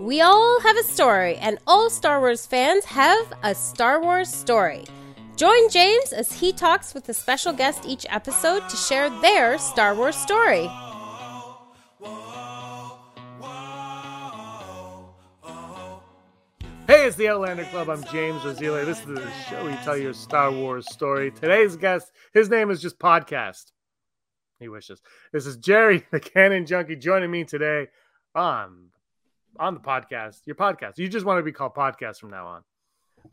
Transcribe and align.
We 0.00 0.20
all 0.20 0.60
have 0.60 0.76
a 0.76 0.82
story, 0.82 1.36
and 1.36 1.58
all 1.66 1.88
Star 1.88 2.20
Wars 2.20 2.46
fans 2.46 2.84
have 2.84 3.32
a 3.42 3.54
Star 3.54 4.02
Wars 4.02 4.28
story. 4.28 4.84
Join 5.36 5.68
James 5.70 6.12
as 6.12 6.32
he 6.32 6.52
talks 6.52 6.94
with 6.94 7.08
a 7.08 7.14
special 7.14 7.52
guest 7.52 7.84
each 7.86 8.04
episode 8.08 8.68
to 8.68 8.76
share 8.76 9.08
their 9.20 9.58
Star 9.58 9.94
Wars 9.94 10.16
story. 10.16 10.68
Hey, 16.86 17.06
it's 17.06 17.16
the 17.16 17.28
Outlander 17.28 17.64
Club. 17.64 17.88
I'm 17.88 18.04
James 18.04 18.42
Rosile. 18.42 18.84
This 18.84 19.00
is 19.00 19.06
the 19.06 19.30
show 19.48 19.64
where 19.64 19.72
you 19.72 19.78
tell 19.84 19.96
your 19.96 20.12
Star 20.12 20.52
Wars 20.52 20.86
story. 20.92 21.30
Today's 21.30 21.76
guest, 21.76 22.12
his 22.32 22.50
name 22.50 22.70
is 22.70 22.82
just 22.82 22.98
Podcast. 22.98 23.72
He 24.60 24.68
wishes. 24.68 25.00
This 25.32 25.46
is 25.46 25.56
Jerry, 25.56 26.04
the 26.12 26.20
Canon 26.20 26.66
Junkie, 26.66 26.96
joining 26.96 27.30
me 27.30 27.44
today 27.44 27.88
on 28.34 28.90
on 29.58 29.74
the 29.74 29.80
podcast. 29.80 30.40
Your 30.46 30.56
podcast. 30.56 30.98
You 30.98 31.08
just 31.08 31.26
want 31.26 31.38
to 31.38 31.42
be 31.42 31.52
called 31.52 31.74
Podcast 31.74 32.18
from 32.18 32.30
now 32.30 32.46
on. 32.46 32.62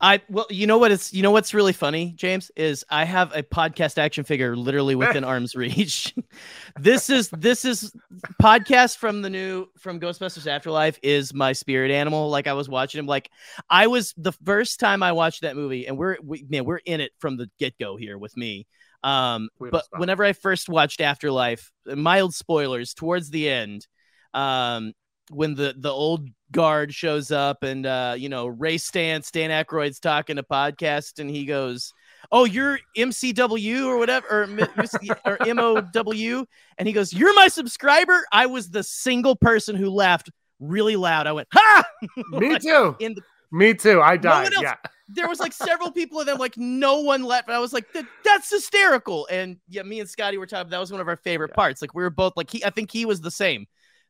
I 0.00 0.22
well, 0.28 0.46
you 0.48 0.66
know 0.66 0.78
what 0.78 0.90
is 0.90 1.12
you 1.12 1.22
know 1.22 1.30
what's 1.30 1.52
really 1.52 1.72
funny, 1.72 2.14
James, 2.16 2.50
is 2.56 2.84
I 2.88 3.04
have 3.04 3.34
a 3.36 3.42
podcast 3.42 3.98
action 3.98 4.24
figure 4.24 4.56
literally 4.56 4.94
within 4.94 5.22
arm's 5.24 5.54
reach. 5.54 6.14
this 6.80 7.10
is 7.10 7.28
this 7.30 7.64
is 7.64 7.92
podcast 8.40 8.96
from 8.96 9.22
the 9.22 9.28
new 9.28 9.66
from 9.78 10.00
Ghostbusters 10.00 10.46
Afterlife 10.46 10.98
is 11.02 11.34
my 11.34 11.52
spirit 11.52 11.90
animal. 11.90 12.30
Like 12.30 12.46
I 12.46 12.54
was 12.54 12.68
watching 12.68 13.00
him, 13.00 13.06
like 13.06 13.30
I 13.68 13.86
was 13.86 14.14
the 14.16 14.32
first 14.32 14.80
time 14.80 15.02
I 15.02 15.12
watched 15.12 15.42
that 15.42 15.56
movie, 15.56 15.86
and 15.86 15.98
we're 15.98 16.16
we, 16.22 16.46
man, 16.48 16.64
we're 16.64 16.80
in 16.84 17.00
it 17.00 17.12
from 17.18 17.36
the 17.36 17.50
get 17.58 17.78
go 17.78 17.96
here 17.96 18.16
with 18.16 18.36
me. 18.36 18.66
Um, 19.04 19.48
but 19.58 19.84
whenever 19.96 20.24
I 20.24 20.32
first 20.32 20.68
watched 20.68 21.00
Afterlife, 21.00 21.70
mild 21.84 22.34
spoilers 22.34 22.94
towards 22.94 23.30
the 23.30 23.48
end, 23.48 23.86
um, 24.32 24.92
when 25.30 25.54
the 25.54 25.74
the 25.76 25.90
old 25.90 26.28
guard 26.50 26.92
shows 26.92 27.30
up 27.30 27.62
and 27.62 27.86
uh 27.86 28.14
you 28.16 28.28
know 28.28 28.46
Ray 28.46 28.76
Stantz 28.76 29.30
dan 29.30 29.50
Aykroyd's 29.50 30.00
talking 30.00 30.36
to 30.36 30.42
podcast 30.42 31.18
and 31.18 31.30
he 31.30 31.46
goes 31.46 31.92
oh 32.30 32.44
you're 32.44 32.78
mcw 32.96 33.86
or 33.86 33.96
whatever 33.96 34.26
or, 34.28 34.42
or 35.24 35.54
mow 35.54 36.46
and 36.78 36.88
he 36.88 36.92
goes 36.92 37.12
you're 37.12 37.34
my 37.34 37.48
subscriber? 37.48 38.24
I 38.32 38.46
was 38.46 38.70
the 38.70 38.82
single 38.82 39.36
person 39.36 39.76
who 39.76 39.90
laughed 39.90 40.30
really 40.60 40.96
loud. 40.96 41.26
I 41.26 41.32
went 41.32 41.48
ha! 41.52 41.84
Me 42.32 42.58
too. 42.58 42.96
in 43.00 43.14
the, 43.14 43.22
me 43.50 43.74
too. 43.74 44.00
I 44.00 44.16
died 44.16 44.52
no 44.54 44.62
yeah. 44.62 44.76
There 45.14 45.28
was 45.28 45.40
like 45.40 45.52
several 45.52 45.90
people 45.90 46.20
of 46.20 46.26
them 46.26 46.38
like 46.38 46.56
no 46.56 47.00
one 47.00 47.22
left. 47.22 47.48
And 47.48 47.54
i 47.54 47.58
was 47.58 47.74
like 47.74 47.92
that, 47.92 48.06
that's 48.24 48.50
hysterical. 48.50 49.28
And 49.30 49.58
yeah 49.68 49.82
me 49.82 50.00
and 50.00 50.08
scotty 50.08 50.38
were 50.38 50.46
talking 50.46 50.70
that 50.70 50.78
was 50.78 50.90
one 50.90 51.00
of 51.00 51.08
our 51.08 51.16
favorite 51.16 51.50
yeah. 51.50 51.56
parts. 51.56 51.82
Like 51.82 51.94
we 51.94 52.02
were 52.02 52.10
both 52.10 52.34
like 52.36 52.50
he 52.50 52.64
i 52.64 52.70
think 52.70 52.90
he 52.90 53.04
was 53.04 53.20
the 53.20 53.30
same 53.30 53.66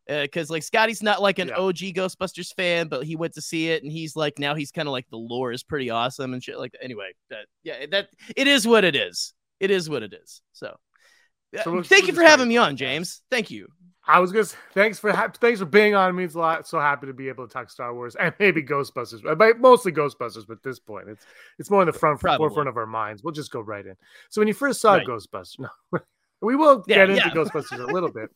because 0.06 0.50
uh, 0.50 0.54
like 0.54 0.62
Scotty's 0.62 1.02
not 1.02 1.22
like 1.22 1.38
an 1.38 1.48
yeah. 1.48 1.56
OG 1.56 1.76
Ghostbusters 1.76 2.54
fan, 2.54 2.88
but 2.88 3.04
he 3.04 3.16
went 3.16 3.34
to 3.34 3.40
see 3.40 3.68
it 3.68 3.82
and 3.82 3.92
he's 3.92 4.16
like 4.16 4.38
now 4.38 4.54
he's 4.54 4.70
kind 4.70 4.88
of 4.88 4.92
like 4.92 5.08
the 5.10 5.16
lore 5.16 5.52
is 5.52 5.62
pretty 5.62 5.90
awesome 5.90 6.32
and 6.32 6.42
shit 6.42 6.58
like 6.58 6.72
that. 6.72 6.84
Anyway, 6.84 7.12
that 7.30 7.46
yeah, 7.62 7.86
that 7.90 8.08
it 8.36 8.46
is 8.46 8.66
what 8.66 8.84
it 8.84 8.96
is. 8.96 9.34
It 9.60 9.70
is 9.70 9.88
what 9.88 10.02
it 10.02 10.12
is. 10.12 10.42
So, 10.52 10.76
so 11.62 11.82
thank 11.82 12.08
you 12.08 12.12
for 12.12 12.22
having 12.22 12.48
me 12.48 12.56
on, 12.56 12.76
James. 12.76 13.22
Thank 13.30 13.50
you. 13.50 13.68
I 14.04 14.18
was 14.18 14.32
gonna 14.32 14.44
say, 14.44 14.56
thanks 14.74 14.98
for 14.98 15.12
thanks 15.40 15.60
for 15.60 15.66
being 15.66 15.94
on. 15.94 16.10
It 16.10 16.14
means 16.14 16.34
a 16.34 16.40
lot. 16.40 16.66
So 16.66 16.80
happy 16.80 17.06
to 17.06 17.12
be 17.12 17.28
able 17.28 17.46
to 17.46 17.52
talk 17.52 17.70
Star 17.70 17.94
Wars 17.94 18.16
and 18.16 18.34
maybe 18.40 18.60
Ghostbusters, 18.60 19.22
but 19.22 19.60
mostly 19.60 19.92
Ghostbusters. 19.92 20.44
But 20.46 20.54
at 20.54 20.62
this 20.64 20.80
point, 20.80 21.08
it's 21.08 21.24
it's 21.60 21.70
more 21.70 21.82
in 21.82 21.86
the 21.86 21.92
front 21.92 22.18
Probably. 22.18 22.38
forefront 22.38 22.68
of 22.68 22.76
our 22.76 22.86
minds. 22.86 23.22
We'll 23.22 23.32
just 23.32 23.52
go 23.52 23.60
right 23.60 23.86
in. 23.86 23.94
So 24.30 24.40
when 24.40 24.48
you 24.48 24.54
first 24.54 24.80
saw 24.80 24.94
right. 24.94 25.06
Ghostbusters, 25.06 25.58
no, 25.92 26.00
we 26.40 26.56
will 26.56 26.82
yeah, 26.88 26.96
get 26.96 27.10
into 27.10 27.22
yeah. 27.28 27.30
Ghostbusters 27.32 27.78
a 27.78 27.92
little 27.92 28.10
bit 28.10 28.30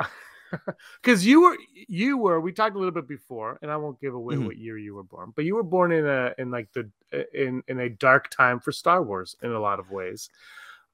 because 1.02 1.26
you 1.26 1.42
were 1.42 1.56
you 1.88 2.16
were 2.16 2.40
we 2.40 2.52
talked 2.52 2.76
a 2.76 2.78
little 2.78 2.92
bit 2.92 3.08
before 3.08 3.58
and 3.62 3.70
i 3.70 3.76
won't 3.76 4.00
give 4.00 4.14
away 4.14 4.34
mm-hmm. 4.34 4.46
what 4.46 4.56
year 4.56 4.78
you 4.78 4.94
were 4.94 5.02
born 5.02 5.32
but 5.34 5.44
you 5.44 5.54
were 5.54 5.62
born 5.62 5.92
in 5.92 6.06
a 6.06 6.32
in 6.38 6.50
like 6.50 6.68
the 6.72 6.88
in 7.34 7.62
in 7.68 7.80
a 7.80 7.88
dark 7.88 8.30
time 8.30 8.60
for 8.60 8.72
star 8.72 9.02
wars 9.02 9.36
in 9.42 9.52
a 9.52 9.60
lot 9.60 9.78
of 9.78 9.90
ways. 9.90 10.28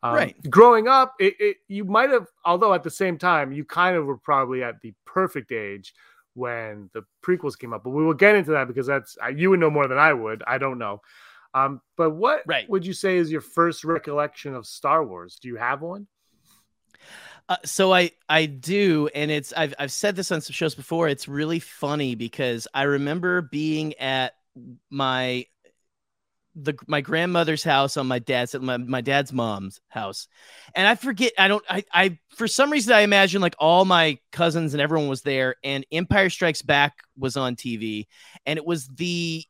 Um, 0.05 0.15
right. 0.17 0.51
growing 0.51 0.89
up 0.89 1.15
it, 1.21 1.37
it 1.39 1.57
you 1.69 1.85
might 1.85 2.11
have 2.11 2.27
although 2.45 2.75
at 2.75 2.83
the 2.83 2.91
same 2.91 3.19
time 3.19 3.53
you 3.53 3.65
kind 3.65 3.97
of 3.97 4.05
were 4.05 4.17
probably 4.17 4.65
at 4.65 4.81
the 4.81 4.93
perfect 5.05 5.53
age 5.53 5.95
when 6.35 6.91
the 6.93 7.05
prequels 7.25 7.57
came 7.57 7.73
up 7.73 7.85
but 7.85 7.91
we 7.91 8.05
will 8.05 8.13
get 8.13 8.35
into 8.35 8.51
that 8.51 8.67
because 8.67 8.87
that's 8.87 9.17
you 9.37 9.51
would 9.51 9.61
know 9.61 9.71
more 9.71 9.87
than 9.87 9.99
i 9.99 10.13
would 10.13 10.43
i 10.47 10.59
don't 10.59 10.79
know. 10.79 11.01
Um, 11.55 11.83
but 11.97 12.13
what 12.13 12.43
right. 12.47 12.69
would 12.69 12.85
you 12.85 12.95
say 12.95 13.19
is 13.19 13.31
your 13.31 13.43
first 13.43 13.85
recollection 13.85 14.55
of 14.55 14.67
star 14.67 15.05
wars? 15.05 15.39
Do 15.41 15.49
you 15.49 15.57
have 15.57 15.83
one 15.83 16.07
uh, 17.53 17.57
so 17.67 17.93
I 17.93 18.13
I 18.31 18.47
do, 18.47 19.11
and 19.15 19.31
it's 19.31 19.53
I've 19.55 19.75
I've 19.79 19.93
said 19.93 20.17
this 20.17 20.33
on 20.33 20.41
some 20.41 20.55
shows 20.55 20.75
before. 20.75 21.09
It's 21.09 21.29
really 21.29 21.59
funny 21.61 22.15
because 22.15 22.67
I 22.73 22.85
remember 22.85 23.43
being 23.43 23.93
at 23.99 24.33
my 24.89 25.45
the 26.55 26.75
my 26.87 27.03
grandmother's 27.03 27.63
house 27.63 27.99
on 27.99 28.07
my 28.07 28.21
dad's 28.21 28.55
my, 28.55 28.79
my 28.79 29.03
dad's 29.03 29.33
mom's 29.33 29.81
house 29.89 30.29
and 30.75 30.87
i 30.87 30.95
forget 30.95 31.33
i 31.39 31.49
don't 31.49 31.65
I, 31.67 31.83
I 31.91 32.19
for 32.37 32.47
some 32.47 32.71
reason 32.71 32.93
i 32.93 33.01
imagine 33.01 33.41
like 33.41 33.55
all 33.59 33.87
my 33.87 34.19
cousins 34.33 34.75
and 34.75 34.81
everyone 34.83 35.09
was 35.09 35.23
there 35.23 35.55
and 35.65 35.87
empire 35.91 36.29
strikes 36.29 36.61
back 36.61 36.93
was 37.17 37.39
on 37.39 37.57
tv 37.57 38.05
and 38.45 38.59
it 38.59 38.67
was 38.67 38.87
the 38.89 39.47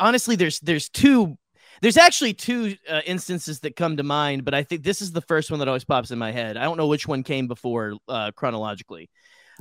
honestly 0.00 0.34
there's 0.34 0.58
there's 0.58 0.88
two 0.88 1.38
there's 1.82 1.96
actually 1.96 2.32
two 2.32 2.76
uh, 2.88 3.00
instances 3.04 3.60
that 3.60 3.74
come 3.74 3.96
to 3.96 4.04
mind, 4.04 4.44
but 4.44 4.54
I 4.54 4.62
think 4.62 4.84
this 4.84 5.02
is 5.02 5.10
the 5.10 5.20
first 5.20 5.50
one 5.50 5.58
that 5.58 5.66
always 5.66 5.84
pops 5.84 6.12
in 6.12 6.18
my 6.18 6.30
head. 6.30 6.56
I 6.56 6.62
don't 6.62 6.76
know 6.76 6.86
which 6.86 7.08
one 7.08 7.24
came 7.24 7.48
before 7.48 7.94
uh, 8.08 8.30
chronologically. 8.36 9.10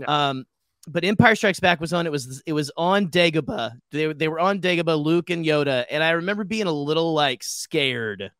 Um, 0.07 0.45
but 0.87 1.03
Empire 1.03 1.35
Strikes 1.35 1.59
Back 1.59 1.81
was 1.81 1.93
on. 1.93 2.05
It 2.05 2.11
was 2.11 2.43
it 2.45 2.53
was 2.53 2.71
on 2.77 3.07
Dagobah. 3.07 3.73
They 3.91 4.13
they 4.13 4.27
were 4.27 4.39
on 4.39 4.61
Dagobah, 4.61 5.03
Luke 5.03 5.31
and 5.31 5.43
Yoda, 5.43 5.85
and 5.89 6.03
I 6.03 6.11
remember 6.11 6.43
being 6.43 6.67
a 6.67 6.71
little 6.71 7.13
like 7.13 7.43
scared 7.43 8.31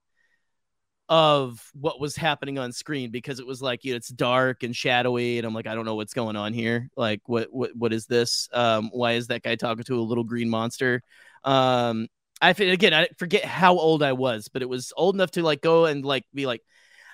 of 1.09 1.69
what 1.73 1.99
was 1.99 2.15
happening 2.15 2.57
on 2.57 2.71
screen 2.71 3.11
because 3.11 3.39
it 3.39 3.45
was 3.45 3.61
like 3.61 3.83
you 3.83 3.93
know, 3.93 3.97
it's 3.97 4.09
dark 4.09 4.63
and 4.63 4.75
shadowy, 4.75 5.39
and 5.39 5.45
I'm 5.45 5.53
like 5.53 5.67
I 5.67 5.75
don't 5.75 5.85
know 5.85 5.95
what's 5.95 6.13
going 6.13 6.35
on 6.35 6.53
here. 6.53 6.89
Like 6.95 7.21
what 7.25 7.51
what 7.51 7.75
what 7.75 7.93
is 7.93 8.05
this? 8.05 8.47
Um, 8.53 8.89
why 8.93 9.13
is 9.13 9.27
that 9.27 9.43
guy 9.43 9.55
talking 9.55 9.83
to 9.85 9.99
a 9.99 10.01
little 10.01 10.23
green 10.23 10.49
monster? 10.49 11.01
Um, 11.43 12.07
I 12.41 12.49
again, 12.51 12.93
I 12.93 13.07
forget 13.17 13.45
how 13.45 13.77
old 13.77 14.01
I 14.03 14.13
was, 14.13 14.47
but 14.47 14.61
it 14.61 14.69
was 14.69 14.91
old 14.97 15.15
enough 15.15 15.31
to 15.31 15.43
like 15.43 15.61
go 15.61 15.85
and 15.85 16.03
like 16.03 16.25
be 16.33 16.45
like, 16.45 16.61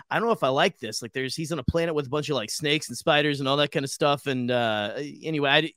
I 0.10 0.18
don't 0.18 0.28
know 0.28 0.34
if 0.34 0.44
I 0.44 0.50
like 0.50 0.80
this. 0.80 1.02
Like, 1.02 1.12
there's 1.14 1.36
he's 1.36 1.52
on 1.52 1.60
a 1.60 1.64
planet 1.64 1.94
with 1.94 2.08
a 2.08 2.10
bunch 2.10 2.30
of 2.30 2.36
like 2.36 2.50
snakes 2.50 2.88
and 2.88 2.98
spiders 2.98 3.40
and 3.40 3.50
all 3.50 3.58
that 3.58 3.72
kind 3.72 3.84
of 3.84 3.92
stuff. 3.92 4.26
And 4.26 4.50
uh, 4.50 4.94
anyway, 4.98 5.50
I 5.50 5.72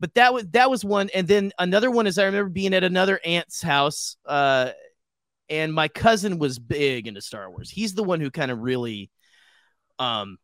but 0.00 0.14
that 0.14 0.32
was 0.32 0.46
that 0.48 0.70
was 0.70 0.84
one. 0.84 1.10
And 1.14 1.28
then 1.28 1.52
another 1.58 1.90
one 1.90 2.06
is 2.06 2.18
I 2.18 2.24
remember 2.24 2.50
being 2.50 2.74
at 2.74 2.84
another 2.84 3.20
aunt's 3.24 3.60
house, 3.62 4.16
uh, 4.24 4.70
and 5.48 5.72
my 5.74 5.88
cousin 5.88 6.38
was 6.38 6.58
big 6.58 7.06
into 7.06 7.20
Star 7.20 7.50
Wars. 7.50 7.70
He's 7.70 7.94
the 7.94 8.04
one 8.04 8.20
who 8.20 8.30
kind 8.30 8.50
of 8.50 8.58
really, 8.58 9.10
um, 9.98 10.38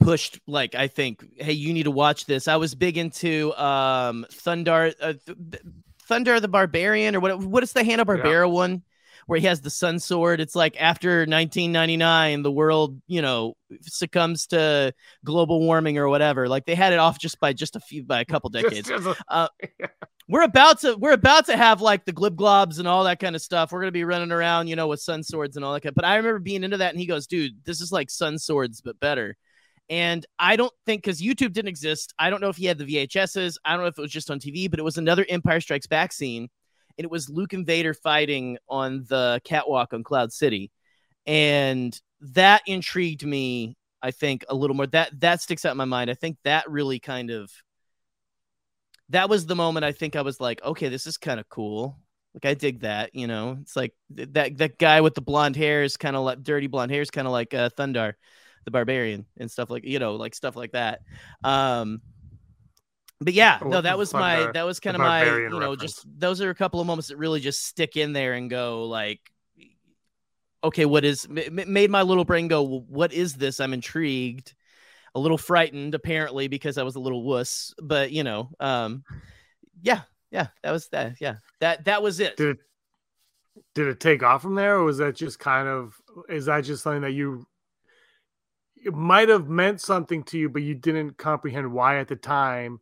pushed 0.00 0.40
like 0.46 0.74
I 0.74 0.88
think, 0.88 1.24
hey, 1.36 1.52
you 1.52 1.72
need 1.72 1.84
to 1.84 1.90
watch 1.90 2.26
this. 2.26 2.48
I 2.48 2.56
was 2.56 2.74
big 2.74 2.98
into 2.98 3.52
um 3.62 4.26
Thundar. 4.30 4.94
Uh, 5.00 5.14
th- 5.24 5.62
Thundar 6.10 6.40
the 6.40 6.48
Barbarian 6.48 7.14
or 7.14 7.20
what? 7.20 7.38
What 7.38 7.62
is 7.62 7.72
the 7.72 7.84
Hanna 7.84 8.04
Barbera 8.04 8.46
yeah. 8.46 8.52
one 8.52 8.82
where 9.26 9.38
he 9.38 9.46
has 9.46 9.60
the 9.60 9.70
sun 9.70 9.98
sword? 9.98 10.40
It's 10.40 10.56
like 10.56 10.80
after 10.80 11.20
1999, 11.20 12.42
the 12.42 12.50
world 12.50 13.00
you 13.06 13.22
know 13.22 13.54
succumbs 13.82 14.48
to 14.48 14.92
global 15.24 15.60
warming 15.60 15.98
or 15.98 16.08
whatever. 16.08 16.48
Like 16.48 16.66
they 16.66 16.74
had 16.74 16.92
it 16.92 16.98
off 16.98 17.18
just 17.18 17.38
by 17.40 17.52
just 17.52 17.76
a 17.76 17.80
few 17.80 18.02
by 18.04 18.20
a 18.20 18.24
couple 18.24 18.50
decades. 18.50 18.90
uh, 19.28 19.48
we're 20.28 20.42
about 20.42 20.80
to 20.80 20.96
we're 20.96 21.12
about 21.12 21.46
to 21.46 21.56
have 21.56 21.80
like 21.80 22.04
the 22.04 22.12
glib 22.12 22.36
globs 22.36 22.78
and 22.78 22.88
all 22.88 23.04
that 23.04 23.18
kind 23.18 23.36
of 23.36 23.42
stuff. 23.42 23.72
We're 23.72 23.80
gonna 23.80 23.92
be 23.92 24.04
running 24.04 24.32
around, 24.32 24.68
you 24.68 24.76
know, 24.76 24.88
with 24.88 25.00
sun 25.00 25.22
swords 25.22 25.56
and 25.56 25.64
all 25.64 25.74
that. 25.74 25.82
Kind 25.82 25.90
of, 25.90 25.96
but 25.96 26.04
I 26.04 26.16
remember 26.16 26.38
being 26.38 26.64
into 26.64 26.78
that, 26.78 26.90
and 26.90 27.00
he 27.00 27.06
goes, 27.06 27.26
"Dude, 27.26 27.64
this 27.64 27.80
is 27.80 27.92
like 27.92 28.10
sun 28.10 28.38
swords 28.38 28.80
but 28.80 28.98
better." 29.00 29.36
And 29.90 30.24
I 30.38 30.54
don't 30.54 30.72
think 30.86 31.02
because 31.02 31.20
YouTube 31.20 31.52
didn't 31.52 31.68
exist, 31.68 32.14
I 32.16 32.30
don't 32.30 32.40
know 32.40 32.48
if 32.48 32.56
he 32.56 32.64
had 32.66 32.78
the 32.78 32.84
VHSs. 32.84 33.56
I 33.64 33.72
don't 33.72 33.80
know 33.80 33.88
if 33.88 33.98
it 33.98 34.02
was 34.02 34.12
just 34.12 34.30
on 34.30 34.38
TV, 34.38 34.70
but 34.70 34.78
it 34.78 34.84
was 34.84 34.98
another 34.98 35.26
Empire 35.28 35.60
Strikes 35.60 35.88
Back 35.88 36.12
scene. 36.12 36.48
And 36.96 37.04
it 37.04 37.10
was 37.10 37.28
Luke 37.28 37.54
and 37.54 37.66
Vader 37.66 37.92
fighting 37.92 38.56
on 38.68 39.04
the 39.08 39.40
catwalk 39.44 39.92
on 39.92 40.04
Cloud 40.04 40.32
City. 40.32 40.70
And 41.26 41.98
that 42.20 42.62
intrigued 42.66 43.26
me, 43.26 43.76
I 44.00 44.12
think, 44.12 44.44
a 44.48 44.54
little 44.54 44.76
more. 44.76 44.86
That 44.86 45.18
that 45.20 45.40
sticks 45.40 45.64
out 45.64 45.72
in 45.72 45.76
my 45.76 45.86
mind. 45.86 46.08
I 46.08 46.14
think 46.14 46.36
that 46.44 46.70
really 46.70 47.00
kind 47.00 47.30
of 47.30 47.50
that 49.08 49.28
was 49.28 49.46
the 49.46 49.56
moment 49.56 49.84
I 49.84 49.92
think 49.92 50.14
I 50.14 50.22
was 50.22 50.40
like, 50.40 50.62
okay, 50.62 50.88
this 50.88 51.06
is 51.06 51.16
kind 51.16 51.40
of 51.40 51.48
cool. 51.48 51.98
Like 52.34 52.46
I 52.46 52.54
dig 52.54 52.80
that, 52.80 53.14
you 53.14 53.26
know. 53.26 53.58
It's 53.60 53.74
like 53.74 53.94
that 54.10 54.56
that 54.58 54.78
guy 54.78 55.00
with 55.00 55.14
the 55.14 55.20
blonde 55.20 55.56
hair 55.56 55.82
is 55.82 55.96
kind 55.96 56.14
of 56.14 56.24
like 56.24 56.42
dirty 56.44 56.68
blonde 56.68 56.92
hair 56.92 57.02
is 57.02 57.10
kind 57.10 57.26
of 57.26 57.32
like 57.32 57.54
uh, 57.54 57.70
Thundar 57.70 58.14
the 58.64 58.70
barbarian 58.70 59.26
and 59.38 59.50
stuff 59.50 59.70
like 59.70 59.84
you 59.84 59.98
know 59.98 60.16
like 60.16 60.34
stuff 60.34 60.56
like 60.56 60.72
that 60.72 61.00
um 61.44 62.00
but 63.20 63.32
yeah 63.32 63.58
no 63.64 63.80
that 63.80 63.98
was 63.98 64.12
my 64.12 64.50
that 64.52 64.64
was 64.64 64.80
kind 64.80 64.96
of 64.96 65.00
my 65.00 65.24
you 65.24 65.48
know 65.50 65.58
reference. 65.58 65.82
just 65.82 66.06
those 66.18 66.40
are 66.40 66.50
a 66.50 66.54
couple 66.54 66.80
of 66.80 66.86
moments 66.86 67.08
that 67.08 67.16
really 67.16 67.40
just 67.40 67.64
stick 67.64 67.96
in 67.96 68.12
there 68.12 68.34
and 68.34 68.50
go 68.50 68.84
like 68.84 69.20
okay 70.62 70.84
what 70.84 71.04
is 71.04 71.26
made 71.28 71.90
my 71.90 72.02
little 72.02 72.24
brain 72.24 72.48
go 72.48 72.62
what 72.62 73.12
is 73.12 73.34
this 73.34 73.60
i'm 73.60 73.72
intrigued 73.72 74.54
a 75.14 75.20
little 75.20 75.38
frightened 75.38 75.94
apparently 75.94 76.48
because 76.48 76.78
I 76.78 76.82
was 76.82 76.96
a 76.96 77.00
little 77.00 77.22
wuss. 77.22 77.74
But 77.82 78.12
you 78.12 78.24
know, 78.24 78.50
um, 78.60 79.04
yeah, 79.82 80.02
yeah, 80.30 80.48
that 80.62 80.70
was 80.70 80.88
that. 80.88 81.20
Yeah, 81.20 81.36
that 81.60 81.84
that 81.86 82.02
was 82.02 82.20
it. 82.20 82.36
Did 82.36 82.48
it, 82.50 82.58
did 83.74 83.88
it 83.88 84.00
take 84.00 84.22
off 84.22 84.42
from 84.42 84.54
there, 84.54 84.76
or 84.76 84.84
was 84.84 84.98
that 84.98 85.16
just 85.16 85.38
kind 85.38 85.68
of? 85.68 85.94
Is 86.28 86.46
that 86.46 86.62
just 86.62 86.82
something 86.82 87.02
that 87.02 87.12
you? 87.12 87.46
It 88.82 88.94
might 88.94 89.28
have 89.28 89.48
meant 89.48 89.80
something 89.80 90.22
to 90.24 90.38
you, 90.38 90.48
but 90.48 90.62
you 90.62 90.74
didn't 90.74 91.18
comprehend 91.18 91.72
why 91.72 91.98
at 91.98 92.08
the 92.08 92.16
time, 92.16 92.80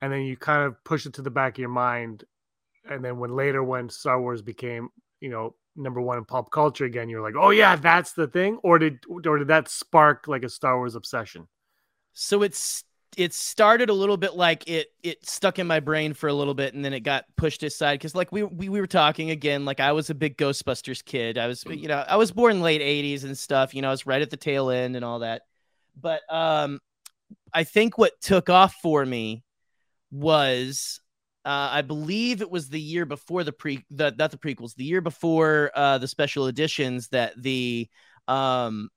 and 0.00 0.12
then 0.12 0.22
you 0.22 0.36
kind 0.36 0.62
of 0.62 0.82
push 0.84 1.06
it 1.06 1.14
to 1.14 1.22
the 1.22 1.30
back 1.30 1.54
of 1.54 1.58
your 1.58 1.68
mind, 1.70 2.24
and 2.88 3.04
then 3.04 3.18
when 3.18 3.34
later 3.34 3.62
when 3.62 3.88
Star 3.88 4.20
Wars 4.20 4.42
became, 4.42 4.90
you 5.20 5.30
know, 5.30 5.54
number 5.74 6.00
one 6.00 6.18
in 6.18 6.24
pop 6.24 6.50
culture 6.50 6.84
again, 6.84 7.08
you're 7.08 7.22
like, 7.22 7.34
oh 7.38 7.50
yeah, 7.50 7.76
that's 7.76 8.12
the 8.12 8.26
thing, 8.26 8.58
or 8.62 8.78
did 8.78 8.98
or 9.08 9.38
did 9.38 9.48
that 9.48 9.68
spark 9.68 10.28
like 10.28 10.44
a 10.44 10.48
Star 10.48 10.76
Wars 10.76 10.94
obsession? 10.94 11.48
So 12.12 12.42
it's 12.42 12.84
it 13.18 13.34
started 13.34 13.90
a 13.90 13.92
little 13.92 14.16
bit 14.16 14.34
like 14.34 14.68
it 14.68 14.92
it 15.02 15.28
stuck 15.28 15.58
in 15.58 15.66
my 15.66 15.80
brain 15.80 16.14
for 16.14 16.28
a 16.28 16.32
little 16.32 16.54
bit 16.54 16.72
and 16.72 16.84
then 16.84 16.92
it 16.92 17.00
got 17.00 17.24
pushed 17.36 17.64
aside 17.64 17.94
because 17.94 18.14
like 18.14 18.30
we, 18.30 18.44
we 18.44 18.68
we 18.68 18.80
were 18.80 18.86
talking 18.86 19.30
again 19.30 19.64
like 19.64 19.80
i 19.80 19.90
was 19.90 20.08
a 20.08 20.14
big 20.14 20.38
ghostbusters 20.38 21.04
kid. 21.04 21.36
I 21.36 21.48
was 21.48 21.64
you 21.66 21.88
know 21.88 22.02
i 22.08 22.16
was 22.16 22.30
born 22.30 22.62
late 22.62 22.80
80s 22.80 23.24
and 23.24 23.36
stuff 23.36 23.74
you 23.74 23.82
know 23.82 23.88
i 23.88 23.90
was 23.90 24.06
right 24.06 24.22
at 24.22 24.30
the 24.30 24.36
tail 24.36 24.70
end 24.70 24.96
and 24.96 25.04
all 25.04 25.18
that. 25.18 25.42
But 26.00 26.22
um 26.32 26.80
i 27.52 27.64
think 27.64 27.98
what 27.98 28.18
took 28.22 28.48
off 28.48 28.76
for 28.80 29.04
me 29.04 29.42
was 30.12 31.00
uh, 31.44 31.70
I 31.72 31.82
believe 31.82 32.42
it 32.42 32.50
was 32.50 32.68
the 32.68 32.80
year 32.80 33.06
before 33.06 33.42
the 33.42 33.52
pre 33.52 33.82
the 33.90 34.14
not 34.18 34.30
the 34.30 34.36
prequels, 34.36 34.74
the 34.74 34.84
year 34.84 35.00
before 35.00 35.70
uh, 35.74 35.96
the 35.96 36.08
special 36.08 36.46
editions 36.46 37.08
that 37.08 37.40
the 37.40 37.88
um 38.26 38.90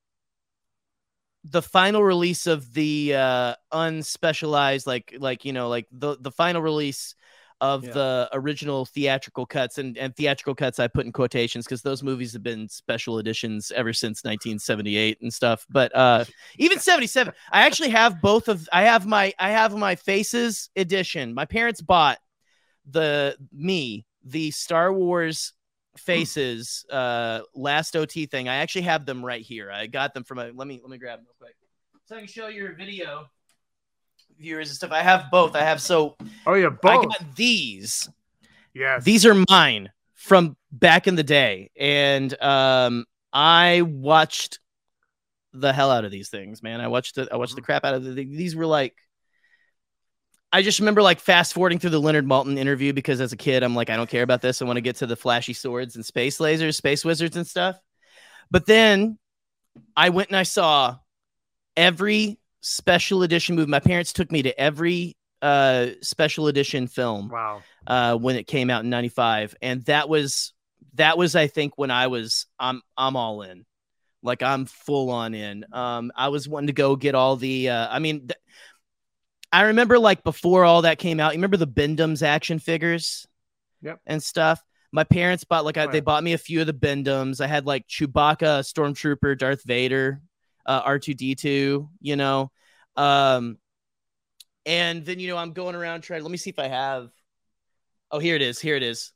the 1.43 1.61
final 1.61 2.03
release 2.03 2.45
of 2.45 2.71
the 2.73 3.15
uh 3.15 3.55
unspecialized 3.73 4.85
like 4.85 5.15
like 5.19 5.43
you 5.43 5.53
know 5.53 5.69
like 5.69 5.87
the 5.91 6.17
the 6.19 6.31
final 6.31 6.61
release 6.61 7.15
of 7.61 7.83
yeah. 7.85 7.91
the 7.91 8.29
original 8.33 8.85
theatrical 8.85 9.45
cuts 9.45 9.77
and, 9.77 9.95
and 9.95 10.15
theatrical 10.15 10.55
cuts 10.55 10.79
I 10.79 10.87
put 10.87 11.05
in 11.05 11.11
quotations 11.11 11.63
because 11.63 11.83
those 11.83 12.01
movies 12.01 12.33
have 12.33 12.41
been 12.41 12.67
special 12.67 13.19
editions 13.19 13.71
ever 13.75 13.93
since 13.93 14.23
1978 14.23 15.19
and 15.21 15.31
stuff. 15.31 15.67
But 15.69 15.95
uh, 15.95 16.25
even 16.57 16.79
77, 16.79 17.31
I 17.51 17.67
actually 17.67 17.89
have 17.89 18.19
both 18.19 18.49
of 18.49 18.67
I 18.73 18.81
have 18.83 19.05
my 19.05 19.31
I 19.37 19.51
have 19.51 19.75
my 19.75 19.95
faces 19.95 20.71
edition. 20.75 21.35
My 21.35 21.45
parents 21.45 21.81
bought 21.81 22.17
the 22.89 23.37
me 23.53 24.07
the 24.23 24.49
Star 24.49 24.91
Wars 24.91 25.53
faces 25.97 26.85
uh 26.89 27.41
last 27.53 27.95
ot 27.95 28.11
thing. 28.11 28.47
I 28.47 28.55
actually 28.57 28.83
have 28.83 29.05
them 29.05 29.23
right 29.23 29.41
here. 29.41 29.71
I 29.71 29.87
got 29.87 30.13
them 30.13 30.23
from 30.23 30.39
a 30.39 30.51
let 30.53 30.67
me 30.67 30.79
let 30.81 30.89
me 30.89 30.97
grab 30.97 31.19
them 31.19 31.25
real 31.25 31.35
quick. 31.39 31.55
So 32.05 32.15
i 32.15 32.19
can 32.19 32.27
show 32.27 32.47
your 32.47 32.75
video 32.75 33.25
viewers 34.39 34.69
and 34.69 34.75
stuff. 34.75 34.91
I 34.91 35.01
have 35.01 35.25
both. 35.31 35.55
I 35.55 35.61
have 35.61 35.81
so 35.81 36.15
oh 36.45 36.53
yeah 36.53 36.69
both. 36.69 37.05
i 37.05 37.05
got 37.05 37.35
these. 37.35 38.09
Yeah 38.73 38.99
these 38.99 39.25
are 39.25 39.43
mine 39.49 39.91
from 40.13 40.55
back 40.71 41.07
in 41.07 41.15
the 41.15 41.23
day. 41.23 41.71
And 41.77 42.41
um 42.41 43.05
i 43.33 43.81
watched 43.81 44.59
the 45.53 45.73
hell 45.73 45.91
out 45.91 46.05
of 46.05 46.11
these 46.11 46.29
things 46.29 46.63
man. 46.63 46.79
I 46.79 46.87
watched 46.87 47.15
the 47.15 47.27
i 47.31 47.35
watched 47.35 47.55
the 47.55 47.61
mm-hmm. 47.61 47.65
crap 47.65 47.85
out 47.85 47.95
of 47.95 48.03
the 48.03 48.13
these 48.13 48.55
were 48.55 48.65
like 48.65 48.95
I 50.53 50.61
just 50.61 50.79
remember 50.79 51.01
like 51.01 51.19
fast 51.19 51.53
forwarding 51.53 51.79
through 51.79 51.91
the 51.91 52.01
Leonard 52.01 52.25
Maltin 52.25 52.57
interview 52.57 52.91
because 52.91 53.21
as 53.21 53.31
a 53.31 53.37
kid, 53.37 53.63
I'm 53.63 53.75
like, 53.75 53.89
I 53.89 53.95
don't 53.95 54.09
care 54.09 54.23
about 54.23 54.41
this. 54.41 54.61
I 54.61 54.65
want 54.65 54.77
to 54.77 54.81
get 54.81 54.97
to 54.97 55.07
the 55.07 55.15
flashy 55.15 55.53
swords 55.53 55.95
and 55.95 56.05
space 56.05 56.39
lasers, 56.39 56.75
space 56.75 57.05
wizards 57.05 57.37
and 57.37 57.47
stuff. 57.47 57.79
But 58.49 58.65
then 58.65 59.17
I 59.95 60.09
went 60.09 60.29
and 60.29 60.35
I 60.35 60.43
saw 60.43 60.97
every 61.77 62.37
special 62.59 63.23
edition 63.23 63.55
movie. 63.55 63.71
My 63.71 63.79
parents 63.79 64.11
took 64.11 64.29
me 64.29 64.43
to 64.43 64.59
every 64.59 65.15
uh, 65.41 65.87
special 66.01 66.47
edition 66.47 66.87
film. 66.87 67.29
Wow. 67.29 67.61
Uh, 67.87 68.15
when 68.17 68.35
it 68.35 68.45
came 68.45 68.69
out 68.69 68.83
in 68.83 68.89
95. 68.89 69.55
And 69.61 69.83
that 69.85 70.09
was, 70.09 70.53
that 70.95 71.17
was, 71.17 71.35
I 71.35 71.47
think 71.47 71.77
when 71.77 71.91
I 71.91 72.07
was, 72.07 72.45
I'm, 72.59 72.81
I'm 72.97 73.15
all 73.15 73.41
in. 73.41 73.65
Like 74.21 74.43
I'm 74.43 74.65
full 74.65 75.09
on 75.09 75.33
in. 75.33 75.65
Um, 75.71 76.11
I 76.15 76.27
was 76.27 76.47
wanting 76.47 76.67
to 76.67 76.73
go 76.73 76.95
get 76.95 77.15
all 77.15 77.37
the, 77.37 77.69
uh, 77.69 77.87
I 77.89 77.99
mean, 77.99 78.27
th- 78.27 78.37
I 79.51 79.63
remember 79.63 79.99
like 79.99 80.23
before 80.23 80.63
all 80.63 80.83
that 80.83 80.97
came 80.97 81.19
out, 81.19 81.33
you 81.33 81.37
remember 81.37 81.57
the 81.57 81.67
Bend-Ems 81.67 82.23
action 82.23 82.59
figures 82.59 83.27
yep. 83.81 83.99
and 84.05 84.21
stuff? 84.21 84.61
My 84.93 85.03
parents 85.03 85.43
bought 85.43 85.65
like 85.65 85.77
I, 85.77 85.87
they 85.87 86.01
bought 86.01 86.23
me 86.23 86.33
a 86.33 86.37
few 86.37 86.61
of 86.61 86.67
the 86.67 86.73
Bend-Ems. 86.73 87.41
I 87.41 87.47
had 87.47 87.65
like 87.65 87.87
Chewbacca, 87.87 88.61
Stormtrooper, 88.61 89.37
Darth 89.37 89.63
Vader, 89.63 90.21
uh, 90.65 90.83
R2D2, 90.83 91.87
you 92.01 92.15
know. 92.15 92.51
Um, 92.95 93.57
and 94.65 95.05
then 95.05 95.19
you 95.19 95.29
know 95.29 95.37
I'm 95.37 95.53
going 95.53 95.75
around 95.75 96.01
trying. 96.01 96.23
Let 96.23 96.31
me 96.31 96.37
see 96.37 96.49
if 96.49 96.59
I 96.59 96.67
have. 96.67 97.09
Oh, 98.11 98.19
here 98.19 98.35
it 98.35 98.41
is. 98.41 98.59
Here 98.59 98.75
it 98.75 98.83
is. 98.83 99.11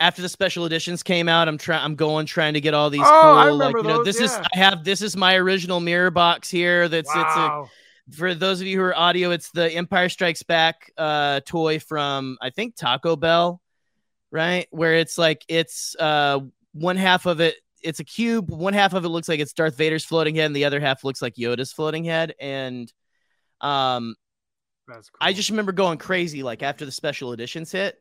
After 0.00 0.20
the 0.20 0.28
special 0.28 0.66
editions 0.66 1.02
came 1.02 1.28
out, 1.28 1.48
I'm 1.48 1.58
trying. 1.58 1.82
I'm 1.82 1.94
going 1.94 2.26
trying 2.26 2.54
to 2.54 2.60
get 2.60 2.74
all 2.74 2.90
these 2.90 3.02
oh, 3.04 3.46
cool. 3.48 3.56
like 3.56 3.74
you 3.76 3.82
know, 3.82 4.04
those, 4.04 4.04
this 4.04 4.20
yeah. 4.20 4.24
is 4.26 4.48
I 4.54 4.58
have. 4.58 4.84
This 4.84 5.00
is 5.00 5.16
my 5.16 5.34
original 5.36 5.80
mirror 5.80 6.10
box 6.10 6.50
here. 6.50 6.88
That's 6.88 7.12
wow. 7.14 7.22
it's 7.22 7.36
a 7.36 7.72
for 8.10 8.34
those 8.34 8.60
of 8.60 8.66
you 8.66 8.78
who 8.78 8.84
are 8.84 8.96
audio, 8.96 9.30
it's 9.30 9.50
the 9.50 9.70
Empire 9.70 10.08
Strikes 10.08 10.42
Back 10.42 10.90
uh, 10.98 11.40
toy 11.46 11.78
from 11.78 12.36
I 12.40 12.50
think 12.50 12.74
Taco 12.76 13.16
Bell, 13.16 13.60
right? 14.30 14.66
Where 14.70 14.94
it's 14.94 15.16
like 15.16 15.44
it's 15.48 15.94
uh, 15.98 16.40
one 16.72 16.96
half 16.96 17.26
of 17.26 17.40
it, 17.40 17.56
it's 17.82 18.00
a 18.00 18.04
cube. 18.04 18.50
One 18.50 18.74
half 18.74 18.94
of 18.94 19.04
it 19.04 19.08
looks 19.08 19.28
like 19.28 19.40
it's 19.40 19.52
Darth 19.52 19.76
Vader's 19.76 20.04
floating 20.04 20.34
head, 20.34 20.46
and 20.46 20.56
the 20.56 20.64
other 20.64 20.80
half 20.80 21.04
looks 21.04 21.22
like 21.22 21.36
Yoda's 21.36 21.72
floating 21.72 22.04
head. 22.04 22.34
And 22.40 22.92
um, 23.60 24.16
cool. 24.88 25.02
I 25.20 25.32
just 25.32 25.50
remember 25.50 25.72
going 25.72 25.98
crazy 25.98 26.42
like 26.42 26.62
after 26.62 26.84
the 26.84 26.92
special 26.92 27.32
editions 27.32 27.70
hit, 27.70 27.96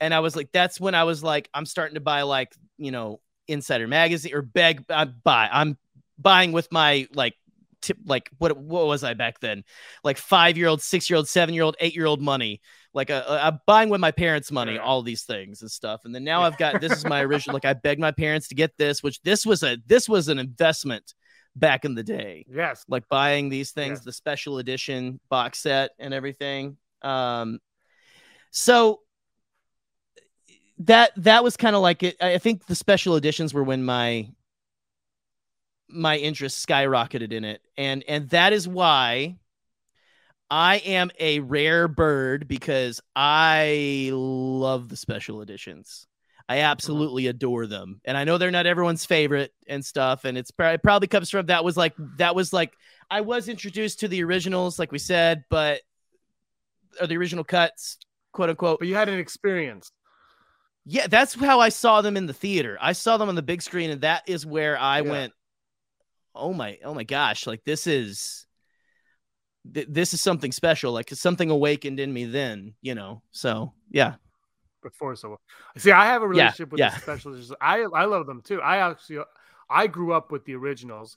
and 0.00 0.12
I 0.12 0.20
was 0.20 0.36
like, 0.36 0.50
that's 0.52 0.78
when 0.78 0.94
I 0.94 1.04
was 1.04 1.24
like, 1.24 1.48
I'm 1.54 1.66
starting 1.66 1.94
to 1.94 2.00
buy 2.00 2.22
like 2.22 2.52
you 2.76 2.90
know 2.90 3.20
Insider 3.48 3.88
Magazine 3.88 4.34
or 4.34 4.42
beg. 4.42 4.84
I 4.90 5.06
buy. 5.06 5.48
I'm 5.50 5.78
buying 6.18 6.52
with 6.52 6.70
my 6.70 7.08
like 7.14 7.34
tip 7.80 7.98
like 8.04 8.30
what 8.38 8.56
what 8.56 8.86
was 8.86 9.04
I 9.04 9.14
back 9.14 9.40
then? 9.40 9.64
Like 10.04 10.18
five 10.18 10.56
year 10.56 10.68
old, 10.68 10.82
six 10.82 11.08
year 11.08 11.16
old, 11.16 11.28
seven 11.28 11.54
year 11.54 11.64
old, 11.64 11.76
eight 11.80 11.94
year 11.94 12.06
old 12.06 12.20
money. 12.20 12.60
Like 12.92 13.10
a, 13.10 13.24
a, 13.28 13.34
a, 13.48 13.60
buying 13.66 13.88
with 13.88 14.00
my 14.00 14.10
parents' 14.10 14.50
money, 14.50 14.76
all 14.76 15.02
these 15.02 15.22
things 15.22 15.62
and 15.62 15.70
stuff. 15.70 16.00
And 16.04 16.12
then 16.12 16.24
now 16.24 16.42
I've 16.42 16.58
got 16.58 16.80
this 16.80 16.92
is 16.92 17.04
my 17.04 17.22
original. 17.22 17.54
like 17.54 17.64
I 17.64 17.72
begged 17.72 18.00
my 18.00 18.10
parents 18.10 18.48
to 18.48 18.56
get 18.56 18.76
this, 18.78 19.02
which 19.02 19.20
this 19.22 19.46
was 19.46 19.62
a 19.62 19.78
this 19.86 20.08
was 20.08 20.28
an 20.28 20.38
investment 20.38 21.14
back 21.54 21.84
in 21.84 21.94
the 21.94 22.02
day. 22.02 22.46
Yes, 22.48 22.84
like 22.88 23.08
buying 23.08 23.48
these 23.48 23.70
things, 23.70 23.98
yes. 23.98 24.04
the 24.04 24.12
special 24.12 24.58
edition 24.58 25.20
box 25.28 25.60
set 25.60 25.92
and 25.98 26.12
everything. 26.12 26.76
Um, 27.02 27.60
so 28.50 29.00
that 30.80 31.12
that 31.18 31.44
was 31.44 31.56
kind 31.56 31.76
of 31.76 31.82
like 31.82 32.02
it. 32.02 32.16
I 32.20 32.38
think 32.38 32.66
the 32.66 32.74
special 32.74 33.16
editions 33.16 33.52
were 33.54 33.64
when 33.64 33.84
my 33.84 34.28
my 35.92 36.16
interest 36.16 36.66
skyrocketed 36.66 37.32
in 37.32 37.44
it 37.44 37.60
and 37.76 38.04
and 38.08 38.28
that 38.30 38.52
is 38.52 38.66
why 38.66 39.36
I 40.50 40.78
am 40.78 41.10
a 41.18 41.38
rare 41.40 41.86
bird 41.86 42.48
because 42.48 43.00
I 43.14 44.10
love 44.12 44.88
the 44.88 44.96
special 44.96 45.42
editions. 45.42 46.08
I 46.48 46.58
absolutely 46.60 47.28
adore 47.28 47.68
them. 47.68 48.00
And 48.04 48.16
I 48.16 48.24
know 48.24 48.36
they're 48.36 48.50
not 48.50 48.66
everyone's 48.66 49.04
favorite 49.04 49.52
and 49.68 49.84
stuff 49.84 50.24
and 50.24 50.36
it's 50.36 50.50
it 50.58 50.82
probably 50.82 51.06
comes 51.06 51.30
from 51.30 51.46
that 51.46 51.64
was 51.64 51.76
like 51.76 51.94
that 52.16 52.34
was 52.34 52.52
like 52.52 52.72
I 53.08 53.20
was 53.20 53.48
introduced 53.48 54.00
to 54.00 54.08
the 54.08 54.24
originals 54.24 54.76
like 54.76 54.90
we 54.90 54.98
said, 54.98 55.44
but 55.48 55.82
or 57.00 57.06
the 57.06 57.16
original 57.16 57.44
cuts, 57.44 57.98
quote 58.32 58.50
unquote. 58.50 58.80
But 58.80 58.88
you 58.88 58.96
had 58.96 59.08
an 59.08 59.20
experience. 59.20 59.92
Yeah, 60.84 61.06
that's 61.06 61.34
how 61.34 61.60
I 61.60 61.68
saw 61.68 62.02
them 62.02 62.16
in 62.16 62.26
the 62.26 62.32
theater. 62.32 62.76
I 62.80 62.94
saw 62.94 63.16
them 63.16 63.28
on 63.28 63.36
the 63.36 63.42
big 63.42 63.62
screen 63.62 63.90
and 63.90 64.00
that 64.00 64.24
is 64.26 64.44
where 64.44 64.76
I 64.76 65.02
yeah. 65.02 65.10
went 65.10 65.32
oh 66.34 66.52
my 66.52 66.78
oh 66.84 66.94
my 66.94 67.04
gosh 67.04 67.46
like 67.46 67.64
this 67.64 67.86
is 67.86 68.46
th- 69.72 69.86
this 69.88 70.14
is 70.14 70.20
something 70.20 70.52
special 70.52 70.92
like 70.92 71.10
something 71.10 71.50
awakened 71.50 72.00
in 72.00 72.12
me 72.12 72.24
then 72.24 72.74
you 72.82 72.94
know 72.94 73.22
so 73.30 73.72
yeah 73.90 74.14
before 74.82 75.14
so 75.14 75.38
see 75.76 75.92
i 75.92 76.06
have 76.06 76.22
a 76.22 76.28
relationship 76.28 76.68
yeah, 76.68 76.72
with 76.72 76.78
yeah. 76.80 76.90
the 76.90 77.00
special 77.00 77.56
i 77.60 77.80
i 77.94 78.04
love 78.04 78.26
them 78.26 78.40
too 78.42 78.60
i 78.62 78.78
actually 78.78 79.18
i 79.68 79.86
grew 79.86 80.12
up 80.12 80.32
with 80.32 80.44
the 80.44 80.54
originals 80.54 81.16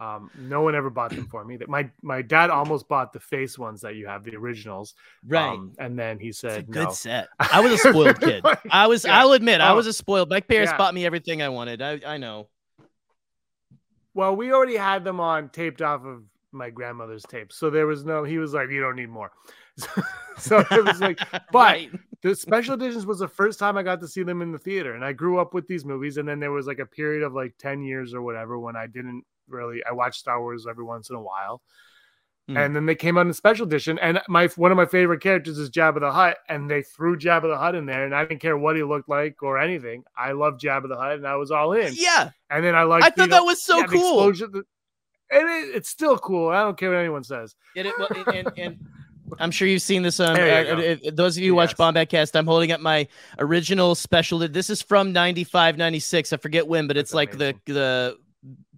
um, 0.00 0.30
no 0.36 0.62
one 0.62 0.74
ever 0.74 0.90
bought 0.90 1.10
them 1.12 1.26
for 1.26 1.44
me. 1.44 1.56
That 1.56 1.68
my 1.68 1.88
my 2.02 2.20
dad 2.20 2.50
almost 2.50 2.88
bought 2.88 3.12
the 3.12 3.20
face 3.20 3.58
ones 3.58 3.80
that 3.82 3.94
you 3.94 4.06
have, 4.06 4.24
the 4.24 4.34
originals, 4.34 4.94
right? 5.26 5.52
Um, 5.52 5.72
and 5.78 5.96
then 5.98 6.18
he 6.18 6.32
said, 6.32 6.68
"Good 6.68 6.84
no. 6.84 6.92
set." 6.92 7.28
I 7.38 7.60
was 7.60 7.72
a 7.72 7.78
spoiled 7.78 8.20
kid. 8.20 8.44
I 8.70 8.88
was. 8.88 9.04
Yeah. 9.04 9.20
I'll 9.20 9.32
admit, 9.32 9.60
oh, 9.60 9.64
I 9.64 9.72
was 9.72 9.86
a 9.86 9.92
spoiled. 9.92 10.30
My 10.30 10.40
parents 10.40 10.72
yeah. 10.72 10.78
bought 10.78 10.94
me 10.94 11.06
everything 11.06 11.42
I 11.42 11.48
wanted. 11.48 11.80
I 11.80 12.00
I 12.04 12.16
know. 12.18 12.48
Well, 14.14 14.36
we 14.36 14.52
already 14.52 14.76
had 14.76 15.04
them 15.04 15.20
on 15.20 15.48
taped 15.50 15.82
off 15.82 16.04
of 16.04 16.22
my 16.52 16.70
grandmother's 16.70 17.24
tape, 17.24 17.52
so 17.52 17.68
there 17.68 17.86
was 17.86 18.04
no. 18.04 18.22
He 18.24 18.38
was 18.38 18.54
like, 18.54 18.70
"You 18.70 18.80
don't 18.80 18.96
need 18.96 19.10
more." 19.10 19.32
So, 19.76 20.02
so 20.38 20.58
it 20.70 20.84
was 20.84 21.00
like, 21.00 21.18
but 21.32 21.52
right. 21.52 21.90
the 22.22 22.36
special 22.36 22.74
editions 22.74 23.06
was 23.06 23.18
the 23.18 23.26
first 23.26 23.58
time 23.58 23.76
I 23.76 23.82
got 23.82 24.00
to 24.02 24.08
see 24.08 24.22
them 24.22 24.40
in 24.40 24.52
the 24.52 24.58
theater, 24.58 24.94
and 24.94 25.04
I 25.04 25.12
grew 25.12 25.40
up 25.40 25.52
with 25.52 25.66
these 25.66 25.84
movies. 25.84 26.16
And 26.16 26.28
then 26.28 26.38
there 26.38 26.52
was 26.52 26.68
like 26.68 26.78
a 26.78 26.86
period 26.86 27.24
of 27.24 27.32
like 27.32 27.54
ten 27.58 27.82
years 27.82 28.14
or 28.14 28.22
whatever 28.22 28.56
when 28.56 28.76
I 28.76 28.86
didn't 28.86 29.24
really. 29.48 29.82
I 29.88 29.92
watched 29.92 30.20
Star 30.20 30.40
Wars 30.40 30.66
every 30.68 30.84
once 30.84 31.10
in 31.10 31.16
a 31.16 31.20
while, 31.20 31.60
Mm. 32.48 32.58
And 32.58 32.76
then 32.76 32.84
they 32.84 32.94
came 32.94 33.16
out 33.16 33.26
in 33.26 33.32
special 33.32 33.66
edition, 33.66 33.98
and 34.00 34.20
my 34.28 34.48
one 34.48 34.70
of 34.70 34.76
my 34.76 34.84
favorite 34.84 35.22
characters 35.22 35.56
is 35.56 35.70
Jabba 35.70 36.00
the 36.00 36.12
Hutt, 36.12 36.36
and 36.50 36.70
they 36.70 36.82
threw 36.82 37.16
Jabba 37.16 37.48
the 37.48 37.56
Hutt 37.56 37.74
in 37.74 37.86
there, 37.86 38.04
and 38.04 38.14
I 38.14 38.26
didn't 38.26 38.42
care 38.42 38.58
what 38.58 38.76
he 38.76 38.82
looked 38.82 39.08
like 39.08 39.42
or 39.42 39.58
anything. 39.58 40.04
I 40.14 40.32
love 40.32 40.58
Jabba 40.58 40.88
the 40.88 40.96
Hutt, 40.96 41.16
and 41.16 41.26
I 41.26 41.36
was 41.36 41.50
all 41.50 41.72
in. 41.72 41.94
Yeah, 41.96 42.30
and 42.50 42.62
then 42.62 42.74
I 42.74 42.82
like. 42.82 43.02
I 43.02 43.08
thought 43.08 43.24
you 43.24 43.26
know, 43.28 43.36
that 43.36 43.44
was 43.44 43.62
so 43.62 43.78
yeah, 43.78 43.86
cool. 43.86 44.28
and 44.28 44.34
it, 45.30 45.74
it's 45.74 45.88
still 45.88 46.18
cool. 46.18 46.50
I 46.50 46.60
don't 46.60 46.76
care 46.76 46.90
what 46.90 46.98
anyone 46.98 47.24
says. 47.24 47.54
It, 47.74 47.86
it, 47.86 47.94
well, 47.98 48.08
and, 48.26 48.52
and 48.58 48.78
I'm 49.38 49.50
sure 49.50 49.66
you've 49.66 49.80
seen 49.80 50.02
this 50.02 50.20
on. 50.20 50.38
Uh, 50.38 50.96
those 51.14 51.38
of 51.38 51.42
you 51.42 51.54
who 51.54 51.60
yes. 51.60 51.70
watch 51.70 51.76
Bombat 51.78 52.10
Cast, 52.10 52.36
I'm 52.36 52.46
holding 52.46 52.72
up 52.72 52.80
my 52.80 53.08
original 53.38 53.94
special. 53.94 54.40
This 54.40 54.68
is 54.68 54.82
from 54.82 55.14
95, 55.14 55.78
96. 55.78 56.34
I 56.34 56.36
forget 56.36 56.66
when, 56.66 56.86
but 56.88 56.98
it's 56.98 57.12
That's 57.12 57.14
like 57.14 57.34
amazing. 57.34 57.60
the 57.64 57.72
the 57.72 58.18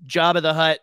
Jabba 0.07 0.41
the 0.41 0.55
Hutt 0.55 0.79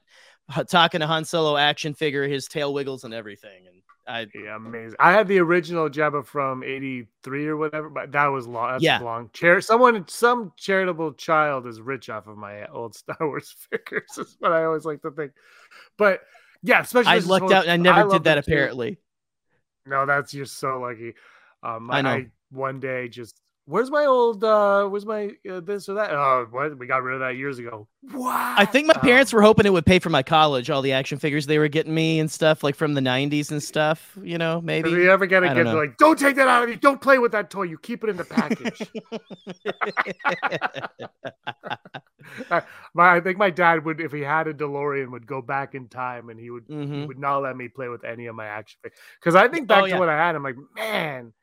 talking 0.69 0.99
to 0.99 1.07
Han 1.07 1.25
Solo 1.25 1.57
action 1.57 1.93
figure, 1.93 2.27
his 2.27 2.47
tail 2.47 2.73
wiggles 2.73 3.03
and 3.03 3.13
everything. 3.13 3.67
And 3.67 3.81
I 4.07 4.27
yeah, 4.33 4.55
amazing. 4.55 4.97
I 4.99 5.11
had 5.11 5.27
the 5.27 5.39
original 5.39 5.89
Jabba 5.89 6.25
from 6.25 6.63
'83 6.63 7.47
or 7.47 7.57
whatever, 7.57 7.89
but 7.89 8.11
that 8.11 8.27
was 8.27 8.47
long. 8.47 8.71
That's 8.71 8.83
yeah. 8.83 8.99
long. 8.99 9.29
Char- 9.33 9.61
someone, 9.61 10.05
some 10.07 10.51
charitable 10.57 11.13
child 11.13 11.67
is 11.67 11.79
rich 11.79 12.09
off 12.09 12.27
of 12.27 12.37
my 12.37 12.65
old 12.67 12.95
Star 12.95 13.17
Wars 13.21 13.55
figures. 13.69 14.17
Is 14.17 14.35
what 14.39 14.51
I 14.51 14.65
always 14.65 14.85
like 14.85 15.01
to 15.03 15.11
think. 15.11 15.31
But 15.97 16.21
yeah, 16.61 16.81
especially 16.81 17.11
I 17.11 17.17
lucked 17.19 17.51
out. 17.51 17.67
I 17.67 17.77
never 17.77 18.07
I 18.07 18.11
did 18.11 18.23
that 18.25 18.37
apparently. 18.37 18.97
No, 19.85 20.05
that's 20.05 20.33
you're 20.33 20.45
so 20.45 20.79
lucky. 20.79 21.13
Um, 21.61 21.89
I 21.91 22.01
know. 22.01 22.09
I, 22.09 22.27
one 22.51 22.79
day 22.79 23.07
just 23.07 23.41
where's 23.65 23.89
my 23.89 24.05
old 24.05 24.43
uh 24.43 24.85
where's 24.87 25.05
my 25.05 25.31
uh, 25.49 25.59
this 25.59 25.87
or 25.87 25.95
that? 25.95 26.11
Oh 26.11 26.47
what? 26.51 26.77
We 26.77 26.87
got 26.87 27.03
rid 27.03 27.15
of 27.15 27.21
that 27.21 27.35
years 27.35 27.59
ago. 27.59 27.87
Wow 28.11 28.55
i 28.57 28.65
think 28.65 28.87
my 28.87 28.93
parents 28.95 29.31
were 29.31 29.41
hoping 29.41 29.65
it 29.65 29.71
would 29.71 29.85
pay 29.85 29.97
for 29.97 30.09
my 30.09 30.23
college 30.23 30.69
all 30.69 30.81
the 30.81 30.91
action 30.91 31.17
figures 31.17 31.45
they 31.45 31.57
were 31.57 31.69
getting 31.69 31.93
me 31.93 32.19
and 32.19 32.29
stuff 32.29 32.61
like 32.61 32.75
from 32.75 32.95
the 32.95 33.01
90s 33.01 33.49
and 33.49 33.63
stuff 33.63 34.17
you 34.21 34.37
know 34.37 34.59
maybe. 34.61 34.89
You 34.89 35.09
ever 35.09 35.25
get 35.25 35.43
a 35.43 35.53
gift 35.53 35.69
like 35.69 35.97
don't 35.97 36.19
take 36.19 36.35
that 36.35 36.47
out 36.49 36.63
of 36.63 36.69
me 36.69 36.75
don't 36.75 36.99
play 36.99 37.17
with 37.19 37.31
that 37.31 37.49
toy. 37.49 37.63
You 37.63 37.77
keep 37.77 38.03
it 38.03 38.09
in 38.09 38.17
the 38.17 38.25
package. 38.25 38.81
My, 42.93 43.15
i 43.15 43.19
think 43.19 43.37
my 43.37 43.49
dad 43.49 43.83
would 43.83 43.99
if 43.99 44.11
he 44.11 44.21
had 44.21 44.47
a 44.47 44.53
delorean 44.53 45.11
would 45.11 45.27
go 45.27 45.41
back 45.41 45.75
in 45.75 45.89
time 45.89 46.29
and 46.29 46.39
he 46.39 46.49
would 46.49 46.67
mm-hmm. 46.67 46.93
he 47.01 47.05
would 47.05 47.19
not 47.19 47.39
let 47.39 47.57
me 47.57 47.67
play 47.67 47.89
with 47.89 48.05
any 48.05 48.27
of 48.27 48.35
my 48.35 48.45
action 48.45 48.79
figures 48.81 48.97
because 49.19 49.35
i 49.35 49.47
think 49.47 49.67
back 49.67 49.83
oh, 49.83 49.85
yeah. 49.85 49.95
to 49.95 49.99
what 49.99 50.09
i 50.09 50.15
had 50.15 50.35
i'm 50.35 50.43
like 50.43 50.55
man 50.75 51.33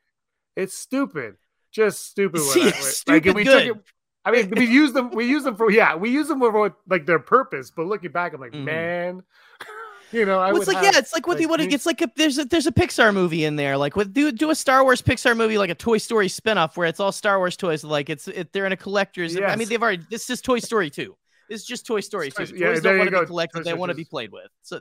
it's 0.55 0.73
stupid 0.73 1.35
just 1.71 2.05
stupid. 2.05 2.41
See, 2.41 2.69
stupid 2.71 3.27
like, 3.27 3.35
we 3.35 3.43
good. 3.43 3.67
Took 3.67 3.77
it, 3.77 3.83
I 4.23 4.31
mean, 4.31 4.49
we 4.51 4.65
use 4.69 4.93
them. 4.93 5.11
We 5.11 5.25
use 5.25 5.43
them 5.43 5.55
for 5.55 5.71
yeah. 5.71 5.95
We 5.95 6.09
use 6.09 6.27
them 6.27 6.39
for 6.39 6.75
like 6.87 7.05
their 7.05 7.19
purpose. 7.19 7.71
But 7.71 7.87
looking 7.87 8.11
back, 8.11 8.33
I'm 8.33 8.41
like, 8.41 8.51
mm. 8.51 8.63
man, 8.63 9.23
you 10.11 10.25
know, 10.25 10.39
I 10.39 10.51
well, 10.51 10.61
it's 10.61 10.67
like 10.67 10.77
have, 10.77 10.93
yeah, 10.93 10.99
it's 10.99 11.13
like 11.13 11.27
what 11.27 11.39
like, 11.39 11.49
what 11.49 11.61
it's 11.61 11.85
like. 11.85 12.01
A, 12.01 12.11
there's 12.15 12.37
a 12.37 12.45
there's 12.45 12.67
a 12.67 12.71
Pixar 12.71 13.13
movie 13.13 13.45
in 13.45 13.55
there. 13.55 13.77
Like 13.77 13.95
with 13.95 14.13
do 14.13 14.31
do 14.31 14.51
a 14.51 14.55
Star 14.55 14.83
Wars 14.83 15.01
Pixar 15.01 15.35
movie 15.35 15.57
like 15.57 15.69
a 15.69 15.75
Toy 15.75 15.97
Story 15.97 16.27
spinoff 16.27 16.77
where 16.77 16.87
it's 16.87 16.99
all 16.99 17.11
Star 17.11 17.39
Wars 17.39 17.57
toys. 17.57 17.83
Like 17.83 18.09
it's 18.09 18.27
it, 18.27 18.53
they're 18.53 18.65
in 18.65 18.71
a 18.71 18.77
collector's. 18.77 19.35
Yes. 19.35 19.51
I 19.51 19.55
mean, 19.55 19.67
they've 19.67 19.81
already. 19.81 20.03
This 20.09 20.29
is 20.29 20.41
Toy 20.41 20.59
Story 20.59 20.89
two. 20.89 21.15
It's 21.49 21.65
just 21.65 21.85
Toy 21.85 22.01
Story 22.01 22.31
two. 22.31 22.43
Yeah, 22.55 22.67
toys 22.67 22.81
don't 22.81 22.97
want 22.97 23.09
to 23.09 23.19
be 23.19 23.25
collected. 23.25 23.63
They 23.63 23.73
want 23.73 23.89
to 23.89 23.95
be 23.95 24.05
played 24.05 24.31
with. 24.31 24.47
So 24.61 24.79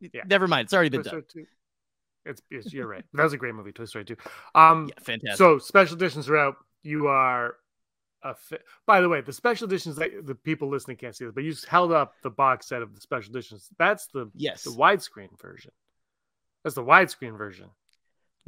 yeah. 0.00 0.22
never 0.26 0.48
mind. 0.48 0.66
It's 0.66 0.74
already 0.74 0.88
been 0.90 1.02
Toy 1.02 1.20
done. 1.34 1.46
It's, 2.28 2.42
it's, 2.50 2.72
you're 2.72 2.86
right. 2.86 3.04
That 3.14 3.24
was 3.24 3.32
a 3.32 3.38
great 3.38 3.54
movie, 3.54 3.72
Toy 3.72 3.86
Story 3.86 4.04
2. 4.04 4.16
Um, 4.54 4.88
yeah, 4.88 5.02
fantastic. 5.02 5.38
So 5.38 5.58
special 5.58 5.96
editions 5.96 6.28
are 6.28 6.36
out 6.36 6.56
you 6.82 7.08
are 7.08 7.56
a 8.22 8.34
fi- 8.34 8.58
by 8.86 9.00
the 9.00 9.08
way 9.08 9.20
the 9.20 9.32
special 9.32 9.66
editions 9.66 9.96
that 9.96 10.10
the 10.24 10.34
people 10.34 10.68
listening 10.68 10.96
can't 10.96 11.14
see 11.14 11.24
this 11.24 11.34
but 11.34 11.44
you 11.44 11.54
held 11.68 11.92
up 11.92 12.14
the 12.22 12.30
box 12.30 12.66
set 12.66 12.82
of 12.82 12.94
the 12.94 13.00
special 13.00 13.30
editions 13.30 13.68
that's 13.78 14.08
the 14.08 14.30
yes 14.34 14.64
the 14.64 14.70
widescreen 14.70 15.28
version 15.40 15.70
that's 16.64 16.74
the 16.74 16.82
widescreen 16.82 17.38
version 17.38 17.66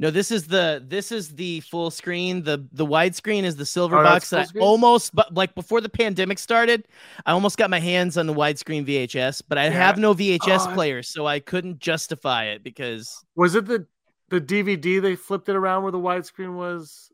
no 0.01 0.11
this 0.11 0.31
is 0.31 0.47
the 0.47 0.83
this 0.85 1.11
is 1.11 1.29
the 1.35 1.61
full 1.61 1.89
screen 1.89 2.43
the 2.43 2.67
the 2.73 2.85
widescreen 2.85 3.43
is 3.43 3.55
the 3.55 3.65
silver 3.65 3.97
oh, 3.97 4.03
box 4.03 4.31
that 4.31 4.49
I 4.53 4.59
almost 4.59 5.15
but 5.15 5.33
like 5.33 5.55
before 5.55 5.79
the 5.79 5.89
pandemic 5.89 6.39
started 6.39 6.85
i 7.25 7.31
almost 7.31 7.57
got 7.57 7.69
my 7.69 7.79
hands 7.79 8.17
on 8.17 8.27
the 8.27 8.33
widescreen 8.33 8.85
vhs 8.85 9.41
but 9.47 9.57
i 9.57 9.65
yeah. 9.65 9.71
have 9.71 9.97
no 9.97 10.13
vhs 10.13 10.67
oh, 10.67 10.73
player 10.73 11.01
so 11.03 11.25
i 11.25 11.39
couldn't 11.39 11.79
justify 11.79 12.45
it 12.45 12.63
because 12.63 13.23
was 13.35 13.55
it 13.55 13.65
the 13.65 13.85
the 14.29 14.41
dvd 14.41 15.01
they 15.01 15.15
flipped 15.15 15.47
it 15.47 15.55
around 15.55 15.83
where 15.83 15.91
the 15.93 15.99
widescreen 15.99 16.55
was 16.55 17.07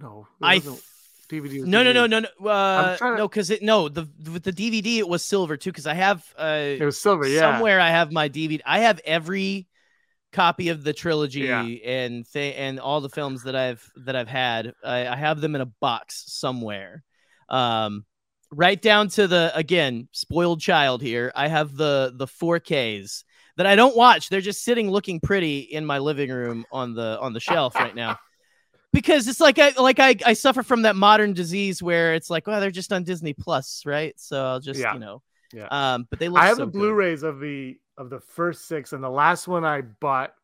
no, 0.00 0.26
I 0.42 0.58
DVD. 0.58 1.64
No, 1.64 1.82
no, 1.82 1.92
no, 1.92 2.06
no, 2.06 2.20
no, 2.20 2.48
uh, 2.48 2.96
to... 2.96 3.16
no, 3.16 3.28
because 3.28 3.50
it 3.50 3.62
no 3.62 3.88
the 3.88 4.08
with 4.30 4.42
the 4.42 4.52
DVD 4.52 4.98
it 4.98 5.08
was 5.08 5.22
silver 5.22 5.56
too. 5.56 5.70
Because 5.70 5.86
I 5.86 5.94
have 5.94 6.24
uh, 6.38 6.60
it 6.60 6.84
was 6.84 7.00
silver. 7.00 7.26
Yeah, 7.26 7.40
somewhere 7.40 7.80
I 7.80 7.90
have 7.90 8.12
my 8.12 8.28
DVD. 8.28 8.60
I 8.66 8.80
have 8.80 9.00
every 9.04 9.68
copy 10.34 10.68
of 10.68 10.84
the 10.84 10.92
trilogy 10.92 11.40
yeah. 11.40 11.62
and 11.62 12.30
th- 12.30 12.54
and 12.58 12.80
all 12.80 13.00
the 13.00 13.08
films 13.08 13.44
that 13.44 13.56
I've 13.56 13.88
that 13.96 14.16
I've 14.16 14.28
had. 14.28 14.74
I, 14.84 15.06
I 15.08 15.16
have 15.16 15.40
them 15.40 15.54
in 15.54 15.60
a 15.60 15.66
box 15.66 16.24
somewhere. 16.26 17.02
Um, 17.48 18.04
right 18.50 18.80
down 18.80 19.08
to 19.08 19.26
the 19.26 19.52
again 19.54 20.08
spoiled 20.12 20.60
child 20.60 21.00
here. 21.00 21.32
I 21.34 21.48
have 21.48 21.76
the 21.76 22.12
the 22.14 22.26
4Ks 22.26 23.24
that 23.56 23.66
I 23.66 23.76
don't 23.76 23.96
watch. 23.96 24.28
They're 24.28 24.40
just 24.40 24.64
sitting 24.64 24.90
looking 24.90 25.20
pretty 25.20 25.60
in 25.60 25.86
my 25.86 25.98
living 25.98 26.30
room 26.30 26.66
on 26.72 26.94
the 26.94 27.18
on 27.20 27.32
the 27.32 27.40
shelf 27.40 27.74
right 27.76 27.94
now 27.94 28.18
because 28.94 29.28
it's 29.28 29.40
like 29.40 29.58
I 29.58 29.70
like 29.70 29.98
I, 29.98 30.16
I 30.24 30.32
suffer 30.32 30.62
from 30.62 30.82
that 30.82 30.96
modern 30.96 31.32
disease 31.32 31.82
where 31.82 32.14
it's 32.14 32.30
like, 32.30 32.46
well, 32.46 32.60
they're 32.60 32.70
just 32.70 32.92
on 32.92 33.04
Disney 33.04 33.34
Plus, 33.34 33.82
right? 33.84 34.14
So 34.18 34.44
I'll 34.44 34.60
just 34.60 34.80
yeah. 34.80 34.94
you 34.94 35.00
know, 35.00 35.22
yeah. 35.52 35.66
Um, 35.70 36.06
but 36.08 36.18
they 36.18 36.28
look. 36.28 36.40
I 36.40 36.46
have 36.46 36.56
so 36.56 36.64
the 36.64 36.70
Blu-rays 36.70 37.22
of 37.22 37.40
the 37.40 37.76
of 37.98 38.10
the 38.10 38.20
first 38.20 38.66
six, 38.66 38.92
and 38.92 39.02
the 39.02 39.10
last 39.10 39.48
one 39.48 39.64
I 39.64 39.82
bought 39.82 40.34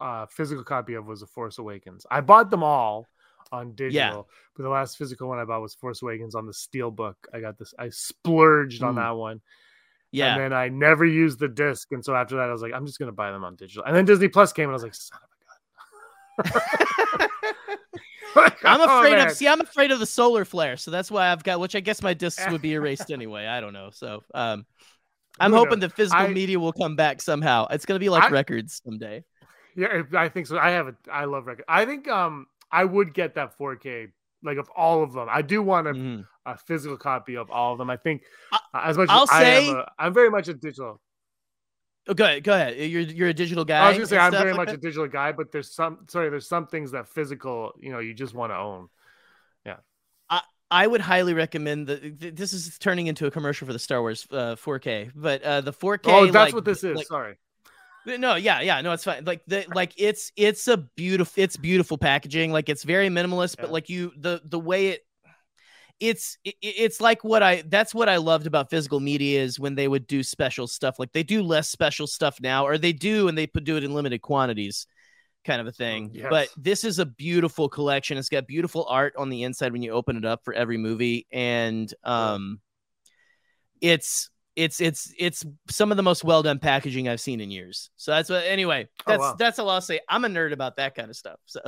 uh 0.00 0.26
physical 0.26 0.64
copy 0.64 0.94
of 0.94 1.06
was 1.06 1.20
The 1.20 1.26
Force 1.26 1.58
Awakens. 1.58 2.06
I 2.10 2.20
bought 2.20 2.50
them 2.50 2.62
all 2.62 3.08
on 3.52 3.72
digital, 3.74 4.26
yeah. 4.28 4.34
but 4.56 4.62
the 4.62 4.68
last 4.68 4.96
physical 4.96 5.28
one 5.28 5.38
I 5.38 5.44
bought 5.44 5.62
was 5.62 5.74
Force 5.74 6.02
Awakens 6.02 6.34
on 6.34 6.46
the 6.46 6.54
steel 6.54 6.90
book. 6.90 7.16
I 7.32 7.40
got 7.40 7.58
this. 7.58 7.74
I 7.78 7.88
splurged 7.90 8.82
mm. 8.82 8.86
on 8.86 8.94
that 8.96 9.10
one. 9.10 9.40
Yeah. 10.12 10.34
And 10.34 10.42
then 10.42 10.52
I 10.52 10.68
never 10.68 11.04
used 11.04 11.38
the 11.38 11.48
disc. 11.48 11.92
And 11.92 12.04
so 12.04 12.16
after 12.16 12.34
that, 12.36 12.48
I 12.48 12.52
was 12.52 12.62
like, 12.62 12.72
I'm 12.72 12.84
just 12.84 12.98
going 12.98 13.06
to 13.08 13.14
buy 13.14 13.30
them 13.30 13.44
on 13.44 13.54
digital. 13.54 13.84
And 13.84 13.94
then 13.94 14.04
Disney 14.04 14.26
Plus 14.26 14.52
came 14.52 14.64
and 14.64 14.72
I 14.72 14.74
was 14.74 14.82
like, 14.82 14.94
son 14.94 15.20
of 16.42 16.48
a 16.48 16.50
gun. 16.50 16.60
I'm 18.64 18.80
oh, 18.80 18.98
afraid 18.98 19.18
oh, 19.18 19.26
of 19.26 19.32
see, 19.32 19.48
I'm 19.48 19.60
afraid 19.60 19.90
of 19.90 19.98
the 19.98 20.06
solar 20.06 20.44
flare, 20.44 20.76
so 20.76 20.90
that's 20.90 21.10
why 21.10 21.30
I've 21.30 21.42
got 21.42 21.60
which 21.60 21.74
I 21.74 21.80
guess 21.80 22.02
my 22.02 22.14
discs 22.14 22.44
would 22.50 22.62
be 22.62 22.72
erased 22.72 23.10
anyway. 23.10 23.46
I 23.46 23.60
don't 23.60 23.72
know. 23.72 23.90
So 23.92 24.22
um 24.34 24.66
I'm 25.38 25.52
hoping 25.52 25.80
the 25.80 25.88
physical 25.88 26.26
I, 26.26 26.28
media 26.28 26.58
will 26.58 26.72
come 26.72 26.96
back 26.96 27.22
somehow. 27.22 27.66
It's 27.70 27.86
gonna 27.86 28.00
be 28.00 28.08
like 28.08 28.24
I, 28.24 28.28
records 28.28 28.80
someday. 28.84 29.24
Yeah, 29.76 30.02
I 30.14 30.28
think 30.28 30.46
so. 30.46 30.58
I 30.58 30.70
have 30.70 30.88
a 30.88 30.94
I 31.10 31.24
love 31.24 31.46
records. 31.46 31.66
I 31.68 31.84
think 31.84 32.08
um 32.08 32.46
I 32.72 32.84
would 32.84 33.14
get 33.14 33.34
that 33.34 33.56
4K 33.58 34.10
like 34.42 34.58
of 34.58 34.68
all 34.76 35.02
of 35.02 35.12
them. 35.12 35.28
I 35.30 35.42
do 35.42 35.62
want 35.62 35.86
a, 35.86 35.92
mm. 35.92 36.26
a 36.46 36.56
physical 36.56 36.96
copy 36.96 37.36
of 37.36 37.50
all 37.50 37.72
of 37.72 37.78
them. 37.78 37.90
I 37.90 37.96
think 37.96 38.22
as 38.74 38.96
much 38.96 39.08
I'll 39.10 39.24
as 39.24 39.30
say, 39.30 39.68
I 39.68 39.70
am 39.70 39.76
a, 39.76 39.86
I'm 39.98 40.14
very 40.14 40.30
much 40.30 40.48
a 40.48 40.54
digital. 40.54 41.00
Oh, 42.08 42.14
go 42.14 42.24
ahead. 42.24 42.42
Go 42.42 42.54
ahead. 42.54 42.76
You're 42.76 43.02
you're 43.02 43.28
a 43.28 43.34
digital 43.34 43.64
guy. 43.64 43.78
I 43.78 43.88
was 43.88 43.98
gonna 43.98 44.06
say 44.06 44.18
I'm 44.18 44.32
very 44.32 44.52
like 44.52 44.56
much 44.56 44.68
that? 44.68 44.78
a 44.78 44.80
digital 44.80 45.06
guy, 45.06 45.32
but 45.32 45.52
there's 45.52 45.74
some 45.74 46.06
sorry, 46.08 46.30
there's 46.30 46.48
some 46.48 46.66
things 46.66 46.90
that 46.92 47.08
physical, 47.08 47.72
you 47.78 47.92
know, 47.92 47.98
you 47.98 48.14
just 48.14 48.34
want 48.34 48.52
to 48.52 48.56
own. 48.56 48.88
I 50.70 50.86
would 50.86 51.00
highly 51.00 51.34
recommend 51.34 51.86
that. 51.88 52.36
This 52.36 52.52
is 52.52 52.78
turning 52.78 53.08
into 53.08 53.26
a 53.26 53.30
commercial 53.30 53.66
for 53.66 53.72
the 53.72 53.78
Star 53.78 54.00
Wars 54.00 54.26
uh, 54.30 54.54
4K, 54.56 55.12
but 55.14 55.42
uh, 55.42 55.60
the 55.60 55.72
4K. 55.72 56.00
Oh, 56.04 56.24
that's 56.26 56.34
like, 56.34 56.54
what 56.54 56.64
this 56.64 56.84
is. 56.84 56.96
Like, 56.96 57.06
sorry. 57.06 57.36
No, 58.06 58.36
yeah, 58.36 58.60
yeah, 58.60 58.80
no, 58.80 58.92
it's 58.92 59.04
fine. 59.04 59.24
Like 59.24 59.42
the 59.46 59.66
like 59.74 59.92
it's 59.96 60.32
it's 60.34 60.68
a 60.68 60.78
beautiful 60.78 61.42
it's 61.42 61.56
beautiful 61.56 61.98
packaging. 61.98 62.50
Like 62.50 62.68
it's 62.68 62.82
very 62.82 63.08
minimalist, 63.08 63.56
yeah. 63.58 63.64
but 63.64 63.72
like 63.72 63.90
you 63.90 64.12
the 64.16 64.40
the 64.44 64.58
way 64.58 64.88
it 64.88 65.04
it's 66.00 66.38
it's 66.62 67.00
like 67.00 67.22
what 67.22 67.42
I 67.42 67.62
that's 67.66 67.94
what 67.94 68.08
I 68.08 68.16
loved 68.16 68.46
about 68.46 68.70
physical 68.70 69.00
media 69.00 69.42
is 69.42 69.60
when 69.60 69.74
they 69.74 69.86
would 69.86 70.06
do 70.06 70.22
special 70.22 70.66
stuff. 70.66 70.98
Like 70.98 71.12
they 71.12 71.22
do 71.22 71.42
less 71.42 71.68
special 71.68 72.06
stuff 72.06 72.38
now, 72.40 72.66
or 72.66 72.78
they 72.78 72.94
do 72.94 73.28
and 73.28 73.36
they 73.36 73.46
put 73.46 73.64
do 73.64 73.76
it 73.76 73.84
in 73.84 73.92
limited 73.92 74.22
quantities, 74.22 74.86
kind 75.44 75.60
of 75.60 75.66
a 75.66 75.72
thing. 75.72 76.10
Yes. 76.12 76.26
But 76.30 76.48
this 76.56 76.84
is 76.84 76.98
a 76.98 77.06
beautiful 77.06 77.68
collection. 77.68 78.18
It's 78.18 78.28
got 78.28 78.46
beautiful 78.46 78.86
art 78.88 79.14
on 79.16 79.28
the 79.28 79.42
inside 79.42 79.72
when 79.72 79.82
you 79.82 79.92
open 79.92 80.16
it 80.16 80.24
up 80.24 80.44
for 80.44 80.54
every 80.54 80.78
movie, 80.78 81.26
and 81.32 81.92
um, 82.04 82.60
it's 83.80 84.30
it's 84.56 84.80
it's 84.80 85.12
it's 85.18 85.44
some 85.68 85.90
of 85.90 85.96
the 85.96 86.02
most 86.02 86.24
well 86.24 86.42
done 86.42 86.58
packaging 86.58 87.08
I've 87.08 87.20
seen 87.20 87.40
in 87.40 87.50
years. 87.50 87.90
So 87.96 88.12
that's 88.12 88.28
what 88.28 88.44
anyway. 88.44 88.88
Oh, 89.06 89.10
that's 89.10 89.20
oh, 89.20 89.22
wow. 89.22 89.36
that's 89.38 89.58
all 89.58 89.70
I'll 89.70 89.80
say. 89.80 90.00
I'm 90.08 90.24
a 90.24 90.28
nerd 90.28 90.52
about 90.52 90.76
that 90.76 90.94
kind 90.94 91.10
of 91.10 91.16
stuff. 91.16 91.40
So. 91.46 91.60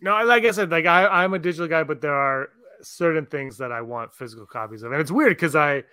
No, 0.00 0.24
like 0.24 0.44
I 0.44 0.50
said, 0.52 0.70
like 0.70 0.86
I, 0.86 1.06
I'm 1.06 1.34
a 1.34 1.38
digital 1.38 1.68
guy, 1.68 1.82
but 1.82 2.00
there 2.00 2.14
are 2.14 2.48
certain 2.80 3.26
things 3.26 3.58
that 3.58 3.70
I 3.70 3.82
want 3.82 4.14
physical 4.14 4.46
copies 4.46 4.82
of, 4.82 4.92
and 4.92 5.00
it's 5.00 5.10
weird 5.10 5.36
because 5.36 5.54
I 5.54 5.84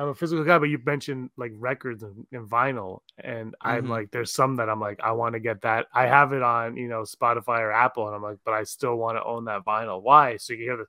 I'm 0.00 0.08
a 0.08 0.14
physical 0.14 0.42
guy, 0.44 0.58
but 0.58 0.70
you 0.70 0.78
mentioned 0.86 1.28
like 1.36 1.52
records 1.54 2.02
and, 2.02 2.26
and 2.32 2.48
vinyl, 2.48 3.00
and 3.22 3.54
I'm 3.60 3.82
mm-hmm. 3.82 3.90
like, 3.90 4.10
there's 4.10 4.32
some 4.32 4.56
that 4.56 4.70
I'm 4.70 4.80
like, 4.80 4.98
I 5.02 5.12
want 5.12 5.34
to 5.34 5.40
get 5.40 5.60
that. 5.60 5.88
I 5.92 6.06
have 6.06 6.32
it 6.32 6.42
on 6.42 6.78
you 6.78 6.88
know 6.88 7.02
Spotify 7.02 7.60
or 7.60 7.70
Apple, 7.70 8.06
and 8.06 8.16
I'm 8.16 8.22
like, 8.22 8.38
but 8.42 8.54
I 8.54 8.64
still 8.64 8.96
want 8.96 9.18
to 9.18 9.24
own 9.24 9.44
that 9.44 9.62
vinyl. 9.66 10.02
Why? 10.02 10.38
So 10.38 10.54
you 10.54 10.64
hear 10.64 10.78
the, 10.78 10.86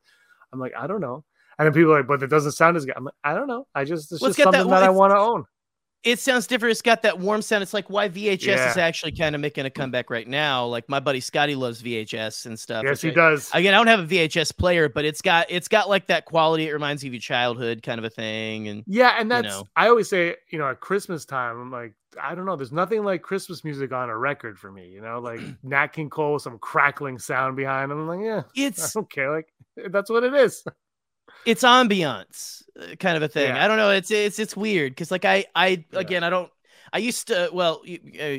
I'm 0.53 0.60
like, 0.60 0.72
I 0.77 0.88
don't 0.88 1.01
know. 1.01 1.25
And 1.60 1.65
then 1.65 1.74
people 1.74 1.91
are 1.94 1.98
like, 1.98 2.08
but 2.08 2.24
it 2.24 2.27
doesn't 2.27 2.53
sound 2.53 2.77
as 2.77 2.86
good. 2.86 2.96
I'm 2.96 3.03
like, 3.03 3.13
I 3.22 3.34
don't 3.34 3.48
know. 3.48 3.68
I 3.75 3.84
just 3.84 4.13
it's 4.13 4.22
Let's 4.22 4.38
just 4.38 4.46
something 4.46 4.70
that, 4.70 4.80
that 4.80 4.84
I 4.84 4.89
want 4.89 5.12
to 5.12 5.18
own. 5.18 5.46
It 6.03 6.20
sounds 6.20 6.48
different. 6.48 6.72
It's 6.72 6.81
got 6.81 7.03
that 7.03 7.20
warm 7.20 7.41
sound. 7.41 7.62
It's 7.62 7.74
like 7.74 7.89
why 7.89 8.10
VHS 8.10 8.46
yeah. 8.46 8.72
is 8.72 8.77
actually 8.77 9.12
kind 9.12 9.36
of 9.36 9.41
making 9.41 9.65
a 9.65 9.70
comeback 9.70 10.10
right 10.10 10.27
now. 10.27 10.65
Like 10.65 10.89
my 10.89 11.00
buddy 11.00 11.20
Scotty 11.20 11.53
loves 11.53 11.81
VHS 11.84 12.48
and 12.48 12.60
stuff. 12.60 12.84
Yes, 12.84 13.01
he 13.01 13.10
I, 13.10 13.13
does. 13.13 13.51
Again, 13.53 13.74
I 13.74 13.77
don't 13.77 13.88
have 13.88 14.00
a 14.00 14.08
VHS 14.08 14.58
player, 14.58 14.89
but 14.89 15.05
it's 15.05 15.22
got 15.22 15.46
it's 15.50 15.67
got 15.67 15.89
like 15.89 16.08
that 16.08 16.25
quality. 16.25 16.67
It 16.67 16.74
reminds 16.74 17.03
you 17.03 17.10
of 17.10 17.13
your 17.13 17.22
childhood 17.22 17.84
kind 17.84 18.00
of 18.00 18.05
a 18.05 18.10
thing. 18.10 18.67
And 18.67 18.84
yeah, 18.88 19.15
and 19.20 19.29
that's 19.29 19.46
you 19.46 19.50
know. 19.50 19.67
I 19.75 19.89
always 19.89 20.10
say, 20.10 20.36
you 20.51 20.58
know, 20.58 20.70
at 20.70 20.79
Christmas 20.79 21.24
time, 21.24 21.60
I'm 21.60 21.72
like, 21.72 21.93
I 22.22 22.34
don't 22.34 22.46
know, 22.46 22.55
there's 22.55 22.72
nothing 22.72 23.03
like 23.03 23.22
Christmas 23.22 23.63
music 23.63 23.91
on 23.91 24.10
a 24.10 24.17
record 24.17 24.58
for 24.58 24.72
me. 24.72 24.88
You 24.88 25.01
know, 25.01 25.20
like 25.20 25.39
Nat 25.63 25.88
King 25.88 26.10
Cole 26.10 26.34
with 26.34 26.41
some 26.41 26.58
crackling 26.58 27.20
sound 27.20 27.55
behind. 27.55 27.91
I'm 27.91 28.08
like, 28.08 28.22
yeah, 28.24 28.41
it's 28.55 28.84
I 28.84 29.00
don't 29.00 29.12
care. 29.12 29.31
Like 29.31 29.53
that's 29.91 30.10
what 30.10 30.24
it 30.24 30.34
is. 30.34 30.63
It's 31.45 31.63
ambiance 31.63 32.63
uh, 32.79 32.95
kind 32.95 33.17
of 33.17 33.24
a 33.24 33.27
thing. 33.27 33.55
Yeah. 33.55 33.63
I 33.63 33.67
don't 33.67 33.77
know. 33.77 33.91
It's 33.91 34.12
it's 34.12 34.39
it's 34.39 34.55
weird 34.55 34.91
because 34.91 35.12
like 35.12 35.25
I 35.25 35.45
I 35.55 35.86
yeah. 35.91 36.00
again 36.00 36.24
I 36.24 36.29
don't 36.29 36.51
I 36.93 37.00
used 37.00 37.27
to 37.27 37.50
well 37.51 37.81
uh, 38.19 38.38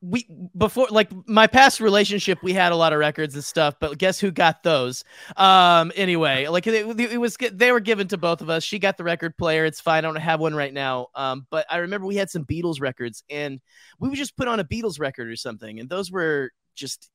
we 0.00 0.26
before 0.56 0.86
like 0.90 1.10
my 1.28 1.46
past 1.46 1.78
relationship 1.78 2.38
we 2.42 2.54
had 2.54 2.72
a 2.72 2.76
lot 2.76 2.94
of 2.94 2.98
records 2.98 3.34
and 3.34 3.44
stuff 3.44 3.74
but 3.80 3.98
guess 3.98 4.18
who 4.18 4.30
got 4.30 4.62
those 4.62 5.04
um 5.36 5.92
anyway 5.94 6.46
like 6.48 6.66
it, 6.66 6.74
it, 6.98 7.18
was 7.18 7.36
they 7.52 7.70
were 7.70 7.80
given 7.80 8.08
to 8.08 8.16
both 8.16 8.40
of 8.40 8.48
us 8.48 8.64
she 8.64 8.78
got 8.78 8.96
the 8.96 9.04
record 9.04 9.36
player 9.36 9.66
it's 9.66 9.82
fine 9.82 9.98
i 9.98 10.00
don't 10.00 10.16
have 10.16 10.40
one 10.40 10.54
right 10.54 10.72
now 10.72 11.08
um 11.14 11.46
but 11.50 11.66
i 11.68 11.76
remember 11.76 12.06
we 12.06 12.16
had 12.16 12.30
some 12.30 12.46
beatles 12.46 12.80
records 12.80 13.24
and 13.28 13.60
we 14.00 14.08
would 14.08 14.16
just 14.16 14.36
put 14.38 14.48
on 14.48 14.58
a 14.58 14.64
beatles 14.64 14.98
record 14.98 15.28
or 15.28 15.36
something 15.36 15.78
and 15.78 15.90
those 15.90 16.10
were 16.10 16.50
just 16.74 17.10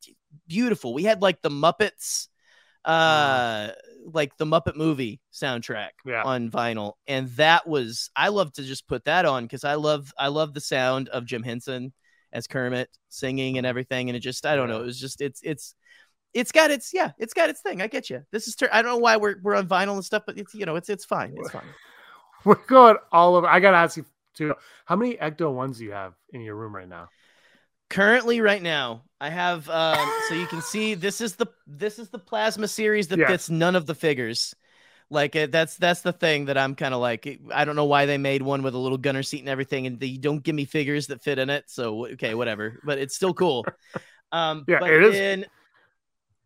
beautiful 0.48 0.94
we 0.94 1.04
had 1.04 1.24
like 1.24 1.42
the 1.42 1.50
muppets 1.50 2.28
uh 2.86 3.70
like 4.06 4.36
the 4.38 4.46
muppet 4.46 4.76
movie 4.76 5.20
soundtrack 5.34 5.90
yeah. 6.06 6.24
on 6.24 6.50
vinyl 6.50 6.94
and 7.08 7.28
that 7.32 7.68
was 7.68 8.10
i 8.16 8.30
love 8.30 8.52
to 8.54 8.64
just 8.64 8.88
put 8.88 9.04
that 9.06 9.26
on 9.26 9.44
because 9.44 9.64
i 9.64 9.76
love 9.76 10.14
i 10.18 10.28
love 10.28 10.54
the 10.54 10.62
sound 10.62 11.10
of 11.10 11.26
jim 11.26 11.44
henson 11.44 11.92
as 12.32 12.48
Kermit 12.48 12.90
singing 13.10 13.58
and 13.58 13.66
everything. 13.66 14.10
And 14.10 14.16
it 14.16 14.22
just, 14.22 14.46
I 14.46 14.56
don't 14.56 14.70
know. 14.70 14.82
It 14.82 14.86
was 14.86 15.00
just, 15.00 15.22
it's, 15.22 15.42
it's, 15.44 15.76
it's 16.34 16.52
got 16.52 16.72
its, 16.72 16.94
yeah, 16.94 17.12
it's 17.18 17.34
got 17.34 17.50
its 17.50 17.62
thing. 17.62 17.82
I 17.82 17.88
get 17.88 18.10
you. 18.10 18.24
This 18.32 18.48
is, 18.48 18.56
ter- 18.56 18.70
I 18.72 18.82
don't 18.82 18.92
know 18.92 18.98
why 18.98 19.18
we're, 19.18 19.36
we're 19.42 19.56
on 19.56 19.68
vinyl 19.68 19.94
and 19.94 20.06
stuff, 20.06 20.24
but 20.26 20.38
it's, 20.38 20.54
you 20.54 20.66
know, 20.66 20.76
it's, 20.76 20.90
it's 20.90 21.06
fine. 21.06 21.34
It's 21.38 21.52
fine. 21.52 21.64
We're 22.46 22.56
going 22.68 22.98
all 23.12 23.36
over. 23.36 23.48
I 23.48 23.60
got 23.60 23.72
to 23.72 23.78
ask 23.78 23.98
you 23.98 24.06
too, 24.34 24.56
how 24.86 24.96
many 24.96 25.18
Ecto 25.18 25.52
ones 25.54 25.80
do 25.80 25.84
you 25.84 25.92
have 25.92 26.14
in 26.32 26.42
your 26.42 26.56
room 26.56 26.74
right 26.74 26.88
now? 26.88 27.10
Currently, 27.90 28.42
right 28.42 28.62
now, 28.62 29.04
I 29.20 29.30
have, 29.30 29.70
um, 29.70 30.12
so 30.28 30.36
you 30.36 30.46
can 30.46 30.62
see 30.62 30.94
this 30.94 31.22
is 31.22 31.36
the, 31.36 31.48
this 31.68 32.00
is 32.00 32.10
the 32.10 32.20
plasma 32.20 32.68
series 32.68 33.08
that 33.10 33.20
fits 33.20 33.50
none 33.50 33.76
of 33.76 33.86
the 33.86 33.96
figures. 33.96 34.56
Like 35.12 35.36
uh, 35.36 35.48
that's 35.50 35.76
that's 35.76 36.02
the 36.02 36.14
thing 36.14 36.46
that 36.46 36.58
I'm 36.58 36.76
kind 36.76 36.94
of 36.94 37.02
like. 37.02 37.40
I 37.52 37.66
don't 37.66 37.76
know 37.76 37.86
why 37.86 38.06
they 38.06 38.20
made 38.20 38.44
one 38.44 38.62
with 38.62 38.76
a 38.76 38.78
little 38.78 38.98
gunner 38.98 39.24
seat 39.24 39.40
and 39.40 39.50
everything, 39.50 39.88
and 39.88 40.00
they 40.00 40.18
don't 40.18 40.44
give 40.44 40.54
me 40.54 40.66
figures 40.66 41.08
that 41.08 41.24
fit 41.24 41.40
in 41.40 41.50
it. 41.50 41.64
So 41.68 42.06
okay, 42.10 42.36
whatever. 42.36 42.80
But 42.84 43.00
it's 43.00 43.16
still 43.16 43.34
cool. 43.34 43.66
Um, 44.32 44.64
yeah, 44.68 44.86
it 44.86 45.04
is. 45.04 45.14
Then, 45.14 45.46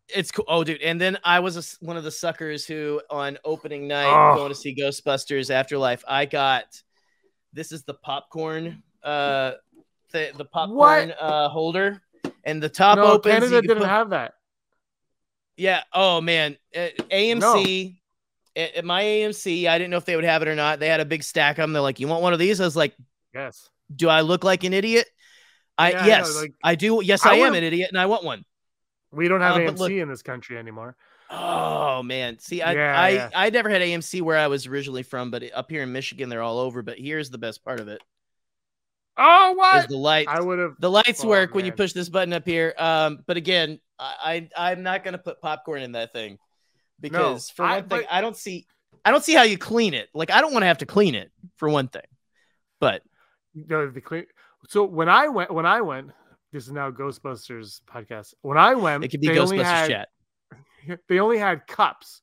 it's 0.07 0.31
cool. 0.31 0.45
Oh, 0.47 0.63
dude. 0.63 0.81
And 0.81 0.99
then 0.99 1.17
I 1.23 1.39
was 1.39 1.57
a, 1.57 1.85
one 1.85 1.97
of 1.97 2.03
the 2.03 2.11
suckers 2.11 2.65
who, 2.65 3.01
on 3.09 3.37
opening 3.43 3.87
night, 3.87 4.07
oh. 4.07 4.35
going 4.35 4.49
to 4.49 4.55
see 4.55 4.75
Ghostbusters 4.75 5.49
Afterlife, 5.49 6.03
I 6.07 6.25
got 6.25 6.81
this 7.51 7.71
is 7.71 7.83
the 7.83 7.93
popcorn, 7.93 8.83
uh, 9.03 9.53
the, 10.13 10.31
the 10.37 10.45
popcorn 10.45 11.11
uh, 11.19 11.49
holder, 11.49 12.01
and 12.43 12.63
the 12.63 12.69
top 12.69 12.97
no, 12.97 13.03
opens. 13.03 13.33
Canada 13.33 13.61
didn't 13.61 13.79
put, 13.79 13.87
have 13.87 14.11
that. 14.11 14.35
Yeah. 15.57 15.81
Oh 15.93 16.21
man, 16.21 16.57
uh, 16.75 16.87
AMC 17.11 17.97
at, 18.55 18.75
at, 18.75 18.85
my 18.85 19.03
AMC, 19.03 19.67
I 19.67 19.77
didn't 19.77 19.91
know 19.91 19.97
if 19.97 20.05
they 20.05 20.15
would 20.15 20.25
have 20.25 20.41
it 20.41 20.47
or 20.47 20.55
not. 20.55 20.79
They 20.79 20.87
had 20.87 20.99
a 20.99 21.05
big 21.05 21.23
stack 21.23 21.57
of 21.57 21.63
them. 21.63 21.73
They're 21.73 21.81
like, 21.81 21.99
"You 21.99 22.07
want 22.07 22.21
one 22.21 22.33
of 22.33 22.39
these?" 22.39 22.61
I 22.61 22.65
was 22.65 22.75
like, 22.75 22.95
"Yes." 23.33 23.69
Do 23.93 24.09
I 24.09 24.21
look 24.21 24.43
like 24.43 24.63
an 24.63 24.73
idiot? 24.73 25.07
I 25.77 25.91
yeah, 25.91 26.05
yes, 26.05 26.35
like, 26.35 26.53
I 26.63 26.75
do. 26.75 27.01
Yes, 27.03 27.25
I, 27.25 27.33
I 27.33 27.35
am 27.37 27.53
an 27.53 27.63
idiot, 27.63 27.89
and 27.89 27.99
I 27.99 28.05
want 28.05 28.23
one. 28.23 28.45
We 29.11 29.27
don't 29.27 29.41
have 29.41 29.55
uh, 29.55 29.59
AMC 29.59 29.77
look, 29.77 29.91
in 29.91 30.07
this 30.07 30.21
country 30.21 30.57
anymore. 30.57 30.95
Oh 31.29 32.03
man, 32.03 32.39
see, 32.39 32.61
I 32.61 32.73
yeah, 32.73 33.01
I, 33.01 33.09
yeah. 33.09 33.29
I 33.33 33.49
never 33.49 33.69
had 33.69 33.81
AMC 33.81 34.21
where 34.21 34.37
I 34.37 34.47
was 34.47 34.67
originally 34.67 35.03
from, 35.03 35.31
but 35.31 35.43
up 35.53 35.69
here 35.69 35.83
in 35.83 35.91
Michigan, 35.91 36.29
they're 36.29 36.41
all 36.41 36.59
over. 36.59 36.81
But 36.81 36.99
here's 36.99 37.29
the 37.29 37.37
best 37.37 37.63
part 37.63 37.79
of 37.79 37.87
it. 37.87 38.01
Oh, 39.17 39.53
what? 39.55 39.89
the 39.89 39.97
light? 39.97 40.27
I 40.27 40.41
would 40.41 40.59
have. 40.59 40.75
The 40.79 40.89
lights 40.89 41.23
oh, 41.23 41.27
work 41.27 41.51
man. 41.51 41.55
when 41.55 41.65
you 41.65 41.71
push 41.71 41.93
this 41.93 42.09
button 42.09 42.33
up 42.33 42.45
here. 42.45 42.73
Um, 42.77 43.19
but 43.27 43.37
again, 43.37 43.79
I, 43.99 44.49
I 44.55 44.71
I'm 44.71 44.83
not 44.83 45.03
gonna 45.03 45.17
put 45.17 45.39
popcorn 45.41 45.81
in 45.81 45.91
that 45.93 46.11
thing 46.13 46.39
because 46.99 47.49
no, 47.49 47.53
for 47.55 47.69
one 47.69 47.71
I, 47.71 47.81
thing, 47.81 48.07
I 48.09 48.21
don't 48.21 48.35
see 48.35 48.65
I 49.05 49.11
don't 49.11 49.23
see 49.23 49.33
how 49.33 49.43
you 49.43 49.57
clean 49.57 49.93
it. 49.93 50.09
Like 50.13 50.31
I 50.31 50.41
don't 50.41 50.51
want 50.51 50.63
to 50.63 50.67
have 50.67 50.79
to 50.79 50.85
clean 50.85 51.15
it 51.15 51.31
for 51.57 51.69
one 51.69 51.87
thing. 51.87 52.01
But 52.79 53.03
you 53.53 53.65
know, 53.67 53.89
the 53.89 54.01
clean. 54.01 54.25
So 54.67 54.85
when 54.85 55.09
I 55.09 55.27
went, 55.27 55.53
when 55.53 55.65
I 55.65 55.81
went, 55.81 56.11
this 56.51 56.65
is 56.65 56.71
now 56.71 56.89
Ghostbusters 56.89 57.81
podcast. 57.81 58.33
When 58.41 58.57
I 58.57 58.75
went, 58.75 59.03
it 59.03 59.09
could 59.09 59.21
be 59.21 59.27
Ghostbusters 59.27 59.63
had, 59.63 59.89
chat. 59.89 60.09
They 61.07 61.19
only 61.19 61.37
had 61.37 61.65
cups, 61.65 62.21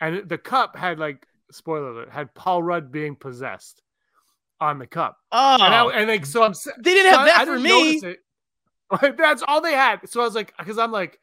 and 0.00 0.28
the 0.28 0.38
cup 0.38 0.76
had 0.76 0.98
like 0.98 1.26
spoiler 1.50 1.90
alert 1.90 2.10
had 2.10 2.34
Paul 2.34 2.62
Rudd 2.62 2.90
being 2.92 3.16
possessed 3.16 3.82
on 4.60 4.78
the 4.78 4.86
cup. 4.86 5.16
Oh, 5.32 5.54
and, 5.54 5.62
I, 5.62 5.80
oh. 5.80 5.88
and 5.90 6.08
like 6.08 6.26
so, 6.26 6.42
I'm 6.42 6.54
they 6.78 6.94
didn't 6.94 7.12
have 7.12 7.20
so 7.20 7.24
that 7.26 7.40
I, 7.40 7.44
for 7.44 7.54
I 7.54 7.58
me. 7.58 9.16
That's 9.18 9.42
all 9.46 9.60
they 9.60 9.72
had. 9.72 10.08
So 10.08 10.20
I 10.20 10.24
was 10.24 10.34
like, 10.34 10.52
because 10.58 10.78
I'm 10.78 10.92
like, 10.92 11.18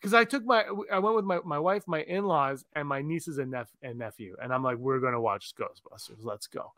because 0.00 0.14
I 0.14 0.24
took 0.24 0.44
my 0.44 0.64
I 0.90 0.98
went 0.98 1.16
with 1.16 1.24
my, 1.24 1.40
my 1.44 1.58
wife, 1.58 1.84
my 1.86 2.02
in 2.02 2.24
laws, 2.24 2.64
and 2.74 2.88
my 2.88 3.02
nieces 3.02 3.38
and, 3.38 3.50
nep- 3.50 3.68
and 3.82 3.98
nephew, 3.98 4.36
and 4.42 4.52
I'm 4.52 4.62
like, 4.62 4.78
we're 4.78 5.00
gonna 5.00 5.20
watch 5.20 5.52
Ghostbusters. 5.54 6.22
Let's 6.22 6.46
go. 6.46 6.72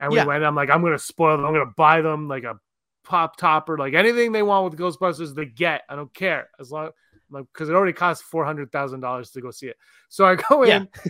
And 0.00 0.10
we 0.10 0.18
yeah. 0.18 0.24
went. 0.24 0.44
I'm 0.44 0.54
like, 0.54 0.70
I'm 0.70 0.82
gonna 0.82 0.98
spoil 0.98 1.36
them. 1.36 1.46
I'm 1.46 1.52
gonna 1.52 1.72
buy 1.76 2.00
them 2.00 2.28
like 2.28 2.44
a 2.44 2.58
pop 3.04 3.36
topper, 3.36 3.76
like 3.76 3.94
anything 3.94 4.32
they 4.32 4.42
want 4.42 4.70
with 4.70 4.78
Ghostbusters, 4.78 5.34
they 5.34 5.46
get. 5.46 5.82
I 5.88 5.96
don't 5.96 6.12
care 6.14 6.48
as 6.58 6.72
long 6.72 6.90
like 7.30 7.46
because 7.52 7.68
it 7.68 7.74
already 7.74 7.92
costs 7.92 8.22
four 8.22 8.44
hundred 8.44 8.72
thousand 8.72 9.00
dollars 9.00 9.30
to 9.30 9.40
go 9.40 9.50
see 9.50 9.66
it. 9.66 9.76
So 10.08 10.24
I 10.24 10.36
go 10.36 10.62
in, 10.62 10.68
yeah. 10.68 11.00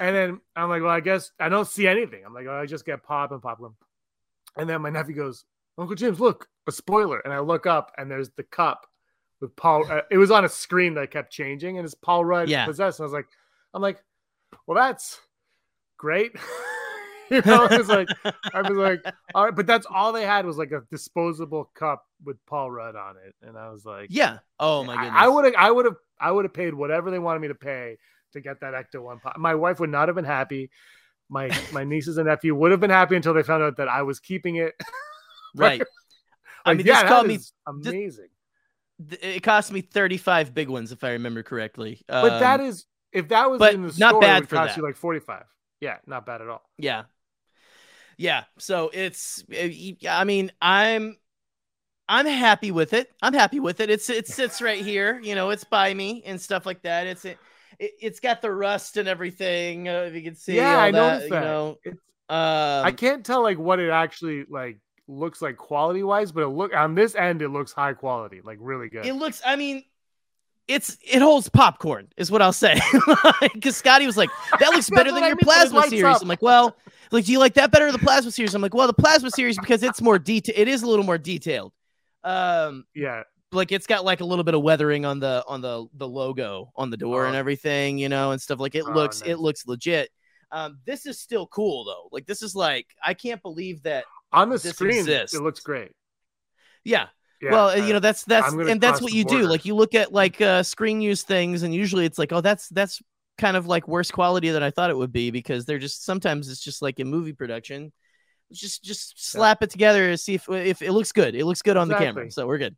and 0.00 0.14
then 0.16 0.40
I'm 0.54 0.68
like, 0.68 0.82
well, 0.82 0.90
I 0.90 1.00
guess 1.00 1.32
I 1.40 1.48
don't 1.48 1.66
see 1.66 1.88
anything. 1.88 2.22
I'm 2.24 2.34
like, 2.34 2.46
oh, 2.46 2.54
I 2.54 2.66
just 2.66 2.84
get 2.84 3.02
pop 3.02 3.32
and 3.32 3.42
popcorn. 3.42 3.74
And 4.56 4.68
then 4.68 4.82
my 4.82 4.90
nephew 4.90 5.14
goes, 5.14 5.44
Uncle 5.78 5.96
James, 5.96 6.20
look, 6.20 6.48
a 6.66 6.72
spoiler. 6.72 7.20
And 7.20 7.32
I 7.32 7.40
look 7.40 7.66
up, 7.66 7.92
and 7.96 8.10
there's 8.10 8.30
the 8.36 8.42
cup 8.42 8.86
with 9.40 9.54
Paul. 9.56 9.90
Uh, 9.90 10.02
it 10.10 10.18
was 10.18 10.30
on 10.30 10.44
a 10.44 10.48
screen 10.48 10.94
that 10.94 11.10
kept 11.10 11.32
changing, 11.32 11.78
and 11.78 11.84
it's 11.84 11.94
Paul 11.94 12.24
Rudd 12.24 12.48
yeah. 12.48 12.66
possessed. 12.66 13.00
And 13.00 13.04
I 13.04 13.06
was 13.06 13.12
like, 13.12 13.28
I'm 13.72 13.82
like, 13.82 14.02
well, 14.66 14.76
that's 14.76 15.20
great. 15.96 16.32
you 17.30 17.42
know, 17.46 17.66
I 17.66 17.76
was 17.76 17.88
like, 17.88 18.08
I 18.52 18.62
was 18.62 18.76
like, 18.76 19.04
all 19.34 19.44
right, 19.44 19.54
but 19.54 19.66
that's 19.66 19.86
all 19.88 20.12
they 20.12 20.24
had 20.24 20.44
was 20.44 20.56
like 20.56 20.72
a 20.72 20.82
disposable 20.90 21.70
cup 21.74 22.04
with 22.24 22.36
Paul 22.46 22.70
Rudd 22.70 22.96
on 22.96 23.16
it, 23.24 23.34
and 23.42 23.56
I 23.56 23.70
was 23.70 23.84
like, 23.84 24.08
yeah, 24.10 24.38
oh 24.58 24.84
my 24.84 24.96
goodness, 24.96 25.14
I 25.14 25.28
would 25.28 25.44
have, 25.44 25.54
I 25.56 25.70
would 25.70 25.84
have, 25.84 25.96
I 26.18 26.32
would 26.32 26.44
have 26.44 26.54
paid 26.54 26.74
whatever 26.74 27.10
they 27.10 27.18
wanted 27.18 27.40
me 27.40 27.48
to 27.48 27.54
pay 27.54 27.96
to 28.32 28.40
get 28.40 28.60
that 28.60 28.74
Ecto 28.74 29.02
one. 29.02 29.20
Pot. 29.20 29.38
My 29.38 29.54
wife 29.54 29.80
would 29.80 29.90
not 29.90 30.08
have 30.08 30.16
been 30.16 30.24
happy. 30.24 30.70
My 31.30 31.56
my 31.72 31.84
nieces 31.84 32.18
and 32.18 32.26
nephew 32.26 32.54
would 32.54 32.72
have 32.72 32.80
been 32.80 32.90
happy 32.90 33.16
until 33.16 33.32
they 33.32 33.42
found 33.42 33.62
out 33.62 33.76
that 33.76 33.88
I 33.88 34.02
was 34.02 34.20
keeping 34.20 34.56
it. 34.56 34.74
right. 35.54 35.78
like, 35.78 35.88
I 36.66 36.74
mean, 36.74 36.86
yeah, 36.86 37.02
this 37.02 37.08
called 37.08 37.26
me 37.26 37.38
amazing 37.66 38.28
it 39.22 39.42
cost 39.42 39.72
me 39.72 39.80
35 39.80 40.54
big 40.54 40.68
ones 40.68 40.92
if 40.92 41.04
I 41.04 41.12
remember 41.12 41.42
correctly. 41.42 42.02
Um, 42.08 42.28
but 42.28 42.38
that 42.40 42.60
um, 42.60 42.66
is 42.66 42.86
if 43.12 43.28
that 43.28 43.50
was 43.50 43.60
in 43.74 43.82
the 43.82 43.92
store, 43.92 44.12
not 44.12 44.20
bad 44.20 44.36
it 44.36 44.40
would 44.40 44.48
for 44.48 44.56
cost 44.56 44.68
that. 44.70 44.76
you 44.76 44.82
like 44.82 44.96
45. 44.96 45.44
Yeah, 45.80 45.96
not 46.06 46.26
bad 46.26 46.42
at 46.42 46.48
all. 46.48 46.62
Yeah. 46.78 47.04
Yeah, 48.18 48.44
so 48.58 48.90
it's 48.92 49.42
I 49.50 50.24
mean, 50.24 50.52
I'm 50.60 51.16
I'm 52.06 52.26
happy 52.26 52.70
with 52.70 52.92
it. 52.92 53.10
I'm 53.22 53.32
happy 53.32 53.60
with 53.60 53.80
it. 53.80 53.88
It's 53.88 54.10
it 54.10 54.28
sits 54.28 54.60
right 54.60 54.84
here, 54.84 55.18
you 55.22 55.34
know, 55.34 55.48
it's 55.50 55.64
by 55.64 55.94
me 55.94 56.22
and 56.26 56.38
stuff 56.38 56.66
like 56.66 56.82
that. 56.82 57.06
It's 57.06 57.24
it, 57.24 57.38
it's 57.80 58.20
got 58.20 58.42
the 58.42 58.52
rust 58.52 58.96
and 58.96 59.08
everything. 59.08 59.88
Uh, 59.88 60.04
if 60.08 60.14
you 60.14 60.22
can 60.22 60.34
see, 60.34 60.56
yeah, 60.56 60.78
I 60.78 60.90
that, 60.90 60.98
noticed 60.98 61.30
that. 61.30 61.42
You 61.42 61.48
know, 61.48 61.78
um, 62.28 62.86
I 62.86 62.92
can't 62.92 63.24
tell 63.24 63.42
like 63.42 63.58
what 63.58 63.80
it 63.80 63.90
actually 63.90 64.44
like 64.48 64.78
looks 65.08 65.42
like 65.42 65.56
quality 65.56 66.02
wise, 66.02 66.30
but 66.30 66.42
it 66.42 66.48
look 66.48 66.74
on 66.74 66.94
this 66.94 67.14
end 67.14 67.42
it 67.42 67.48
looks 67.48 67.72
high 67.72 67.94
quality, 67.94 68.40
like 68.44 68.58
really 68.60 68.88
good. 68.88 69.06
It 69.06 69.14
looks. 69.14 69.40
I 69.44 69.56
mean, 69.56 69.84
it's 70.68 70.96
it 71.02 71.22
holds 71.22 71.48
popcorn, 71.48 72.08
is 72.16 72.30
what 72.30 72.42
I'll 72.42 72.52
say. 72.52 72.78
Because 73.54 73.76
Scotty 73.76 74.06
was 74.06 74.16
like, 74.16 74.30
"That 74.58 74.70
looks 74.70 74.90
better 74.94 75.10
than 75.10 75.22
your 75.22 75.30
mean, 75.30 75.38
plasma 75.42 75.82
series." 75.88 76.04
Up. 76.04 76.22
I'm 76.22 76.28
like, 76.28 76.42
"Well, 76.42 76.76
like, 77.10 77.24
do 77.24 77.32
you 77.32 77.38
like 77.38 77.54
that 77.54 77.70
better 77.70 77.86
than 77.86 77.94
the 77.94 78.04
plasma 78.06 78.30
series?" 78.30 78.54
I'm 78.54 78.62
like, 78.62 78.74
"Well, 78.74 78.86
the 78.86 78.92
plasma 78.92 79.30
series 79.30 79.58
because 79.58 79.82
it's 79.82 80.00
more 80.00 80.18
detail. 80.18 80.54
It 80.56 80.68
is 80.68 80.82
a 80.82 80.86
little 80.86 81.04
more 81.04 81.18
detailed." 81.18 81.72
Um, 82.22 82.84
yeah, 82.94 83.22
like 83.52 83.72
it's 83.72 83.86
got 83.86 84.04
like 84.04 84.20
a 84.20 84.24
little 84.24 84.44
bit 84.44 84.54
of 84.54 84.62
weathering 84.62 85.04
on 85.04 85.20
the 85.20 85.44
on 85.46 85.60
the 85.60 85.86
the 85.94 86.08
logo 86.08 86.72
on 86.76 86.90
the 86.90 86.96
door 86.96 87.24
oh. 87.24 87.28
and 87.28 87.36
everything, 87.36 87.98
you 87.98 88.08
know, 88.08 88.32
and 88.32 88.40
stuff. 88.40 88.60
Like 88.60 88.74
it 88.74 88.84
oh, 88.86 88.92
looks 88.92 89.20
nice. 89.20 89.30
it 89.30 89.38
looks 89.38 89.66
legit. 89.66 90.10
Um, 90.52 90.78
this 90.84 91.06
is 91.06 91.20
still 91.20 91.46
cool 91.46 91.84
though. 91.84 92.08
Like 92.12 92.26
this 92.26 92.42
is 92.42 92.54
like 92.54 92.86
I 93.04 93.14
can't 93.14 93.42
believe 93.42 93.82
that 93.82 94.04
on 94.32 94.48
the 94.48 94.58
screen 94.58 94.98
exists. 94.98 95.36
it 95.36 95.42
looks 95.42 95.60
great 95.60 95.90
yeah, 96.84 97.08
yeah 97.42 97.50
well 97.50 97.68
uh, 97.70 97.74
you 97.74 97.92
know 97.92 97.98
that's 97.98 98.24
that's 98.24 98.52
and 98.52 98.80
that's 98.80 99.02
what 99.02 99.12
you 99.12 99.24
do 99.24 99.42
like 99.42 99.64
you 99.64 99.74
look 99.74 99.94
at 99.94 100.12
like 100.12 100.40
uh 100.40 100.62
screen 100.62 101.00
use 101.00 101.24
things 101.24 101.62
and 101.62 101.74
usually 101.74 102.06
it's 102.06 102.16
like 102.16 102.32
oh 102.32 102.40
that's 102.40 102.68
that's 102.68 103.02
kind 103.38 103.56
of 103.56 103.66
like 103.66 103.88
worse 103.88 104.10
quality 104.10 104.50
than 104.50 104.62
i 104.62 104.70
thought 104.70 104.88
it 104.88 104.96
would 104.96 105.12
be 105.12 105.30
because 105.30 105.64
they're 105.64 105.78
just 105.78 106.04
sometimes 106.04 106.48
it's 106.48 106.62
just 106.62 106.80
like 106.80 107.00
in 107.00 107.08
movie 107.08 107.32
production 107.32 107.92
just 108.52 108.82
just 108.82 109.30
slap 109.30 109.58
yeah. 109.60 109.64
it 109.64 109.70
together 109.70 110.10
and 110.10 110.20
see 110.20 110.34
if 110.34 110.48
if 110.48 110.82
it 110.82 110.92
looks 110.92 111.12
good. 111.12 111.34
It 111.34 111.44
looks 111.44 111.62
good 111.62 111.76
on 111.76 111.88
exactly. 111.88 112.06
the 112.06 112.12
camera, 112.12 112.30
so 112.30 112.46
we're 112.46 112.58
good. 112.58 112.76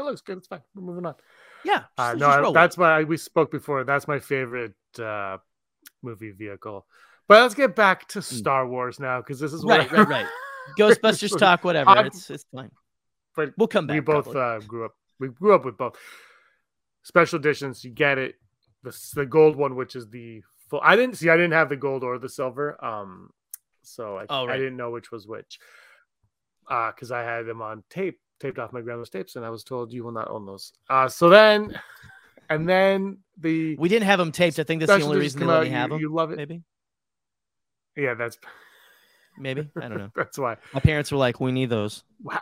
It 0.00 0.04
looks 0.04 0.20
good. 0.20 0.38
It's 0.38 0.48
fine. 0.48 0.62
We're 0.74 0.82
moving 0.82 1.06
on. 1.06 1.14
Yeah. 1.64 1.84
Uh, 1.96 2.14
no, 2.16 2.52
that's 2.52 2.76
why 2.76 3.04
we 3.04 3.16
spoke 3.16 3.50
before. 3.50 3.84
That's 3.84 4.08
my 4.08 4.18
favorite 4.18 4.74
uh, 4.98 5.38
movie 6.02 6.32
vehicle. 6.32 6.86
But 7.28 7.42
let's 7.42 7.54
get 7.54 7.76
back 7.76 8.08
to 8.08 8.18
hmm. 8.20 8.34
Star 8.34 8.66
Wars 8.66 8.98
now 8.98 9.20
because 9.20 9.38
this 9.38 9.52
is 9.52 9.62
right, 9.64 9.90
right, 9.92 10.08
right. 10.08 10.26
Ghostbusters 10.78 11.38
talk, 11.38 11.64
whatever. 11.64 11.90
Um, 11.90 12.06
it's 12.06 12.28
it's 12.30 12.44
fine. 12.52 12.70
But 13.36 13.52
we'll 13.56 13.68
come 13.68 13.86
back. 13.86 13.94
We 13.94 14.00
both 14.00 14.34
uh, 14.34 14.58
grew 14.60 14.84
up. 14.84 14.92
We 15.18 15.28
grew 15.28 15.54
up 15.54 15.64
with 15.64 15.76
both 15.76 15.96
special 17.02 17.38
editions. 17.38 17.84
You 17.84 17.90
get 17.90 18.18
it. 18.18 18.34
The 18.82 18.96
the 19.14 19.26
gold 19.26 19.56
one, 19.56 19.76
which 19.76 19.94
is 19.94 20.08
the 20.08 20.42
full. 20.68 20.80
I 20.82 20.96
didn't 20.96 21.16
see. 21.16 21.28
I 21.28 21.36
didn't 21.36 21.52
have 21.52 21.68
the 21.68 21.76
gold 21.76 22.02
or 22.02 22.18
the 22.18 22.28
silver. 22.28 22.82
Um, 22.84 23.30
so 23.82 24.18
I, 24.18 24.26
oh, 24.28 24.46
right. 24.46 24.54
I 24.54 24.58
didn't 24.58 24.76
know 24.76 24.90
which 24.90 25.10
was 25.10 25.26
which. 25.26 25.58
Uh, 26.68 26.90
because 26.92 27.10
I 27.10 27.22
had 27.22 27.46
them 27.46 27.62
on 27.62 27.82
tape, 27.90 28.20
taped 28.40 28.58
off 28.58 28.72
my 28.72 28.80
grandma's 28.80 29.10
tapes, 29.10 29.36
and 29.36 29.44
I 29.44 29.50
was 29.50 29.62
told 29.62 29.92
you 29.92 30.02
will 30.02 30.12
not 30.12 30.28
own 30.28 30.46
those. 30.46 30.72
Uh, 30.88 31.08
so 31.08 31.28
then, 31.28 31.78
and 32.48 32.68
then 32.68 33.18
the 33.38 33.76
we 33.76 33.88
didn't 33.88 34.06
have 34.06 34.18
them 34.18 34.32
taped. 34.32 34.58
I 34.58 34.64
think 34.64 34.80
that's 34.80 34.98
the 34.98 35.04
only 35.04 35.18
reason 35.18 35.40
they 35.40 35.46
let 35.46 35.64
me 35.64 35.68
have 35.70 35.90
them. 35.90 36.00
You 36.00 36.12
love 36.12 36.32
it, 36.32 36.36
maybe. 36.36 36.62
Yeah, 37.96 38.14
that's 38.14 38.38
maybe 39.38 39.70
I 39.76 39.88
don't 39.88 39.98
know. 39.98 40.10
that's 40.16 40.38
why 40.38 40.56
my 40.72 40.80
parents 40.80 41.12
were 41.12 41.18
like, 41.18 41.38
"We 41.38 41.52
need 41.52 41.70
those." 41.70 42.02
Wow. 42.22 42.40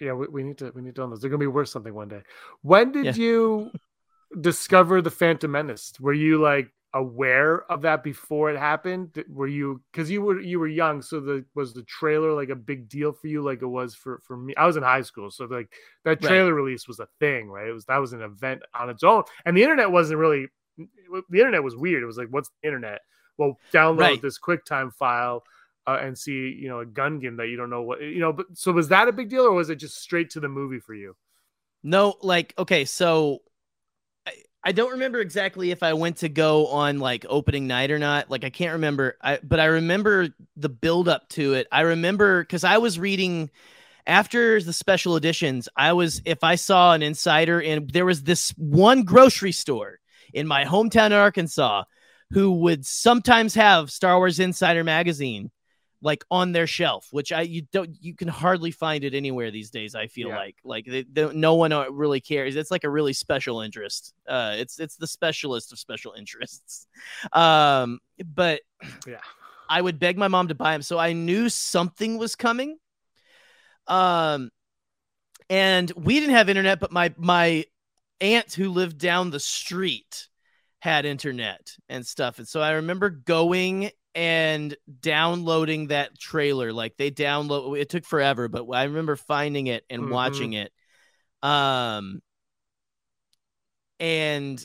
Yeah, 0.00 0.12
we, 0.12 0.26
we 0.26 0.42
need 0.42 0.58
to 0.58 0.72
we 0.74 0.82
need 0.82 0.96
to 0.96 1.02
own 1.02 1.10
those. 1.10 1.20
They're 1.20 1.30
gonna 1.30 1.38
be 1.38 1.46
worth 1.46 1.68
something 1.68 1.94
one 1.94 2.08
day. 2.08 2.22
When 2.62 2.90
did 2.90 3.04
yeah. 3.04 3.14
you 3.14 3.70
discover 4.40 5.00
the 5.02 5.10
Phantom 5.10 5.50
Menace? 5.50 5.92
Were 6.00 6.12
you 6.12 6.40
like 6.40 6.70
aware 6.94 7.70
of 7.70 7.82
that 7.82 8.02
before 8.02 8.50
it 8.50 8.58
happened? 8.58 9.22
Were 9.28 9.48
you 9.48 9.82
because 9.92 10.10
you 10.10 10.22
were 10.22 10.40
you 10.40 10.58
were 10.58 10.68
young, 10.68 11.02
so 11.02 11.20
the 11.20 11.44
was 11.54 11.74
the 11.74 11.82
trailer 11.82 12.32
like 12.32 12.48
a 12.48 12.56
big 12.56 12.88
deal 12.88 13.12
for 13.12 13.26
you, 13.26 13.42
like 13.42 13.62
it 13.62 13.66
was 13.66 13.94
for 13.94 14.20
for 14.24 14.36
me? 14.36 14.54
I 14.56 14.66
was 14.66 14.76
in 14.76 14.82
high 14.82 15.02
school, 15.02 15.30
so 15.30 15.44
like 15.44 15.70
that 16.04 16.22
trailer 16.22 16.54
right. 16.54 16.62
release 16.62 16.88
was 16.88 17.00
a 17.00 17.08
thing, 17.20 17.50
right? 17.50 17.68
It 17.68 17.72
was 17.72 17.84
that 17.86 17.98
was 17.98 18.12
an 18.12 18.22
event 18.22 18.62
on 18.78 18.88
its 18.88 19.02
own, 19.02 19.24
and 19.44 19.56
the 19.56 19.62
internet 19.62 19.90
wasn't 19.90 20.20
really 20.20 20.46
the 20.76 21.38
internet 21.38 21.62
was 21.62 21.76
weird. 21.76 22.02
It 22.02 22.06
was 22.06 22.16
like, 22.16 22.28
what's 22.28 22.48
the 22.48 22.68
internet? 22.68 23.00
Well, 23.36 23.58
download 23.72 23.98
right. 23.98 24.22
this 24.22 24.38
QuickTime 24.38 24.92
file. 24.94 25.44
Uh, 25.86 25.98
and 26.00 26.16
see, 26.16 26.48
you 26.58 26.66
know, 26.66 26.80
a 26.80 26.86
gun 26.86 27.18
game 27.18 27.36
that 27.36 27.48
you 27.48 27.58
don't 27.58 27.68
know 27.68 27.82
what, 27.82 28.00
you 28.00 28.18
know, 28.18 28.32
but 28.32 28.46
so 28.54 28.72
was 28.72 28.88
that 28.88 29.06
a 29.06 29.12
big 29.12 29.28
deal 29.28 29.42
or 29.42 29.52
was 29.52 29.68
it 29.68 29.74
just 29.74 29.98
straight 29.98 30.30
to 30.30 30.40
the 30.40 30.48
movie 30.48 30.80
for 30.80 30.94
you? 30.94 31.14
No, 31.82 32.14
like, 32.22 32.54
okay, 32.56 32.86
so 32.86 33.42
I 34.66 34.72
don't 34.72 34.92
remember 34.92 35.20
exactly 35.20 35.70
if 35.70 35.82
I 35.82 35.92
went 35.92 36.18
to 36.18 36.28
go 36.30 36.68
on 36.68 36.98
like 36.98 37.26
opening 37.28 37.66
night 37.66 37.90
or 37.90 37.98
not. 37.98 38.30
Like 38.30 38.44
I 38.44 38.50
can't 38.50 38.72
remember. 38.72 39.16
I 39.20 39.38
but 39.42 39.60
I 39.60 39.66
remember 39.66 40.28
the 40.56 40.70
build 40.70 41.06
up 41.06 41.28
to 41.30 41.52
it. 41.52 41.66
I 41.70 41.82
remember 41.82 42.42
because 42.42 42.64
I 42.64 42.78
was 42.78 42.98
reading 42.98 43.50
after 44.06 44.62
the 44.62 44.72
special 44.72 45.16
editions. 45.16 45.68
I 45.76 45.92
was 45.92 46.22
if 46.24 46.42
I 46.42 46.54
saw 46.54 46.94
an 46.94 47.02
insider 47.02 47.60
and 47.60 47.90
there 47.90 48.06
was 48.06 48.22
this 48.22 48.54
one 48.56 49.02
grocery 49.02 49.52
store 49.52 50.00
in 50.32 50.46
my 50.46 50.64
hometown 50.64 51.06
in 51.06 51.12
Arkansas 51.12 51.84
who 52.30 52.52
would 52.52 52.86
sometimes 52.86 53.54
have 53.54 53.90
Star 53.90 54.16
Wars 54.16 54.40
Insider 54.40 54.82
magazine 54.82 55.50
like 56.04 56.22
on 56.30 56.52
their 56.52 56.66
shelf, 56.66 57.08
which 57.12 57.32
I 57.32 57.40
you 57.40 57.62
don't 57.72 57.90
you 57.98 58.14
can 58.14 58.28
hardly 58.28 58.70
find 58.70 59.04
it 59.04 59.14
anywhere 59.14 59.50
these 59.50 59.70
days. 59.70 59.94
I 59.94 60.06
feel 60.06 60.28
yeah. 60.28 60.36
like 60.36 60.56
like 60.62 60.84
they, 60.84 61.02
they, 61.10 61.32
no 61.32 61.54
one 61.54 61.72
uh, 61.72 61.88
really 61.90 62.20
cares. 62.20 62.56
It's 62.56 62.70
like 62.70 62.84
a 62.84 62.90
really 62.90 63.14
special 63.14 63.62
interest. 63.62 64.12
Uh, 64.28 64.54
it's 64.58 64.78
it's 64.78 64.96
the 64.96 65.06
specialist 65.06 65.72
of 65.72 65.78
special 65.78 66.12
interests. 66.12 66.86
Um, 67.32 68.00
but 68.22 68.60
yeah, 69.06 69.16
I 69.68 69.80
would 69.80 69.98
beg 69.98 70.18
my 70.18 70.28
mom 70.28 70.48
to 70.48 70.54
buy 70.54 70.72
them, 70.72 70.82
so 70.82 70.98
I 70.98 71.14
knew 71.14 71.48
something 71.48 72.18
was 72.18 72.36
coming. 72.36 72.76
Um, 73.86 74.50
and 75.48 75.90
we 75.96 76.20
didn't 76.20 76.34
have 76.34 76.50
internet, 76.50 76.80
but 76.80 76.92
my 76.92 77.14
my 77.16 77.64
aunt 78.20 78.52
who 78.52 78.68
lived 78.70 78.98
down 78.98 79.30
the 79.30 79.40
street 79.40 80.28
had 80.80 81.06
internet 81.06 81.74
and 81.88 82.06
stuff, 82.06 82.38
and 82.38 82.46
so 82.46 82.60
I 82.60 82.72
remember 82.72 83.08
going 83.08 83.90
and 84.14 84.76
downloading 85.00 85.88
that 85.88 86.18
trailer. 86.18 86.72
Like 86.72 86.96
they 86.96 87.10
download 87.10 87.78
it 87.78 87.88
took 87.88 88.04
forever, 88.04 88.48
but 88.48 88.68
I 88.70 88.84
remember 88.84 89.16
finding 89.16 89.66
it 89.66 89.84
and 89.90 90.02
mm-hmm. 90.02 90.12
watching 90.12 90.52
it. 90.54 90.72
Um 91.42 92.20
and 94.00 94.64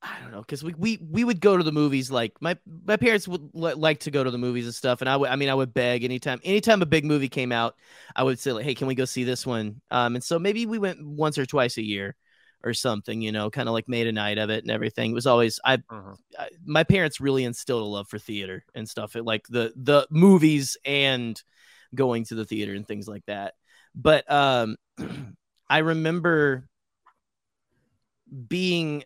I 0.00 0.20
don't 0.20 0.30
know 0.30 0.40
because 0.40 0.62
we, 0.62 0.74
we 0.74 0.98
we 1.10 1.24
would 1.24 1.40
go 1.40 1.56
to 1.56 1.64
the 1.64 1.72
movies 1.72 2.10
like 2.10 2.40
my 2.40 2.56
my 2.84 2.96
parents 2.96 3.26
would 3.26 3.50
l- 3.54 3.76
like 3.76 4.00
to 4.00 4.12
go 4.12 4.22
to 4.22 4.30
the 4.30 4.38
movies 4.38 4.64
and 4.64 4.74
stuff 4.74 5.00
and 5.00 5.08
I 5.08 5.16
would 5.16 5.28
I 5.28 5.36
mean 5.36 5.48
I 5.48 5.54
would 5.54 5.74
beg 5.74 6.04
anytime 6.04 6.40
anytime 6.44 6.82
a 6.82 6.86
big 6.86 7.04
movie 7.04 7.28
came 7.28 7.50
out 7.50 7.74
I 8.14 8.22
would 8.22 8.38
say 8.38 8.52
like 8.52 8.64
hey 8.64 8.76
can 8.76 8.86
we 8.86 8.94
go 8.94 9.04
see 9.04 9.24
this 9.24 9.44
one 9.44 9.80
um 9.90 10.14
and 10.14 10.22
so 10.22 10.38
maybe 10.38 10.66
we 10.66 10.78
went 10.78 11.04
once 11.04 11.36
or 11.36 11.46
twice 11.46 11.78
a 11.78 11.82
year 11.82 12.14
or 12.62 12.74
something, 12.74 13.22
you 13.22 13.32
know, 13.32 13.50
kind 13.50 13.68
of 13.68 13.72
like 13.72 13.88
made 13.88 14.06
a 14.06 14.12
night 14.12 14.38
of 14.38 14.50
it 14.50 14.64
and 14.64 14.70
everything. 14.70 15.12
It 15.12 15.14
was 15.14 15.26
always 15.26 15.60
I, 15.64 15.74
uh-huh. 15.74 16.14
I, 16.38 16.48
my 16.64 16.84
parents 16.84 17.20
really 17.20 17.44
instilled 17.44 17.82
a 17.82 17.86
love 17.86 18.08
for 18.08 18.18
theater 18.18 18.64
and 18.74 18.88
stuff. 18.88 19.16
It 19.16 19.24
like 19.24 19.46
the 19.48 19.72
the 19.76 20.06
movies 20.10 20.76
and 20.84 21.40
going 21.94 22.24
to 22.24 22.34
the 22.34 22.44
theater 22.44 22.74
and 22.74 22.86
things 22.86 23.08
like 23.08 23.24
that. 23.26 23.54
But 23.94 24.30
um 24.30 24.76
I 25.70 25.78
remember 25.78 26.68
being 28.48 29.04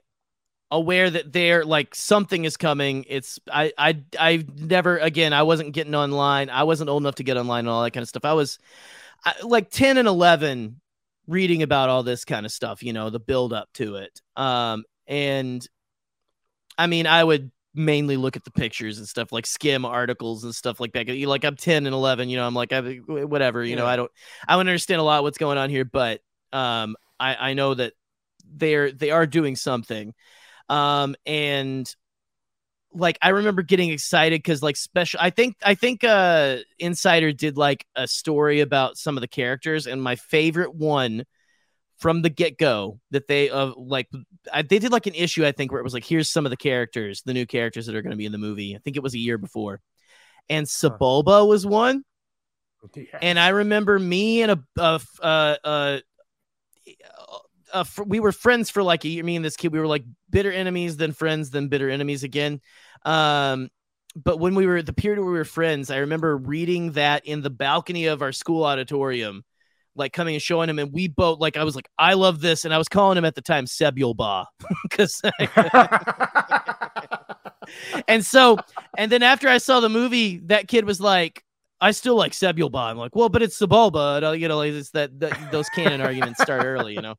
aware 0.71 1.11
that 1.11 1.33
there 1.33 1.65
like 1.67 1.95
something 1.95 2.47
is 2.47 2.57
coming 2.57 3.05
it's 3.07 3.39
i 3.53 3.71
i 3.77 4.03
i 4.19 4.43
never 4.57 4.97
again 4.97 5.35
i 5.35 5.43
wasn't 5.43 5.71
getting 5.71 5.95
online 5.95 6.49
i 6.49 6.63
wasn't 6.63 6.89
old 6.89 7.03
enough 7.03 7.17
to 7.17 7.23
get 7.23 7.37
online 7.37 7.61
and 7.61 7.69
all 7.69 7.83
that 7.83 7.91
kind 7.91 8.03
of 8.03 8.09
stuff 8.09 8.25
i 8.25 8.33
was 8.33 8.59
I, 9.23 9.35
like 9.43 9.71
10 9.71 9.99
and 9.99 10.09
11 10.09 10.81
reading 11.27 11.63
about 11.63 11.89
all 11.89 12.03
this 12.03 12.25
kind 12.25 12.47
of 12.47 12.53
stuff, 12.53 12.83
you 12.83 12.93
know, 12.93 13.11
the 13.11 13.21
build 13.21 13.53
up 13.53 13.69
to 13.75 13.97
it. 13.97 14.21
Um, 14.37 14.85
and 15.07 15.67
I 16.77 16.87
mean, 16.87 17.07
I 17.07 17.23
would 17.23 17.51
mainly 17.75 18.17
look 18.17 18.37
at 18.37 18.45
the 18.45 18.51
pictures 18.51 18.99
and 18.99 19.09
stuff 19.09 19.33
like 19.33 19.47
skim 19.47 19.85
articles 19.85 20.45
and 20.45 20.55
stuff 20.55 20.81
like 20.81 20.93
that. 20.93 21.09
Like 21.09 21.45
I'm 21.45 21.57
10 21.57 21.87
and 21.87 21.95
11, 21.95 22.29
you 22.29 22.37
know, 22.37 22.47
I'm 22.47 22.55
like, 22.55 22.73
I, 22.73 22.81
whatever, 22.81 23.63
you 23.63 23.71
yeah. 23.71 23.77
know, 23.77 23.87
I 23.87 23.97
don't, 23.97 24.11
I 24.47 24.53
don't 24.53 24.61
understand 24.61 25.01
a 25.01 25.05
lot 25.05 25.23
what's 25.23 25.39
going 25.39 25.59
on 25.59 25.71
here, 25.71 25.85
but, 25.85 26.21
um, 26.53 26.97
I, 27.19 27.51
I 27.51 27.55
know 27.55 27.75
that 27.75 27.95
they're, 28.45 28.93
they 28.93 29.11
are 29.11 29.27
doing 29.27 29.57
something. 29.57 30.13
Um, 30.69 31.15
and 31.25 31.87
like 32.95 33.19
I 33.23 33.31
remember 33.31 33.63
getting 33.63 33.91
excited 33.91 34.39
because 34.39 34.63
like 34.63 34.77
special 34.77 35.21
I 35.23 35.31
think 35.31 35.57
I 35.63 35.75
think 35.75 36.05
uh 36.05 36.59
Insider 36.79 37.33
did 37.33 37.57
like 37.57 37.87
a 37.97 38.07
story 38.07 38.61
about 38.61 38.97
some 38.97 39.17
of 39.17 39.21
the 39.21 39.29
characters 39.29 39.87
and 39.87 40.03
my 40.03 40.17
favorite 40.17 40.75
one 40.75 41.25
from 41.99 42.23
the 42.23 42.31
get-go 42.31 42.99
that 43.11 43.29
they 43.29 43.51
uh 43.51 43.73
like 43.77 44.09
I, 44.53 44.63
they 44.63 44.79
did 44.79 44.93
like 44.93 45.07
an 45.07 45.15
issue 45.15 45.47
I 45.47 45.53
think 45.53 45.73
where 45.73 45.81
it 45.81 45.85
was 45.85 45.95
like 45.95 46.05
here's 46.05 46.31
some 46.31 46.47
of 46.47 46.51
the 46.51 46.57
characters 46.57 47.23
the 47.25 47.35
new 47.35 47.47
characters 47.47 47.87
that 47.87 47.95
are 47.95 48.03
going 48.03 48.11
to 48.11 48.17
be 48.17 48.27
in 48.27 48.33
the 48.33 48.39
movie. 48.39 48.75
I 48.75 48.79
think 48.79 48.97
it 48.97 49.03
was 49.03 49.15
a 49.15 49.19
year 49.19 49.39
before. 49.39 49.81
And 50.49 50.67
Sebulba 50.67 51.47
was 51.47 51.65
one 51.65 52.05
yes. 52.95 53.07
and 53.23 53.39
I 53.39 53.49
remember 53.51 53.99
me 53.99 54.43
and 54.43 54.53
a, 54.53 54.59
a, 54.77 55.01
a, 55.23 55.57
a 55.65 56.03
uh, 57.73 57.85
we 58.07 58.21
were 58.21 58.33
friends 58.33 58.71
for 58.71 58.83
like 58.83 59.05
a 59.05 59.09
year. 59.09 59.25
Me 59.25 59.37
and 59.37 59.45
this 59.45 59.57
kid, 59.57 59.73
we 59.73 59.79
were 59.79 59.87
like 59.87 60.05
bitter 60.31 60.53
enemies, 60.53 60.97
then 60.97 61.13
friends, 61.13 61.51
then 61.51 61.69
bitter 61.69 61.91
enemies 61.91 62.25
again. 62.25 62.61
Um, 63.05 63.71
but 64.15 64.39
when 64.39 64.55
we 64.55 64.67
were 64.67 64.83
the 64.83 64.93
period 64.93 65.19
where 65.19 65.33
we 65.33 65.39
were 65.39 65.45
friends, 65.45 65.91
I 65.91 65.99
remember 65.99 66.37
reading 66.37 66.93
that 66.93 67.27
in 67.27 67.41
the 67.41 67.51
balcony 67.51 68.07
of 68.07 68.23
our 68.23 68.33
school 68.33 68.65
auditorium, 68.65 69.45
like 69.95 70.13
coming 70.13 70.35
and 70.35 70.43
showing 70.43 70.69
him, 70.69 70.79
and 70.79 70.93
we 70.93 71.09
both 71.09 71.39
like 71.41 71.57
I 71.57 71.65
was 71.65 71.75
like, 71.75 71.89
I 71.99 72.15
love 72.15 72.41
this, 72.41 72.65
and 72.65 72.75
I 72.75 72.79
was 72.79 72.89
calling 72.89 73.17
him 73.17 73.25
at 73.25 73.35
the 73.35 73.43
time 73.43 73.65
Sebulba 73.65 74.47
because. 74.83 75.21
and 78.09 78.25
so, 78.25 78.59
and 78.97 79.11
then 79.11 79.23
after 79.23 79.49
I 79.49 79.59
saw 79.59 79.81
the 79.81 79.89
movie, 79.89 80.39
that 80.47 80.69
kid 80.69 80.85
was 80.85 81.01
like, 81.01 81.45
I 81.81 81.91
still 81.91 82.15
like 82.15 82.33
Sebulba. 82.33 82.79
I'm 82.91 82.97
like, 82.97 83.17
well, 83.17 83.29
but 83.29 83.43
it's 83.43 83.59
Sebulba. 83.59 84.39
You 84.39 84.49
know, 84.49 84.59
like 84.59 84.73
it's 84.73 84.91
that, 84.91 85.19
that 85.21 85.51
those 85.51 85.69
canon 85.71 86.01
arguments 86.01 86.43
start 86.43 86.65
early, 86.65 86.95
you 86.95 87.03
know. 87.03 87.17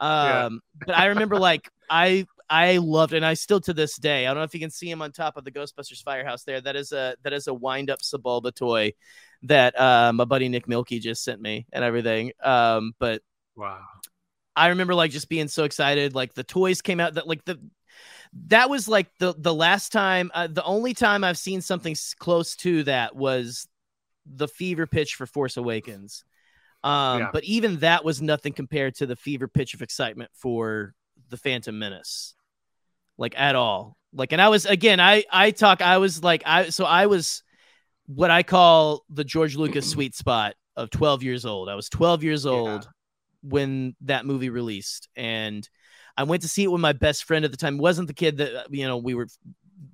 Um, 0.00 0.62
yeah. 0.80 0.86
but 0.86 0.96
I 0.96 1.06
remember 1.06 1.38
like 1.38 1.70
I 1.90 2.26
I 2.50 2.78
loved 2.78 3.12
and 3.12 3.24
I 3.24 3.34
still 3.34 3.60
to 3.62 3.74
this 3.74 3.96
day. 3.96 4.26
I 4.26 4.30
don't 4.30 4.38
know 4.38 4.44
if 4.44 4.54
you 4.54 4.60
can 4.60 4.70
see 4.70 4.90
him 4.90 5.02
on 5.02 5.12
top 5.12 5.36
of 5.36 5.44
the 5.44 5.52
Ghostbusters 5.52 6.02
firehouse 6.02 6.44
there. 6.44 6.60
That 6.60 6.76
is 6.76 6.92
a 6.92 7.16
that 7.22 7.32
is 7.32 7.46
a 7.46 7.54
wind 7.54 7.90
up 7.90 8.00
Sebulba 8.00 8.54
toy 8.54 8.92
that 9.42 9.78
uh, 9.78 10.12
my 10.12 10.24
buddy 10.24 10.48
Nick 10.48 10.66
Milky 10.66 10.98
just 10.98 11.22
sent 11.24 11.40
me 11.40 11.66
and 11.72 11.84
everything. 11.84 12.32
Um, 12.42 12.94
but 12.98 13.22
wow. 13.56 13.80
I 14.56 14.68
remember 14.68 14.94
like 14.94 15.10
just 15.10 15.28
being 15.28 15.48
so 15.48 15.64
excited. 15.64 16.14
Like 16.14 16.34
the 16.34 16.44
toys 16.44 16.80
came 16.80 17.00
out 17.00 17.14
that 17.14 17.28
like 17.28 17.44
the 17.44 17.60
that 18.46 18.70
was 18.70 18.88
like 18.88 19.08
the 19.18 19.34
the 19.36 19.54
last 19.54 19.92
time 19.92 20.30
uh, 20.34 20.46
the 20.46 20.64
only 20.64 20.94
time 20.94 21.24
I've 21.24 21.38
seen 21.38 21.60
something 21.60 21.96
close 22.18 22.56
to 22.56 22.82
that 22.84 23.14
was 23.14 23.68
the 24.26 24.48
fever 24.48 24.86
pitch 24.86 25.14
for 25.14 25.26
Force 25.26 25.56
Awakens. 25.56 26.24
Um, 26.84 27.20
yeah. 27.20 27.28
But 27.32 27.44
even 27.44 27.78
that 27.78 28.04
was 28.04 28.22
nothing 28.22 28.52
compared 28.52 28.94
to 28.96 29.06
the 29.06 29.16
fever 29.16 29.48
pitch 29.48 29.74
of 29.74 29.82
excitement 29.82 30.30
for 30.34 30.94
the 31.28 31.36
Phantom 31.36 31.76
Menace, 31.78 32.34
like 33.16 33.38
at 33.38 33.54
all. 33.54 33.96
Like, 34.12 34.32
and 34.32 34.40
I 34.40 34.48
was 34.48 34.64
again, 34.64 35.00
I 35.00 35.24
I 35.30 35.50
talk, 35.50 35.82
I 35.82 35.98
was 35.98 36.22
like, 36.22 36.42
I 36.46 36.70
so 36.70 36.84
I 36.84 37.06
was 37.06 37.42
what 38.06 38.30
I 38.30 38.42
call 38.42 39.04
the 39.10 39.24
George 39.24 39.56
Lucas 39.56 39.90
sweet 39.90 40.14
spot 40.14 40.54
of 40.76 40.90
12 40.90 41.22
years 41.22 41.44
old. 41.44 41.68
I 41.68 41.74
was 41.74 41.88
12 41.88 42.22
years 42.24 42.46
old 42.46 42.84
yeah. 42.84 42.90
when 43.42 43.96
that 44.02 44.24
movie 44.24 44.50
released, 44.50 45.08
and 45.16 45.68
I 46.16 46.22
went 46.24 46.42
to 46.42 46.48
see 46.48 46.64
it 46.64 46.72
with 46.72 46.80
my 46.80 46.92
best 46.92 47.24
friend 47.24 47.44
at 47.44 47.50
the 47.50 47.56
time. 47.56 47.76
It 47.76 47.82
wasn't 47.82 48.08
the 48.08 48.14
kid 48.14 48.38
that 48.38 48.66
you 48.70 48.86
know 48.86 48.96
we 48.96 49.14
were 49.14 49.26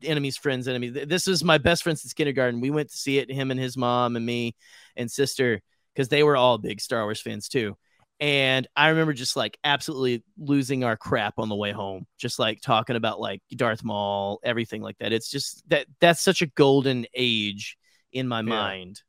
enemies, 0.03 0.37
friends, 0.37 0.69
enemies. 0.69 0.97
This 1.07 1.29
is 1.29 1.43
my 1.45 1.59
best 1.59 1.83
friend 1.83 1.99
since 1.99 2.13
kindergarten. 2.13 2.61
We 2.61 2.71
went 2.71 2.91
to 2.91 2.97
see 2.97 3.19
it, 3.19 3.31
him 3.31 3.51
and 3.51 3.61
his 3.61 3.77
mom 3.77 4.17
and 4.17 4.25
me 4.25 4.55
and 4.97 5.11
sister, 5.11 5.61
because 5.95 6.09
they 6.09 6.23
were 6.23 6.37
all 6.37 6.59
big 6.59 6.81
Star 6.81 7.05
Wars 7.05 7.21
fans 7.21 7.49
too. 7.49 7.77
And 8.21 8.67
I 8.77 8.89
remember 8.89 9.13
just 9.13 9.37
like 9.37 9.59
absolutely 9.65 10.23
losing 10.39 10.85
our 10.85 10.97
crap 10.97 11.35
on 11.39 11.49
the 11.49 11.57
way 11.57 11.73
home, 11.73 12.07
just 12.17 12.39
like 12.39 12.61
talking 12.61 12.97
about 12.97 13.21
like 13.21 13.43
Darth 13.55 13.83
Maul, 13.83 14.39
everything 14.45 14.83
like 14.83 14.99
that. 14.99 15.13
It's 15.13 15.31
just 15.31 15.69
that 15.69 15.87
that's 16.01 16.23
such 16.23 16.41
a 16.41 16.47
golden 16.47 17.07
age 17.15 17.77
in 18.13 18.29
my 18.29 18.39
yeah. 18.39 18.43
mind 18.43 19.03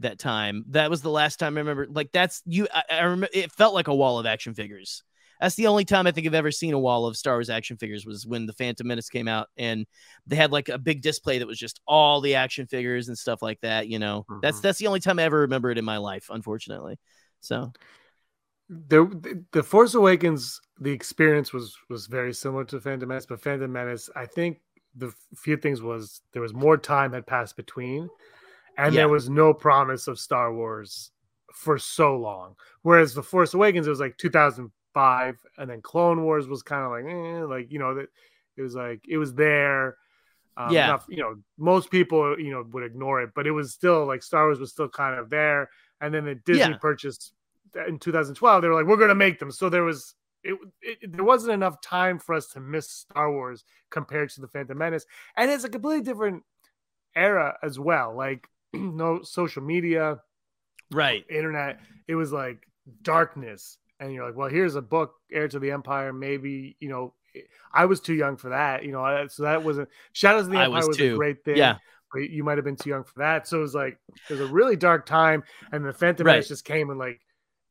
that 0.00 0.18
time. 0.18 0.64
That 0.68 0.90
was 0.90 1.00
the 1.00 1.10
last 1.10 1.38
time 1.38 1.56
I 1.56 1.60
remember. 1.60 1.86
Like 1.90 2.12
that's 2.12 2.42
you. 2.44 2.68
I, 2.72 2.82
I 2.90 3.02
remember 3.02 3.28
it 3.32 3.50
felt 3.52 3.74
like 3.74 3.88
a 3.88 3.94
wall 3.94 4.18
of 4.18 4.26
action 4.26 4.54
figures. 4.54 5.02
That's 5.40 5.54
the 5.54 5.66
only 5.68 5.84
time 5.84 6.06
I 6.06 6.12
think 6.12 6.26
I've 6.26 6.34
ever 6.34 6.50
seen 6.50 6.74
a 6.74 6.78
wall 6.78 7.06
of 7.06 7.16
Star 7.16 7.34
Wars 7.34 7.50
action 7.50 7.76
figures 7.76 8.04
was 8.04 8.26
when 8.26 8.46
the 8.46 8.52
Phantom 8.52 8.86
Menace 8.86 9.08
came 9.08 9.28
out 9.28 9.48
and 9.56 9.86
they 10.26 10.36
had 10.36 10.52
like 10.52 10.68
a 10.68 10.78
big 10.78 11.00
display 11.02 11.38
that 11.38 11.46
was 11.46 11.58
just 11.58 11.80
all 11.86 12.20
the 12.20 12.34
action 12.34 12.66
figures 12.66 13.08
and 13.08 13.16
stuff 13.16 13.40
like 13.40 13.60
that. 13.60 13.88
You 13.88 13.98
know, 13.98 14.26
mm-hmm. 14.28 14.40
that's 14.42 14.60
that's 14.60 14.78
the 14.78 14.86
only 14.86 15.00
time 15.00 15.18
I 15.18 15.22
ever 15.22 15.40
remember 15.40 15.70
it 15.70 15.78
in 15.78 15.84
my 15.84 15.96
life, 15.96 16.26
unfortunately. 16.30 16.98
So 17.40 17.72
the 18.68 19.44
the 19.52 19.62
Force 19.62 19.94
Awakens, 19.94 20.60
the 20.78 20.92
experience 20.92 21.52
was 21.52 21.76
was 21.88 22.06
very 22.06 22.32
similar 22.32 22.64
to 22.66 22.80
Phantom 22.80 23.08
Menace, 23.08 23.26
but 23.26 23.40
Phantom 23.40 23.70
Menace, 23.70 24.08
I 24.14 24.26
think 24.26 24.60
the 24.94 25.12
few 25.36 25.56
things 25.56 25.82
was 25.82 26.20
there 26.32 26.42
was 26.42 26.54
more 26.54 26.76
time 26.76 27.12
had 27.12 27.26
passed 27.26 27.56
between, 27.56 28.08
and 28.76 28.94
yeah. 28.94 29.00
there 29.00 29.08
was 29.08 29.28
no 29.28 29.54
promise 29.54 30.06
of 30.06 30.18
Star 30.18 30.54
Wars 30.54 31.10
for 31.52 31.78
so 31.78 32.16
long. 32.16 32.54
Whereas 32.82 33.14
the 33.14 33.22
Force 33.22 33.54
Awakens, 33.54 33.86
it 33.86 33.90
was 33.90 34.00
like 34.00 34.16
2000 34.18 34.70
five, 34.94 35.36
and 35.58 35.70
then 35.70 35.82
Clone 35.82 36.22
Wars 36.22 36.46
was 36.46 36.62
kind 36.62 36.84
of 36.84 36.90
like, 36.90 37.04
eh, 37.12 37.44
like 37.44 37.72
you 37.72 37.78
know 37.78 37.94
that 37.94 38.08
it 38.56 38.62
was 38.62 38.74
like 38.74 39.04
it 39.08 39.18
was 39.18 39.34
there. 39.34 39.96
Um, 40.56 40.72
yeah, 40.72 40.86
enough, 40.86 41.06
you 41.08 41.18
know, 41.18 41.36
most 41.58 41.90
people 41.90 42.38
you 42.38 42.50
know 42.50 42.64
would 42.72 42.82
ignore 42.82 43.22
it, 43.22 43.30
but 43.34 43.46
it 43.46 43.52
was 43.52 43.72
still 43.72 44.06
like 44.06 44.22
Star 44.22 44.46
Wars 44.46 44.58
was 44.58 44.72
still 44.72 44.88
kind 44.88 45.18
of 45.18 45.30
there. 45.30 45.70
And 46.00 46.14
then 46.14 46.24
the 46.24 46.34
Disney 46.34 46.72
yeah. 46.72 46.78
purchased 46.78 47.32
in 47.86 47.98
2012, 47.98 48.62
they 48.62 48.68
were 48.68 48.74
like, 48.74 48.86
we're 48.86 48.96
going 48.96 49.10
to 49.10 49.14
make 49.14 49.38
them. 49.38 49.50
So 49.50 49.68
there 49.68 49.84
was 49.84 50.14
it, 50.42 50.58
it, 50.80 51.12
there 51.12 51.24
wasn't 51.24 51.52
enough 51.52 51.80
time 51.82 52.18
for 52.18 52.34
us 52.34 52.48
to 52.48 52.60
miss 52.60 52.90
Star 52.90 53.30
Wars 53.30 53.64
compared 53.90 54.30
to 54.30 54.40
the 54.40 54.48
Phantom 54.48 54.76
Menace, 54.76 55.06
and 55.36 55.50
it's 55.50 55.64
a 55.64 55.68
completely 55.68 56.02
different 56.02 56.42
era 57.14 57.58
as 57.62 57.78
well. 57.78 58.16
Like 58.16 58.48
no 58.72 59.22
social 59.22 59.62
media, 59.62 60.18
right? 60.90 61.24
Internet. 61.28 61.80
It 62.08 62.14
was 62.14 62.32
like 62.32 62.66
darkness 63.02 63.78
and 64.00 64.12
you're 64.12 64.26
like, 64.26 64.36
well, 64.36 64.48
here's 64.48 64.74
a 64.74 64.82
book, 64.82 65.14
Heir 65.30 65.46
to 65.48 65.58
the 65.58 65.70
Empire. 65.70 66.12
Maybe 66.12 66.76
you 66.80 66.88
know, 66.88 67.14
I 67.72 67.84
was 67.84 68.00
too 68.00 68.14
young 68.14 68.36
for 68.36 68.48
that. 68.48 68.84
You 68.84 68.92
know, 68.92 69.26
so 69.28 69.44
that 69.44 69.62
wasn't 69.62 69.88
Shadows 70.12 70.46
of 70.46 70.52
the 70.52 70.58
Empire 70.58 70.76
was, 70.76 70.88
was 70.88 71.00
a 71.00 71.14
great 71.14 71.44
thing. 71.44 71.58
Yeah. 71.58 71.76
But 72.12 72.30
you 72.30 72.42
might 72.42 72.58
have 72.58 72.64
been 72.64 72.76
too 72.76 72.90
young 72.90 73.04
for 73.04 73.20
that. 73.20 73.46
So 73.46 73.58
it 73.58 73.62
was 73.62 73.74
like 73.74 73.98
it 74.28 74.32
was 74.32 74.40
a 74.40 74.52
really 74.52 74.74
dark 74.74 75.06
time, 75.06 75.44
and 75.70 75.84
the 75.84 75.92
Phantom 75.92 76.26
right. 76.26 76.32
Menace 76.32 76.48
just 76.48 76.64
came 76.64 76.90
and 76.90 76.98
like, 76.98 77.20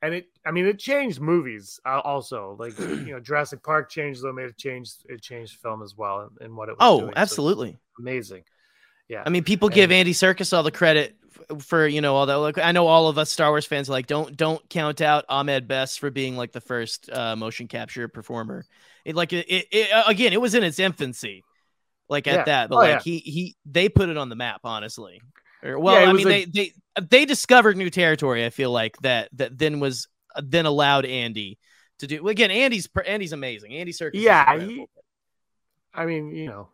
and 0.02 0.14
it. 0.14 0.28
I 0.46 0.52
mean, 0.52 0.66
it 0.66 0.80
changed 0.80 1.20
movies 1.20 1.80
uh, 1.86 2.00
also. 2.00 2.56
Like 2.58 2.78
you 2.80 3.12
know, 3.12 3.20
Jurassic 3.20 3.64
Park 3.64 3.90
changed 3.90 4.22
them. 4.22 4.40
It 4.40 4.56
changed. 4.58 5.06
It 5.10 5.22
changed 5.22 5.58
film 5.58 5.82
as 5.82 5.98
well 5.98 6.30
and, 6.40 6.56
what 6.56 6.70
it 6.70 6.74
was. 6.74 6.78
Oh, 6.80 7.00
doing. 7.02 7.14
absolutely, 7.18 7.72
so 7.72 7.80
amazing. 8.00 8.44
Yeah. 9.10 9.24
I 9.26 9.30
mean, 9.30 9.44
people 9.44 9.68
and, 9.68 9.76
give 9.76 9.92
Andy 9.92 10.14
Serkis 10.14 10.56
all 10.56 10.64
the 10.64 10.72
credit 10.72 11.18
for 11.60 11.88
you 11.88 12.02
know 12.02 12.16
all 12.16 12.26
that. 12.26 12.38
Look, 12.38 12.58
I 12.58 12.72
know 12.72 12.88
all 12.88 13.08
of 13.08 13.18
us 13.18 13.30
Star 13.30 13.50
Wars 13.50 13.66
fans 13.66 13.90
like 13.90 14.08
don't 14.08 14.36
don't 14.36 14.68
count 14.70 15.02
out 15.02 15.26
Ahmed 15.30 15.68
Best 15.68 16.00
for 16.00 16.10
being 16.10 16.38
like 16.38 16.52
the 16.52 16.62
first 16.62 17.10
uh, 17.12 17.36
motion 17.36 17.68
capture 17.68 18.08
performer. 18.08 18.66
It 19.06 19.16
like 19.16 19.34
it, 19.34 19.46
it, 19.50 19.68
it, 19.72 19.92
uh, 19.92 20.04
again, 20.08 20.34
it 20.34 20.42
was 20.42 20.56
in 20.56 20.64
its 20.64 20.80
infancy, 20.80 21.44
like 22.08 22.28
at 22.28 22.34
yeah. 22.34 22.44
that, 22.46 22.70
but 22.70 22.76
oh, 22.76 22.80
like 22.80 22.90
yeah. 22.90 23.00
he 23.00 23.18
he 23.20 23.56
they 23.66 23.90
put 23.90 24.10
it 24.10 24.18
on 24.18 24.30
the 24.30 24.36
map, 24.36 24.62
honestly. 24.64 25.22
Or, 25.64 25.80
well, 25.80 26.02
yeah, 26.02 26.10
I 26.10 26.14
mean 26.14 26.28
a... 26.28 26.30
they 26.30 26.46
they 26.46 26.74
they 27.02 27.26
discovered 27.26 27.78
new 27.78 27.90
territory. 27.90 28.46
I 28.46 28.50
feel 28.50 28.72
like 28.72 28.98
that 29.02 29.30
that 29.34 29.58
then 29.58 29.80
was 29.80 30.08
uh, 30.36 30.42
then 30.46 30.66
allowed 30.66 31.06
Andy 31.06 31.58
to 32.00 32.08
do. 32.08 32.28
Again, 32.28 32.52
Andy's 32.52 32.88
Andy's 33.06 33.34
amazing. 33.34 33.74
Andy 33.74 33.92
Serkis 33.92 34.12
Yeah, 34.16 34.60
he, 34.60 34.86
I 35.94 36.06
mean, 36.06 36.36
you 36.36 36.48
know, 36.48 36.70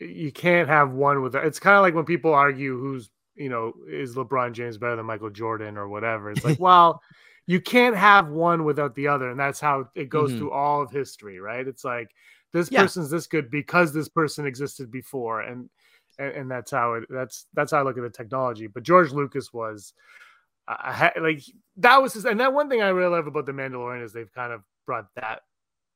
you 0.00 0.32
can't 0.32 0.68
have 0.68 0.92
one 0.92 1.22
with 1.22 1.34
it's 1.34 1.60
kind 1.60 1.76
of 1.76 1.82
like 1.82 1.94
when 1.94 2.04
people 2.04 2.34
argue 2.34 2.78
who's 2.78 3.10
you 3.36 3.48
know, 3.48 3.72
is 3.88 4.14
LeBron 4.14 4.52
James 4.52 4.78
better 4.78 4.96
than 4.96 5.06
Michael 5.06 5.30
Jordan 5.30 5.76
or 5.76 5.88
whatever? 5.88 6.30
It's 6.30 6.44
like, 6.44 6.60
well, 6.60 7.00
you 7.46 7.60
can't 7.60 7.96
have 7.96 8.28
one 8.28 8.64
without 8.64 8.94
the 8.94 9.08
other. 9.08 9.30
And 9.30 9.38
that's 9.38 9.60
how 9.60 9.88
it 9.94 10.08
goes 10.08 10.30
mm-hmm. 10.30 10.38
through 10.38 10.52
all 10.52 10.82
of 10.82 10.90
history, 10.90 11.40
right? 11.40 11.66
It's 11.66 11.84
like 11.84 12.10
this 12.52 12.70
yeah. 12.70 12.82
person's 12.82 13.10
this 13.10 13.26
good 13.26 13.50
because 13.50 13.92
this 13.92 14.08
person 14.08 14.46
existed 14.46 14.90
before. 14.90 15.42
And, 15.42 15.68
and, 16.18 16.32
and 16.32 16.50
that's 16.50 16.70
how 16.70 16.94
it 16.94 17.04
that's 17.10 17.46
that's 17.54 17.72
how 17.72 17.78
I 17.78 17.82
look 17.82 17.98
at 17.98 18.02
the 18.02 18.10
technology. 18.10 18.66
But 18.66 18.84
George 18.84 19.12
Lucas 19.12 19.52
was 19.52 19.92
uh, 20.68 21.10
like 21.20 21.42
that 21.78 22.00
was 22.00 22.14
his, 22.14 22.24
and 22.24 22.40
that 22.40 22.52
one 22.52 22.70
thing 22.70 22.82
I 22.82 22.88
really 22.88 23.10
love 23.10 23.26
about 23.26 23.46
the 23.46 23.52
Mandalorian 23.52 24.02
is 24.02 24.12
they've 24.12 24.32
kind 24.32 24.52
of 24.52 24.62
brought 24.86 25.06
that 25.16 25.42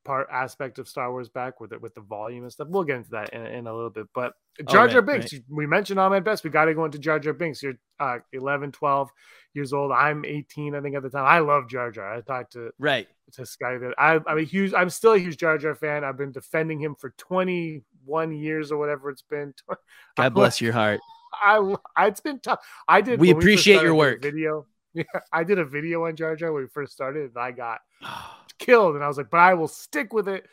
part 0.09 0.27
aspect 0.33 0.79
of 0.79 0.88
Star 0.88 1.11
Wars 1.11 1.29
back 1.29 1.61
with 1.61 1.71
it 1.75 1.83
with 1.83 1.94
the 1.94 2.01
volume 2.01 2.42
and 2.42 2.51
stuff. 2.51 2.68
We'll 2.71 2.83
get 2.83 2.97
into 2.97 3.11
that 3.11 3.29
in, 3.35 3.44
in 3.44 3.66
a 3.66 3.75
little 3.75 3.90
bit. 3.90 4.07
But 4.14 4.33
Jar 4.66 4.88
Jar 4.88 5.03
oh, 5.03 5.05
right, 5.05 5.18
Binks, 5.18 5.35
right. 5.35 5.42
we 5.51 5.66
mentioned 5.66 6.01
Ahmed 6.01 6.25
Best. 6.25 6.44
We 6.44 6.51
got 6.51 6.64
to 6.64 6.75
go 6.75 6.87
into 6.87 6.99
Jar 6.99 7.18
Jar 7.18 7.35
Binks. 7.35 7.62
You're 7.62 7.75
uh, 8.01 8.21
11, 8.33 8.73
12 8.73 9.11
years 9.53 9.75
old. 9.75 9.92
I'm 9.92 10.25
18, 10.25 10.75
I 10.75 10.81
think, 10.81 10.97
at 10.97 11.03
the 11.03 11.11
time. 11.11 11.27
I 11.27 11.40
love 11.40 11.68
Jar 11.68 11.90
Jar. 11.90 12.11
I 12.11 12.23
talked 12.23 12.55
to 12.55 12.71
right 12.79 13.07
to 13.33 13.44
Sky 13.44 13.77
that 13.77 13.94
I, 13.99 14.18
I'm 14.27 14.38
a 14.38 14.42
huge. 14.42 14.73
I'm 14.73 14.88
still 14.88 15.12
a 15.12 15.18
huge 15.18 15.37
Jar 15.37 15.59
Jar 15.59 15.75
fan. 15.75 16.05
I've 16.05 16.16
been 16.16 16.33
defending 16.33 16.81
him 16.81 16.94
for 16.94 17.11
21 17.18 18.33
years 18.35 18.73
or 18.73 18.79
whatever 18.79 19.11
it's 19.11 19.21
been. 19.21 19.53
God 20.16 20.33
bless 20.33 20.62
your 20.62 20.73
heart. 20.73 21.01
I, 21.44 21.77
I 21.94 22.07
it's 22.07 22.21
been 22.21 22.40
tough. 22.40 22.61
I 22.88 23.03
did. 23.03 23.21
We 23.21 23.31
appreciate 23.31 23.77
we 23.77 23.83
your 23.83 23.94
work. 23.94 24.23
Video. 24.23 24.66
Yeah, 24.94 25.05
I 25.31 25.44
did 25.44 25.59
a 25.59 25.66
video 25.66 26.07
on 26.07 26.16
Jar 26.16 26.35
Jar 26.35 26.51
when 26.51 26.62
we 26.62 26.68
first 26.71 26.92
started, 26.92 27.31
and 27.35 27.37
I 27.37 27.53
got 27.53 27.81
killed. 28.59 28.94
And 28.94 29.05
I 29.05 29.09
was 29.09 29.16
like, 29.16 29.31
but 29.31 29.40
I 29.40 29.55
will 29.55 29.68
stick 29.68 30.12
with 30.12 30.29
it. 30.29 30.47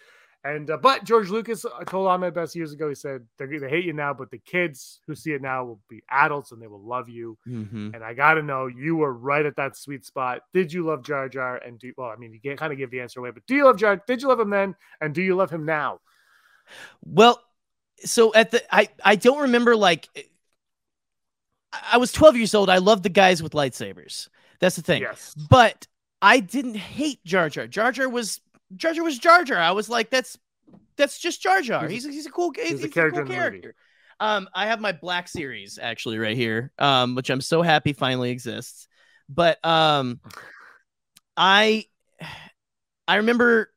And 0.44 0.70
uh, 0.70 0.78
but 0.78 1.04
George 1.04 1.32
Lucas 1.32 1.66
I 1.66 1.84
told 1.86 2.08
Ahmed 2.08 2.36
Best 2.36 2.56
years 2.56 2.72
ago. 2.72 2.88
He 2.88 2.94
said 2.94 3.26
to 3.40 3.48
hate 3.68 3.84
you 3.84 3.94
now, 3.94 4.14
but 4.14 4.30
the 4.30 4.38
kids 4.38 5.02
who 5.08 5.16
see 5.16 5.32
it 5.32 5.42
now 5.42 5.66
will 5.66 5.80
be 5.90 6.04
adults 6.08 6.52
and 6.52 6.62
they 6.62 6.68
will 6.68 6.84
love 6.84 7.10
you. 7.10 7.36
Mm-hmm. 7.48 7.96
And 7.96 8.04
I 8.04 8.14
got 8.14 8.36
to 8.36 8.44
know 8.44 8.68
you 8.68 8.96
were 8.96 9.12
right 9.12 9.44
at 9.44 9.56
that 9.56 9.76
sweet 9.76 10.06
spot. 10.06 10.42
Did 10.54 10.72
you 10.72 10.86
love 10.86 11.04
Jar 11.04 11.28
Jar? 11.30 11.58
And 11.58 11.80
do 11.80 11.92
well, 11.98 12.10
I 12.10 12.16
mean, 12.18 12.40
you 12.44 12.56
kind 12.56 12.72
of 12.72 12.78
give 12.78 12.92
the 12.92 13.02
answer 13.02 13.20
away, 13.20 13.32
but 13.32 13.44
do 13.48 13.56
you 13.56 13.66
love 13.66 13.78
Jar? 13.78 14.00
Did 14.06 14.22
you 14.22 14.28
love 14.28 14.40
him 14.40 14.52
then? 14.52 14.76
And 15.02 15.16
do 15.16 15.24
you 15.24 15.36
love 15.36 15.50
him 15.50 15.66
now? 15.66 16.00
Well, 17.04 17.42
so 18.04 18.32
at 18.36 18.52
the 18.52 18.64
I 18.74 18.90
I 19.04 19.16
don't 19.16 19.42
remember 19.42 19.76
like 19.76 20.10
I 21.92 21.98
was 21.98 22.12
12 22.12 22.38
years 22.38 22.54
old. 22.54 22.70
I 22.70 22.78
loved 22.78 23.02
the 23.02 23.10
guys 23.10 23.42
with 23.42 23.54
lightsabers. 23.54 24.30
That's 24.60 24.76
the 24.76 24.82
thing. 24.82 25.02
Yes. 25.02 25.34
But 25.50 25.88
I 26.26 26.40
didn't 26.40 26.76
hate 26.76 27.24
Jar 27.24 27.50
Jar. 27.50 27.68
Jar 27.68 27.92
Jar 27.92 28.10
was 28.10 28.42
Jar 28.76 28.94
Jar 28.94 29.04
was 29.04 29.20
Jar 29.20 29.44
Jar. 29.44 29.60
I 29.60 29.72
was 29.72 29.90
like, 29.90 30.10
that's 30.10 30.40
that's 30.98 31.20
just 31.20 31.40
Jar 31.40 31.62
Jar. 31.62 31.88
He's, 31.88 32.04
he's 32.04 32.26
a 32.26 32.32
cool 32.32 32.52
he's, 32.56 32.72
he's 32.72 32.84
a 32.84 32.90
character. 32.90 33.22
A 33.22 33.26
cool 33.26 33.36
character. 33.36 33.76
Um, 34.20 34.50
I 34.52 34.66
have 34.66 34.82
my 34.82 34.92
Black 34.92 35.28
Series 35.28 35.78
actually 35.80 36.18
right 36.18 36.36
here, 36.36 36.72
um, 36.80 37.14
which 37.14 37.30
I'm 37.30 37.42
so 37.42 37.62
happy 37.62 37.94
finally 37.94 38.32
exists. 38.32 38.88
But 39.30 39.64
um, 39.64 40.20
I 41.38 41.86
I 43.08 43.18
remember 43.18 43.70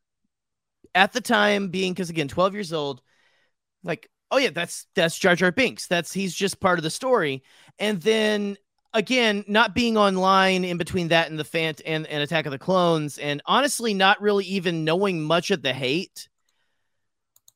at 0.95 1.13
the 1.13 1.21
time 1.21 1.69
being 1.69 1.93
because 1.93 2.09
again, 2.09 2.29
12 2.29 2.55
years 2.55 2.73
old, 2.73 3.03
like, 3.85 4.09
oh 4.31 4.39
yeah, 4.39 4.51
that's 4.55 4.87
that's 4.95 5.19
Jar 5.19 5.37
Jar 5.37 5.53
Binks. 5.53 5.87
That's 5.87 6.15
he's 6.15 6.35
just 6.35 6.61
part 6.61 6.79
of 6.79 6.83
the 6.83 6.89
story. 6.89 7.43
And 7.79 8.01
then 8.01 8.57
again, 8.99 9.45
not 9.47 9.75
being 9.75 9.97
online 9.97 10.65
in 10.65 10.77
between 10.77 11.09
that 11.09 11.31
and 11.31 11.39
the 11.39 11.45
Fant 11.45 11.81
and, 11.87 12.07
and 12.07 12.23
Attack 12.23 12.47
of 12.47 12.53
the 12.53 12.59
Clones, 12.59 13.19
and 13.19 13.41
honestly, 13.47 13.95
not 13.95 14.21
really 14.21 14.45
even 14.47 14.85
knowing 14.85 15.23
much 15.23 15.51
of 15.51 15.63
the 15.63 15.73
hate 15.73 16.29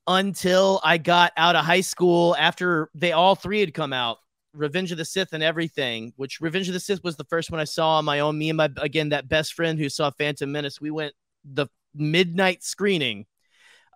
until 0.06 0.80
I 0.84 0.98
got 0.98 1.32
out 1.36 1.56
of 1.56 1.64
high 1.64 1.80
school 1.80 2.36
after 2.38 2.90
they 2.94 3.12
all 3.12 3.34
three 3.34 3.60
had 3.60 3.74
come 3.74 3.92
out. 3.92 4.18
Revenge 4.54 4.92
of 4.92 4.98
the 4.98 5.04
Sith 5.04 5.32
and 5.32 5.42
everything, 5.42 6.12
which 6.16 6.40
Revenge 6.40 6.68
of 6.68 6.74
the 6.74 6.80
Sith 6.80 7.02
was 7.02 7.16
the 7.16 7.24
first 7.24 7.50
one 7.50 7.60
I 7.60 7.64
saw 7.64 7.98
on 7.98 8.04
my 8.04 8.20
own. 8.20 8.38
Me 8.38 8.50
and 8.50 8.56
my 8.56 8.68
again 8.76 9.08
that 9.08 9.28
best 9.28 9.54
friend 9.54 9.78
who 9.78 9.88
saw 9.88 10.10
Phantom 10.10 10.50
Menace, 10.50 10.80
we 10.80 10.90
went 10.90 11.14
the 11.44 11.66
midnight 11.94 12.62
screening. 12.62 13.26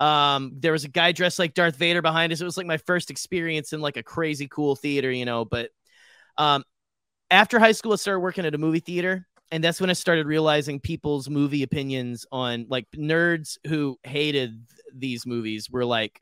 Um, 0.00 0.52
there 0.58 0.72
was 0.72 0.84
a 0.84 0.88
guy 0.88 1.12
dressed 1.12 1.38
like 1.38 1.54
Darth 1.54 1.76
Vader 1.76 2.02
behind 2.02 2.32
us. 2.32 2.40
It 2.40 2.44
was 2.44 2.56
like 2.56 2.66
my 2.66 2.78
first 2.78 3.10
experience 3.10 3.72
in 3.72 3.80
like 3.80 3.96
a 3.96 4.02
crazy 4.02 4.48
cool 4.48 4.76
theater, 4.76 5.10
you 5.10 5.26
know. 5.26 5.44
But 5.44 5.70
um, 6.38 6.64
after 7.30 7.58
high 7.58 7.72
school, 7.72 7.92
I 7.92 7.96
started 7.96 8.20
working 8.20 8.44
at 8.46 8.54
a 8.54 8.58
movie 8.58 8.80
theater. 8.80 9.26
And 9.52 9.62
that's 9.62 9.80
when 9.80 9.90
I 9.90 9.92
started 9.92 10.26
realizing 10.26 10.80
people's 10.80 11.30
movie 11.30 11.62
opinions 11.62 12.26
on 12.32 12.66
like 12.68 12.86
nerds 12.96 13.58
who 13.68 13.96
hated 14.02 14.60
these 14.92 15.24
movies 15.24 15.70
were 15.70 15.84
like 15.84 16.20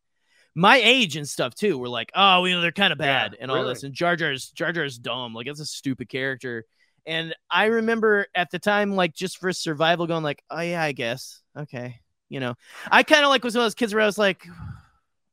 my 0.55 0.77
age 0.77 1.17
and 1.17 1.27
stuff 1.27 1.55
too 1.55 1.79
were 1.79 1.89
like, 1.89 2.13
oh, 2.15 2.45
you 2.45 2.55
know, 2.55 2.61
they're 2.61 2.71
kind 2.71 2.93
of 2.93 2.99
bad 2.99 3.33
Yeah, 3.33 3.39
and 3.41 3.51
all 3.51 3.59
really. 3.59 3.71
this. 3.71 3.83
And 3.83 3.95
Jar 3.95 4.15
Jar's 4.17 4.51
Jar 4.51 4.73
Jar's 4.73 4.99
dumb. 4.99 5.35
Like 5.35 5.47
it's 5.47 5.59
a 5.61 5.65
stupid 5.67 6.09
character. 6.11 6.67
And 7.07 7.35
I 7.51 7.67
remember 7.67 8.27
at 8.35 8.51
the 8.51 8.59
time, 8.59 8.95
like 8.95 9.15
just 9.15 9.39
for 9.39 9.53
survival, 9.53 10.07
going 10.07 10.23
like, 10.23 10.43
oh 10.51 10.61
yeah, 10.61 10.83
I 10.83 10.93
guess. 10.93 11.41
Okay. 11.59 12.01
You 12.29 12.41
know, 12.41 12.55
I 12.91 13.03
kind 13.05 13.25
of 13.25 13.31
like 13.31 13.43
was 13.43 13.55
one 13.55 13.63
of 13.63 13.67
those 13.67 13.75
kids 13.75 13.95
where 13.95 14.03
I 14.03 14.07
was 14.07 14.19
like, 14.19 14.47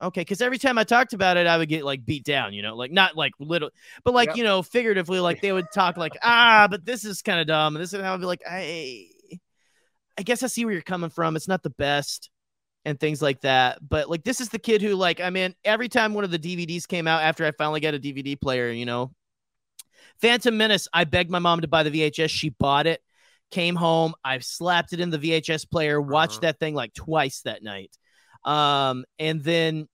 okay, 0.02 0.22
because 0.22 0.42
every 0.42 0.58
time 0.58 0.78
I 0.78 0.84
talked 0.84 1.14
about 1.14 1.38
it, 1.38 1.48
I 1.48 1.58
would 1.58 1.70
get 1.70 1.86
like 1.86 2.06
beat 2.06 2.24
down, 2.24 2.54
you 2.54 2.62
know, 2.62 2.76
like 2.76 2.92
not 2.92 3.16
like 3.16 3.34
little, 3.40 3.70
but 4.04 4.14
like, 4.14 4.30
Yep. 4.30 4.38
you 4.38 4.44
know, 4.44 4.62
figuratively, 4.64 5.20
like 5.20 5.42
they 5.42 5.52
would 5.54 5.72
talk 5.72 5.98
like, 5.98 6.18
ah, 6.24 6.68
but 6.70 6.86
this 6.86 7.06
is 7.06 7.22
kind 7.22 7.40
of 7.40 7.48
dumb. 7.48 7.76
And 7.76 7.84
this 7.84 7.94
is 7.94 8.02
how 8.02 8.14
I'd 8.14 8.20
be 8.20 8.26
like, 8.26 8.44
I, 8.50 9.08
I 10.18 10.24
guess 10.24 10.44
I 10.44 10.48
see 10.48 10.66
where 10.66 10.74
you're 10.74 10.82
coming 10.82 11.10
from. 11.10 11.36
It's 11.36 11.48
not 11.48 11.64
the 11.64 11.70
best 11.72 12.30
and 12.86 13.00
things 13.00 13.22
like 13.22 13.42
that. 13.42 13.80
But 13.88 14.10
like, 14.10 14.24
this 14.24 14.42
is 14.42 14.50
the 14.50 14.60
kid 14.60 14.82
who, 14.82 14.96
like, 14.96 15.20
I 15.22 15.30
mean, 15.30 15.56
every 15.64 15.90
time 15.90 16.14
one 16.14 16.24
of 16.24 16.32
the 16.32 16.40
DVDs 16.40 16.88
came 16.88 17.08
out 17.08 17.22
after 17.24 17.46
I 17.46 17.52
finally 17.52 17.80
got 17.80 17.94
a 17.94 18.00
DVD 18.00 18.36
player, 18.40 18.70
you 18.72 18.86
know, 18.86 19.12
Phantom 20.22 20.56
Menace, 20.56 20.88
I 20.94 21.04
begged 21.04 21.32
my 21.32 21.40
mom 21.40 21.62
to 21.62 21.68
buy 21.68 21.84
the 21.84 21.90
VHS. 21.92 22.30
She 22.30 22.50
bought 22.50 22.88
it, 22.88 23.02
came 23.50 23.76
home. 23.76 24.14
I 24.24 24.40
slapped 24.40 24.94
it 24.94 25.00
in 25.00 25.10
the 25.10 25.18
VHS 25.18 25.66
player, 25.70 26.00
watched 26.02 26.34
Uh-huh. 26.34 26.42
that 26.42 26.60
thing 26.60 26.76
like 26.76 26.94
twice 26.94 27.42
that 27.42 27.64
night. 27.64 27.92
Um, 28.44 29.06
and 29.20 29.44
then 29.44 29.88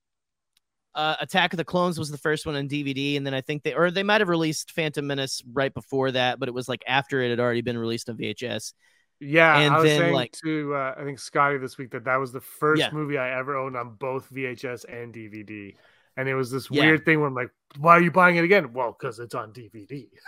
uh, 0.97 1.15
Attack 1.21 1.53
of 1.53 1.57
the 1.57 1.63
Clones 1.63 1.97
was 1.97 2.09
the 2.11 2.17
first 2.17 2.45
one 2.45 2.55
on 2.55 2.67
DVD, 2.67 3.15
and 3.15 3.25
then 3.25 3.33
I 3.33 3.39
think 3.41 3.63
they 3.63 3.73
or 3.73 3.89
they 3.91 4.03
might 4.03 4.19
have 4.19 4.27
released 4.29 4.71
Phantom 4.71 5.05
Menace 5.07 5.41
right 5.53 5.73
before 5.73 6.11
that, 6.11 6.39
but 6.39 6.49
it 6.49 6.53
was 6.53 6.67
like 6.67 6.83
after 6.87 7.21
it 7.21 7.29
had 7.29 7.39
already 7.39 7.61
been 7.61 7.77
released 7.77 8.09
on 8.09 8.17
VHS. 8.17 8.73
Yeah, 9.19 9.57
And 9.59 9.73
I 9.73 9.77
was 9.77 9.85
then, 9.85 9.99
saying 9.99 10.13
like- 10.13 10.31
to 10.43 10.75
uh, 10.75 10.95
I 10.97 11.03
think 11.03 11.17
Scotty 11.19 11.57
this 11.57 11.77
week 11.77 11.91
that 11.91 12.03
that 12.05 12.17
was 12.17 12.31
the 12.31 12.41
first 12.41 12.81
Yeah. 12.81 12.89
movie 12.91 13.17
I 13.17 13.37
ever 13.39 13.55
owned 13.55 13.75
on 13.77 13.95
both 13.95 14.29
VHS 14.29 14.83
and 14.85 15.13
DVD, 15.13 15.75
and 16.17 16.27
it 16.29 16.35
was 16.35 16.51
this 16.51 16.67
Yeah. 16.69 16.83
weird 16.83 17.05
thing 17.05 17.19
where 17.19 17.27
I'm 17.27 17.33
like, 17.35 17.49
"Why 17.79 17.93
are 17.97 18.01
you 18.01 18.11
buying 18.11 18.35
it 18.35 18.43
again?" 18.43 18.73
Well, 18.73 18.95
because 18.99 19.19
it's 19.19 19.33
on 19.35 19.53
DVD. 19.53 20.09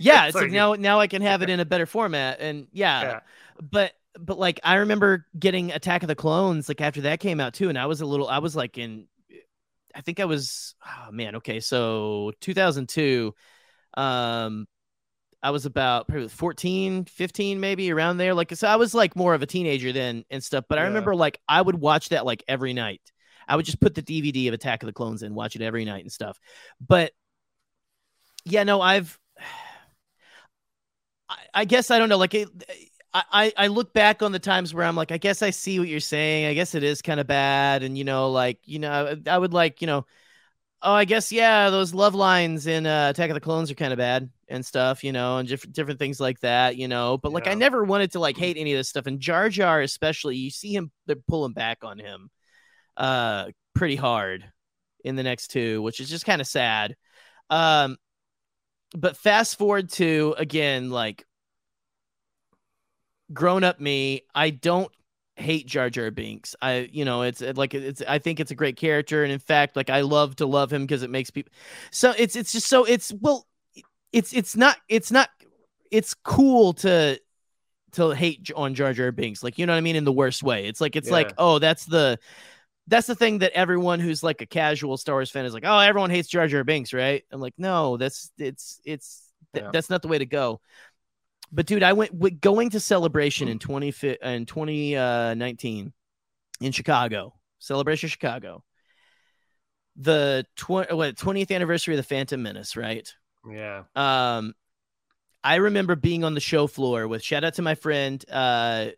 Yeah, 0.00 0.26
It's 0.26 0.28
it's 0.28 0.34
like, 0.36 0.42
like- 0.44 0.52
now 0.52 0.74
now 0.74 1.00
I 1.00 1.06
can 1.08 1.22
have 1.22 1.42
it 1.42 1.50
in 1.50 1.58
a 1.60 1.64
better 1.64 1.86
format, 1.86 2.38
and 2.40 2.66
yeah, 2.72 3.02
Yeah. 3.02 3.20
but 3.60 3.92
but 4.18 4.38
like 4.38 4.60
I 4.62 4.76
remember 4.76 5.26
getting 5.38 5.72
Attack 5.72 6.02
of 6.02 6.08
the 6.08 6.14
Clones 6.14 6.68
like 6.68 6.80
after 6.80 7.00
that 7.02 7.18
came 7.20 7.40
out 7.40 7.52
too, 7.54 7.68
and 7.68 7.76
I 7.78 7.86
was 7.86 8.00
a 8.00 8.06
little 8.06 8.28
I 8.28 8.38
was 8.38 8.54
like 8.54 8.78
in 8.78 9.06
I 9.94 10.00
think 10.00 10.20
I 10.20 10.24
was 10.24 10.74
oh 10.86 11.10
man 11.10 11.36
okay 11.36 11.60
so 11.60 12.32
2002 12.40 13.34
um 13.94 14.66
I 15.42 15.50
was 15.50 15.66
about 15.66 16.08
probably 16.08 16.28
14 16.28 17.04
15 17.04 17.60
maybe 17.60 17.92
around 17.92 18.18
there 18.18 18.34
like 18.34 18.54
so 18.54 18.68
I 18.68 18.76
was 18.76 18.94
like 18.94 19.16
more 19.16 19.34
of 19.34 19.42
a 19.42 19.46
teenager 19.46 19.92
then 19.92 20.24
and 20.30 20.42
stuff 20.42 20.64
but 20.68 20.78
I 20.78 20.82
remember 20.82 21.14
like 21.14 21.40
I 21.48 21.60
would 21.60 21.76
watch 21.76 22.10
that 22.10 22.26
like 22.26 22.42
every 22.48 22.72
night. 22.72 23.02
I 23.50 23.56
would 23.56 23.64
just 23.64 23.80
put 23.80 23.94
the 23.94 24.02
DVD 24.02 24.48
of 24.48 24.54
Attack 24.54 24.82
of 24.82 24.88
the 24.88 24.92
Clones 24.92 25.22
in 25.22 25.34
watch 25.34 25.56
it 25.56 25.62
every 25.62 25.84
night 25.84 26.02
and 26.02 26.12
stuff 26.12 26.38
but 26.86 27.12
yeah 28.44 28.64
no 28.64 28.80
I've 28.80 29.18
I, 31.30 31.36
I 31.54 31.64
guess 31.64 31.90
I 31.90 31.98
don't 31.98 32.08
know 32.08 32.18
like 32.18 32.34
it, 32.34 32.48
I, 33.14 33.52
I 33.56 33.66
look 33.68 33.92
back 33.92 34.22
on 34.22 34.32
the 34.32 34.38
times 34.38 34.74
where 34.74 34.84
I'm 34.84 34.96
like, 34.96 35.12
I 35.12 35.18
guess 35.18 35.42
I 35.42 35.50
see 35.50 35.78
what 35.78 35.88
you're 35.88 36.00
saying. 36.00 36.46
I 36.46 36.54
guess 36.54 36.74
it 36.74 36.82
is 36.82 37.00
kind 37.00 37.20
of 37.20 37.26
bad. 37.26 37.82
And, 37.82 37.96
you 37.96 38.04
know, 38.04 38.30
like, 38.30 38.58
you 38.64 38.78
know, 38.78 39.16
I 39.26 39.38
would 39.38 39.54
like, 39.54 39.80
you 39.80 39.86
know, 39.86 40.04
oh, 40.82 40.92
I 40.92 41.04
guess, 41.04 41.32
yeah, 41.32 41.70
those 41.70 41.94
love 41.94 42.14
lines 42.14 42.66
in 42.66 42.86
uh, 42.86 43.08
Attack 43.10 43.30
of 43.30 43.34
the 43.34 43.40
Clones 43.40 43.70
are 43.70 43.74
kind 43.74 43.92
of 43.92 43.96
bad 43.96 44.30
and 44.48 44.64
stuff, 44.64 45.02
you 45.02 45.12
know, 45.12 45.38
and 45.38 45.48
different, 45.48 45.74
different 45.74 45.98
things 45.98 46.20
like 46.20 46.38
that, 46.40 46.76
you 46.76 46.86
know. 46.86 47.18
But 47.18 47.32
like, 47.32 47.46
I 47.46 47.54
never 47.54 47.82
wanted 47.82 48.12
to 48.12 48.20
like 48.20 48.36
hate 48.36 48.56
any 48.58 48.72
of 48.72 48.78
this 48.78 48.88
stuff. 48.88 49.06
And 49.06 49.20
Jar 49.20 49.48
Jar, 49.48 49.80
especially, 49.80 50.36
you 50.36 50.50
see 50.50 50.74
him, 50.74 50.90
they're 51.06 51.16
pulling 51.26 51.54
back 51.54 51.84
on 51.84 51.98
him 51.98 52.30
uh, 52.96 53.46
pretty 53.74 53.96
hard 53.96 54.44
in 55.02 55.16
the 55.16 55.22
next 55.22 55.48
two, 55.48 55.80
which 55.82 56.00
is 56.00 56.10
just 56.10 56.26
kind 56.26 56.40
of 56.40 56.46
sad. 56.46 56.94
Um, 57.48 57.96
but 58.94 59.16
fast 59.16 59.58
forward 59.58 59.90
to 59.92 60.34
again, 60.38 60.90
like 60.90 61.24
grown 63.32 63.64
up 63.64 63.80
me, 63.80 64.22
I 64.34 64.50
don't 64.50 64.90
hate 65.36 65.66
Jar 65.66 65.90
Jar 65.90 66.10
Binks. 66.10 66.56
I, 66.60 66.88
you 66.92 67.04
know, 67.04 67.22
it's 67.22 67.40
like 67.40 67.74
it's. 67.74 68.02
I 68.06 68.18
think 68.18 68.40
it's 68.40 68.50
a 68.50 68.54
great 68.56 68.76
character, 68.76 69.22
and 69.24 69.32
in 69.32 69.38
fact, 69.38 69.76
like 69.76 69.90
I 69.90 70.00
love 70.02 70.36
to 70.36 70.46
love 70.46 70.72
him 70.72 70.82
because 70.82 71.02
it 71.02 71.10
makes 71.10 71.30
people. 71.30 71.52
So 71.90 72.12
it's 72.16 72.36
it's 72.36 72.52
just 72.52 72.68
so 72.68 72.84
it's 72.84 73.12
well, 73.20 73.46
it's 74.12 74.32
it's 74.32 74.56
not 74.56 74.76
it's 74.88 75.10
not 75.10 75.28
it's 75.90 76.14
cool 76.14 76.72
to 76.74 77.20
to 77.92 78.10
hate 78.10 78.50
on 78.54 78.74
Jar 78.74 78.92
Jar 78.92 79.12
Binks, 79.12 79.42
like 79.42 79.58
you 79.58 79.66
know 79.66 79.72
what 79.72 79.78
I 79.78 79.82
mean 79.82 79.96
in 79.96 80.04
the 80.04 80.12
worst 80.12 80.42
way. 80.42 80.66
It's 80.66 80.80
like 80.80 80.96
it's 80.96 81.10
like 81.10 81.32
oh 81.38 81.58
that's 81.58 81.86
the 81.86 82.18
that's 82.86 83.06
the 83.06 83.14
thing 83.14 83.38
that 83.38 83.52
everyone 83.52 84.00
who's 84.00 84.22
like 84.22 84.40
a 84.40 84.46
casual 84.46 84.96
Star 84.96 85.16
Wars 85.16 85.30
fan 85.30 85.44
is 85.44 85.54
like 85.54 85.64
oh 85.66 85.78
everyone 85.78 86.10
hates 86.10 86.28
Jar 86.28 86.46
Jar 86.48 86.64
Binks, 86.64 86.92
right? 86.92 87.24
I'm 87.30 87.40
like 87.40 87.54
no, 87.58 87.96
that's 87.96 88.30
it's 88.38 88.80
it's 88.84 89.32
th- 89.54 89.64
Yeah. 89.64 89.70
that's 89.72 89.90
not 89.90 90.02
the 90.02 90.08
way 90.08 90.18
to 90.18 90.26
go. 90.26 90.60
But 91.50 91.66
dude, 91.66 91.82
I 91.82 91.94
went 91.94 92.14
with 92.14 92.40
going 92.40 92.70
to 92.70 92.80
celebration 92.80 93.48
in 93.48 93.58
20 93.58 93.88
in 94.22 94.46
2019 94.46 95.92
in 96.60 96.72
Chicago. 96.72 97.34
Celebration 97.58 98.08
Chicago. 98.08 98.62
The 99.96 100.46
tw- 100.56 100.92
what 100.92 101.16
20th 101.16 101.50
anniversary 101.50 101.94
of 101.94 101.96
the 101.96 102.02
Phantom 102.04 102.40
Menace, 102.42 102.76
right? 102.76 103.12
Yeah, 103.50 103.84
Um 103.96 104.54
I 105.42 105.56
remember 105.56 105.96
being 105.96 106.24
on 106.24 106.34
the 106.34 106.40
show 106.40 106.66
floor 106.66 107.08
with 107.08 107.22
shout 107.22 107.44
out 107.44 107.54
to 107.54 107.62
my 107.62 107.74
friend 107.74 108.22
uh 108.30 108.88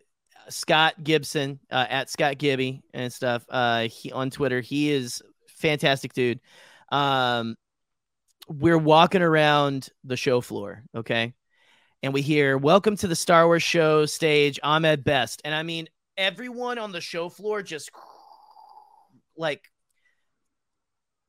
Scott 0.48 1.02
Gibson 1.04 1.60
uh, 1.70 1.86
at 1.88 2.10
Scott 2.10 2.38
Gibby 2.38 2.82
and 2.92 3.12
stuff. 3.12 3.44
Uh 3.48 3.88
he 3.88 4.10
on 4.12 4.30
Twitter. 4.30 4.60
He 4.60 4.90
is 4.90 5.22
fantastic 5.48 6.12
dude. 6.12 6.40
Um 6.90 7.56
we're 8.48 8.78
walking 8.78 9.22
around 9.22 9.90
the 10.02 10.16
show 10.16 10.40
floor, 10.40 10.82
okay? 10.94 11.34
And 12.02 12.14
we 12.14 12.22
hear 12.22 12.56
welcome 12.56 12.96
to 12.96 13.06
the 13.08 13.16
Star 13.16 13.46
Wars 13.46 13.62
show 13.62 14.06
stage, 14.06 14.58
Ahmed 14.62 15.04
Best. 15.04 15.42
And 15.44 15.54
I 15.54 15.62
mean 15.62 15.88
everyone 16.16 16.78
on 16.78 16.92
the 16.92 17.00
show 17.00 17.28
floor 17.28 17.62
just 17.62 17.90
like 19.36 19.70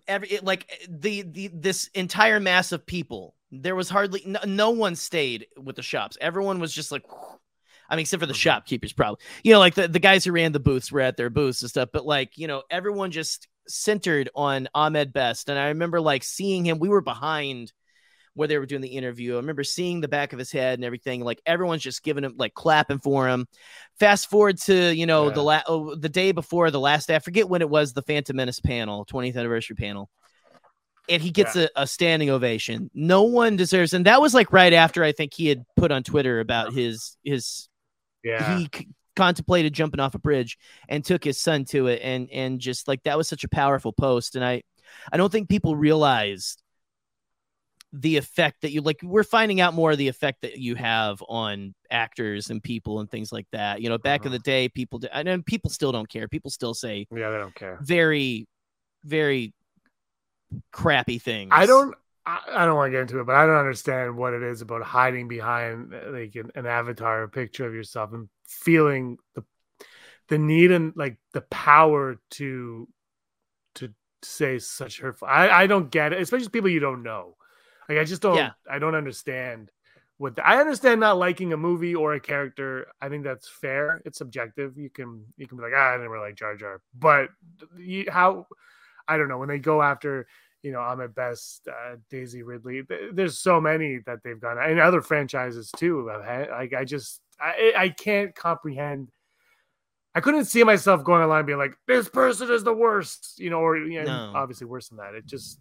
every 0.07 0.29
it, 0.29 0.43
like 0.43 0.69
the 0.89 1.21
the 1.21 1.47
this 1.53 1.88
entire 1.93 2.39
mass 2.39 2.71
of 2.71 2.86
people 2.86 3.36
there 3.51 3.75
was 3.75 3.89
hardly 3.89 4.21
no, 4.25 4.39
no 4.45 4.71
one 4.71 4.95
stayed 4.95 5.45
with 5.57 5.75
the 5.75 5.84
shops 5.84 6.17
everyone 6.19 6.60
was 6.60 6.73
just 6.73 6.91
like 6.91 7.03
i 7.89 7.95
mean 7.95 8.01
except 8.01 8.19
for 8.19 8.25
the 8.25 8.34
Mhm. 8.34 8.38
shopkeepers 8.38 8.91
probably 8.91 9.23
you 9.43 9.53
know 9.53 9.60
like 9.60 9.75
the, 9.75 9.88
the 9.88 9.99
guys 9.99 10.25
who 10.25 10.31
ran 10.31 10.51
the 10.51 10.60
booths 10.60 10.91
were 10.91 10.99
at 11.01 11.15
their 11.15 11.29
booths 11.29 11.62
and 11.62 11.69
stuff 11.69 11.89
but 11.93 12.05
like 12.05 12.38
you 12.38 12.47
know 12.47 12.63
everyone 12.69 13.12
just 13.12 13.47
centered 13.67 14.29
on 14.36 14.67
ahmed 14.73 15.13
best 15.13 15.47
and 15.49 15.60
i 15.60 15.67
remember 15.67 16.01
like 16.01 16.23
seeing 16.23 16.65
him 16.65 16.79
we 16.79 16.89
were 16.89 17.01
behind 17.01 17.71
where 18.34 18.48
they 18.48 18.58
were 18.58 18.65
doing 18.65 18.82
the 18.82 18.88
interview. 18.88 19.34
I 19.34 19.38
remember 19.38 19.63
seeing 19.63 20.00
the 20.02 20.08
back 20.08 20.32
of 20.34 20.39
his 20.39 20.52
head 20.52 20.80
and 20.80 20.86
everything 20.86 21.22
like 21.24 21.41
everyone's 21.46 21.82
just 21.84 22.02
giving 22.04 22.24
him 22.24 22.36
like 22.38 22.54
clapping 22.54 23.00
for 23.00 23.28
him. 23.28 23.48
Fast 24.00 24.30
forward 24.30 24.58
to 24.60 24.94
you 24.96 25.06
know 25.06 25.30
the 25.30 25.41
Yeah. 25.41 25.41
la- 25.41 25.63
oh, 25.67 25.96
the 25.96 26.10
day 26.10 26.32
before 26.32 26.72
the 26.72 26.80
last 26.80 27.08
day 27.08 27.15
i 27.15 27.20
forget 27.20 27.50
when 27.50 27.62
it 27.62 27.70
was 27.70 27.94
the 27.94 28.02
phantom 28.02 28.38
menace 28.38 28.60
panel 28.60 29.06
20th 29.06 29.36
anniversary 29.36 29.76
panel 29.76 30.10
and 31.10 31.22
he 31.22 31.32
gets 31.32 31.56
a, 31.56 31.67
a 31.76 31.86
standing 31.88 32.30
ovation. 32.30 32.89
No 32.94 33.24
one 33.24 33.56
deserves 33.58 33.94
and 33.94 34.06
that 34.06 34.22
was 34.22 34.34
like 34.34 34.54
right 34.54 34.72
after 34.74 35.04
i 35.04 35.12
think 35.12 35.34
he 35.34 35.48
had 35.48 35.63
put 35.76 35.91
on 35.91 36.04
twitter 36.04 36.39
about 36.39 36.74
his 36.74 37.17
his 37.24 37.67
yeah. 38.24 38.58
he 38.58 38.70
c- 38.74 38.88
contemplated 39.15 39.74
jumping 39.74 40.00
off 40.00 40.15
a 40.15 40.20
bridge 40.20 40.58
and 40.88 41.04
took 41.04 41.24
his 41.24 41.39
son 41.39 41.65
to 41.65 41.88
it 41.88 42.00
and 42.04 42.30
and 42.32 42.60
just 42.60 42.88
like 42.88 43.04
that 43.04 43.17
was 43.17 43.28
such 43.28 43.44
a 43.44 43.50
powerful 43.50 43.91
post 43.91 44.36
and 44.36 44.46
i 44.46 44.62
i 45.12 45.17
don't 45.17 45.32
think 45.32 45.50
people 45.50 45.76
realized 45.76 46.61
the 47.93 48.15
effect 48.15 48.62
that 48.62 48.71
you 48.71 48.82
like 48.82 48.99
we're 49.04 49.23
finding 49.23 49.60
out 49.60 49.73
more 49.73 49.91
of 49.91 49.97
the 49.97 50.08
effect 50.08 50.41
that 50.41 50.58
you 50.58 50.75
have 50.75 51.21
on 51.27 51.73
actors 51.89 52.49
and 52.49 52.63
people 52.63 53.01
and 53.01 53.12
things 53.12 53.34
like 53.34 53.47
that 53.51 53.82
you 53.82 53.89
know 53.89 53.97
back 53.97 54.25
in 54.25 54.30
Mhm. 54.30 54.36
the 54.36 54.39
day 54.39 54.69
people 54.69 54.99
d- 54.99 55.10
I 55.13 55.23
know 55.23 55.41
people 55.41 55.69
still 55.69 55.91
don't 55.91 56.08
care 56.08 56.27
people 56.30 56.49
still 56.51 56.73
say 56.73 57.06
yeah, 57.12 57.30
they 57.32 57.38
don't 57.38 57.54
care. 57.54 57.77
very 57.82 58.47
very 59.04 59.54
crappy 60.71 61.19
things 61.19 61.50
I 61.52 61.65
don't. 61.65 61.96
I, 62.23 62.65
don't 62.65 62.75
want 62.75 62.89
to 62.89 62.92
get 62.92 63.02
into 63.02 63.19
it, 63.19 63.25
but 63.25 63.35
I 63.35 63.48
don't 63.48 63.56
understand 63.56 64.15
what 64.15 64.33
it 64.35 64.44
is 64.44 64.62
about 64.62 64.83
hiding 64.83 65.27
behind 65.27 65.92
like 66.12 66.35
an, 66.35 66.52
an 66.54 66.67
avatar, 66.67 67.23
a 67.23 67.27
picture 67.27 67.65
of 67.65 67.73
yourself, 67.73 68.13
and 68.13 68.29
feeling 68.48 69.17
the 69.33 69.44
the 70.29 70.37
need 70.37 70.71
and 70.71 70.94
like 70.96 71.17
the 71.33 71.42
power 71.42 72.17
to 72.31 72.87
to 73.75 73.92
say 74.21 74.60
such 74.60 75.00
hurtful. 75.02 75.27
I 75.27 75.50
I 75.50 75.67
don't 75.67 75.89
get 75.89 76.13
it, 76.13 76.21
especially 76.21 76.50
people 76.50 76.69
you 76.69 76.79
don't 76.79 77.02
know. 77.02 77.35
Like 77.90 77.98
I 77.98 78.04
just 78.04 78.21
don't. 78.21 78.36
Yeah. 78.38 78.52
I 78.69 78.79
don't 78.79 78.96
understand. 78.96 79.71
What 80.17 80.36
the, 80.36 80.48
I 80.48 80.58
understand 80.60 81.00
not 81.00 81.17
liking 81.17 81.52
a 81.52 81.58
movie 81.58 81.96
or 81.96 82.13
a 82.13 82.19
character. 82.19 82.86
I 83.02 83.10
think 83.10 83.23
that's 83.23 83.50
fair. 83.50 84.02
It's 84.06 84.19
subjective. 84.19 84.77
You 84.77 84.90
can 84.90 85.25
you 85.36 85.48
can 85.48 85.58
be 85.58 85.63
like, 85.63 85.73
ah, 85.75 85.94
I 85.94 85.98
never 85.98 86.19
like 86.19 86.36
Jar 86.36 86.56
Jar, 86.56 86.79
but 86.98 87.29
you, 87.77 88.06
how 88.10 88.46
I 89.08 89.17
don't 89.17 89.29
know 89.29 89.40
when 89.40 89.50
they 89.50 89.58
go 89.58 89.82
after 89.82 90.27
you 90.62 90.71
know 90.71 90.79
Ahmed 90.79 91.15
Best, 91.15 91.67
uh, 91.67 91.96
Daisy 92.12 92.44
Ridley. 92.44 92.84
th- 92.84 93.12
There's 93.13 93.40
so 93.40 93.60
many 93.60 94.00
that 94.06 94.19
they've 94.23 94.40
done, 94.40 94.60
and 94.60 94.79
other 94.79 95.02
franchises 95.02 95.71
too. 95.75 96.06
Like 96.08 96.73
I 96.75 96.86
just 96.86 97.19
I 97.40 97.73
I 97.75 97.90
can't 97.90 98.36
comprehend 98.36 99.10
I 100.13 100.19
couldn't 100.19 100.46
see 100.46 100.63
myself 100.63 101.04
going 101.06 101.23
online 101.23 101.46
being 101.46 101.58
like, 101.58 101.73
this 101.88 102.10
person 102.10 102.52
is 102.52 102.63
the 102.65 102.73
worst, 102.73 103.40
you 103.40 103.50
know, 103.50 103.60
or 103.60 103.77
you 103.77 104.04
know, 104.04 104.32
No. 104.34 104.34
obviously 104.36 104.67
worse 104.67 104.90
than 104.90 104.98
that. 104.98 105.15
It 105.15 105.25
just, 105.25 105.58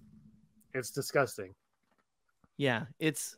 it's 0.75 0.91
disgusting. 0.91 1.55
Yeah, 2.61 2.85
it's 2.99 3.37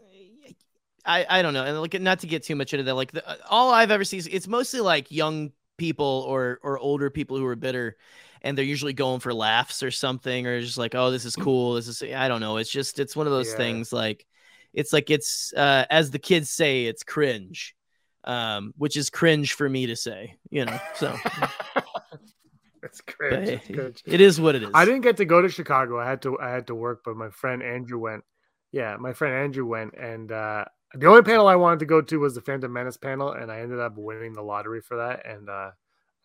I 1.06 1.24
I 1.28 1.42
don't 1.42 1.54
know, 1.54 1.64
and 1.64 1.80
like 1.80 2.00
not 2.00 2.18
to 2.20 2.26
get 2.26 2.42
too 2.42 2.56
much 2.56 2.74
into 2.74 2.82
that. 2.82 2.94
Like 2.94 3.12
the, 3.12 3.46
all 3.48 3.70
I've 3.70 3.92
ever 3.92 4.02
seen, 4.02 4.18
is 4.18 4.26
it's 4.26 4.48
mostly 4.48 4.80
like 4.80 5.12
young 5.12 5.52
people 5.76 6.24
or 6.28 6.58
or 6.64 6.76
older 6.76 7.08
people 7.08 7.36
who 7.36 7.46
are 7.46 7.54
bitter, 7.54 7.96
and 8.42 8.58
they're 8.58 8.64
usually 8.64 8.94
going 8.94 9.20
for 9.20 9.32
laughs 9.32 9.84
or 9.84 9.92
something, 9.92 10.44
or 10.48 10.60
just 10.60 10.76
like, 10.76 10.96
oh, 10.96 11.12
this 11.12 11.24
is 11.24 11.36
cool. 11.36 11.74
This 11.74 11.86
is 11.86 12.02
I 12.02 12.26
don't 12.26 12.40
know. 12.40 12.56
It's 12.56 12.68
just 12.70 12.98
it's 12.98 13.14
one 13.14 13.28
of 13.28 13.32
those 13.32 13.50
Yeah. 13.50 13.56
things. 13.58 13.92
Like 13.92 14.26
it's 14.74 14.92
like 14.92 15.08
it's 15.08 15.52
uh, 15.56 15.84
as 15.88 16.10
the 16.10 16.18
kids 16.18 16.50
say, 16.50 16.86
it's 16.86 17.04
cringe, 17.04 17.76
um, 18.24 18.74
which 18.76 18.96
is 18.96 19.08
cringe 19.08 19.52
for 19.52 19.68
me 19.68 19.86
to 19.86 19.94
say. 19.94 20.34
You 20.50 20.64
know, 20.64 20.80
so 20.96 21.14
it's 22.82 23.00
but 23.00 23.14
cringe. 23.14 23.48
It's 23.48 23.68
cringe. 23.68 24.02
it 24.06 24.20
is 24.20 24.40
what 24.40 24.56
it 24.56 24.64
is. 24.64 24.70
I 24.74 24.84
didn't 24.84 25.02
get 25.02 25.16
to 25.18 25.24
go 25.24 25.40
to 25.40 25.48
Chicago. 25.48 26.00
I 26.00 26.08
had 26.08 26.22
to 26.22 26.38
I 26.40 26.50
had 26.50 26.66
to 26.66 26.74
work, 26.74 27.02
but 27.04 27.16
my 27.16 27.30
friend 27.30 27.62
Andrew 27.62 27.98
went. 27.98 28.24
Yeah, 28.72 28.96
my 28.98 29.12
friend 29.12 29.34
Andrew 29.34 29.66
went, 29.66 29.94
and 29.94 30.32
uh, 30.32 30.64
the 30.94 31.06
only 31.06 31.22
panel 31.22 31.46
I 31.46 31.56
wanted 31.56 31.78
to 31.80 31.86
go 31.86 32.00
to 32.00 32.20
was 32.20 32.34
the 32.34 32.40
Phantom 32.40 32.72
Menace 32.72 32.96
panel, 32.96 33.32
and 33.32 33.52
I 33.52 33.60
ended 33.60 33.78
up 33.78 33.96
winning 33.96 34.32
the 34.32 34.42
lottery 34.42 34.80
for 34.80 34.96
that, 34.96 35.26
and 35.26 35.48
uh, 35.48 35.70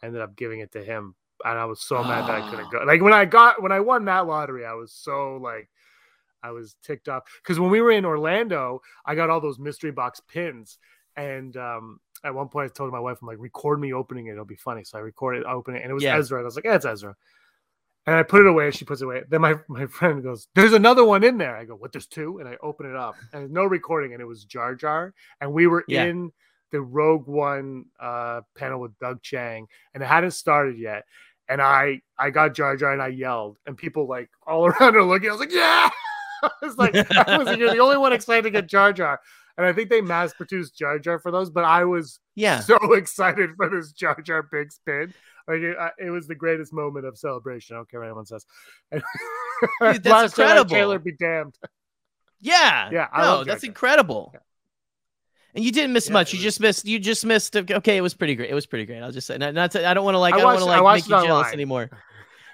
I 0.01 0.05
ended 0.05 0.21
up 0.21 0.35
giving 0.35 0.61
it 0.61 0.71
to 0.71 0.83
him. 0.83 1.15
And 1.45 1.59
I 1.59 1.65
was 1.65 1.81
so 1.81 2.03
mad 2.03 2.27
that 2.27 2.41
I 2.41 2.49
couldn't 2.49 2.71
go. 2.71 2.79
Like 2.85 3.01
when 3.01 3.13
I 3.13 3.25
got 3.25 3.61
when 3.61 3.71
I 3.71 3.79
won 3.79 4.05
that 4.05 4.25
lottery, 4.25 4.65
I 4.65 4.73
was 4.73 4.91
so 4.91 5.37
like 5.37 5.69
I 6.41 6.51
was 6.51 6.75
ticked 6.81 7.09
off 7.09 7.23
because 7.43 7.59
when 7.59 7.69
we 7.69 7.81
were 7.81 7.91
in 7.91 8.05
Orlando, 8.05 8.81
I 9.05 9.13
got 9.13 9.29
all 9.29 9.39
those 9.41 9.59
mystery 9.59 9.91
box 9.91 10.19
pins, 10.27 10.79
and 11.15 11.55
um, 11.57 11.99
at 12.23 12.33
one 12.33 12.47
point 12.47 12.71
I 12.71 12.73
told 12.73 12.91
my 12.91 12.99
wife, 12.99 13.19
"I'm 13.21 13.27
like, 13.27 13.37
record 13.39 13.79
me 13.79 13.93
opening 13.93 14.27
it; 14.27 14.31
it'll 14.31 14.45
be 14.45 14.55
funny." 14.55 14.83
So 14.83 14.97
I 14.97 15.01
recorded 15.01 15.43
opening 15.43 15.81
it, 15.81 15.83
and 15.83 15.91
it 15.91 15.93
was 15.93 16.03
Yeah. 16.03 16.17
Ezra. 16.17 16.39
And 16.39 16.45
I 16.45 16.47
was 16.47 16.55
like, 16.55 16.65
"Yeah, 16.65 16.75
it's 16.75 16.85
Ezra." 16.85 17.15
And 18.07 18.15
I 18.15 18.23
put 18.23 18.39
it 18.41 18.47
away. 18.47 18.71
She 18.71 18.85
puts 18.85 19.01
it 19.01 19.05
away. 19.05 19.23
Then 19.29 19.41
my, 19.41 19.55
my 19.67 19.85
friend 19.85 20.23
goes, 20.23 20.47
"There's 20.55 20.73
another 20.73 21.03
one 21.05 21.23
in 21.25 21.37
there." 21.37 21.55
I 21.57 21.65
go, 21.65 21.75
"What? 21.75 21.91
There's 21.91 22.07
two? 22.07 22.39
And 22.39 22.47
I 22.47 22.55
open 22.63 22.89
it 22.89 22.95
up, 22.95 23.15
and 23.33 23.51
no 23.51 23.65
recording, 23.65 24.13
and 24.13 24.21
it 24.21 24.25
was 24.25 24.45
Jar 24.45 24.75
Jar, 24.75 25.13
and 25.41 25.51
we 25.53 25.67
were 25.67 25.83
Yeah. 25.89 26.05
in 26.05 26.31
the 26.71 26.81
Rogue 26.81 27.27
One 27.27 27.85
uh, 27.99 28.41
panel 28.55 28.79
with 28.79 28.97
Doug 28.99 29.21
Chiang, 29.21 29.67
and 29.93 30.01
it 30.01 30.05
hadn't 30.07 30.31
started 30.31 30.77
yet. 30.79 31.03
And 31.49 31.61
I 31.61 32.01
I 32.17 32.29
got 32.29 32.53
Jar 32.55 32.75
Jar, 32.77 32.93
and 32.93 33.01
I 33.01 33.07
yelled, 33.09 33.57
and 33.65 33.77
people 33.77 34.07
like 34.07 34.29
all 34.45 34.65
around 34.67 34.95
are 34.95 35.03
looking. 35.03 35.29
I 35.29 35.33
was 35.33 35.41
like, 35.41 35.51
"Yeah!" 35.51 35.89
I 36.43 36.49
was 36.61 36.77
like, 36.77 36.95
I 36.95 37.37
was 37.37 37.47
like, 37.47 37.57
"You're 37.59 37.71
the 37.71 37.79
only 37.79 37.97
one 37.97 38.13
excited 38.13 38.43
to 38.43 38.51
get 38.51 38.67
Jar 38.67 38.93
Jar." 38.93 39.19
And 39.57 39.65
I 39.65 39.73
think 39.73 39.89
they 39.89 40.01
mass 40.01 40.33
produced 40.33 40.77
Jar 40.77 40.99
Jar 40.99 41.17
for 41.19 41.31
those, 41.31 41.49
but 41.49 41.63
I 41.63 41.83
was 41.85 42.19
yeah. 42.35 42.59
so 42.59 42.77
excited 42.93 43.51
for 43.57 43.69
this 43.69 43.91
Jar 43.91 44.19
Jar 44.21 44.43
Binks 44.43 44.79
pin. 44.85 45.13
Like 45.47 45.59
it, 45.61 45.77
I- 45.77 45.91
it 45.99 46.09
was 46.11 46.27
the 46.27 46.35
greatest 46.35 46.73
moment 46.73 47.05
of 47.05 47.17
celebration. 47.17 47.75
I 47.75 47.79
don't 47.79 47.89
care 47.89 47.99
what 48.01 48.05
anyone 48.07 48.25
says. 48.25 48.45
Dude, 48.91 49.01
that's 49.81 50.05
Last 50.05 50.37
incredible. 50.37 50.69
Trailer 50.69 50.99
be 50.99 51.13
damned. 51.13 51.57
Yeah. 52.39 52.89
Yeah, 52.91 53.07
I 53.11 53.21
no, 53.21 53.43
that's 53.43 53.63
incredible. 53.63 54.31
Yeah. 54.33 54.39
And 55.55 55.65
you 55.65 55.71
didn't 55.71 55.93
miss 55.93 56.07
Yeah, 56.07 56.13
much. 56.13 56.33
You 56.33 56.37
was- 56.37 56.43
just 56.43 56.59
missed. 56.59 56.85
You 56.85 56.99
just 56.99 57.25
missed. 57.25 57.55
Okay, 57.55 57.97
it 57.97 58.01
was 58.01 58.13
pretty 58.13 58.35
great. 58.35 58.51
It 58.51 58.53
was 58.53 58.67
pretty 58.67 58.85
great. 58.85 59.01
I'll 59.01 59.11
just 59.11 59.25
say. 59.25 59.37
Not, 59.39 59.55
not 59.55 59.71
to, 59.71 59.87
I 59.87 59.95
don't 59.95 60.05
want 60.05 60.13
to 60.15 60.19
like. 60.19 60.35
I 60.35 60.37
I, 60.37 60.41
don't 60.41 60.47
want 60.47 60.59
to 60.59 60.65
like 60.65 60.95
make 60.97 61.09
you 61.09 61.17
it 61.17 61.25
jealous 61.25 61.51
anymore. 61.51 61.89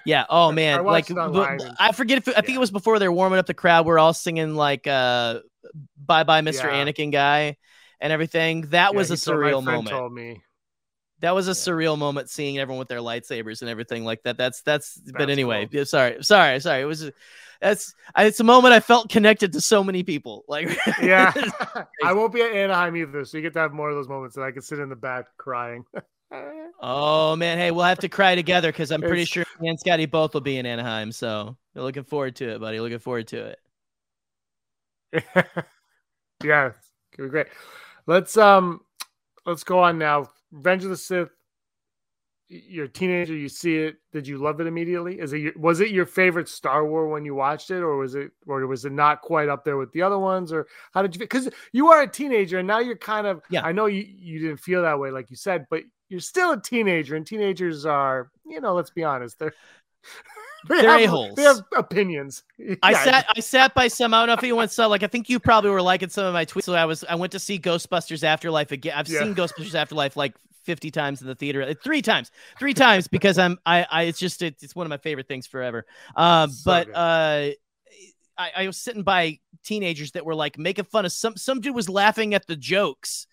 Yeah. 0.06 0.24
Oh 0.30 0.52
man. 0.60 0.84
like 0.84 1.10
it 1.10 1.14
b- 1.14 1.20
online 1.20 1.58
b- 1.58 1.64
and- 1.64 1.76
I 1.78 1.92
forget 1.92 2.16
if 2.18 2.28
I 2.28 2.32
think 2.40 2.48
yeah. 2.50 2.54
it 2.56 2.60
was 2.60 2.70
before 2.70 2.98
they 2.98 3.08
were 3.08 3.14
warming 3.14 3.38
up 3.38 3.44
the 3.46 3.52
crowd. 3.54 3.84
We're 3.84 3.98
all 3.98 4.14
singing 4.14 4.54
like 4.54 4.86
uh, 4.86 5.40
"Bye 5.96 6.24
Bye, 6.24 6.40
Mr. 6.42 6.64
Yeah. 6.64 6.84
Anakin" 6.84 7.12
guy 7.12 7.56
and 8.00 8.12
everything. 8.12 8.62
That 8.70 8.92
Yeah, 8.92 8.96
was 8.98 9.10
a 9.10 9.14
surreal 9.14 9.62
moment. 9.64 9.88
Told 9.88 10.12
me. 10.12 10.42
That 11.20 11.34
was 11.34 11.46
a 11.48 11.52
Yeah. 11.52 11.54
surreal 11.54 11.96
moment 11.98 12.28
seeing 12.30 12.58
everyone 12.58 12.78
with 12.80 12.88
their 12.88 12.98
lightsabers 12.98 13.62
and 13.62 13.70
everything 13.70 14.04
like 14.04 14.22
that. 14.24 14.36
That's 14.36 14.62
that's. 14.62 14.98
but 14.98 15.30
anyway, 15.30 15.66
cool. 15.72 15.84
sorry, 15.86 16.22
sorry, 16.22 16.60
sorry. 16.60 16.82
It 16.82 16.86
was. 16.86 17.10
That's. 17.60 17.94
It's 18.18 18.40
a 18.40 18.44
moment 18.44 18.74
I 18.74 18.80
felt 18.80 19.08
connected 19.08 19.52
to 19.54 19.60
so 19.60 19.82
many 19.82 20.02
people. 20.02 20.44
Like. 20.48 20.76
Yeah, 21.02 21.32
I 22.04 22.12
won't 22.12 22.32
be 22.32 22.42
at 22.42 22.52
Anaheim 22.52 22.96
either, 22.96 23.24
so 23.24 23.38
you 23.38 23.42
get 23.42 23.54
to 23.54 23.60
have 23.60 23.72
more 23.72 23.88
of 23.90 23.96
those 23.96 24.08
moments 24.08 24.36
that 24.36 24.42
I 24.42 24.50
can 24.50 24.60
sit 24.62 24.78
in 24.80 24.88
the 24.88 24.96
back 24.96 25.26
crying. 25.36 25.84
Oh 26.80 27.36
man, 27.36 27.58
hey, 27.58 27.70
we'll 27.70 27.84
have 27.84 28.00
to 28.00 28.08
cry 28.08 28.34
together 28.34 28.72
because 28.72 28.90
I'm 28.90 29.00
pretty 29.00 29.22
It's- 29.22 29.28
sure 29.28 29.44
me 29.60 29.68
and 29.68 29.78
Scotty 29.78 30.06
both 30.06 30.34
will 30.34 30.40
be 30.40 30.56
in 30.58 30.66
Anaheim. 30.66 31.12
So 31.12 31.56
looking 31.76 32.02
forward 32.02 32.34
to 32.36 32.48
it, 32.48 32.60
buddy. 32.60 32.80
Looking 32.80 32.98
forward 32.98 33.28
to 33.28 33.38
it. 33.46 33.58
yeah, 36.44 36.72
gonna 37.16 37.28
be 37.28 37.28
great. 37.28 37.46
Let's 38.06 38.36
um, 38.36 38.80
let's 39.46 39.64
go 39.64 39.78
on 39.78 39.98
now. 39.98 40.30
Revenge 40.52 40.84
of 40.84 40.90
the 40.90 40.96
Sith. 40.96 41.30
You're 42.48 42.84
a 42.84 42.88
teenager. 42.88 43.34
You 43.34 43.48
see 43.48 43.76
it. 43.76 43.96
Did 44.12 44.26
you 44.28 44.38
love 44.38 44.60
it 44.60 44.66
immediately? 44.66 45.18
Is 45.18 45.32
it 45.32 45.38
your, 45.38 45.52
was 45.56 45.80
it 45.80 45.90
your 45.90 46.04
favorite 46.04 46.48
Star 46.48 46.86
Wars 46.86 47.10
when 47.10 47.24
you 47.24 47.34
watched 47.34 47.70
it, 47.70 47.80
or 47.80 47.96
was 47.96 48.14
it 48.14 48.30
or 48.46 48.66
was 48.66 48.84
it 48.84 48.92
not 48.92 49.22
quite 49.22 49.48
up 49.48 49.64
there 49.64 49.76
with 49.76 49.92
the 49.92 50.02
other 50.02 50.18
ones? 50.18 50.52
Or 50.52 50.66
how 50.92 51.02
did 51.02 51.14
you? 51.14 51.18
Because 51.18 51.48
you 51.72 51.88
are 51.88 52.02
a 52.02 52.10
teenager 52.10 52.58
and 52.58 52.68
now 52.68 52.80
you're 52.80 52.96
kind 52.96 53.26
of. 53.26 53.42
Yeah. 53.50 53.62
I 53.64 53.72
know 53.72 53.86
you 53.86 54.04
you 54.06 54.40
didn't 54.40 54.58
feel 54.58 54.82
that 54.82 54.98
way, 54.98 55.10
like 55.10 55.30
you 55.30 55.36
said, 55.36 55.66
but 55.70 55.84
you're 56.08 56.20
still 56.20 56.52
a 56.52 56.60
teenager, 56.60 57.16
and 57.16 57.26
teenagers 57.26 57.86
are, 57.86 58.30
you 58.46 58.60
know, 58.60 58.74
let's 58.74 58.90
be 58.90 59.04
honest, 59.04 59.38
they're 59.38 59.54
they 60.68 60.76
They're 60.80 60.90
have, 60.90 61.02
a-holes. 61.02 61.36
They 61.36 61.42
have 61.42 61.62
opinions. 61.76 62.42
I 62.82 62.92
Yeah, 62.92 63.04
sat 63.04 63.26
I 63.34 63.40
sat 63.40 63.74
by 63.74 63.88
some. 63.88 64.12
I 64.12 64.20
don't 64.20 64.26
know 64.28 64.34
if 64.34 64.42
anyone 64.42 64.68
saw. 64.68 64.86
Like 64.86 65.02
I 65.02 65.06
think 65.06 65.28
you 65.30 65.40
probably 65.40 65.70
were 65.70 65.82
liking 65.82 66.10
some 66.10 66.26
of 66.26 66.34
my 66.34 66.44
tweets. 66.44 66.64
So 66.64 66.74
I 66.74 66.84
was. 66.84 67.04
I 67.04 67.14
went 67.14 67.32
to 67.32 67.38
see 67.38 67.58
Ghostbusters 67.58 68.22
Afterlife 68.22 68.72
again. 68.72 68.94
I've 68.96 69.08
Yeah. 69.08 69.20
seen 69.20 69.34
Ghostbusters 69.34 69.74
Afterlife 69.74 70.16
like 70.16 70.34
50 70.64 70.90
times 70.90 71.22
in 71.22 71.26
the 71.28 71.34
theater, 71.34 71.62
uh, 71.62 71.74
three 71.82 72.02
times, 72.02 72.30
three 72.58 72.74
times 72.74 73.08
because 73.08 73.38
I'm. 73.38 73.58
I. 73.64 73.86
I 73.90 74.02
it's 74.04 74.18
just. 74.18 74.42
It's, 74.42 74.62
it's 74.62 74.74
one 74.76 74.86
of 74.86 74.90
my 74.90 74.98
favorite 74.98 75.28
things 75.28 75.46
forever. 75.46 75.86
Um, 76.16 76.50
So 76.50 76.62
but 76.64 76.86
good. 76.86 76.94
uh. 76.94 77.50
I, 78.36 78.50
I 78.56 78.66
was 78.66 78.76
sitting 78.76 79.04
by 79.04 79.38
teenagers 79.64 80.12
that 80.12 80.26
were 80.26 80.34
like 80.34 80.58
making 80.58 80.86
fun 80.86 81.04
of 81.04 81.12
some 81.12 81.36
some 81.36 81.60
dude 81.60 81.74
was 81.74 81.88
laughing 81.88 82.34
at 82.34 82.46
the 82.46 82.56
jokes 82.56 83.26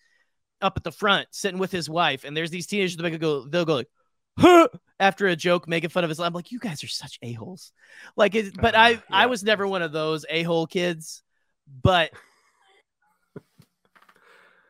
up 0.61 0.73
at 0.77 0.83
the 0.83 0.91
front, 0.91 1.27
sitting 1.31 1.59
with 1.59 1.71
his 1.71 1.89
wife, 1.89 2.23
and 2.23 2.37
there's 2.37 2.51
these 2.51 2.67
teenagers 2.67 2.97
that 2.97 3.19
go 3.19 3.47
they'll 3.47 3.65
go 3.65 3.75
like 3.75 3.87
huh, 4.37 4.67
after 4.99 5.27
a 5.27 5.35
joke 5.35 5.67
making 5.67 5.89
fun 5.89 6.03
of 6.03 6.09
his 6.09 6.19
I'm 6.19 6.33
like, 6.33 6.51
you 6.51 6.59
guys 6.59 6.83
are 6.83 6.87
such 6.87 7.19
a-holes. 7.21 7.71
Like 8.15 8.35
it, 8.35 8.55
but 8.59 8.75
Uh, 8.75 8.79
I 8.79 9.03
I 9.11 9.25
was 9.27 9.43
never 9.43 9.67
one 9.67 9.81
of 9.81 9.91
those 9.91 10.25
a-hole 10.29 10.67
kids. 10.67 11.23
But 11.83 12.11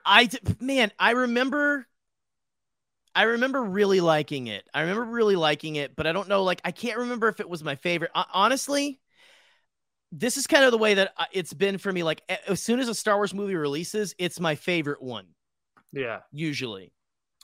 I 0.06 0.30
man, 0.60 0.92
I 1.00 1.12
remember 1.12 1.88
I 3.14 3.24
remember 3.24 3.64
really 3.64 4.00
liking 4.00 4.48
it. 4.48 4.64
I 4.74 4.82
remember 4.82 5.04
really 5.04 5.36
liking 5.36 5.76
it, 5.76 5.96
but 5.96 6.08
I 6.08 6.14
don't 6.14 6.30
know 6.30 6.44
like 6.44 6.62
I 6.64 6.72
can't 6.72 7.00
remember 7.00 7.28
if 7.28 7.40
it 7.40 7.50
was 7.50 7.64
my 7.64 7.76
favorite. 7.76 8.12
Ho- 8.14 8.24
honestly, 8.34 9.00
this 10.12 10.38
is 10.38 10.48
kind 10.48 10.64
of 10.64 10.72
the 10.72 10.78
way 10.78 10.96
that 10.96 11.14
it's 11.32 11.54
been 11.54 11.78
for 11.78 11.92
me 11.92 12.04
like 12.04 12.22
as 12.48 12.62
soon 12.62 12.80
as 12.80 12.90
a 12.90 12.96
Star 12.96 13.16
Wars 13.18 13.34
movie 13.34 13.56
releases, 13.56 14.16
it's 14.18 14.40
my 14.40 14.56
favorite 14.56 15.02
one 15.02 15.28
yeah. 15.94 16.20
usually 16.32 16.92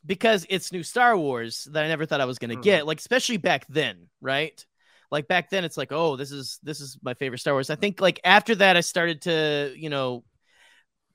because 0.05 0.45
it's 0.49 0.71
new 0.71 0.83
Star 0.83 1.17
Wars 1.17 1.67
that 1.71 1.83
I 1.83 1.87
never 1.87 2.05
thought 2.05 2.21
I 2.21 2.25
was 2.25 2.39
going 2.39 2.51
to 2.51 2.57
Mhm. 2.57 2.63
get 2.63 2.87
like 2.87 2.99
especially 2.99 3.37
back 3.37 3.65
then 3.67 4.07
right 4.21 4.63
like 5.11 5.27
back 5.27 5.49
then 5.49 5.63
it's 5.63 5.77
like 5.77 5.91
oh 5.91 6.15
this 6.15 6.31
is 6.31 6.59
this 6.63 6.79
is 6.81 6.97
my 7.01 7.13
favorite 7.13 7.39
Star 7.39 7.53
Wars 7.53 7.69
I 7.69 7.75
think 7.75 8.01
like 8.01 8.19
after 8.23 8.55
that 8.55 8.77
I 8.77 8.81
started 8.81 9.21
to 9.23 9.73
you 9.75 9.89
know 9.89 10.23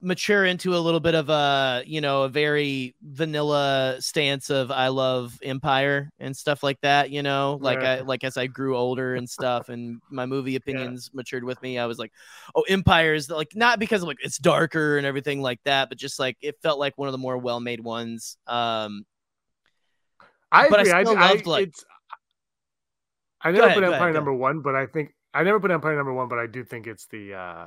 mature 0.02 0.44
into 0.44 0.74
a 0.74 0.78
little 0.78 0.98
bit 1.00 1.14
of 1.14 1.30
a 1.30 1.82
you 1.86 2.00
know 2.00 2.24
a 2.24 2.28
very 2.28 2.94
vanilla 3.02 3.96
stance 4.00 4.50
of 4.50 4.70
I 4.72 4.88
love 4.88 5.38
Empire 5.42 6.10
and 6.18 6.36
stuff 6.36 6.62
like 6.64 6.80
that 6.82 7.10
you 7.10 7.22
know 7.22 7.58
like 7.60 7.80
Yeah. 7.80 7.92
I 7.92 8.00
like 8.00 8.24
as 8.24 8.36
I 8.36 8.48
grew 8.48 8.76
older 8.76 9.14
and 9.14 9.30
stuff 9.30 9.68
and 9.68 10.00
my 10.10 10.26
movie 10.26 10.56
opinions 10.62 11.10
matured 11.14 11.44
with 11.44 11.62
me 11.62 11.78
I 11.78 11.86
was 11.86 11.98
like 11.98 12.12
oh 12.56 12.62
Empire 12.68 13.14
is 13.14 13.30
like 13.30 13.54
not 13.54 13.78
because 13.78 14.02
like 14.02 14.18
it's 14.24 14.38
darker 14.38 14.98
and 14.98 15.06
everything 15.06 15.40
like 15.40 15.60
that 15.64 15.88
but 15.88 15.98
just 15.98 16.18
like 16.18 16.36
it 16.40 16.56
felt 16.62 16.80
like 16.80 16.98
one 16.98 17.06
of 17.08 17.12
the 17.12 17.18
more 17.18 17.38
well-made 17.38 17.80
ones 17.80 18.36
um 18.48 19.06
I 20.50 20.68
But 20.68 20.80
I 20.80 20.82
agree. 20.82 20.92
I, 20.92 21.04
still 21.04 21.16
I, 21.18 21.30
loved, 21.30 21.46
like- 21.46 21.68
it's, 21.68 21.84
I 23.40 23.50
never 23.52 23.66
ahead, 23.66 23.74
put 23.76 23.84
Empire 23.84 24.00
ahead, 24.02 24.14
number 24.14 24.32
one, 24.34 24.60
but 24.60 24.74
I 24.74 24.86
think 24.86 25.14
I 25.32 25.42
never 25.44 25.58
put 25.60 25.70
Empire 25.70 25.96
number 25.96 26.12
one, 26.12 26.28
but 26.28 26.38
I 26.38 26.46
do 26.46 26.62
think 26.62 26.86
it's 26.86 27.06
the 27.06 27.34
uh 27.34 27.66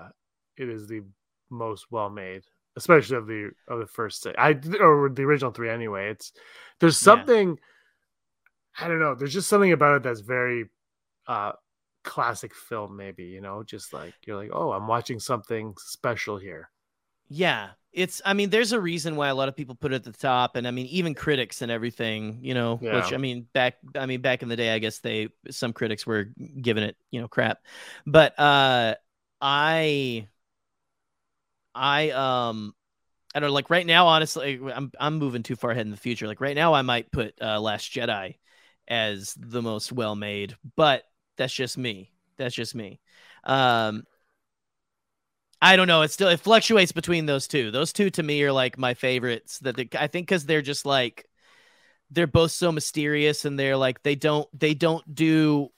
it 0.57 0.69
is 0.69 0.87
the 0.87 1.01
most 1.49 1.87
well 1.91 2.09
made, 2.09 2.43
especially 2.75 3.17
of 3.17 3.27
the 3.27 3.51
of 3.67 3.79
the 3.79 3.87
first 3.87 4.21
six. 4.21 4.35
I 4.37 4.59
or 4.79 5.09
the 5.09 5.23
original 5.23 5.51
three 5.51 5.69
anyway. 5.69 6.11
It's 6.11 6.33
there's 6.79 6.97
Yeah. 6.99 7.25
something 7.25 7.59
I 8.79 8.87
don't 8.87 8.99
know. 8.99 9.15
There's 9.15 9.33
just 9.33 9.49
something 9.49 9.71
about 9.71 9.97
it 9.97 10.03
that's 10.03 10.19
very 10.21 10.69
uh 11.27 11.53
classic 12.03 12.55
film, 12.55 12.97
maybe 12.97 13.25
you 13.25 13.41
know, 13.41 13.63
just 13.63 13.93
like 13.93 14.15
you're 14.25 14.37
like, 14.37 14.51
oh, 14.53 14.71
I'm 14.73 14.87
watching 14.87 15.19
something 15.19 15.75
special 15.79 16.37
here. 16.37 16.71
Yeah, 17.27 17.71
it's. 17.91 18.21
I 18.23 18.33
mean, 18.33 18.49
there's 18.51 18.71
a 18.71 18.79
reason 18.79 19.15
why 19.15 19.29
a 19.29 19.35
lot 19.35 19.49
of 19.49 19.55
people 19.55 19.73
put 19.75 19.91
it 19.91 19.95
at 19.95 20.03
the 20.03 20.11
top, 20.11 20.55
and 20.55 20.67
I 20.67 20.71
mean, 20.71 20.85
even 20.87 21.15
critics 21.15 21.61
and 21.61 21.71
everything. 21.71 22.39
You 22.41 22.53
know, 22.53 22.83
which 22.89 23.13
I 23.13 23.17
mean, 23.17 23.47
back. 23.53 23.77
I 23.95 24.05
mean, 24.05 24.21
back 24.21 24.43
in 24.43 24.49
the 24.49 24.55
day, 24.55 24.73
I 24.73 24.79
guess 24.79 24.99
they 24.99 25.29
some 25.49 25.73
critics 25.73 26.05
were 26.05 26.25
giving 26.61 26.83
it, 26.83 26.97
you 27.09 27.21
know, 27.21 27.27
crap. 27.27 27.59
But 28.05 28.37
uh, 28.39 28.95
I, 29.41 30.27
I 31.75 32.09
um, 32.11 32.73
I 33.35 33.39
don't 33.39 33.49
know, 33.49 33.53
like 33.53 33.69
right 33.69 33.85
now, 33.85 34.07
honestly, 34.07 34.59
I'm 34.73 34.91
I'm 34.99 35.17
moving 35.17 35.43
too 35.43 35.57
far 35.57 35.71
ahead 35.71 35.85
in 35.85 35.91
the 35.91 35.97
future. 35.97 36.27
Like 36.27 36.41
right 36.41 36.55
now, 36.55 36.73
I 36.73 36.81
might 36.81 37.11
put 37.11 37.35
uh, 37.41 37.59
Last 37.59 37.91
Jedi 37.91 38.37
as 38.87 39.35
the 39.37 39.61
most 39.61 39.91
well 39.91 40.15
made, 40.15 40.55
but 40.75 41.03
that's 41.37 41.53
just 41.53 41.77
me. 41.77 42.11
That's 42.37 42.55
just 42.55 42.75
me. 42.75 43.01
Um, 43.43 44.03
I 45.61 45.75
don't 45.75 45.87
know. 45.87 46.01
It 46.03 46.11
still 46.11 46.29
it 46.29 46.39
fluctuates 46.39 46.93
between 46.93 47.25
those 47.25 47.47
two. 47.47 47.71
Those 47.71 47.91
two 47.91 48.09
to 48.11 48.23
me 48.23 48.41
are 48.43 48.53
like 48.53 48.77
my 48.77 48.93
favorites. 48.93 49.59
That 49.59 49.75
they, 49.75 49.89
I 49.97 50.07
think 50.07 50.27
because 50.27 50.45
they're 50.45 50.61
just 50.61 50.85
like 50.85 51.27
they're 52.11 52.27
both 52.27 52.51
so 52.51 52.71
mysterious 52.71 53.45
and 53.45 53.59
they're 53.59 53.77
like 53.77 54.01
they 54.03 54.15
don't 54.15 54.47
they 54.57 54.73
don't 54.73 55.13
do 55.13 55.69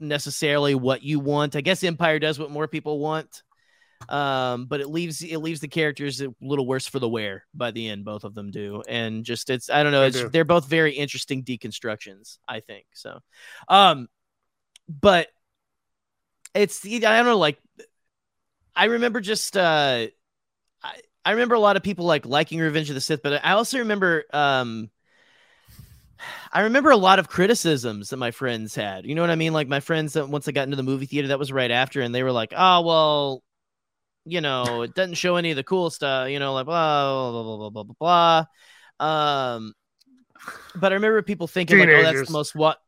necessarily 0.00 0.74
what 0.74 1.02
you 1.02 1.20
want. 1.20 1.56
I 1.56 1.60
guess 1.60 1.84
Empire 1.84 2.18
does 2.18 2.38
what 2.38 2.50
more 2.50 2.68
people 2.68 2.98
want 2.98 3.42
um 4.08 4.66
but 4.66 4.80
it 4.80 4.88
leaves 4.88 5.22
it 5.22 5.38
leaves 5.38 5.60
the 5.60 5.68
characters 5.68 6.20
a 6.20 6.28
little 6.40 6.66
worse 6.66 6.86
for 6.86 6.98
the 6.98 7.08
wear 7.08 7.44
by 7.54 7.70
the 7.70 7.88
end 7.88 8.04
both 8.04 8.24
of 8.24 8.34
them 8.34 8.50
do 8.50 8.82
and 8.88 9.24
just 9.24 9.50
it's 9.50 9.70
i 9.70 9.82
don't 9.82 9.92
know 9.92 10.02
it's, 10.04 10.22
they're 10.30 10.44
both 10.44 10.66
very 10.66 10.92
interesting 10.92 11.42
deconstructions 11.42 12.38
i 12.48 12.60
think 12.60 12.86
so 12.92 13.20
um 13.68 14.08
but 14.88 15.28
it's 16.54 16.84
i 16.84 16.98
don't 16.98 17.26
know 17.26 17.38
like 17.38 17.58
i 18.74 18.86
remember 18.86 19.20
just 19.20 19.56
uh 19.56 20.06
i 20.82 21.00
i 21.24 21.30
remember 21.30 21.54
a 21.54 21.60
lot 21.60 21.76
of 21.76 21.82
people 21.82 22.04
like 22.04 22.26
liking 22.26 22.58
revenge 22.58 22.88
of 22.88 22.94
the 22.94 23.00
sith 23.00 23.22
but 23.22 23.44
i 23.44 23.52
also 23.52 23.78
remember 23.78 24.24
um 24.32 24.90
I 26.52 26.60
remember 26.62 26.90
a 26.90 26.96
lot 26.96 27.18
of 27.18 27.28
criticisms 27.28 28.10
that 28.10 28.16
my 28.16 28.30
friends 28.30 28.74
had. 28.74 29.06
You 29.06 29.14
know 29.14 29.22
what 29.22 29.30
I 29.30 29.36
mean? 29.36 29.52
Like 29.52 29.68
my 29.68 29.80
friends 29.80 30.12
that 30.12 30.28
once 30.28 30.46
I 30.46 30.52
got 30.52 30.64
into 30.64 30.76
the 30.76 30.82
movie 30.82 31.06
theater, 31.06 31.28
that 31.28 31.38
was 31.38 31.52
right 31.52 31.70
after, 31.70 32.00
and 32.00 32.14
they 32.14 32.22
were 32.22 32.32
like, 32.32 32.52
"Oh, 32.56 32.82
well, 32.82 33.42
you 34.24 34.40
know, 34.40 34.82
it 34.82 34.94
doesn't 34.94 35.14
show 35.14 35.36
any 35.36 35.50
of 35.50 35.56
the 35.56 35.64
cool 35.64 35.90
stuff, 35.90 36.28
you 36.28 36.38
know, 36.38 36.54
like 36.54 36.66
blah 36.66 37.30
blah 37.30 37.42
blah 37.42 37.56
blah 37.56 37.70
blah 37.70 37.82
blah. 37.82 38.44
blah. 38.98 39.06
Um, 39.06 39.74
but 40.76 40.92
I 40.92 40.94
remember 40.94 41.22
people 41.22 41.46
thinking 41.46 41.78
Teenagers. 41.78 42.04
like, 42.04 42.14
oh, 42.14 42.16
that's 42.16 42.28
the 42.28 42.32
most 42.32 42.54
what. 42.54 42.78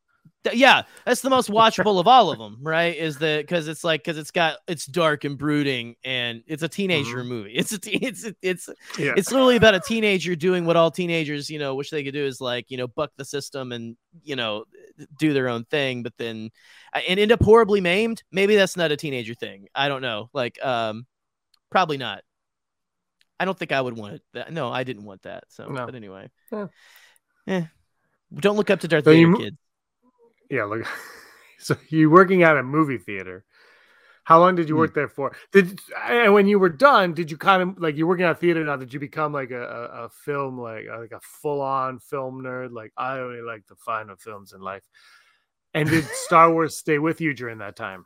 Yeah, 0.52 0.82
that's 1.06 1.22
the 1.22 1.30
most 1.30 1.48
watchable 1.48 1.98
of 1.98 2.06
all 2.06 2.30
of 2.30 2.38
them, 2.38 2.58
right? 2.60 2.94
Is 2.94 3.16
the 3.16 3.38
because 3.40 3.66
it's 3.66 3.82
like 3.82 4.04
because 4.04 4.18
it's 4.18 4.30
got 4.30 4.58
it's 4.68 4.84
dark 4.84 5.24
and 5.24 5.38
brooding 5.38 5.96
and 6.04 6.42
it's 6.46 6.62
a 6.62 6.68
teenager 6.68 7.18
mm-hmm. 7.18 7.28
movie. 7.28 7.52
It's 7.54 7.72
a 7.72 7.78
it's 7.82 8.26
it's 8.42 8.68
yeah. 8.98 9.14
it's 9.16 9.32
literally 9.32 9.56
about 9.56 9.74
a 9.74 9.80
teenager 9.80 10.36
doing 10.36 10.66
what 10.66 10.76
all 10.76 10.90
teenagers 10.90 11.48
you 11.48 11.58
know 11.58 11.74
wish 11.74 11.88
they 11.88 12.04
could 12.04 12.12
do 12.12 12.26
is 12.26 12.42
like 12.42 12.70
you 12.70 12.76
know 12.76 12.86
buck 12.86 13.10
the 13.16 13.24
system 13.24 13.72
and 13.72 13.96
you 14.22 14.36
know 14.36 14.64
do 15.18 15.32
their 15.32 15.48
own 15.48 15.64
thing, 15.64 16.02
but 16.02 16.12
then 16.18 16.50
and 17.08 17.18
end 17.18 17.32
up 17.32 17.42
horribly 17.42 17.80
maimed. 17.80 18.22
Maybe 18.30 18.54
that's 18.54 18.76
not 18.76 18.92
a 18.92 18.98
teenager 18.98 19.34
thing. 19.34 19.68
I 19.74 19.88
don't 19.88 20.02
know. 20.02 20.28
Like 20.34 20.62
um, 20.62 21.06
Probably 21.74 21.96
not. 21.96 22.22
I 23.40 23.44
don't 23.44 23.58
think 23.58 23.72
I 23.72 23.80
would 23.80 23.96
want 23.96 24.22
it. 24.32 24.52
No, 24.52 24.70
I 24.70 24.84
didn't 24.84 25.02
want 25.02 25.22
that. 25.22 25.42
So, 25.48 25.66
no. 25.66 25.86
but 25.86 25.96
anyway, 25.96 26.30
yeah. 26.52 26.66
eh. 27.48 27.64
Don't 28.32 28.56
look 28.56 28.70
up 28.70 28.78
to 28.80 28.88
Darth 28.88 29.02
so 29.02 29.10
Vader, 29.10 29.28
you, 29.28 29.36
kids. 29.36 29.56
Yeah, 30.48 30.64
look. 30.64 30.86
So 31.58 31.78
you're 31.88 32.10
working 32.10 32.42
at 32.42 32.58
a 32.58 32.62
movie 32.62 32.98
theater. 32.98 33.42
How 34.24 34.38
long 34.38 34.54
did 34.54 34.68
you 34.68 34.76
work 34.76 34.90
hmm. 34.92 34.98
there 35.00 35.08
for? 35.08 35.34
Did 35.50 35.80
and 35.98 36.34
when 36.34 36.46
you 36.46 36.58
were 36.58 36.68
done, 36.68 37.14
did 37.14 37.30
you 37.30 37.38
kind 37.38 37.62
of 37.62 37.78
like 37.78 37.96
you're 37.96 38.06
working 38.06 38.26
at 38.26 38.32
a 38.32 38.34
theater 38.34 38.62
now? 38.62 38.76
Did 38.76 38.92
you 38.92 39.00
become 39.00 39.32
like 39.32 39.50
a, 39.50 39.62
a, 39.62 40.04
a 40.04 40.08
film 40.10 40.60
like 40.60 40.84
like 40.88 41.12
a 41.12 41.20
full 41.22 41.62
on 41.62 42.00
film 42.00 42.42
nerd? 42.42 42.72
Like 42.72 42.92
I 42.98 43.18
only 43.18 43.40
like 43.40 43.66
the 43.66 43.76
final 43.76 44.14
films 44.16 44.52
in 44.52 44.60
life. 44.60 44.82
And 45.72 45.88
did 45.88 46.04
Star 46.04 46.52
Wars 46.52 46.76
stay 46.76 46.98
with 46.98 47.22
you 47.22 47.32
during 47.32 47.58
that 47.58 47.76
time? 47.76 48.04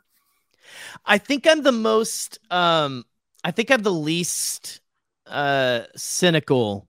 I 1.04 1.18
think 1.18 1.44
I'm 1.48 1.62
the 1.62 1.72
most 1.72 2.38
um 2.52 3.04
I 3.44 3.50
think 3.50 3.70
I'm 3.70 3.82
the 3.82 3.92
least 3.92 4.80
uh 5.26 5.82
cynical 5.94 6.88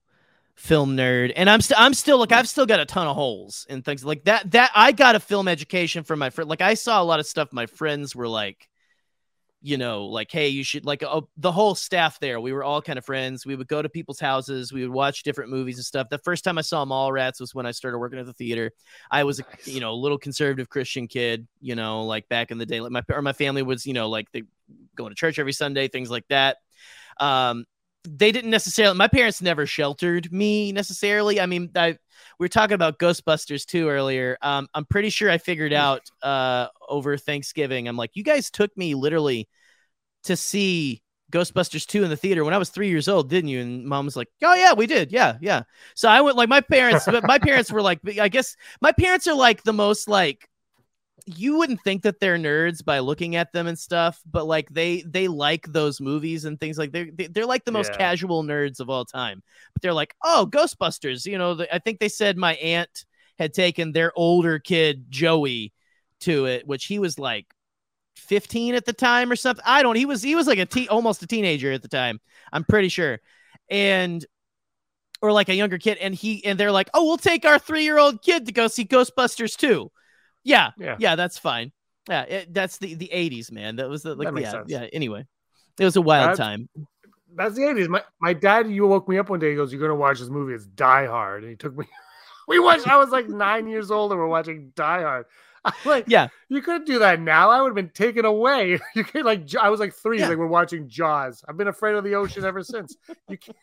film 0.54 0.96
nerd 0.96 1.32
and 1.36 1.48
i'm 1.48 1.60
still 1.60 1.76
i'm 1.78 1.94
still 1.94 2.18
like 2.18 2.32
i've 2.32 2.48
still 2.48 2.66
got 2.66 2.80
a 2.80 2.84
ton 2.84 3.06
of 3.06 3.14
holes 3.14 3.66
and 3.68 3.84
things 3.84 4.04
like 4.04 4.24
that 4.24 4.50
that 4.50 4.70
i 4.74 4.92
got 4.92 5.14
a 5.14 5.20
film 5.20 5.48
education 5.48 6.04
from 6.04 6.18
my 6.18 6.30
friend 6.30 6.48
like 6.50 6.60
i 6.60 6.74
saw 6.74 7.02
a 7.02 7.04
lot 7.04 7.20
of 7.20 7.26
stuff 7.26 7.50
my 7.52 7.66
friends 7.66 8.14
were 8.14 8.28
like 8.28 8.68
you 9.62 9.76
know 9.76 10.06
like 10.06 10.30
hey 10.30 10.48
you 10.48 10.64
should 10.64 10.86
like 10.86 11.02
uh, 11.02 11.20
the 11.36 11.52
whole 11.52 11.74
staff 11.74 12.18
there 12.20 12.40
we 12.40 12.52
were 12.52 12.64
all 12.64 12.80
kind 12.80 12.98
of 12.98 13.04
friends 13.04 13.44
we 13.44 13.54
would 13.54 13.68
go 13.68 13.82
to 13.82 13.88
people's 13.88 14.20
houses 14.20 14.72
we 14.72 14.82
would 14.82 14.94
watch 14.94 15.22
different 15.22 15.50
movies 15.50 15.76
and 15.76 15.84
stuff. 15.84 16.08
The 16.08 16.18
first 16.18 16.44
time 16.44 16.56
i 16.56 16.62
saw 16.62 16.84
Mallrats 16.84 17.40
was 17.40 17.54
when 17.54 17.66
i 17.66 17.70
started 17.70 17.98
working 17.98 18.18
at 18.18 18.26
the 18.26 18.32
theater. 18.32 18.70
I 19.10 19.24
was 19.24 19.40
a 19.40 19.44
you 19.64 19.80
know 19.80 19.92
a 19.92 19.94
little 19.94 20.18
conservative 20.18 20.68
christian 20.68 21.08
kid 21.08 21.46
you 21.60 21.74
know 21.74 22.04
like 22.04 22.28
back 22.28 22.50
in 22.50 22.58
the 22.58 22.66
day 22.66 22.80
like 22.80 22.92
my 22.92 23.02
or 23.10 23.22
my 23.22 23.34
family 23.34 23.62
was 23.62 23.86
you 23.86 23.92
know 23.92 24.08
like 24.08 24.30
they 24.32 24.44
going 24.96 25.10
to 25.10 25.16
church 25.16 25.38
every 25.38 25.52
sunday 25.52 25.88
things 25.88 26.10
like 26.10 26.26
that 26.28 26.56
um, 27.18 27.64
they 28.04 28.32
didn't 28.32 28.50
necessarily. 28.50 28.96
My 28.96 29.08
parents 29.08 29.42
never 29.42 29.66
sheltered 29.66 30.32
me 30.32 30.72
necessarily. 30.72 31.40
I 31.40 31.46
mean, 31.46 31.70
I 31.76 31.98
we 32.38 32.44
were 32.44 32.48
talking 32.48 32.74
about 32.74 32.98
Ghostbusters 32.98 33.64
too 33.66 33.88
earlier. 33.88 34.38
Um, 34.42 34.68
I'm 34.74 34.86
pretty 34.86 35.10
sure 35.10 35.30
I 35.30 35.38
figured 35.38 35.72
out 35.72 36.02
uh, 36.22 36.68
over 36.88 37.16
Thanksgiving. 37.16 37.88
I'm 37.88 37.96
like, 37.96 38.10
you 38.14 38.24
guys 38.24 38.50
took 38.50 38.74
me 38.76 38.94
literally 38.94 39.48
to 40.24 40.36
see 40.36 41.02
Ghostbusters 41.30 41.86
2 41.86 42.02
in 42.02 42.10
the 42.10 42.16
theater 42.16 42.44
when 42.44 42.54
I 42.54 42.58
was 42.58 42.70
three 42.70 42.88
years 42.88 43.06
old, 43.06 43.28
didn't 43.28 43.50
you? 43.50 43.60
And 43.60 43.84
mom 43.84 44.06
was 44.06 44.16
like, 44.16 44.28
Oh 44.42 44.54
yeah, 44.54 44.72
we 44.72 44.86
did. 44.86 45.12
Yeah, 45.12 45.36
yeah. 45.40 45.62
So 45.94 46.08
I 46.08 46.22
went 46.22 46.36
like 46.36 46.48
my 46.48 46.60
parents, 46.60 47.06
my 47.06 47.38
parents 47.38 47.70
were 47.70 47.82
like, 47.82 48.00
I 48.18 48.28
guess 48.28 48.56
my 48.80 48.92
parents 48.92 49.26
are 49.26 49.34
like 49.34 49.62
the 49.62 49.72
most 49.72 50.08
like 50.08 50.48
you 51.26 51.56
wouldn't 51.56 51.82
think 51.82 52.02
that 52.02 52.20
they're 52.20 52.38
nerds 52.38 52.84
by 52.84 52.98
looking 52.98 53.36
at 53.36 53.52
them 53.52 53.66
and 53.66 53.78
stuff, 53.78 54.20
but 54.30 54.46
like 54.46 54.68
they 54.70 55.02
they 55.02 55.28
like 55.28 55.66
those 55.72 56.00
movies 56.00 56.44
and 56.44 56.58
things 56.58 56.78
like 56.78 56.92
they're 56.92 57.08
they're 57.30 57.46
like 57.46 57.64
the 57.64 57.72
most 57.72 57.92
yeah. 57.92 57.98
casual 57.98 58.42
nerds 58.42 58.80
of 58.80 58.90
all 58.90 59.04
time. 59.04 59.42
But 59.74 59.82
they're 59.82 59.94
like, 59.94 60.14
oh, 60.22 60.48
Ghostbusters. 60.50 61.26
You 61.26 61.38
know, 61.38 61.64
I 61.72 61.78
think 61.78 61.98
they 61.98 62.08
said 62.08 62.36
my 62.36 62.54
aunt 62.54 63.04
had 63.38 63.54
taken 63.54 63.92
their 63.92 64.12
older 64.16 64.58
kid 64.58 65.06
Joey 65.10 65.72
to 66.20 66.46
it, 66.46 66.66
which 66.66 66.84
he 66.84 66.98
was 66.98 67.18
like 67.18 67.46
15 68.16 68.74
at 68.74 68.84
the 68.84 68.92
time 68.92 69.30
or 69.30 69.36
something. 69.36 69.64
I 69.66 69.82
don't. 69.82 69.96
He 69.96 70.06
was 70.06 70.22
he 70.22 70.34
was 70.34 70.46
like 70.46 70.58
a 70.58 70.66
t 70.66 70.88
almost 70.88 71.22
a 71.22 71.26
teenager 71.26 71.72
at 71.72 71.82
the 71.82 71.88
time. 71.88 72.20
I'm 72.52 72.64
pretty 72.64 72.88
sure, 72.88 73.20
and 73.70 74.24
or 75.22 75.32
like 75.32 75.48
a 75.48 75.54
younger 75.54 75.78
kid, 75.78 75.98
and 75.98 76.14
he 76.14 76.44
and 76.44 76.58
they're 76.58 76.72
like, 76.72 76.90
oh, 76.94 77.04
we'll 77.04 77.16
take 77.16 77.44
our 77.44 77.58
three 77.58 77.84
year 77.84 77.98
old 77.98 78.22
kid 78.22 78.46
to 78.46 78.52
go 78.52 78.68
see 78.68 78.84
Ghostbusters 78.84 79.56
too 79.56 79.90
yeah, 80.44 80.70
yeah, 80.78 80.96
yeah, 80.98 81.16
that's 81.16 81.38
fine. 81.38 81.72
Yeah, 82.08 82.22
it, 82.22 82.54
that's 82.54 82.78
the 82.78 82.94
the 82.94 83.10
'80s, 83.12 83.52
man. 83.52 83.76
That 83.76 83.88
was 83.88 84.02
the 84.02 84.14
like, 84.14 84.36
yeah, 84.38 84.50
sense. 84.50 84.66
yeah. 84.68 84.86
Anyway, 84.92 85.26
it 85.78 85.84
was 85.84 85.96
a 85.96 86.00
wild 86.00 86.30
that's, 86.30 86.38
time. 86.38 86.68
That's 87.34 87.54
the 87.54 87.62
'80s. 87.62 87.88
My 87.88 88.02
my 88.20 88.32
dad, 88.32 88.70
you 88.70 88.86
woke 88.86 89.08
me 89.08 89.18
up 89.18 89.30
one 89.30 89.38
day. 89.38 89.50
He 89.50 89.56
goes, 89.56 89.72
"You're 89.72 89.80
gonna 89.80 89.94
watch 89.94 90.18
this 90.18 90.28
movie. 90.28 90.54
It's 90.54 90.66
Die 90.66 91.06
Hard," 91.06 91.42
and 91.42 91.50
he 91.50 91.56
took 91.56 91.76
me. 91.76 91.86
we 92.48 92.58
watched. 92.58 92.88
I 92.88 92.96
was 92.96 93.10
like 93.10 93.28
nine 93.28 93.68
years 93.68 93.90
old, 93.90 94.12
and 94.12 94.20
we're 94.20 94.26
watching 94.26 94.72
Die 94.74 95.02
Hard. 95.02 95.26
I'm 95.64 95.74
like, 95.84 96.04
yeah, 96.08 96.28
you 96.48 96.62
couldn't 96.62 96.86
do 96.86 96.98
that 97.00 97.20
now. 97.20 97.50
I 97.50 97.60
would 97.60 97.68
have 97.68 97.74
been 97.74 97.90
taken 97.90 98.24
away. 98.24 98.78
You 98.94 99.04
could 99.04 99.24
like, 99.24 99.54
I 99.56 99.68
was 99.68 99.78
like 99.78 99.92
three. 99.92 100.18
Yeah. 100.18 100.28
Like 100.28 100.38
we're 100.38 100.46
watching 100.46 100.88
Jaws. 100.88 101.44
I've 101.46 101.56
been 101.56 101.68
afraid 101.68 101.94
of 101.94 102.04
the 102.04 102.14
ocean 102.14 102.44
ever 102.44 102.62
since. 102.62 102.96
You 103.28 103.36
can't, 103.36 103.56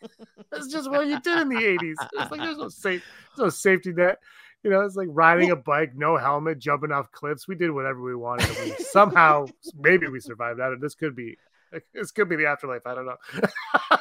that's 0.51 0.67
just 0.67 0.89
what 0.89 1.07
you 1.07 1.19
did 1.19 1.39
in 1.39 1.49
the 1.49 1.55
'80s. 1.55 1.95
It's 2.13 2.31
like 2.31 2.39
there's 2.39 2.57
no 2.57 2.69
safe, 2.69 3.03
there's 3.35 3.45
no 3.45 3.49
safety 3.49 3.93
net. 3.93 4.19
You 4.63 4.71
know, 4.71 4.81
it's 4.81 4.95
like 4.95 5.07
riding 5.11 5.51
a 5.51 5.55
bike, 5.55 5.93
no 5.95 6.17
helmet, 6.17 6.59
jumping 6.59 6.91
off 6.91 7.11
cliffs. 7.11 7.47
We 7.47 7.55
did 7.55 7.71
whatever 7.71 8.01
we 8.01 8.15
wanted. 8.15 8.49
We 8.63 8.71
somehow, 8.83 9.45
maybe 9.79 10.07
we 10.07 10.19
survived 10.19 10.59
that. 10.59 10.71
And 10.71 10.81
this 10.81 10.95
could 10.95 11.15
be, 11.15 11.37
this 11.93 12.11
could 12.11 12.27
be 12.27 12.35
the 12.35 12.47
afterlife. 12.47 12.81
I 12.85 12.95
don't 12.95 13.05
know. 13.05 13.17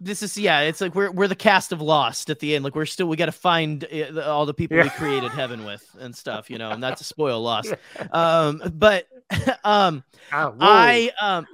this 0.00 0.22
is 0.22 0.36
yeah. 0.36 0.60
It's 0.60 0.80
like 0.80 0.94
we're 0.94 1.10
we're 1.10 1.28
the 1.28 1.34
cast 1.34 1.72
of 1.72 1.80
Lost 1.80 2.30
at 2.30 2.38
the 2.40 2.54
end. 2.54 2.64
Like 2.64 2.74
we're 2.74 2.86
still 2.86 3.06
we 3.06 3.16
got 3.16 3.26
to 3.26 3.32
find 3.32 3.86
uh, 3.92 4.20
all 4.22 4.46
the 4.46 4.54
people 4.54 4.76
yeah. 4.76 4.84
we 4.84 4.90
created 4.90 5.30
heaven 5.30 5.64
with 5.64 5.84
and 5.98 6.14
stuff. 6.14 6.50
You 6.50 6.58
know, 6.58 6.70
and 6.70 6.80
not 6.80 6.98
to 6.98 7.04
spoil 7.14 7.40
Lost. 7.40 7.74
Um, 8.10 8.62
but 8.74 9.06
um, 9.64 10.04
ah, 10.32 10.52
I 10.60 11.10
um. 11.20 11.46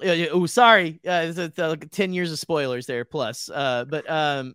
Oh, 0.00 0.46
sorry. 0.46 1.00
Uh, 1.04 1.24
it's, 1.26 1.38
it's, 1.38 1.58
uh, 1.58 1.70
like 1.70 1.90
ten 1.90 2.12
years 2.12 2.30
of 2.30 2.38
spoilers 2.38 2.86
there 2.86 3.04
plus. 3.04 3.50
Uh, 3.52 3.84
but 3.84 4.08
um, 4.08 4.54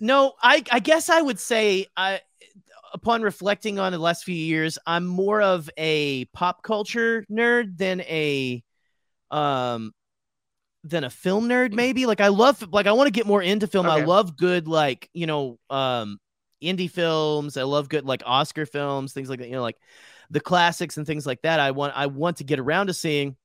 no, 0.00 0.34
I 0.42 0.62
I 0.70 0.78
guess 0.80 1.08
I 1.08 1.20
would 1.20 1.38
say 1.38 1.86
I 1.96 2.20
upon 2.92 3.22
reflecting 3.22 3.78
on 3.78 3.92
the 3.92 3.98
last 3.98 4.24
few 4.24 4.34
years, 4.34 4.78
I'm 4.86 5.06
more 5.06 5.42
of 5.42 5.68
a 5.76 6.24
pop 6.26 6.62
culture 6.62 7.24
nerd 7.30 7.76
than 7.76 8.00
a 8.02 8.62
um 9.30 9.92
than 10.84 11.04
a 11.04 11.10
film 11.10 11.48
nerd 11.48 11.72
maybe. 11.72 12.06
Like 12.06 12.20
I 12.20 12.28
love 12.28 12.66
like 12.72 12.86
I 12.86 12.92
want 12.92 13.08
to 13.08 13.12
get 13.12 13.26
more 13.26 13.42
into 13.42 13.66
film. 13.66 13.86
Okay. 13.86 14.02
I 14.02 14.04
love 14.04 14.36
good 14.36 14.68
like, 14.68 15.10
you 15.12 15.26
know, 15.26 15.58
um 15.70 16.18
indie 16.62 16.90
films. 16.90 17.56
I 17.56 17.62
love 17.64 17.88
good 17.88 18.04
like 18.04 18.22
Oscar 18.24 18.66
films, 18.66 19.12
things 19.12 19.28
like 19.28 19.40
that, 19.40 19.48
you 19.48 19.54
know, 19.54 19.62
like 19.62 19.78
the 20.30 20.40
classics 20.40 20.96
and 20.96 21.06
things 21.06 21.26
like 21.26 21.42
that. 21.42 21.60
I 21.60 21.72
want 21.72 21.94
I 21.96 22.06
want 22.06 22.38
to 22.38 22.44
get 22.44 22.58
around 22.58 22.86
to 22.86 22.94
seeing 22.94 23.36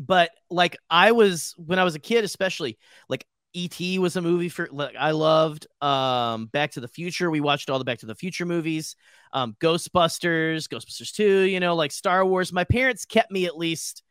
but 0.00 0.30
like 0.48 0.76
I 0.88 1.12
was 1.12 1.54
when 1.58 1.78
I 1.78 1.84
was 1.84 1.94
a 1.94 2.00
kid, 2.00 2.24
especially 2.24 2.78
like 3.08 3.26
E.T. 3.52 3.98
was 3.98 4.16
a 4.16 4.22
movie 4.22 4.48
for 4.48 4.68
like 4.70 4.94
I 4.98 5.10
loved. 5.10 5.66
Um, 5.80 6.46
Back 6.46 6.72
to 6.72 6.80
the 6.80 6.88
Future. 6.88 7.30
We 7.30 7.40
watched 7.40 7.70
all 7.70 7.78
the 7.78 7.84
Back 7.84 7.98
to 7.98 8.06
the 8.06 8.14
Future 8.14 8.46
movies. 8.46 8.96
Um, 9.32 9.56
Ghostbusters, 9.60 10.68
Ghostbusters 10.68 11.12
2, 11.12 11.42
you 11.42 11.60
know, 11.60 11.74
like 11.74 11.92
Star 11.92 12.24
Wars. 12.24 12.52
My 12.52 12.64
parents 12.64 13.04
kept 13.04 13.30
me 13.30 13.46
at 13.46 13.56
least 13.56 14.02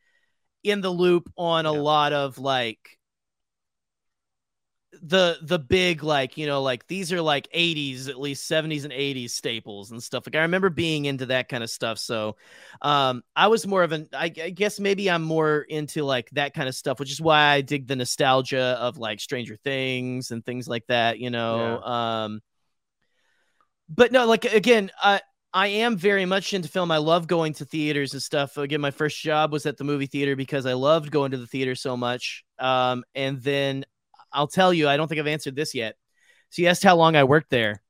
in 0.64 0.82
the 0.82 0.90
loop 0.90 1.32
on 1.38 1.66
a 1.66 1.74
yeah. 1.74 1.80
lot 1.80 2.14
of 2.14 2.38
like 2.38 2.99
the 5.04 5.38
the 5.44 5.60
big 5.60 6.04
like 6.04 6.36
you 6.36 6.48
know 6.48 6.64
like 6.64 6.88
these 6.88 7.14
are 7.14 7.22
like 7.22 7.48
80s 7.56 8.10
at 8.10 8.20
least 8.20 8.50
70s 8.50 8.86
and 8.86 8.94
80s 8.94 9.30
staples 9.30 9.92
and 9.92 10.02
stuff 10.02 10.26
like 10.26 10.36
i 10.36 10.42
remember 10.42 10.72
being 10.72 11.06
into 11.06 11.28
that 11.28 11.48
kind 11.48 11.64
of 11.64 11.70
stuff 11.70 12.00
so 12.00 12.38
um 12.82 13.22
i 13.36 13.48
was 13.48 13.68
more 13.68 13.84
of 13.84 13.92
an 13.92 14.10
I, 14.14 14.26
I, 14.26 14.50
guess 14.50 14.80
maybe 14.80 15.10
i'm 15.10 15.22
more 15.22 15.62
into 15.62 16.04
like 16.04 16.32
that 16.32 16.56
kind 16.56 16.68
of 16.68 16.74
stuff 16.74 17.00
which 17.00 17.12
is 17.12 17.22
why 17.22 17.50
i 17.50 17.62
dig 17.62 17.88
the 17.88 17.96
nostalgia 17.96 18.78
of 18.80 18.98
like 18.98 19.20
stranger 19.20 19.58
things 19.64 20.32
and 20.32 20.44
things 20.44 20.68
like 20.68 20.88
that 20.88 21.20
you 21.20 21.30
know 21.30 21.82
yeah. 21.86 22.24
um 22.24 22.42
but 23.90 24.12
no 24.12 24.26
like 24.26 24.46
again 24.46 24.90
i 25.02 25.22
I 25.52 25.68
am 25.68 25.98
very 25.98 26.26
much 26.26 26.54
into 26.54 26.70
film. 26.70 26.92
I 26.92 26.98
love 26.98 27.26
going 27.26 27.54
to 27.54 27.66
theaters 27.66 28.14
and 28.14 28.22
stuff. 28.22 28.56
Again, 28.58 28.82
my 28.82 28.92
first 28.92 29.20
job 29.20 29.52
was 29.52 29.66
at 29.66 29.78
the 29.78 29.84
movie 29.84 30.06
theater 30.06 30.36
because 30.36 30.68
I 30.68 30.74
loved 30.74 31.10
going 31.10 31.32
to 31.32 31.38
the 31.38 31.48
theater 31.48 31.74
so 31.74 31.98
much. 31.98 32.44
Um, 32.60 33.04
and 33.16 33.42
then 33.42 33.84
I'll 34.32 34.48
tell 34.48 34.74
you, 34.74 34.88
I 34.88 34.98
don't 34.98 35.08
think 35.08 35.20
I've 35.20 35.28
answered 35.28 35.56
this 35.56 35.74
yet. 35.74 35.96
So 36.50 36.62
you 36.62 36.68
asked 36.68 36.84
how 36.84 36.96
long 36.96 37.16
I 37.16 37.24
worked 37.24 37.50
there. 37.50 37.82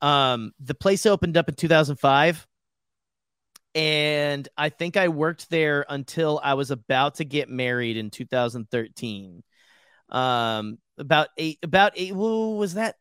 Um, 0.00 0.52
the 0.60 0.74
place 0.74 1.06
opened 1.06 1.36
up 1.36 1.48
in 1.48 1.54
2005. 1.54 2.46
And 3.74 4.48
I 4.56 4.70
think 4.70 4.96
I 4.96 5.08
worked 5.08 5.50
there 5.50 5.84
until 5.88 6.40
I 6.42 6.54
was 6.54 6.70
about 6.70 7.16
to 7.16 7.24
get 7.24 7.50
married 7.50 7.96
in 7.96 8.10
2013. 8.10 9.42
Um, 10.08 10.78
about 10.96 11.28
eight, 11.36 11.58
about 11.62 11.92
eight, 11.96 12.14
well, 12.14 12.56
was 12.56 12.74
that 12.74 12.96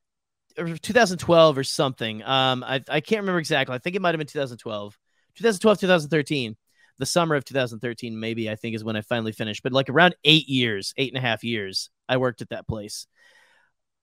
or 0.58 0.76
2012 0.76 1.58
or 1.58 1.64
something? 1.64 2.24
Um, 2.24 2.64
I, 2.64 2.84
I 2.90 3.00
can't 3.00 3.22
remember 3.22 3.40
exactly. 3.40 3.76
I 3.76 3.78
think 3.78 3.96
it 3.96 4.02
might 4.02 4.10
have 4.10 4.18
been 4.20 4.28
2012, 4.28 4.98
2012, 5.36 5.80
2013 5.80 6.58
the 6.98 7.06
summer 7.06 7.36
of 7.36 7.46
2013, 7.46 8.20
maybe 8.20 8.50
I 8.50 8.56
think 8.56 8.76
is 8.76 8.84
when 8.84 8.96
I 8.96 9.02
finally 9.02 9.32
finished, 9.32 9.64
but 9.64 9.74
like 9.74 9.90
around 9.90 10.16
eight 10.24 10.48
years, 10.48 10.94
eight 10.98 11.14
and 11.14 11.18
a 11.18 11.28
half 11.28 11.44
years, 11.44 11.90
I 12.08 12.18
worked 12.18 12.41
at 12.41 12.49
that 12.49 12.68
place 12.68 13.08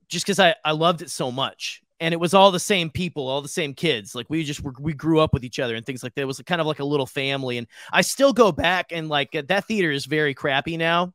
just 0.09 0.27
because 0.27 0.39
I, 0.39 0.55
I 0.65 0.73
loved 0.73 1.03
it 1.03 1.11
so 1.11 1.33
much. 1.33 1.83
And 1.99 2.13
it 2.13 2.19
was 2.19 2.35
all 2.35 2.51
the 2.51 2.61
same 2.61 2.91
people, 2.91 3.29
all 3.29 3.43
the 3.43 3.49
same 3.49 3.75
kids. 3.75 4.15
Like 4.15 4.27
we 4.29 4.43
just 4.45 4.61
were, 4.61 4.75
we 4.79 4.93
grew 4.93 5.21
up 5.21 5.33
with 5.33 5.45
each 5.45 5.59
other 5.59 5.75
and 5.77 5.87
things 5.87 6.03
like 6.03 6.15
that. 6.15 6.23
It 6.23 6.27
was 6.27 6.41
kind 6.45 6.61
of 6.61 6.67
like 6.67 6.81
a 6.81 6.85
little 6.85 7.07
family. 7.07 7.59
And 7.59 7.67
I 7.93 8.03
still 8.03 8.33
go 8.33 8.53
back 8.53 8.87
and 8.91 9.09
like 9.09 9.35
uh, 9.35 9.43
that 9.49 9.67
theater 9.67 9.91
is 9.91 10.05
very 10.05 10.35
crappy 10.35 10.77
now. 10.77 11.15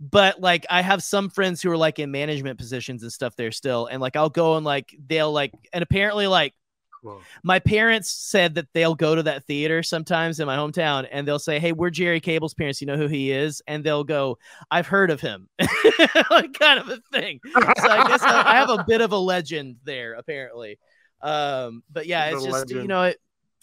But 0.00 0.40
like 0.40 0.66
I 0.70 0.82
have 0.82 1.02
some 1.02 1.30
friends 1.30 1.60
who 1.60 1.70
are 1.70 1.76
like 1.76 1.98
in 1.98 2.10
management 2.10 2.58
positions 2.58 3.02
and 3.02 3.12
stuff 3.12 3.34
there 3.36 3.50
still. 3.50 3.86
And 3.86 4.00
like 4.00 4.16
I'll 4.16 4.28
go 4.28 4.56
and 4.56 4.64
like 4.64 4.94
they'll 5.06 5.32
like 5.32 5.52
and 5.72 5.82
apparently 5.82 6.26
like 6.26 6.54
Cool. 7.02 7.20
My 7.44 7.58
parents 7.58 8.10
said 8.10 8.56
that 8.56 8.66
they'll 8.74 8.94
go 8.94 9.14
to 9.14 9.22
that 9.24 9.44
theater 9.44 9.82
sometimes 9.82 10.40
in 10.40 10.46
my 10.46 10.56
hometown 10.56 11.06
and 11.10 11.26
they'll 11.26 11.38
say, 11.38 11.58
Hey, 11.58 11.72
we're 11.72 11.90
Jerry 11.90 12.20
Cable's 12.20 12.54
parents. 12.54 12.80
You 12.80 12.86
know 12.86 12.96
who 12.96 13.06
he 13.06 13.30
is? 13.30 13.62
And 13.66 13.84
they'll 13.84 14.04
go, 14.04 14.38
I've 14.70 14.86
heard 14.86 15.10
of 15.10 15.20
him. 15.20 15.48
like 16.30 16.52
kind 16.58 16.80
of 16.80 16.88
a 16.88 16.98
thing. 17.12 17.40
So 17.54 17.88
I 17.88 18.08
guess 18.08 18.22
I, 18.22 18.42
I, 18.52 18.56
have 18.56 18.70
a 18.70 18.84
bit 18.86 19.00
of 19.00 19.12
a 19.12 19.18
legend 19.18 19.76
there, 19.84 20.14
apparently. 20.14 20.78
Um, 21.22 21.82
but 21.90 22.06
yeah, 22.06 22.26
it's 22.26 22.44
just, 22.44 22.52
legend. 22.52 22.82
you 22.82 22.88
know, 22.88 23.02
it, 23.04 23.18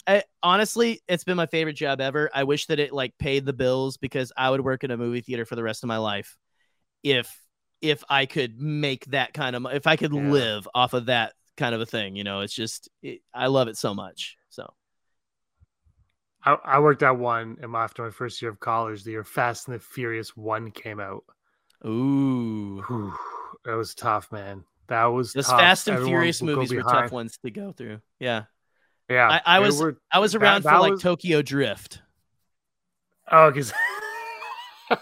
I, 0.06 0.22
honestly, 0.42 1.02
it's 1.08 1.24
been 1.24 1.36
my 1.36 1.46
favorite 1.46 1.74
job 1.74 2.00
ever. 2.00 2.30
I 2.32 2.44
wish 2.44 2.66
that 2.66 2.78
it 2.78 2.92
like 2.92 3.18
paid 3.18 3.44
the 3.44 3.52
bills 3.52 3.96
because 3.96 4.32
I 4.36 4.50
would 4.50 4.60
work 4.60 4.84
in 4.84 4.90
a 4.90 4.96
movie 4.96 5.20
theater 5.20 5.44
for 5.44 5.56
the 5.56 5.62
rest 5.62 5.82
of 5.82 5.88
my 5.88 5.98
life 5.98 6.36
if 7.02 7.36
if 7.82 8.02
I 8.08 8.26
could 8.26 8.60
make 8.60 9.04
that 9.06 9.32
kind 9.34 9.54
of 9.54 9.66
if 9.72 9.86
I 9.86 9.96
could 9.96 10.12
yeah. 10.12 10.30
live 10.30 10.68
off 10.74 10.94
of 10.94 11.06
that 11.06 11.34
kind 11.56 11.74
of 11.74 11.80
a 11.80 11.86
thing. 11.86 12.16
You 12.16 12.24
know, 12.24 12.40
it's 12.40 12.54
just 12.54 12.88
it, 13.02 13.20
I 13.34 13.46
love 13.48 13.68
it 13.68 13.76
so 13.76 13.94
much. 13.94 14.36
So. 14.48 14.72
I, 16.44 16.56
I 16.64 16.78
worked 16.78 17.02
at 17.02 17.18
one 17.18 17.56
and 17.60 17.74
after 17.74 18.04
my 18.04 18.10
first 18.10 18.40
year 18.40 18.50
of 18.50 18.60
college, 18.60 19.02
the 19.02 19.12
year 19.12 19.24
Fast 19.24 19.66
and 19.66 19.74
the 19.74 19.80
Furious 19.80 20.36
one 20.36 20.70
came 20.70 21.00
out. 21.00 21.24
Ooh, 21.84 22.82
Whew, 22.86 23.12
that 23.64 23.74
was 23.74 23.94
tough, 23.94 24.30
man. 24.30 24.64
That 24.88 25.06
was 25.06 25.32
those 25.32 25.46
tough. 25.46 25.58
Fast 25.58 25.88
and 25.88 25.96
Everyone 25.96 26.12
Furious 26.12 26.42
movies 26.42 26.72
were 26.72 26.82
tough 26.82 27.10
ones 27.10 27.38
to 27.44 27.50
go 27.50 27.72
through. 27.72 28.00
Yeah, 28.20 28.44
yeah. 29.10 29.40
I, 29.44 29.56
I 29.56 29.60
was 29.60 29.80
were, 29.80 29.98
I 30.10 30.20
was 30.20 30.34
around 30.34 30.62
that, 30.62 30.70
for 30.70 30.74
that 30.76 30.80
like 30.80 30.92
was... 30.92 31.02
Tokyo 31.02 31.42
Drift. 31.42 32.00
Oh, 33.30 33.50
because 33.50 33.72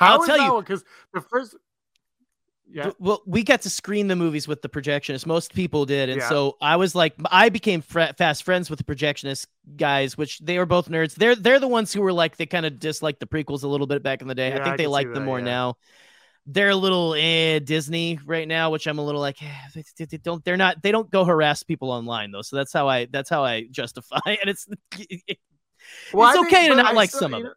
I'll 0.00 0.24
tell 0.24 0.38
you 0.38 0.60
because 0.60 0.84
the 1.12 1.20
first 1.20 1.54
yeah. 2.70 2.90
Well, 2.98 3.22
we 3.26 3.42
got 3.42 3.62
to 3.62 3.70
screen 3.70 4.08
the 4.08 4.16
movies 4.16 4.46
with 4.46 4.62
the 4.62 4.68
projectionist. 4.68 5.26
Most 5.26 5.54
people 5.54 5.86
did, 5.86 6.10
and 6.10 6.20
yeah. 6.20 6.28
so 6.28 6.56
I 6.60 6.76
was 6.76 6.94
like, 6.94 7.14
I 7.30 7.48
became 7.48 7.80
fr- 7.80 8.12
fast 8.16 8.42
friends 8.42 8.68
with 8.68 8.78
the 8.78 8.84
projectionist 8.84 9.46
guys, 9.76 10.18
which 10.18 10.38
they 10.40 10.58
were 10.58 10.66
both 10.66 10.88
nerds. 10.88 11.14
They're 11.14 11.34
they're 11.34 11.60
the 11.60 11.68
ones 11.68 11.92
who 11.92 12.02
were 12.02 12.12
like 12.12 12.36
they 12.36 12.46
kind 12.46 12.66
of 12.66 12.78
disliked 12.78 13.20
the 13.20 13.26
prequels 13.26 13.62
a 13.62 13.68
little 13.68 13.86
bit 13.86 14.02
back 14.02 14.20
in 14.20 14.28
the 14.28 14.34
day. 14.34 14.48
Yeah, 14.50 14.56
I 14.56 14.64
think 14.64 14.74
I 14.74 14.76
they 14.76 14.86
like 14.86 15.12
them 15.12 15.24
more 15.24 15.38
yeah. 15.38 15.46
now. 15.46 15.76
They're 16.46 16.70
a 16.70 16.76
little 16.76 17.14
eh, 17.14 17.58
Disney 17.58 18.18
right 18.24 18.48
now, 18.48 18.70
which 18.70 18.86
I'm 18.86 18.98
a 18.98 19.04
little 19.04 19.20
like 19.20 19.42
eh, 19.42 19.82
they, 19.98 20.04
they, 20.04 20.16
don't. 20.18 20.44
They're 20.44 20.56
not. 20.56 20.82
They 20.82 20.92
don't 20.92 21.10
go 21.10 21.24
harass 21.24 21.62
people 21.62 21.90
online 21.90 22.32
though. 22.32 22.42
So 22.42 22.56
that's 22.56 22.72
how 22.72 22.88
I. 22.88 23.06
That's 23.06 23.30
how 23.30 23.44
I 23.44 23.66
justify. 23.70 24.20
And 24.26 24.50
it's 24.50 24.66
it, 24.98 25.38
well, 26.12 26.28
it's 26.28 26.38
okay 26.46 26.66
think, 26.66 26.76
to 26.76 26.82
not 26.82 26.94
like 26.94 27.10
still, 27.10 27.20
some 27.20 27.34
of 27.34 27.44
it. 27.46 27.52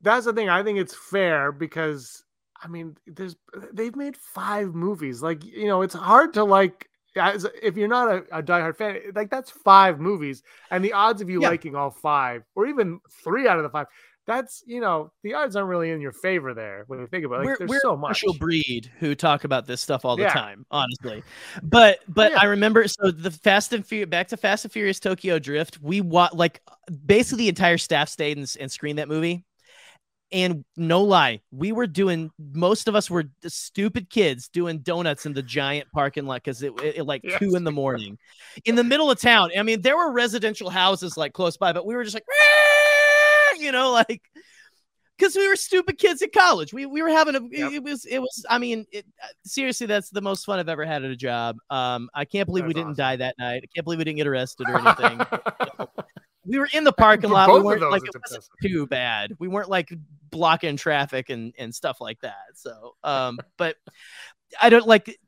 That's 0.00 0.26
the 0.26 0.32
thing. 0.32 0.48
I 0.48 0.62
think 0.62 0.78
it's 0.78 0.94
fair 0.94 1.52
because 1.52 2.24
I 2.62 2.68
mean, 2.68 2.96
there's 3.06 3.36
they've 3.72 3.96
made 3.96 4.16
five 4.16 4.74
movies. 4.74 5.22
Like, 5.22 5.44
you 5.44 5.66
know, 5.66 5.82
it's 5.82 5.94
hard 5.94 6.34
to 6.34 6.44
like 6.44 6.88
as 7.16 7.46
if 7.62 7.76
you're 7.76 7.88
not 7.88 8.08
a, 8.08 8.38
a 8.38 8.42
diehard 8.42 8.76
fan, 8.76 8.98
like 9.14 9.30
that's 9.30 9.50
five 9.50 10.00
movies, 10.00 10.42
and 10.70 10.84
the 10.84 10.92
odds 10.92 11.20
of 11.20 11.28
you 11.28 11.42
yeah. 11.42 11.48
liking 11.48 11.74
all 11.74 11.90
five, 11.90 12.42
or 12.54 12.66
even 12.66 13.00
three 13.22 13.48
out 13.48 13.58
of 13.58 13.64
the 13.64 13.68
five, 13.68 13.86
that's 14.26 14.62
you 14.66 14.80
know 14.80 15.12
the 15.22 15.34
odds 15.34 15.56
aren't 15.56 15.68
really 15.68 15.90
in 15.90 16.00
your 16.00 16.12
favor 16.12 16.54
there 16.54 16.84
when 16.86 17.00
you 17.00 17.06
think 17.06 17.24
about 17.24 17.36
it. 17.36 17.38
Like, 17.38 17.46
we're, 17.46 17.56
there's 17.58 17.70
we're 17.70 17.80
so 17.80 17.96
much. 17.96 18.18
Special 18.18 18.34
breed 18.34 18.90
who 18.98 19.14
talk 19.14 19.44
about 19.44 19.66
this 19.66 19.80
stuff 19.80 20.04
all 20.04 20.16
the 20.16 20.22
yeah. 20.22 20.32
time, 20.32 20.64
honestly. 20.70 21.22
But 21.62 21.98
but 22.08 22.32
oh, 22.32 22.34
yeah. 22.34 22.40
I 22.42 22.44
remember 22.44 22.86
so 22.88 23.10
the 23.10 23.30
Fast 23.30 23.72
and 23.72 23.86
Furious 23.86 24.08
back 24.08 24.28
to 24.28 24.36
Fast 24.36 24.64
and 24.64 24.72
Furious 24.72 25.00
Tokyo 25.00 25.38
Drift. 25.38 25.82
We 25.82 26.00
watched 26.00 26.34
like 26.34 26.62
basically 27.04 27.44
the 27.44 27.48
entire 27.48 27.78
staff 27.78 28.08
stayed 28.08 28.38
and, 28.38 28.56
and 28.60 28.70
screened 28.70 28.98
that 28.98 29.08
movie. 29.08 29.44
And 30.32 30.64
no 30.76 31.02
lie, 31.02 31.40
we 31.50 31.72
were 31.72 31.86
doing, 31.86 32.30
most 32.54 32.88
of 32.88 32.94
us 32.94 33.10
were 33.10 33.24
stupid 33.46 34.08
kids 34.08 34.48
doing 34.48 34.78
donuts 34.78 35.26
in 35.26 35.34
the 35.34 35.42
giant 35.42 35.92
parking 35.92 36.24
lot 36.24 36.36
because 36.36 36.62
it, 36.62 36.72
it, 36.82 36.96
it, 36.98 37.04
like 37.04 37.20
yes. 37.22 37.38
two 37.38 37.54
in 37.54 37.64
the 37.64 37.72
morning 37.72 38.18
in 38.64 38.74
the 38.74 38.84
middle 38.84 39.10
of 39.10 39.20
town. 39.20 39.50
I 39.56 39.62
mean, 39.62 39.82
there 39.82 39.96
were 39.96 40.10
residential 40.10 40.70
houses 40.70 41.18
like 41.18 41.34
close 41.34 41.58
by, 41.58 41.72
but 41.72 41.84
we 41.84 41.94
were 41.94 42.02
just 42.02 42.14
like, 42.14 42.24
you 43.58 43.72
know, 43.72 43.92
like, 43.92 44.22
because 45.18 45.36
we 45.36 45.46
were 45.46 45.56
stupid 45.56 45.98
kids 45.98 46.22
at 46.22 46.32
college. 46.32 46.72
We, 46.72 46.86
we 46.86 47.02
were 47.02 47.10
having 47.10 47.36
a, 47.36 47.40
yep. 47.50 47.72
it, 47.72 47.82
was, 47.82 48.06
it 48.06 48.18
was, 48.18 48.44
I 48.48 48.58
mean, 48.58 48.86
it, 48.90 49.04
uh, 49.22 49.26
seriously, 49.44 49.86
that's 49.86 50.08
the 50.08 50.22
most 50.22 50.46
fun 50.46 50.58
I've 50.58 50.68
ever 50.68 50.84
had 50.84 51.04
at 51.04 51.10
a 51.10 51.16
job. 51.16 51.58
Um, 51.68 52.08
I 52.14 52.24
can't 52.24 52.46
believe 52.46 52.64
we 52.66 52.72
didn't 52.72 52.92
awesome. 52.92 52.96
die 52.96 53.16
that 53.16 53.36
night. 53.38 53.62
I 53.64 53.66
can't 53.74 53.84
believe 53.84 53.98
we 53.98 54.04
didn't 54.04 54.16
get 54.16 54.26
arrested 54.26 54.66
or 54.68 54.78
anything. 54.78 55.20
we 56.44 56.58
were 56.58 56.68
in 56.72 56.84
the 56.84 56.92
parking 56.92 57.30
lot. 57.30 57.52
we 57.52 57.60
weren't 57.60 57.82
like 57.82 58.02
it 58.04 58.14
wasn't 58.20 58.44
too 58.62 58.86
bad. 58.86 59.34
We 59.38 59.48
weren't 59.48 59.68
like 59.68 59.92
blocking 60.30 60.76
traffic 60.76 61.30
and 61.30 61.54
and 61.58 61.74
stuff 61.74 62.00
like 62.00 62.20
that. 62.20 62.36
So, 62.54 62.94
um, 63.04 63.38
but 63.56 63.76
I 64.60 64.70
don't 64.70 64.86
like. 64.86 65.18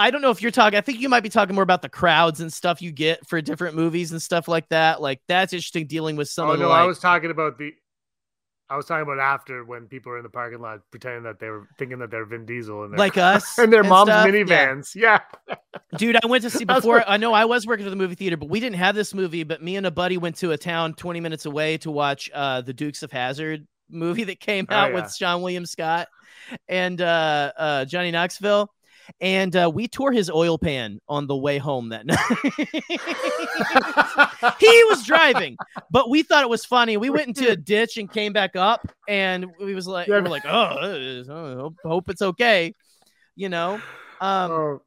I 0.00 0.12
don't 0.12 0.22
know 0.22 0.30
if 0.30 0.40
you're 0.42 0.52
talking. 0.52 0.76
I 0.76 0.80
think 0.80 1.00
you 1.00 1.08
might 1.08 1.24
be 1.24 1.28
talking 1.28 1.56
more 1.56 1.64
about 1.64 1.82
the 1.82 1.88
crowds 1.88 2.40
and 2.40 2.52
stuff 2.52 2.80
you 2.80 2.92
get 2.92 3.26
for 3.26 3.40
different 3.40 3.74
movies 3.74 4.12
and 4.12 4.22
stuff 4.22 4.46
like 4.46 4.68
that. 4.68 5.00
Like 5.02 5.20
that's 5.26 5.52
interesting 5.52 5.86
dealing 5.86 6.14
with 6.14 6.28
some. 6.28 6.50
Oh 6.50 6.54
no, 6.54 6.68
like, 6.68 6.82
I 6.82 6.84
was 6.84 7.00
talking 7.00 7.30
about 7.30 7.58
the 7.58 7.72
I 8.70 8.76
was 8.76 8.84
talking 8.84 9.02
about 9.02 9.18
after 9.18 9.64
when 9.64 9.86
people 9.86 10.12
were 10.12 10.18
in 10.18 10.22
the 10.22 10.28
parking 10.28 10.60
lot 10.60 10.80
pretending 10.90 11.22
that 11.22 11.38
they 11.38 11.48
were 11.48 11.68
thinking 11.78 11.98
that 12.00 12.10
they're 12.10 12.26
Vin 12.26 12.44
Diesel 12.44 12.84
and 12.84 12.98
like 12.98 13.16
us 13.16 13.58
and 13.58 13.72
their 13.72 13.80
and 13.80 13.88
mom's 13.88 14.10
stuff. 14.10 14.26
minivans. 14.26 14.94
Yeah. 14.94 15.20
yeah. 15.48 15.54
Dude, 15.96 16.16
I 16.22 16.26
went 16.26 16.44
to 16.44 16.50
see 16.50 16.64
before. 16.66 17.02
I 17.08 17.16
know 17.16 17.32
I 17.32 17.46
was 17.46 17.66
working 17.66 17.86
at 17.86 17.90
the 17.90 17.96
movie 17.96 18.14
theater, 18.14 18.36
but 18.36 18.50
we 18.50 18.60
didn't 18.60 18.76
have 18.76 18.94
this 18.94 19.14
movie. 19.14 19.42
But 19.42 19.62
me 19.62 19.76
and 19.76 19.86
a 19.86 19.90
buddy 19.90 20.18
went 20.18 20.36
to 20.36 20.52
a 20.52 20.58
town 20.58 20.94
20 20.94 21.20
minutes 21.20 21.46
away 21.46 21.78
to 21.78 21.90
watch 21.90 22.30
uh, 22.34 22.60
the 22.60 22.74
Dukes 22.74 23.02
of 23.02 23.10
Hazzard 23.10 23.66
movie 23.88 24.24
that 24.24 24.38
came 24.38 24.66
oh, 24.68 24.74
out 24.74 24.84
oh, 24.84 24.88
yeah. 24.88 24.94
with 24.94 25.04
Seann 25.04 25.40
William 25.40 25.64
Scott 25.64 26.08
and 26.68 27.00
uh, 27.00 27.52
uh, 27.56 27.84
Johnny 27.86 28.10
Knoxville 28.10 28.70
and 29.20 29.54
uh, 29.56 29.70
we 29.72 29.88
tore 29.88 30.12
his 30.12 30.30
oil 30.30 30.58
pan 30.58 31.00
on 31.08 31.26
the 31.26 31.36
way 31.36 31.58
home 31.58 31.90
that 31.90 32.06
night. 32.06 32.18
he 34.60 34.84
was 34.84 35.04
driving, 35.04 35.56
but 35.90 36.10
we 36.10 36.22
thought 36.22 36.42
it 36.42 36.48
was 36.48 36.64
funny. 36.64 36.96
We 36.96 37.10
went 37.10 37.28
into 37.28 37.50
a 37.50 37.56
ditch 37.56 37.96
and 37.96 38.10
came 38.10 38.32
back 38.32 38.56
up, 38.56 38.86
and 39.08 39.46
we 39.60 39.74
was 39.74 39.86
like, 39.86 40.08
we 40.08 40.14
are 40.14 40.22
like, 40.22 40.46
oh, 40.46 41.24
hope, 41.26 41.76
hope 41.84 42.08
it's 42.08 42.22
okay, 42.22 42.74
you 43.36 43.48
know. 43.48 43.80
Um, 44.20 44.50
oh. 44.50 44.82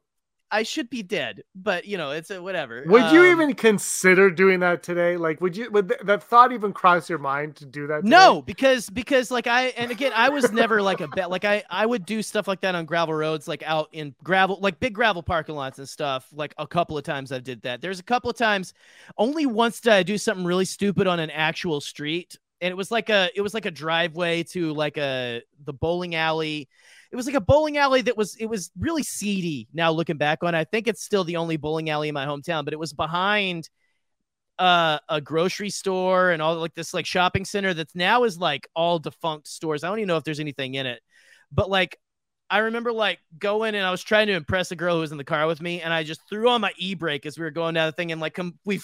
I 0.52 0.64
should 0.64 0.90
be 0.90 1.02
dead, 1.02 1.42
but 1.54 1.86
you 1.86 1.96
know, 1.96 2.10
it's 2.10 2.30
a 2.30 2.42
whatever. 2.42 2.84
Would 2.86 3.02
um, 3.02 3.14
you 3.14 3.24
even 3.24 3.54
consider 3.54 4.30
doing 4.30 4.60
that 4.60 4.82
today? 4.82 5.16
Like, 5.16 5.40
would 5.40 5.56
you, 5.56 5.70
would 5.70 5.88
th- 5.88 6.02
that 6.02 6.22
thought 6.22 6.52
even 6.52 6.74
cross 6.74 7.08
your 7.08 7.18
mind 7.18 7.56
to 7.56 7.64
do 7.64 7.86
that? 7.86 8.02
Today? 8.02 8.10
No, 8.10 8.42
because, 8.42 8.90
because 8.90 9.30
like 9.30 9.46
I, 9.46 9.68
and 9.68 9.90
again, 9.90 10.12
I 10.14 10.28
was 10.28 10.52
never 10.52 10.82
like 10.82 11.00
a 11.00 11.08
bet, 11.08 11.30
like 11.30 11.46
I, 11.46 11.64
I 11.70 11.86
would 11.86 12.04
do 12.04 12.22
stuff 12.22 12.46
like 12.46 12.60
that 12.60 12.74
on 12.74 12.84
gravel 12.84 13.14
roads, 13.14 13.48
like 13.48 13.62
out 13.62 13.88
in 13.92 14.14
gravel, 14.22 14.58
like 14.60 14.78
big 14.78 14.94
gravel 14.94 15.22
parking 15.22 15.54
lots 15.54 15.78
and 15.78 15.88
stuff. 15.88 16.28
Like 16.32 16.54
a 16.58 16.66
couple 16.66 16.98
of 16.98 17.04
times 17.04 17.32
I 17.32 17.38
did 17.38 17.62
that. 17.62 17.80
There's 17.80 17.98
a 17.98 18.04
couple 18.04 18.30
of 18.30 18.36
times, 18.36 18.74
only 19.16 19.46
once 19.46 19.80
did 19.80 19.94
I 19.94 20.02
do 20.02 20.18
something 20.18 20.44
really 20.44 20.66
stupid 20.66 21.06
on 21.06 21.18
an 21.18 21.30
actual 21.30 21.80
street. 21.80 22.38
And 22.62 22.70
it 22.70 22.76
was 22.76 22.90
like 22.90 23.10
a, 23.10 23.28
it 23.34 23.42
was 23.42 23.52
like 23.52 23.66
a 23.66 23.70
driveway 23.70 24.44
to 24.52 24.72
like 24.72 24.96
a, 24.96 25.42
the 25.64 25.74
bowling 25.74 26.14
alley 26.14 26.68
it 27.12 27.16
was 27.16 27.26
like 27.26 27.34
a 27.34 27.40
bowling 27.42 27.76
alley 27.76 28.00
that 28.00 28.16
was 28.16 28.34
it 28.36 28.46
was 28.46 28.70
really 28.78 29.02
seedy. 29.02 29.68
Now 29.74 29.92
looking 29.92 30.16
back 30.16 30.42
on, 30.42 30.54
it. 30.54 30.58
I 30.58 30.64
think 30.64 30.88
it's 30.88 31.04
still 31.04 31.24
the 31.24 31.36
only 31.36 31.58
bowling 31.58 31.90
alley 31.90 32.08
in 32.08 32.14
my 32.14 32.24
hometown, 32.24 32.64
but 32.64 32.72
it 32.72 32.78
was 32.78 32.94
behind 32.94 33.68
uh, 34.58 34.98
a 35.10 35.20
grocery 35.20 35.68
store 35.68 36.30
and 36.30 36.40
all 36.40 36.56
like 36.56 36.74
this 36.74 36.94
like 36.94 37.04
shopping 37.04 37.44
center 37.44 37.74
that's 37.74 37.94
now 37.94 38.24
is 38.24 38.38
like 38.38 38.66
all 38.74 38.98
defunct 38.98 39.46
stores. 39.46 39.84
I 39.84 39.88
don't 39.88 39.98
even 39.98 40.08
know 40.08 40.16
if 40.16 40.24
there's 40.24 40.40
anything 40.40 40.74
in 40.74 40.86
it, 40.86 41.02
but 41.52 41.68
like 41.68 41.98
I 42.48 42.58
remember 42.58 42.92
like 42.92 43.18
going 43.38 43.74
and 43.74 43.84
I 43.84 43.90
was 43.90 44.02
trying 44.02 44.28
to 44.28 44.34
impress 44.34 44.70
a 44.70 44.76
girl 44.76 44.94
who 44.94 45.02
was 45.02 45.12
in 45.12 45.18
the 45.18 45.24
car 45.24 45.46
with 45.46 45.60
me, 45.60 45.82
and 45.82 45.92
I 45.92 46.04
just 46.04 46.22
threw 46.30 46.48
on 46.48 46.62
my 46.62 46.72
e 46.78 46.94
brake 46.94 47.26
as 47.26 47.38
we 47.38 47.44
were 47.44 47.50
going 47.50 47.74
down 47.74 47.88
the 47.88 47.92
thing, 47.92 48.10
and 48.10 48.22
like 48.22 48.34
com- 48.34 48.58
we 48.64 48.80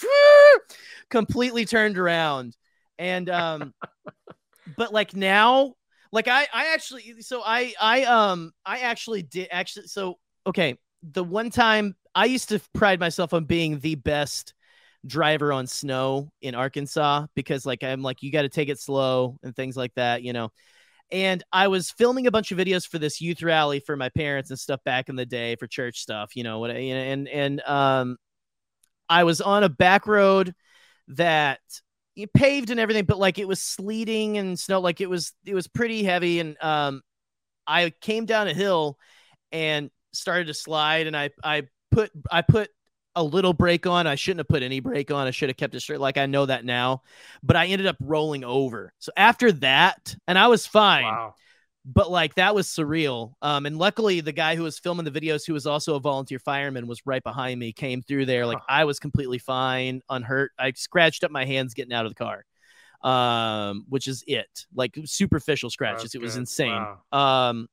completely 1.09 1.65
turned 1.65 1.97
around. 1.97 2.55
And 2.99 3.29
um, 3.31 3.75
but 4.77 4.93
like 4.93 5.15
now, 5.15 5.75
like 6.13 6.29
I 6.29 6.47
I 6.53 6.73
actually 6.75 7.23
so 7.23 7.43
I 7.45 7.75
I 7.81 8.05
um 8.05 8.53
I 8.65 8.81
actually 8.81 9.23
did 9.23 9.49
actually 9.51 9.87
so 9.87 10.19
okay 10.47 10.77
the 11.03 11.25
one 11.25 11.51
time 11.51 11.95
I 12.15 12.25
used 12.25 12.49
to 12.49 12.61
pride 12.75 13.01
myself 13.01 13.33
on 13.33 13.45
being 13.45 13.79
the 13.79 13.95
best 13.95 14.55
driver 15.07 15.53
on 15.53 15.67
snow 15.67 16.31
in 16.43 16.55
Arkansas 16.55 17.27
because 17.35 17.65
like 17.65 17.85
I'm 17.85 18.03
like 18.03 18.23
you 18.23 18.33
got 18.33 18.43
to 18.43 18.49
take 18.49 18.69
it 18.69 18.81
slow 18.81 19.39
and 19.43 19.55
things 19.55 19.77
like 19.77 19.95
that, 19.95 20.23
you 20.23 20.33
know. 20.33 20.51
And 21.11 21.43
I 21.53 21.69
was 21.69 21.91
filming 21.91 22.27
a 22.27 22.31
bunch 22.31 22.53
of 22.53 22.59
videos 22.59 22.87
for 22.87 22.99
this 22.99 23.21
youth 23.21 23.43
rally 23.43 23.81
for 23.81 23.97
my 23.97 24.11
parents 24.11 24.51
and 24.51 24.59
stuff 24.59 24.81
back 24.85 25.09
in 25.09 25.17
the 25.17 25.25
day 25.25 25.57
for 25.57 25.67
church 25.67 26.01
stuff, 26.01 26.37
you 26.37 26.43
know, 26.43 26.59
what 26.59 26.71
and 26.71 27.29
and 27.29 27.61
um 27.63 28.17
I 29.09 29.25
was 29.25 29.41
on 29.41 29.65
a 29.65 29.69
back 29.69 30.07
road 30.07 30.55
that 31.09 31.61
paved 32.27 32.71
and 32.71 32.81
everything, 32.81 33.05
but 33.05 33.19
like 33.19 33.39
it 33.39 33.49
was 33.49 33.61
sleeting 33.61 34.39
and 34.39 34.59
snow, 34.59 34.81
like 34.81 35.01
it 35.01 35.09
was 35.09 35.33
it 35.45 35.55
was 35.55 35.69
pretty 35.69 36.03
heavy. 36.05 36.41
And 36.41 36.57
um 36.63 37.03
I 37.67 37.91
came 38.01 38.27
down 38.27 38.49
a 38.49 38.55
hill 38.55 38.99
and 39.53 39.91
started 40.13 40.47
to 40.49 40.55
slide 40.55 41.07
and 41.07 41.17
I 41.17 41.31
I 41.43 41.69
put 41.91 42.11
I 42.31 42.43
put 42.43 42.71
a 43.15 43.23
little 43.23 43.53
brake 43.53 43.87
on. 43.87 44.07
I 44.07 44.15
shouldn't 44.15 44.41
have 44.41 44.49
put 44.49 44.63
any 44.63 44.81
brake 44.81 45.11
on. 45.11 45.27
I 45.27 45.31
should 45.33 45.49
have 45.49 45.57
kept 45.57 45.75
it 45.75 45.81
straight. 45.81 46.01
Like 46.01 46.19
I 46.19 46.27
know 46.27 46.47
that 46.47 46.65
now, 46.65 47.03
but 47.43 47.57
I 47.57 47.67
ended 47.67 47.87
up 47.87 47.97
rolling 48.01 48.45
over. 48.45 48.93
So 48.99 49.11
after 49.17 49.51
that, 49.53 50.15
and 50.27 50.39
I 50.39 50.47
was 50.47 50.67
fine. 50.67 51.05
Wow. 51.05 51.35
But 51.91 52.11
like 52.11 52.35
that 52.35 52.55
was 52.55 52.67
surreal. 52.67 53.33
Um, 53.41 53.65
and 53.65 53.79
luckily 53.79 54.21
the 54.21 54.33
guy 54.33 54.57
who 54.57 54.63
was 54.63 54.79
filming 54.79 55.07
the 55.07 55.11
videos, 55.11 55.47
who 55.47 55.55
was 55.55 55.67
also 55.67 55.95
a 55.95 56.01
volunteer 56.01 56.39
fireman, 56.39 56.87
was 56.87 57.01
right 57.07 57.23
behind 57.23 57.59
me, 57.59 57.73
came 57.73 58.03
through 58.03 58.27
there. 58.27 58.45
Like 58.45 58.59
I 58.69 58.85
was 58.85 58.99
completely 58.99 59.39
fine, 59.39 60.03
unhurt. 60.11 60.53
I 60.59 60.73
scratched 60.73 61.25
up 61.25 61.31
my 61.31 61.47
hands 61.47 61.73
getting 61.73 61.95
out 61.95 62.05
of 62.05 62.15
the 62.15 62.23
car. 62.23 62.45
Um, 63.03 63.85
which 63.89 64.07
is 64.07 64.23
it. 64.27 64.67
Like 64.75 64.99
superficial 65.07 65.71
scratches. 65.71 66.03
That's 66.03 66.15
it 66.17 66.21
was 66.21 66.35
good. 66.35 66.41
insane. 66.41 66.87
Wow. 67.13 67.49
Um 67.49 67.69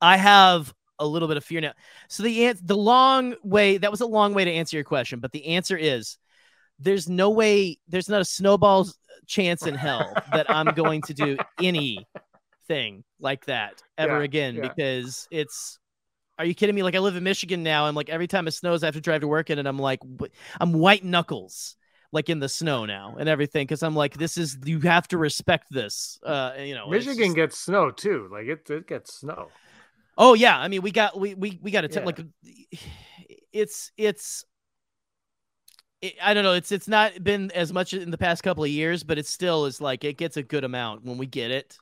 I 0.00 0.16
have 0.16 0.74
a 0.98 1.06
little 1.06 1.28
bit 1.28 1.36
of 1.36 1.44
fear 1.44 1.60
now. 1.60 1.74
So 2.08 2.24
the 2.24 2.54
the 2.60 2.76
long 2.76 3.36
way 3.44 3.78
that 3.78 3.90
was 3.90 4.00
a 4.00 4.06
long 4.06 4.34
way 4.34 4.44
to 4.44 4.50
answer 4.50 4.76
your 4.76 4.84
question, 4.84 5.20
but 5.20 5.30
the 5.30 5.46
answer 5.46 5.76
is 5.76 6.18
there's 6.80 7.08
no 7.08 7.30
way 7.30 7.78
there's 7.86 8.08
not 8.08 8.20
a 8.20 8.24
snowball 8.24 8.88
chance 9.26 9.64
in 9.64 9.76
hell 9.76 10.12
that 10.32 10.50
I'm 10.50 10.74
going 10.74 11.02
to 11.02 11.14
do 11.14 11.36
anything 12.68 13.04
like 13.20 13.46
that 13.46 13.82
ever 13.98 14.18
yeah, 14.18 14.24
again 14.24 14.54
yeah. 14.56 14.68
because 14.68 15.28
it's 15.30 15.78
are 16.38 16.44
you 16.44 16.54
kidding 16.54 16.74
me? 16.74 16.82
Like 16.82 16.96
I 16.96 16.98
live 16.98 17.14
in 17.14 17.22
Michigan 17.22 17.62
now 17.62 17.86
and 17.86 17.96
like 17.96 18.08
every 18.08 18.26
time 18.26 18.48
it 18.48 18.52
snows 18.52 18.82
I 18.82 18.86
have 18.86 18.94
to 18.94 19.00
drive 19.00 19.20
to 19.20 19.28
work 19.28 19.50
in 19.50 19.58
and 19.58 19.68
I'm 19.68 19.78
like 19.78 20.00
I'm 20.60 20.72
white 20.72 21.04
knuckles 21.04 21.76
like 22.10 22.28
in 22.28 22.40
the 22.40 22.48
snow 22.48 22.84
now 22.84 23.16
and 23.18 23.28
everything 23.28 23.64
because 23.64 23.82
I'm 23.82 23.94
like 23.94 24.16
this 24.16 24.36
is 24.36 24.58
you 24.64 24.80
have 24.80 25.08
to 25.08 25.18
respect 25.18 25.66
this 25.70 26.18
uh 26.24 26.52
you 26.58 26.74
know 26.74 26.88
Michigan 26.88 27.26
just... 27.26 27.36
gets 27.36 27.58
snow 27.58 27.90
too 27.90 28.28
like 28.32 28.46
it, 28.46 28.68
it 28.70 28.86
gets 28.86 29.14
snow 29.14 29.48
Oh 30.18 30.34
yeah, 30.34 30.58
I 30.58 30.68
mean 30.68 30.82
we 30.82 30.90
got 30.90 31.18
we 31.18 31.34
we 31.34 31.58
we 31.62 31.70
got 31.70 31.82
to 31.82 31.88
yeah. 31.90 32.04
like 32.04 32.20
it's 33.52 33.92
it's 33.96 34.44
it, 36.02 36.14
I 36.22 36.34
don't 36.34 36.44
know. 36.44 36.52
It's 36.52 36.70
it's 36.70 36.88
not 36.88 37.22
been 37.24 37.50
as 37.52 37.72
much 37.72 37.94
in 37.94 38.10
the 38.10 38.18
past 38.18 38.42
couple 38.42 38.64
of 38.64 38.70
years, 38.70 39.04
but 39.04 39.18
it 39.18 39.26
still 39.26 39.64
is 39.64 39.80
like 39.80 40.04
it 40.04 40.18
gets 40.18 40.36
a 40.36 40.42
good 40.42 40.64
amount 40.64 41.04
when 41.04 41.16
we 41.16 41.26
get 41.26 41.50
it. 41.50 41.78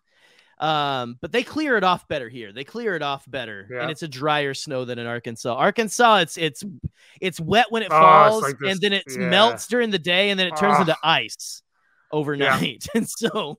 Um, 0.61 1.17
but 1.23 1.33
they 1.33 1.43
clear 1.43 1.79
it 1.79 1.85
off 1.85 2.07
better 2.07 2.29
here. 2.29 2.53
They 2.53 2.65
clear 2.65 2.95
it 2.95 3.03
off 3.03 3.25
better, 3.29 3.67
yeah. 3.71 3.81
and 3.81 3.91
it's 3.91 4.03
a 4.03 4.09
drier 4.09 4.53
snow 4.53 4.85
than 4.85 4.99
in 4.99 5.07
Arkansas. 5.07 5.55
Arkansas, 5.55 6.17
it's 6.17 6.37
it's 6.37 6.63
it's 7.19 7.41
wet 7.41 7.67
when 7.71 7.83
it 7.83 7.89
oh, 7.91 7.99
falls, 7.99 8.43
like 8.43 8.59
this, 8.59 8.73
and 8.73 8.81
then 8.81 8.93
it 8.93 9.05
yeah. 9.09 9.29
melts 9.31 9.67
during 9.69 9.91
the 9.91 9.99
day, 9.99 10.29
and 10.29 10.39
then 10.39 10.49
it 10.49 10.57
turns 10.57 10.77
oh. 10.77 10.83
into 10.83 10.97
ice 11.03 11.63
overnight. 12.13 12.87
and 12.95 13.09
so, 13.09 13.59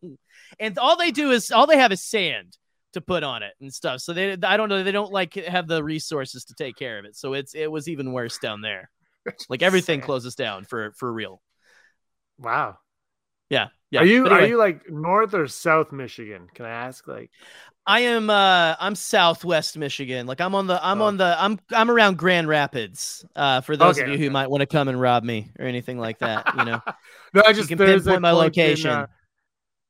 and 0.60 0.78
all 0.78 0.96
they 0.96 1.12
do 1.12 1.32
is 1.32 1.52
all 1.52 1.66
they 1.66 1.78
have 1.78 1.92
is 1.92 2.04
sand 2.04 2.58
to 2.94 3.02
put 3.02 3.24
on 3.24 3.44
it 3.44 3.54
and 3.62 3.74
stuff. 3.74 4.02
So 4.02 4.14
they, 4.14 4.34
I 4.44 4.58
don't 4.58 4.70
know, 4.70 4.84
they 4.84 4.92
don't 4.92 5.12
like 5.12 5.34
have 5.36 5.68
the 5.68 5.84
resources 5.84 6.46
to 6.46 6.54
take 6.56 6.76
care 6.76 7.00
of 7.00 7.06
it. 7.06 7.16
So 7.16 7.34
it's, 7.34 7.56
it 7.56 7.72
was 7.72 7.88
even 7.88 8.12
worse 8.12 8.38
down 8.38 8.62
there. 8.62 8.90
Like 9.50 9.62
everything 9.62 10.02
closes 10.02 10.34
down 10.34 10.66
for, 10.66 10.94
for 10.94 11.14
real. 11.14 11.44
Wow. 12.40 12.80
Yeah. 13.52 13.68
Yeah. 13.92 14.02
Are 14.02 14.06
you, 14.06 14.26
anyway, 14.26 14.42
are 14.42 14.48
you 14.48 14.58
like 14.58 14.90
North 14.90 15.34
or 15.34 15.48
South 15.48 15.92
Michigan? 15.92 16.48
Can 16.56 16.66
I 16.66 16.70
ask 16.70 17.06
like, 17.08 17.30
I 17.86 18.02
am 18.02 18.30
uh 18.30 18.76
I'm 18.80 18.96
southwest 18.96 19.78
Michigan. 19.78 20.28
Like 20.28 20.40
I'm 20.40 20.54
on 20.54 20.68
the 20.68 20.80
I'm 20.86 21.02
oh. 21.02 21.06
on 21.06 21.18
the 21.18 21.36
I'm 21.38 21.60
I'm 21.72 21.90
around 21.90 22.18
Grand 22.18 22.48
Rapids. 22.48 23.26
Uh 23.36 23.62
for 23.62 23.76
those 23.76 23.98
okay, 23.98 24.04
of 24.04 24.08
you 24.10 24.14
okay. 24.16 24.24
who 24.24 24.30
might 24.30 24.50
want 24.50 24.62
to 24.62 24.68
come 24.68 24.88
and 24.88 25.02
rob 25.02 25.24
me 25.24 25.52
or 25.60 25.66
anything 25.66 25.98
like 25.98 26.20
that, 26.20 26.54
you 26.58 26.64
know. 26.64 26.80
no, 27.34 27.42
I 27.46 27.54
just 27.54 27.70
you 27.70 27.76
can 27.76 27.86
pinpoint 27.86 28.22
my 28.22 28.32
location. 28.32 28.92
In, 28.92 28.98
uh, 28.98 29.08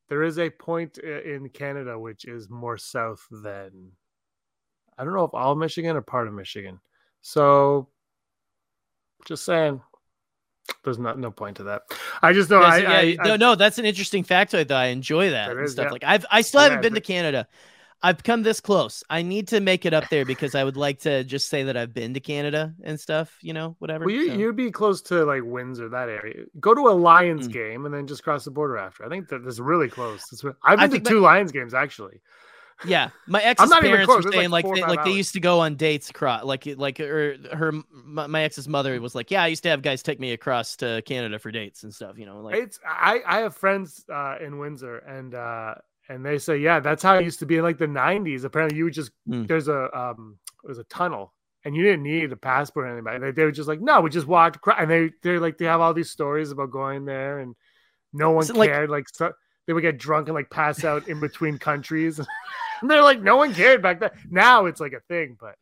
there 0.07 0.23
is 0.23 0.39
a 0.39 0.49
point 0.49 0.97
in 0.99 1.49
Canada 1.49 1.99
which 1.99 2.25
is 2.25 2.49
more 2.49 2.77
south 2.77 3.25
than 3.29 3.91
I 4.97 5.03
don't 5.03 5.13
know 5.13 5.25
if 5.25 5.33
all 5.33 5.55
Michigan 5.55 5.97
or 5.97 6.01
part 6.01 6.27
of 6.27 6.33
Michigan. 6.33 6.79
So 7.21 7.89
just 9.25 9.43
saying 9.43 9.81
there's 10.83 10.99
not 10.99 11.19
no 11.19 11.31
point 11.31 11.57
to 11.57 11.63
that. 11.63 11.83
I 12.21 12.33
just 12.33 12.49
know 12.49 12.61
I, 12.61 12.77
yeah, 12.77 12.91
I, 12.91 13.17
no, 13.27 13.33
I, 13.33 13.37
no, 13.37 13.55
that's 13.55 13.77
an 13.77 13.85
interesting 13.85 14.23
factoid 14.23 14.67
though. 14.67 14.75
I 14.75 14.87
enjoy 14.87 15.29
that, 15.29 15.47
that 15.47 15.57
and 15.57 15.65
is, 15.65 15.73
stuff. 15.73 15.85
Yeah. 15.85 15.91
Like 15.91 16.03
I've 16.03 16.25
I 16.31 16.41
still 16.41 16.61
haven't 16.61 16.81
been 16.81 16.93
to 16.95 17.01
Canada. 17.01 17.47
I've 18.03 18.23
come 18.23 18.41
this 18.41 18.59
close. 18.59 19.03
I 19.11 19.21
need 19.21 19.47
to 19.49 19.59
make 19.59 19.85
it 19.85 19.93
up 19.93 20.09
there 20.09 20.25
because 20.25 20.55
I 20.55 20.63
would 20.63 20.75
like 20.75 20.99
to 21.01 21.23
just 21.23 21.49
say 21.49 21.63
that 21.63 21.77
I've 21.77 21.93
been 21.93 22.15
to 22.15 22.19
Canada 22.19 22.73
and 22.83 22.99
stuff, 22.99 23.37
you 23.41 23.53
know, 23.53 23.75
whatever. 23.77 24.05
Well, 24.05 24.15
you, 24.15 24.29
so. 24.29 24.33
you'd 24.33 24.55
be 24.55 24.71
close 24.71 25.03
to 25.03 25.23
like 25.23 25.43
Windsor, 25.43 25.87
that 25.89 26.09
area. 26.09 26.45
Go 26.59 26.73
to 26.73 26.87
a 26.87 26.95
Lions 26.97 27.47
mm. 27.47 27.53
game 27.53 27.85
and 27.85 27.93
then 27.93 28.07
just 28.07 28.23
cross 28.23 28.43
the 28.43 28.51
border 28.51 28.77
after. 28.77 29.05
I 29.05 29.09
think 29.09 29.27
that 29.29 29.43
that 29.43 29.47
is 29.47 29.61
really 29.61 29.87
close. 29.87 30.43
I've 30.63 30.79
been 30.79 31.03
to 31.03 31.09
two 31.09 31.19
Lions 31.19 31.51
games 31.51 31.75
actually. 31.75 32.21
Yeah, 32.85 33.09
my 33.27 33.41
ex's 33.41 33.71
parents 33.71 34.07
were 34.07 34.31
saying 34.31 34.49
like 34.49 34.65
like, 34.65 34.75
they, 34.75 34.81
like 34.81 35.03
they 35.05 35.11
used 35.11 35.33
to 35.33 35.39
go 35.39 35.59
on 35.59 35.75
dates 35.75 36.09
across 36.09 36.43
like 36.43 36.65
like 36.77 36.99
or 36.99 37.37
her 37.53 37.73
my, 37.91 38.27
my, 38.27 38.43
ex's 38.43 38.67
mother 38.67 38.99
was 38.99 39.15
like 39.15 39.29
yeah 39.31 39.43
I 39.43 39.47
used 39.47 39.63
to 39.63 39.69
have 39.69 39.81
guys 39.81 40.01
take 40.01 40.19
me 40.19 40.31
across 40.31 40.75
to 40.77 41.01
Canada 41.05 41.39
for 41.39 41.51
dates 41.51 41.83
and 41.83 41.93
stuff 41.93 42.17
you 42.17 42.25
know 42.25 42.41
like 42.41 42.55
it's 42.55 42.79
I 42.85 43.21
I 43.25 43.39
have 43.39 43.55
friends 43.55 44.03
uh, 44.11 44.37
in 44.43 44.57
Windsor 44.57 44.97
and 44.97 45.35
uh, 45.35 45.75
and 46.11 46.25
they 46.25 46.37
say, 46.37 46.57
yeah, 46.57 46.79
that's 46.79 47.01
how 47.01 47.15
it 47.17 47.23
used 47.23 47.39
to 47.39 47.45
be 47.45 47.57
in 47.57 47.63
like 47.63 47.77
the 47.77 47.87
'90s. 47.87 48.43
Apparently, 48.43 48.77
you 48.77 48.85
would 48.85 48.93
just 48.93 49.11
mm. 49.27 49.47
there's 49.47 49.69
a 49.69 49.97
um 49.97 50.37
there's 50.63 50.77
a 50.77 50.83
tunnel, 50.85 51.33
and 51.63 51.75
you 51.75 51.83
didn't 51.83 52.03
need 52.03 52.31
a 52.31 52.37
passport 52.37 52.87
or 52.87 52.97
anything. 52.97 53.21
They, 53.21 53.31
they 53.31 53.45
were 53.45 53.51
just 53.51 53.69
like, 53.69 53.79
no, 53.79 54.01
we 54.01 54.09
just 54.09 54.27
walked 54.27 54.57
across, 54.57 54.77
and 54.79 54.91
they 54.91 55.11
they 55.23 55.39
like 55.39 55.57
they 55.57 55.65
have 55.65 55.79
all 55.79 55.93
these 55.93 56.11
stories 56.11 56.51
about 56.51 56.71
going 56.71 57.05
there, 57.05 57.39
and 57.39 57.55
no 58.11 58.31
one 58.31 58.45
so, 58.45 58.53
cared. 58.53 58.89
Like, 58.89 59.05
like 59.05 59.09
so, 59.09 59.31
they 59.65 59.73
would 59.73 59.83
get 59.83 59.97
drunk 59.97 60.27
and 60.27 60.35
like 60.35 60.49
pass 60.49 60.83
out 60.83 61.07
in 61.07 61.19
between 61.19 61.57
countries. 61.57 62.19
and 62.81 62.89
they're 62.89 63.03
like, 63.03 63.21
no 63.21 63.37
one 63.37 63.53
cared 63.53 63.81
back 63.81 63.99
then. 63.99 64.11
Now 64.29 64.65
it's 64.65 64.81
like 64.81 64.93
a 64.93 65.01
thing, 65.01 65.37
but 65.39 65.55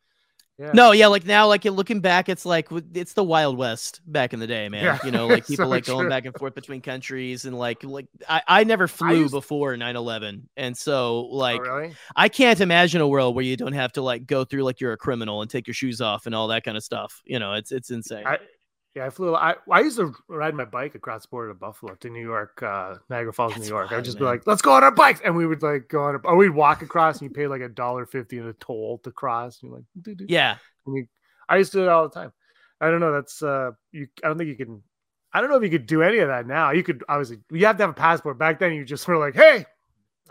yeah. 0.60 0.72
No, 0.74 0.92
yeah, 0.92 1.06
like 1.06 1.24
now, 1.24 1.46
like 1.46 1.64
looking 1.64 2.00
back, 2.00 2.28
it's 2.28 2.44
like 2.44 2.68
it's 2.92 3.14
the 3.14 3.24
Wild 3.24 3.56
West 3.56 4.02
back 4.04 4.34
in 4.34 4.40
the 4.40 4.46
day, 4.46 4.68
man. 4.68 4.84
Yeah, 4.84 4.98
you 5.02 5.10
know, 5.10 5.26
like 5.26 5.46
people 5.46 5.64
so 5.64 5.70
like 5.70 5.84
true. 5.84 5.94
going 5.94 6.10
back 6.10 6.26
and 6.26 6.34
forth 6.34 6.54
between 6.54 6.82
countries, 6.82 7.46
and 7.46 7.58
like 7.58 7.82
like 7.82 8.04
I, 8.28 8.42
I 8.46 8.64
never 8.64 8.86
flew 8.86 9.08
I 9.08 9.12
used... 9.12 9.32
before 9.32 9.74
9-11. 9.74 10.42
and 10.58 10.76
so 10.76 11.28
oh, 11.30 11.34
like 11.34 11.62
oh, 11.64 11.76
really? 11.76 11.94
I 12.14 12.28
can't 12.28 12.60
imagine 12.60 13.00
a 13.00 13.08
world 13.08 13.34
where 13.36 13.44
you 13.44 13.56
don't 13.56 13.72
have 13.72 13.92
to 13.92 14.02
like 14.02 14.26
go 14.26 14.44
through 14.44 14.64
like 14.64 14.82
you're 14.82 14.92
a 14.92 14.98
criminal 14.98 15.40
and 15.40 15.50
take 15.50 15.66
your 15.66 15.72
shoes 15.72 16.02
off 16.02 16.26
and 16.26 16.34
all 16.34 16.48
that 16.48 16.62
kind 16.62 16.76
of 16.76 16.84
stuff. 16.84 17.22
You 17.24 17.38
know, 17.38 17.54
it's 17.54 17.72
it's 17.72 17.90
insane. 17.90 18.26
I, 18.26 18.36
yeah, 18.94 19.06
I 19.06 19.10
flew. 19.10 19.36
I, 19.36 19.54
I 19.70 19.80
used 19.80 19.98
to 19.98 20.12
ride 20.28 20.54
my 20.54 20.64
bike 20.64 20.96
across 20.96 21.22
the 21.22 21.28
border 21.28 21.50
to 21.50 21.54
Buffalo 21.54 21.94
to 21.94 22.10
New 22.10 22.22
York, 22.22 22.60
uh, 22.62 22.96
Niagara 23.08 23.32
Falls, 23.32 23.54
That's 23.54 23.64
New 23.64 23.70
York. 23.70 23.92
I'd 23.92 24.04
just 24.04 24.16
man. 24.16 24.22
be 24.22 24.30
like, 24.30 24.46
"Let's 24.46 24.62
go 24.62 24.72
on 24.72 24.82
our 24.82 24.90
bikes," 24.90 25.20
and 25.24 25.36
we 25.36 25.46
would 25.46 25.62
like 25.62 25.88
go 25.88 26.02
on, 26.02 26.16
a, 26.16 26.18
or 26.18 26.36
we'd 26.36 26.50
walk 26.50 26.82
across, 26.82 27.20
and 27.20 27.30
you 27.30 27.34
pay 27.34 27.46
like 27.46 27.60
a 27.60 27.68
dollar 27.68 28.04
fifty 28.04 28.38
in 28.38 28.46
a 28.46 28.52
toll 28.54 28.98
to 29.04 29.12
cross. 29.12 29.62
And 29.62 29.70
you're 29.70 29.78
like, 29.78 29.86
Doo-doo. 30.02 30.26
"Yeah." 30.28 30.56
And 30.86 30.96
you, 30.96 31.06
I 31.48 31.58
used 31.58 31.70
to 31.72 31.78
do 31.78 31.84
it 31.84 31.88
all 31.88 32.08
the 32.08 32.14
time. 32.14 32.32
I 32.80 32.90
don't 32.90 33.00
know. 33.00 33.12
That's 33.12 33.42
uh, 33.42 33.70
you. 33.92 34.08
I 34.24 34.28
don't 34.28 34.38
think 34.38 34.48
you 34.48 34.56
can. 34.56 34.82
I 35.32 35.40
don't 35.40 35.50
know 35.50 35.56
if 35.56 35.62
you 35.62 35.70
could 35.70 35.86
do 35.86 36.02
any 36.02 36.18
of 36.18 36.28
that 36.28 36.48
now. 36.48 36.72
You 36.72 36.82
could 36.82 37.04
obviously. 37.08 37.38
You 37.52 37.66
have 37.66 37.76
to 37.76 37.84
have 37.84 37.90
a 37.90 37.94
passport. 37.94 38.38
Back 38.38 38.58
then, 38.58 38.72
you 38.72 38.84
just 38.84 39.06
were 39.06 39.18
like, 39.18 39.34
"Hey, 39.36 39.66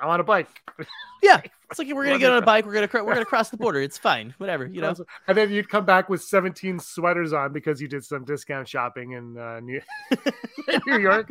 I'm 0.01 0.09
on 0.09 0.19
a 0.19 0.23
bike." 0.23 0.49
Yeah, 1.21 1.41
it's 1.69 1.77
like 1.77 1.93
we're 1.93 2.05
gonna 2.05 2.17
get 2.17 2.31
on 2.31 2.41
a 2.41 2.45
bike. 2.45 2.65
We're 2.65 2.73
gonna 2.73 3.03
we're 3.05 3.13
gonna 3.13 3.25
cross 3.25 3.49
the 3.49 3.57
border. 3.65 3.81
It's 3.81 3.97
fine. 3.97 4.33
Whatever, 4.37 4.67
you 4.67 4.79
know. 4.79 4.95
And 5.27 5.37
then 5.37 5.51
you'd 5.51 5.67
come 5.67 5.83
back 5.85 6.07
with 6.07 6.23
17 6.23 6.79
sweaters 6.79 7.33
on 7.33 7.51
because 7.51 7.81
you 7.81 7.89
did 7.89 8.05
some 8.05 8.23
discount 8.23 8.69
shopping 8.69 9.11
in 9.11 9.37
uh, 9.37 9.59
New, 9.59 9.81
New 10.87 10.99
York. 10.99 11.29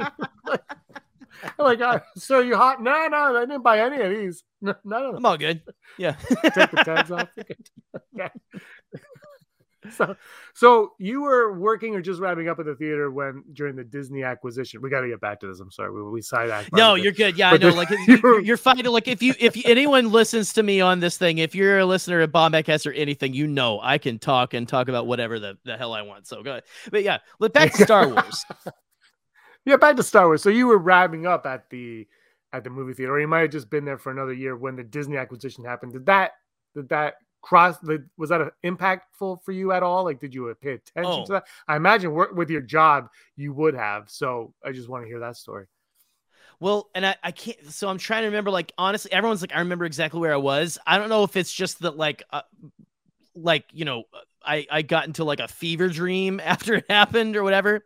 like, 1.58 1.80
uh, 1.80 2.00
sir, 2.16 2.42
you 2.42 2.54
hot? 2.56 2.82
No, 2.82 3.08
no, 3.08 3.36
I 3.36 3.40
didn't 3.46 3.62
buy 3.62 3.80
any 3.80 4.00
of 4.02 4.10
these. 4.10 4.44
No, 4.60 4.74
no, 4.84 5.14
I'm 5.16 5.24
all 5.24 5.38
good. 5.38 5.62
Yeah. 5.96 6.16
Take 6.28 6.70
the 6.70 6.82
tags 6.84 7.10
off. 7.10 7.28
yeah. 8.14 8.28
So, 9.99 10.16
so 10.55 10.93
you 10.99 11.22
were 11.22 11.59
working 11.59 11.95
or 11.95 12.01
just 12.01 12.20
wrapping 12.20 12.49
up 12.49 12.59
at 12.59 12.66
the 12.66 12.74
theater 12.74 13.11
when 13.11 13.43
during 13.53 13.74
the 13.74 13.84
Disney 13.84 14.22
acquisition? 14.22 14.80
We 14.82 14.91
got 14.91 15.01
to 15.01 15.09
get 15.09 15.20
back 15.20 15.41
to 15.41 15.47
this. 15.47 15.61
I'm 15.61 15.70
sorry, 15.70 15.91
we, 15.93 16.03
we 16.11 16.22
side 16.22 16.66
No, 16.72 16.95
you're 16.95 17.12
good. 17.12 17.36
Yeah, 17.36 17.51
but 17.51 17.64
I 17.64 17.70
know. 17.70 17.76
Like 17.76 17.89
you're, 18.07 18.41
you're 18.41 18.57
fine. 18.57 18.84
Like 18.84 19.09
if 19.09 19.22
you 19.22 19.34
if 19.39 19.57
anyone 19.64 20.11
listens 20.11 20.53
to 20.55 20.62
me 20.62 20.80
on 20.80 21.01
this 21.01 21.18
thing, 21.18 21.39
if 21.39 21.55
you're 21.55 21.78
a 21.78 21.86
listener 21.86 22.20
of 22.20 22.30
Bombcast 22.30 22.86
or 22.86 22.93
anything, 22.93 23.34
you 23.34 23.47
know 23.47 23.80
I 23.82 23.99
can 23.99 24.18
talk 24.18 24.55
and 24.55 24.68
talk 24.68 24.89
about 24.89 25.07
whatever 25.07 25.39
the, 25.39 25.59
the 25.64 25.76
hell 25.76 25.93
I 25.93 26.03
want. 26.03 26.26
So 26.26 26.43
go 26.43 26.51
ahead. 26.51 26.64
But 26.91 27.03
yeah, 27.03 27.18
back 27.53 27.72
to 27.72 27.84
Star 27.84 28.09
Wars. 28.09 28.45
yeah, 29.64 29.76
back 29.76 29.97
to 29.97 30.03
Star 30.03 30.26
Wars. 30.26 30.43
So 30.43 30.51
you 30.51 30.66
were 30.66 30.78
wrapping 30.78 31.26
up 31.26 31.47
at 31.47 31.70
the 31.70 32.07
at 32.53 32.64
the 32.64 32.70
movie 32.70 32.95
theater, 32.95 33.12
or 33.12 33.20
you 33.20 33.28
might 33.28 33.41
have 33.41 33.51
just 33.51 33.70
been 33.70 33.84
there 33.84 33.99
for 33.99 34.11
another 34.11 34.32
year 34.32 34.57
when 34.57 34.76
the 34.76 34.84
Disney 34.84 35.16
acquisition 35.16 35.64
happened. 35.64 35.93
Did 35.93 36.07
that 36.07 36.32
did 36.74 36.89
that 36.91 37.14
cross 37.43 37.76
was 38.16 38.30
that 38.30 38.53
impactful 38.64 39.43
for 39.43 39.53
you 39.53 39.72
at 39.72 39.82
all? 39.82 40.05
Like 40.05 40.20
did 40.20 40.34
you 40.34 40.55
pay 40.61 40.72
attention 40.72 41.12
oh. 41.12 41.26
to 41.26 41.32
that? 41.32 41.47
I 41.66 41.76
imagine 41.76 42.12
work 42.12 42.34
with 42.34 42.51
your 42.51 42.61
job 42.61 43.09
you 43.36 43.53
would 43.53 43.74
have. 43.74 44.11
So 44.11 44.55
i 44.64 44.72
just 44.72 44.89
want 44.89 45.05
to 45.05 45.09
hear 45.09 45.20
that 45.20 45.36
story. 45.36 45.66
Well 46.61 46.91
and 46.95 47.07
I, 47.07 47.16
I 47.22 47.30
can't 47.30 47.70
so 47.70 47.89
i'm 47.89 47.99
trying 47.99 48.22
to 48.22 48.28
remember 48.28 48.51
like 48.51 48.72
honestly 48.76 49.12
everyone's 49.12 49.41
like 49.41 49.55
i 49.55 49.61
remember 49.61 49.84
exactly 49.84 50.20
where 50.20 50.32
i 50.32 50.39
was. 50.39 50.78
I 50.86 50.99
don't 50.99 51.09
know 51.09 51.24
if 51.24 51.36
it's 51.36 51.53
just 51.53 51.80
that 51.80 51.97
like 51.97 52.22
uh, 52.30 52.43
like 53.34 53.64
you 53.72 53.84
know 53.84 54.05
i 54.45 54.66
i 54.70 54.82
got 54.82 55.07
into 55.07 55.24
like 55.24 55.41
a 55.41 55.49
fever 55.49 55.89
dream 55.89 56.41
after 56.45 56.74
it 56.74 56.86
happened 56.89 57.36
or 57.36 57.45
whatever. 57.45 57.84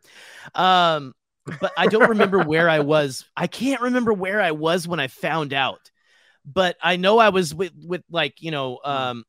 Um 0.55 1.14
but 1.61 1.72
i 1.76 1.86
don't 1.86 2.11
remember 2.11 2.38
where 2.42 2.68
i 2.68 2.80
was. 2.94 3.26
I 3.36 3.46
can't 3.46 3.82
remember 3.82 4.12
where 4.12 4.40
i 4.40 4.53
was 4.53 4.88
when 4.88 5.00
i 5.00 5.09
found 5.09 5.53
out. 5.53 5.90
But 6.44 6.76
I 6.82 6.96
know 6.96 7.18
I 7.18 7.28
was 7.28 7.55
with 7.55 7.72
with 7.84 8.03
like 8.11 8.42
you 8.42 8.50
know 8.50 8.80
hmm. 8.82 8.90
um 8.90 9.24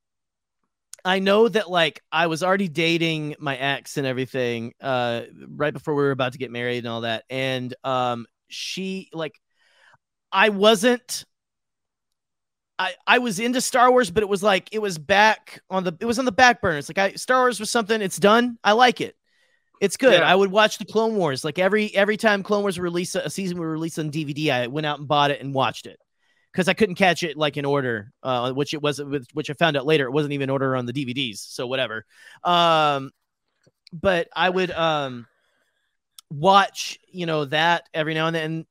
I 1.05 1.19
know 1.19 1.47
that 1.47 1.69
like 1.69 2.01
I 2.11 2.27
was 2.27 2.43
already 2.43 2.67
dating 2.67 3.35
my 3.39 3.57
ex 3.57 3.97
and 3.97 4.07
everything 4.07 4.73
uh 4.81 5.23
right 5.47 5.73
before 5.73 5.95
we 5.95 6.03
were 6.03 6.11
about 6.11 6.33
to 6.33 6.37
get 6.37 6.51
married 6.51 6.79
and 6.79 6.87
all 6.87 7.01
that 7.01 7.25
and 7.29 7.73
um 7.83 8.25
she 8.47 9.09
like 9.13 9.39
I 10.31 10.49
wasn't 10.49 11.25
I 12.79 12.93
I 13.05 13.19
was 13.19 13.39
into 13.39 13.61
Star 13.61 13.91
Wars 13.91 14.11
but 14.11 14.23
it 14.23 14.29
was 14.29 14.41
like 14.43 14.69
it 14.71 14.79
was 14.79 14.97
back 14.97 15.61
on 15.69 15.83
the 15.83 15.95
it 15.99 16.05
was 16.05 16.19
on 16.19 16.25
the 16.25 16.31
back 16.31 16.61
burner 16.61 16.77
it's 16.77 16.89
like 16.89 16.97
I 16.97 17.13
Star 17.15 17.41
Wars 17.41 17.59
was 17.59 17.69
something 17.69 18.01
it's 18.01 18.17
done 18.17 18.57
I 18.63 18.71
like 18.73 19.01
it 19.01 19.15
it's 19.81 19.97
good. 19.97 20.13
Yeah. 20.13 20.31
I 20.31 20.33
would 20.33 20.49
watch 20.49 20.77
the 20.77 20.85
Clone 20.85 21.17
Wars. 21.17 21.43
Like 21.43 21.59
every 21.59 21.93
every 21.93 22.15
time 22.15 22.41
Clone 22.41 22.61
Wars 22.61 22.79
released 22.79 23.17
a 23.17 23.29
season 23.29 23.59
we 23.59 23.65
released 23.65 23.99
on 23.99 24.11
DVD, 24.11 24.49
I 24.49 24.67
went 24.67 24.85
out 24.85 24.99
and 24.99 25.09
bought 25.09 25.29
it 25.29 25.41
and 25.41 25.53
watched 25.53 25.87
it 25.87 25.99
because 26.53 26.67
I 26.67 26.73
couldn't 26.73 26.95
catch 26.95 27.23
it 27.23 27.35
like 27.35 27.57
in 27.57 27.65
order, 27.65 28.11
uh, 28.21 28.53
which 28.53 28.75
it 28.75 28.81
wasn't, 28.81 29.27
which 29.33 29.49
I 29.49 29.53
found 29.53 29.75
out 29.75 29.87
later, 29.87 30.05
it 30.05 30.11
wasn't 30.11 30.33
even 30.33 30.51
order 30.51 30.75
on 30.75 30.85
the 30.85 30.93
DVDs. 30.93 31.39
So 31.39 31.65
whatever. 31.65 32.05
Um, 32.43 33.11
but 33.91 34.27
I 34.35 34.49
would 34.49 34.71
um 34.71 35.27
watch, 36.29 36.99
you 37.11 37.25
know, 37.25 37.45
that 37.45 37.87
every 37.93 38.13
now 38.13 38.27
and 38.27 38.35
then. 38.35 38.65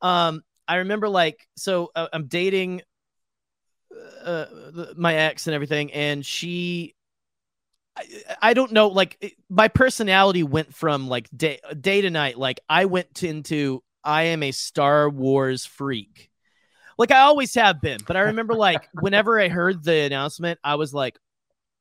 Um, 0.00 0.42
I 0.68 0.76
remember 0.76 1.08
like, 1.08 1.48
so 1.56 1.90
uh, 1.94 2.08
I'm 2.12 2.26
dating 2.26 2.82
uh, 4.22 4.46
my 4.96 5.14
ex 5.14 5.46
and 5.46 5.54
everything, 5.54 5.92
and 5.92 6.24
she. 6.24 6.94
I, 8.40 8.54
don't 8.54 8.70
know, 8.70 8.86
like 8.86 9.36
my 9.50 9.66
personality 9.66 10.44
went 10.44 10.72
from 10.72 11.08
like 11.08 11.28
day 11.36 11.58
day 11.80 12.00
to 12.00 12.10
night. 12.10 12.38
Like 12.38 12.60
I 12.68 12.84
went 12.84 13.24
into 13.24 13.82
I 14.04 14.24
am 14.24 14.44
a 14.44 14.52
Star 14.52 15.10
Wars 15.10 15.66
freak 15.66 16.27
like 16.98 17.12
I 17.12 17.20
always 17.20 17.54
have 17.54 17.80
been. 17.80 18.00
But 18.06 18.16
I 18.16 18.20
remember 18.22 18.54
like 18.54 18.88
whenever 19.00 19.40
I 19.40 19.48
heard 19.48 19.82
the 19.82 19.94
announcement, 19.94 20.58
I 20.62 20.74
was 20.74 20.92
like, 20.92 21.18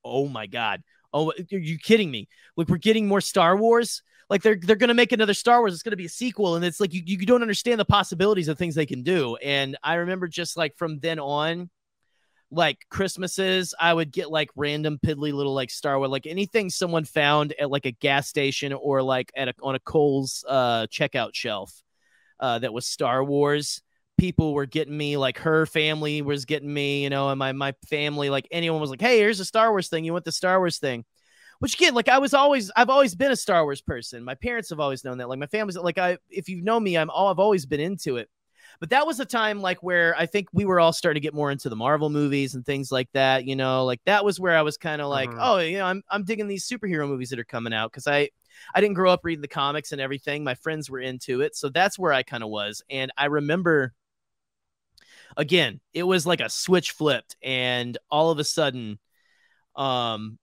oh 0.06 0.28
my 0.28 0.48
God. 0.48 0.84
Oh, 1.14 1.32
are 1.32 1.58
you 1.58 1.78
kidding 1.78 2.12
me? 2.12 2.28
Like 2.56 2.70
we're 2.70 2.78
getting 2.78 3.08
more 3.08 3.22
Star 3.22 3.58
Wars. 3.58 4.04
Like 4.30 4.42
they're 4.42 4.60
they're 4.62 4.76
gonna 4.76 4.94
make 4.94 5.14
another 5.14 5.34
Star 5.34 5.60
Wars. 5.60 5.74
It's 5.74 5.84
gonna 5.84 5.96
be 5.96 6.06
a 6.06 6.10
sequel, 6.10 6.56
and 6.56 6.66
it's 6.66 6.82
like 6.82 6.94
you, 6.94 7.02
you 7.06 7.26
don't 7.26 7.42
understand 7.42 7.80
the 7.80 7.86
possibilities 7.86 8.50
of 8.50 8.58
things 8.58 8.76
they 8.76 8.86
can 8.86 9.02
do. 9.02 9.38
And 9.38 9.78
I 9.84 9.96
remember 9.96 10.28
just 10.28 10.58
like 10.58 10.76
from 10.76 11.00
then 11.00 11.18
on, 11.18 11.70
like 12.52 12.86
Christmases, 12.90 13.74
I 13.80 13.94
would 13.94 14.12
get 14.12 14.30
like 14.30 14.50
random 14.58 15.00
piddly 15.04 15.32
little 15.32 15.54
like 15.54 15.70
Star 15.70 15.98
Wars, 15.98 16.12
like 16.12 16.28
anything 16.28 16.70
someone 16.70 17.06
found 17.06 17.54
at 17.58 17.72
like 17.72 17.86
a 17.86 17.92
gas 17.92 18.28
station 18.28 18.74
or 18.74 19.02
like 19.02 19.32
at 19.34 19.48
a 19.48 19.54
on 19.64 19.76
a 19.76 19.80
Kohl's 19.80 20.44
uh 20.48 20.88
checkout 20.88 21.34
shelf 21.34 21.82
uh 22.42 22.60
that 22.60 22.74
was 22.74 22.86
Star 22.86 23.24
Wars 23.24 23.82
people 24.18 24.54
were 24.54 24.66
getting 24.66 24.98
me 24.98 25.16
like 25.16 25.38
her 25.38 25.66
family 25.66 26.22
was 26.22 26.46
getting 26.46 26.74
me 26.74 27.04
you 27.04 27.10
know 27.10 27.30
and 27.30 27.38
my 27.38 27.52
my 27.52 27.74
family 27.88 28.30
like 28.30 28.48
anyone 28.52 28.82
was 28.82 28.90
like 28.90 29.02
hey 29.02 29.20
here's 29.20 29.40
a 29.40 29.46
star 29.46 29.70
wars 29.70 29.88
thing. 29.90 30.04
You 30.04 30.14
want 30.14 30.26
the 30.26 30.32
star 30.32 30.60
wars 30.60 30.80
thing? 30.80 31.06
Which 31.60 31.76
again 31.76 31.94
like 31.94 32.10
i 32.10 32.18
was 32.18 32.34
always 32.34 32.72
i've 32.76 32.90
always 32.90 33.16
been 33.16 33.32
a 33.32 33.36
star 33.36 33.64
wars 33.64 33.82
person. 33.82 34.24
My 34.24 34.36
parents 34.36 34.70
have 34.70 34.80
always 34.80 35.04
known 35.04 35.20
that. 35.20 35.30
Like 35.30 35.40
my 35.40 35.48
family's 35.48 35.78
like 35.78 35.98
i 35.98 36.18
if 36.30 36.50
you 36.50 36.62
know 36.62 36.80
me 36.80 36.98
i'm 36.98 37.10
all 37.10 37.30
i've 37.30 37.40
always 37.40 37.66
been 37.66 37.80
into 37.80 38.18
it. 38.18 38.30
But 38.80 38.92
that 38.92 39.08
was 39.08 39.20
a 39.20 39.26
time 39.26 39.62
like 39.62 39.82
where 39.84 40.16
i 40.18 40.26
think 40.26 40.48
we 40.52 40.66
were 40.66 40.80
all 40.80 40.94
starting 40.94 41.22
to 41.22 41.26
get 41.26 41.34
more 41.34 41.52
into 41.52 41.70
the 41.70 41.76
marvel 41.76 42.10
movies 42.10 42.56
and 42.56 42.66
things 42.66 42.92
like 42.92 43.10
that 43.14 43.46
you 43.46 43.56
know? 43.56 43.86
Like 43.86 44.02
that 44.06 44.26
was 44.26 44.40
where 44.40 44.58
i 44.58 44.62
was 44.64 44.78
kind 44.78 45.02
of 45.02 45.10
like 45.10 45.30
mm-hmm. 45.30 45.40
oh 45.42 45.58
you 45.60 45.78
know 45.78 45.86
i'm, 45.86 46.04
I'm 46.10 46.24
digging 46.24 46.48
these 46.48 46.68
superhero 46.68 47.08
movies 47.08 47.30
that 47.30 47.40
are 47.40 47.44
coming 47.44 47.74
out. 47.74 47.92
Because 47.92 48.08
i 48.08 48.30
i 48.74 48.82
didn't 48.82 48.96
grow 48.96 49.12
up 49.12 49.24
reading 49.24 49.42
the 49.42 49.48
comics 49.48 49.92
and 49.92 50.02
everything. 50.02 50.44
My 50.44 50.56
friends 50.56 50.90
were 50.90 51.00
into 51.00 51.42
it. 51.42 51.56
So 51.56 51.70
that's 51.70 52.00
where 52.00 52.14
i 52.14 52.24
kind 52.24 52.44
of 52.44 52.50
was. 52.50 52.82
And 52.90 53.12
i 53.18 53.26
remember 53.26 53.94
again, 55.38 55.80
it 55.94 56.04
was 56.04 56.26
like 56.26 56.42
a 56.42 56.50
switch 56.50 56.92
flipped, 56.92 57.38
and 57.42 57.98
all 58.12 58.32
of 58.32 58.40
a 58.40 58.44
sudden, 58.44 59.00
um, 59.76 60.38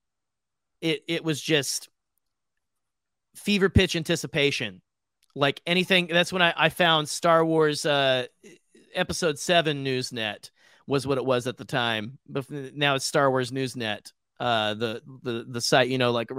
it 0.81 1.03
it 1.07 1.23
was 1.23 1.39
just 1.39 1.89
fever 3.35 3.69
pitch 3.69 3.95
anticipation. 3.95 4.81
Like 5.35 5.61
anything, 5.67 6.07
that's 6.07 6.31
when 6.31 6.41
I, 6.41 6.53
I 6.55 6.69
found 6.69 7.09
Star 7.09 7.45
Wars 7.45 7.85
uh, 7.85 8.25
episode 8.95 9.37
seven 9.37 9.83
Newsnet 9.83 10.49
was 10.87 11.05
what 11.05 11.17
it 11.17 11.25
was 11.25 11.45
at 11.45 11.57
the 11.57 11.65
time. 11.65 12.17
But 12.27 12.49
now 12.49 12.95
it's 12.95 13.05
Star 13.05 13.29
Wars 13.29 13.51
Newsnet 13.51 14.11
uh 14.39 14.73
the 14.73 15.01
the 15.23 15.45
the 15.47 15.61
site 15.61 15.87
you 15.87 15.97
know 15.97 16.11
like 16.11 16.29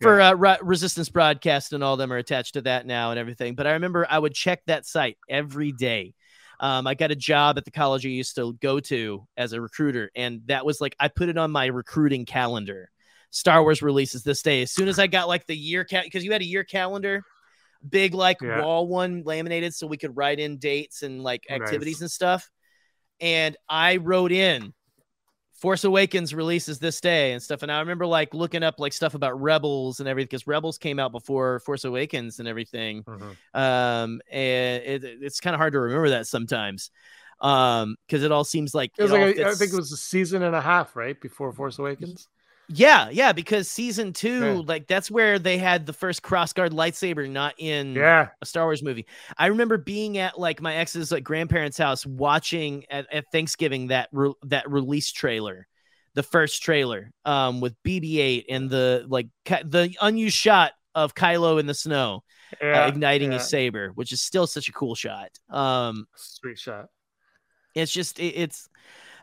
for 0.00 0.20
uh 0.20 0.34
re- 0.34 0.58
resistance 0.62 1.08
broadcast 1.08 1.72
and 1.72 1.84
all 1.84 1.96
them 1.96 2.12
are 2.12 2.16
attached 2.16 2.54
to 2.54 2.62
that 2.62 2.86
now 2.86 3.10
and 3.10 3.20
everything 3.20 3.54
but 3.54 3.68
i 3.68 3.72
remember 3.72 4.04
i 4.10 4.18
would 4.18 4.34
check 4.34 4.60
that 4.66 4.84
site 4.84 5.16
every 5.28 5.70
day 5.70 6.12
um, 6.60 6.86
I 6.86 6.94
got 6.94 7.10
a 7.10 7.16
job 7.16 7.56
at 7.56 7.64
the 7.64 7.70
college 7.70 8.04
I 8.04 8.10
used 8.10 8.36
to 8.36 8.52
go 8.60 8.80
to 8.80 9.26
as 9.36 9.54
a 9.54 9.60
recruiter, 9.60 10.10
and 10.14 10.42
that 10.46 10.64
was 10.64 10.80
like 10.80 10.94
I 11.00 11.08
put 11.08 11.30
it 11.30 11.38
on 11.38 11.50
my 11.50 11.66
recruiting 11.66 12.26
calendar. 12.26 12.90
Star 13.30 13.62
Wars 13.62 13.80
releases 13.80 14.22
this 14.22 14.42
day. 14.42 14.62
As 14.62 14.70
soon 14.70 14.88
as 14.88 14.98
I 14.98 15.06
got 15.06 15.26
like 15.26 15.46
the 15.46 15.56
year 15.56 15.84
count, 15.84 16.04
because 16.04 16.22
you 16.24 16.32
had 16.32 16.42
a 16.42 16.46
year 16.46 16.64
calendar, 16.64 17.22
big 17.88 18.12
like 18.12 18.42
yeah. 18.42 18.62
wall 18.62 18.86
one 18.86 19.22
laminated, 19.24 19.74
so 19.74 19.86
we 19.86 19.96
could 19.96 20.16
write 20.16 20.38
in 20.38 20.58
dates 20.58 21.02
and 21.02 21.22
like 21.22 21.44
activities 21.48 21.96
nice. 21.96 22.02
and 22.02 22.10
stuff. 22.10 22.50
And 23.20 23.56
I 23.68 23.96
wrote 23.96 24.32
in 24.32 24.74
Force 25.60 25.84
Awakens 25.84 26.34
releases 26.34 26.78
this 26.78 27.00
day 27.00 27.32
and 27.32 27.42
stuff. 27.42 27.62
And 27.62 27.70
I 27.70 27.80
remember 27.80 28.06
like 28.06 28.32
looking 28.32 28.62
up 28.62 28.80
like 28.80 28.94
stuff 28.94 29.14
about 29.14 29.40
Rebels 29.40 30.00
and 30.00 30.08
everything 30.08 30.28
because 30.28 30.46
Rebels 30.46 30.78
came 30.78 30.98
out 30.98 31.12
before 31.12 31.60
Force 31.60 31.84
Awakens 31.84 32.38
and 32.38 32.48
everything. 32.48 33.04
Mm-hmm. 33.04 33.60
Um, 33.60 34.20
and 34.30 34.82
it, 34.82 35.04
it's 35.20 35.38
kind 35.38 35.52
of 35.54 35.58
hard 35.58 35.74
to 35.74 35.80
remember 35.80 36.10
that 36.10 36.26
sometimes 36.26 36.90
um 37.42 37.96
because 38.06 38.22
it 38.22 38.30
all 38.30 38.44
seems 38.44 38.74
like 38.74 38.92
it 38.98 39.02
was 39.02 39.12
it 39.12 39.14
like 39.14 39.36
a, 39.38 39.48
I 39.48 39.54
think 39.54 39.72
it 39.72 39.76
was 39.76 39.92
a 39.92 39.96
season 39.96 40.42
and 40.42 40.54
a 40.54 40.60
half 40.60 40.94
right 40.94 41.18
before 41.18 41.50
Force 41.52 41.78
Awakens. 41.78 42.28
Yeah, 42.72 43.10
yeah, 43.10 43.32
because 43.32 43.68
season 43.68 44.12
two, 44.12 44.40
yeah. 44.40 44.62
like 44.64 44.86
that's 44.86 45.10
where 45.10 45.40
they 45.40 45.58
had 45.58 45.86
the 45.86 45.92
first 45.92 46.22
crossguard 46.22 46.70
lightsaber, 46.70 47.28
not 47.28 47.54
in 47.58 47.94
yeah. 47.94 48.28
a 48.40 48.46
Star 48.46 48.64
Wars 48.64 48.80
movie. 48.80 49.06
I 49.36 49.46
remember 49.46 49.76
being 49.76 50.18
at 50.18 50.38
like 50.38 50.62
my 50.62 50.76
ex's 50.76 51.10
like 51.10 51.24
grandparents' 51.24 51.78
house 51.78 52.06
watching 52.06 52.84
at, 52.88 53.12
at 53.12 53.24
Thanksgiving 53.32 53.88
that 53.88 54.08
re- 54.12 54.34
that 54.44 54.70
release 54.70 55.10
trailer, 55.10 55.66
the 56.14 56.22
first 56.22 56.62
trailer, 56.62 57.10
um, 57.24 57.60
with 57.60 57.74
BB-8 57.84 58.44
and 58.48 58.70
the 58.70 59.04
like 59.08 59.26
ca- 59.44 59.64
the 59.64 59.92
unused 60.00 60.36
shot 60.36 60.70
of 60.94 61.12
Kylo 61.12 61.58
in 61.58 61.66
the 61.66 61.74
snow, 61.74 62.22
uh, 62.62 62.66
yeah, 62.66 62.84
uh, 62.84 62.88
igniting 62.88 63.32
his 63.32 63.48
saber, 63.48 63.90
which 63.96 64.12
is 64.12 64.20
still 64.20 64.46
such 64.46 64.68
a 64.68 64.72
cool 64.72 64.94
shot. 64.94 65.30
Um, 65.48 66.06
sweet 66.14 66.58
shot. 66.58 66.86
It's 67.74 67.90
just 67.90 68.20
it, 68.20 68.34
it's. 68.36 68.68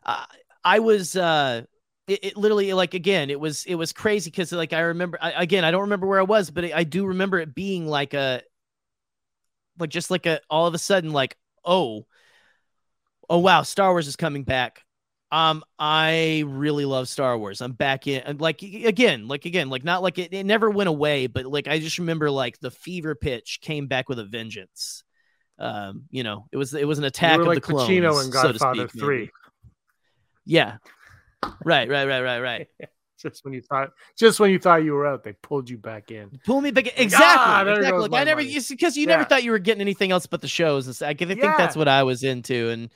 Uh, 0.06 0.26
I 0.66 0.80
was 0.80 1.16
uh 1.16 1.62
it, 2.08 2.24
it, 2.24 2.38
literally 2.38 2.74
like 2.74 2.94
again 2.94 3.30
it 3.30 3.40
was 3.40 3.66
it 3.66 3.76
was 3.76 3.94
crazy 3.94 4.30
because 4.30 4.52
like 4.52 4.74
i 4.74 4.80
remember 4.80 5.18
I, 5.22 5.44
again 5.44 5.64
i 5.66 5.72
don't 5.72 5.82
remember 5.82 6.08
where 6.08 6.20
i 6.20 6.24
was 6.24 6.50
but 6.50 6.66
i 6.74 6.84
do 6.84 7.06
remember 7.06 7.40
it 7.40 7.54
being 7.54 7.88
like 7.88 8.14
a 8.14 8.42
like 9.80 9.90
just 9.90 10.10
like 10.10 10.26
a 10.26 10.40
all 10.50 10.68
of 10.68 10.74
a 10.74 10.78
sudden 10.78 11.12
like 11.12 11.38
oh 11.66 12.06
oh 13.30 13.40
wow 13.40 13.62
star 13.62 13.92
wars 13.92 14.08
is 14.08 14.16
coming 14.16 14.44
back 14.44 14.84
um 15.32 15.64
i 15.78 16.44
really 16.48 16.86
love 16.86 17.10
star 17.10 17.38
wars 17.38 17.60
i'm 17.60 17.74
back 17.74 18.08
in 18.08 18.38
like 18.38 18.62
again 18.62 19.28
like 19.28 19.44
again 19.46 19.70
like 19.70 19.84
not 19.84 20.02
like 20.02 20.18
it, 20.18 20.34
it 20.34 20.46
never 20.46 20.70
went 20.70 20.88
away 20.88 21.28
but 21.28 21.46
like 21.46 21.68
i 21.68 21.78
just 21.80 22.00
remember 22.00 22.32
like 22.32 22.58
the 22.60 22.72
fever 22.72 23.14
pitch 23.14 23.60
came 23.62 23.88
back 23.88 24.08
with 24.08 24.20
a 24.20 24.24
vengeance 24.26 25.04
Um, 25.60 26.04
you 26.12 26.24
know, 26.24 26.46
it 26.52 26.58
was 26.58 26.74
it 26.74 26.88
was 26.88 27.00
an 27.00 27.04
attack 27.04 27.40
of 27.40 27.48
like 27.48 27.56
the 27.56 27.62
clones, 27.62 27.90
Pacino 27.90 28.24
in 28.24 28.30
Godfather 28.30 28.60
so 28.60 28.74
to 28.74 28.90
speak, 28.90 29.00
Three. 29.00 29.18
maybe. 29.18 29.32
Yeah. 30.46 30.78
Right, 31.64 31.90
right, 31.90 32.06
right, 32.08 32.22
right, 32.22 32.40
right. 32.40 32.68
just 33.22 33.44
when 33.44 33.54
you 33.54 33.62
thought, 33.62 33.92
just 34.18 34.40
when 34.40 34.52
you 34.52 34.60
thought 34.60 34.84
you 34.84 34.94
were 34.94 35.06
out, 35.06 35.24
they 35.24 35.34
pulled 35.34 35.70
you 35.70 35.78
back 35.78 36.12
in. 36.12 36.40
Pull 36.46 36.62
me 36.62 36.72
back. 36.72 36.88
Exactly. 37.00 37.26
Ah, 37.28 37.62
exactly. 37.64 38.08
Like, 38.08 38.22
I 38.22 38.24
never 38.24 38.42
because 38.70 38.96
you 38.98 39.04
Yeah. 39.04 39.18
never 39.18 39.26
thought 39.26 39.44
you 39.44 39.52
were 39.52 39.60
getting 39.60 39.82
anything 39.82 40.12
else 40.12 40.26
but 40.26 40.42
the 40.42 40.48
shows. 40.48 40.88
and. 40.88 41.10
I 41.10 41.14
think 41.14 41.42
Yeah. 41.42 41.56
that's 41.58 41.76
what 41.76 41.88
I 41.88 42.04
was 42.04 42.24
into, 42.24 42.70
and 42.70 42.90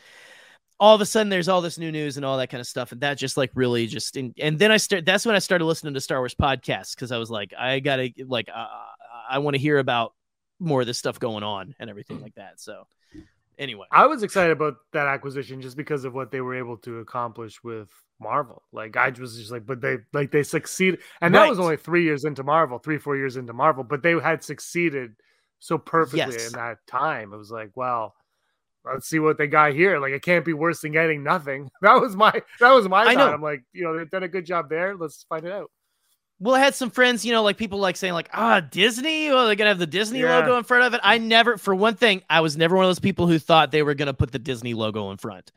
all 0.79 0.95
of 0.95 1.01
a 1.01 1.05
sudden 1.05 1.29
there's 1.29 1.47
all 1.47 1.61
this 1.61 1.77
new 1.77 1.91
news 1.91 2.17
and 2.17 2.25
all 2.25 2.37
that 2.39 2.49
kind 2.49 2.61
of 2.61 2.67
stuff, 2.67 2.91
and 2.91 3.01
that 3.01 3.17
just 3.17 3.37
like 3.37 3.51
really 3.53 3.87
just 3.87 4.17
and, 4.17 4.33
and 4.39 4.57
then 4.57 4.71
I 4.71 4.77
start. 4.77 5.05
That's 5.05 5.25
when 5.25 5.35
I 5.35 5.39
started 5.39 5.65
listening 5.65 5.93
to 5.93 6.01
Star 6.01 6.19
Wars 6.19 6.35
podcasts 6.35 6.95
because 6.95 7.11
I 7.11 7.17
was 7.17 7.29
like, 7.29 7.53
I 7.57 7.79
gotta 7.79 8.11
like, 8.27 8.49
uh, 8.53 8.67
I 9.29 9.39
want 9.39 9.55
to 9.55 9.61
hear 9.61 9.77
about 9.77 10.13
more 10.59 10.81
of 10.81 10.87
this 10.87 10.97
stuff 10.97 11.19
going 11.19 11.43
on 11.43 11.75
and 11.79 11.89
everything 11.89 12.21
like 12.21 12.35
that. 12.35 12.59
So 12.59 12.85
anyway, 13.61 13.85
I 13.91 14.05
was 14.07 14.23
excited 14.23 14.51
about 14.51 14.75
that 14.91 15.07
acquisition 15.07 15.61
just 15.61 15.77
because 15.77 16.03
of 16.03 16.13
what 16.13 16.31
they 16.31 16.41
were 16.41 16.55
able 16.55 16.75
to 16.79 16.99
accomplish 16.99 17.63
with 17.63 17.89
Marvel. 18.19 18.63
Like 18.73 18.97
I 18.97 19.09
was 19.17 19.37
just 19.37 19.51
like, 19.51 19.65
but 19.65 19.79
they 19.79 19.99
like 20.11 20.31
they 20.31 20.43
succeeded, 20.43 20.99
and 21.21 21.33
that 21.35 21.49
was 21.49 21.59
only 21.59 21.77
three 21.77 22.03
years 22.03 22.25
into 22.25 22.43
Marvel, 22.43 22.79
three 22.79 22.97
four 22.97 23.15
years 23.15 23.37
into 23.37 23.53
Marvel, 23.53 23.83
but 23.85 24.03
they 24.03 24.19
had 24.19 24.43
succeeded 24.43 25.13
so 25.59 25.77
perfectly 25.77 26.19
Yes. 26.33 26.47
in 26.47 26.53
that 26.53 26.77
time. 26.87 27.31
It 27.33 27.37
was 27.37 27.51
like, 27.51 27.69
well, 27.75 28.13
let's 28.83 29.07
see 29.07 29.19
what 29.19 29.37
they 29.37 29.47
got 29.47 29.73
here. 29.73 29.99
Like 29.99 30.11
it 30.13 30.23
can't 30.23 30.43
be 30.43 30.53
worse 30.53 30.81
than 30.81 30.91
getting 30.91 31.23
nothing. 31.23 31.69
That 31.81 32.01
was 32.01 32.15
my 32.15 32.31
that 32.59 32.71
was 32.71 32.87
my 32.89 33.03
I 33.03 33.13
thought. 33.13 33.27
know. 33.29 33.33
I'm 33.33 33.41
like, 33.41 33.63
you 33.73 33.83
know, 33.83 33.97
they've 33.97 34.09
done 34.09 34.23
a 34.23 34.27
good 34.27 34.45
job 34.45 34.69
there. 34.69 34.95
Let's 34.95 35.23
find 35.29 35.45
it 35.45 35.51
out. 35.51 35.69
Well, 36.41 36.55
I 36.55 36.59
had 36.59 36.73
some 36.73 36.89
friends, 36.89 37.23
you 37.23 37.31
know, 37.31 37.43
like 37.43 37.57
people 37.57 37.77
like 37.77 37.95
saying 37.95 38.13
like, 38.15 38.29
ah, 38.33 38.59
Disney. 38.61 39.29
Well, 39.29 39.45
they're 39.45 39.55
gonna 39.55 39.69
have 39.69 39.77
the 39.77 39.85
Disney 39.85 40.21
Yeah. 40.21 40.39
logo 40.39 40.57
in 40.57 40.63
front 40.63 40.85
of 40.85 40.95
it. 40.95 40.99
I 41.03 41.19
never, 41.19 41.55
for 41.57 41.75
one 41.75 41.93
thing, 41.95 42.23
I 42.29 42.41
was 42.41 42.57
never 42.57 42.75
one 42.75 42.83
of 42.83 42.89
those 42.89 42.99
people 42.99 43.27
who 43.27 43.37
thought 43.37 43.71
they 43.71 43.83
were 43.83 43.93
gonna 43.93 44.15
put 44.15 44.31
the 44.31 44.39
Disney 44.39 44.73
logo 44.73 45.11
in 45.11 45.17
front. 45.17 45.51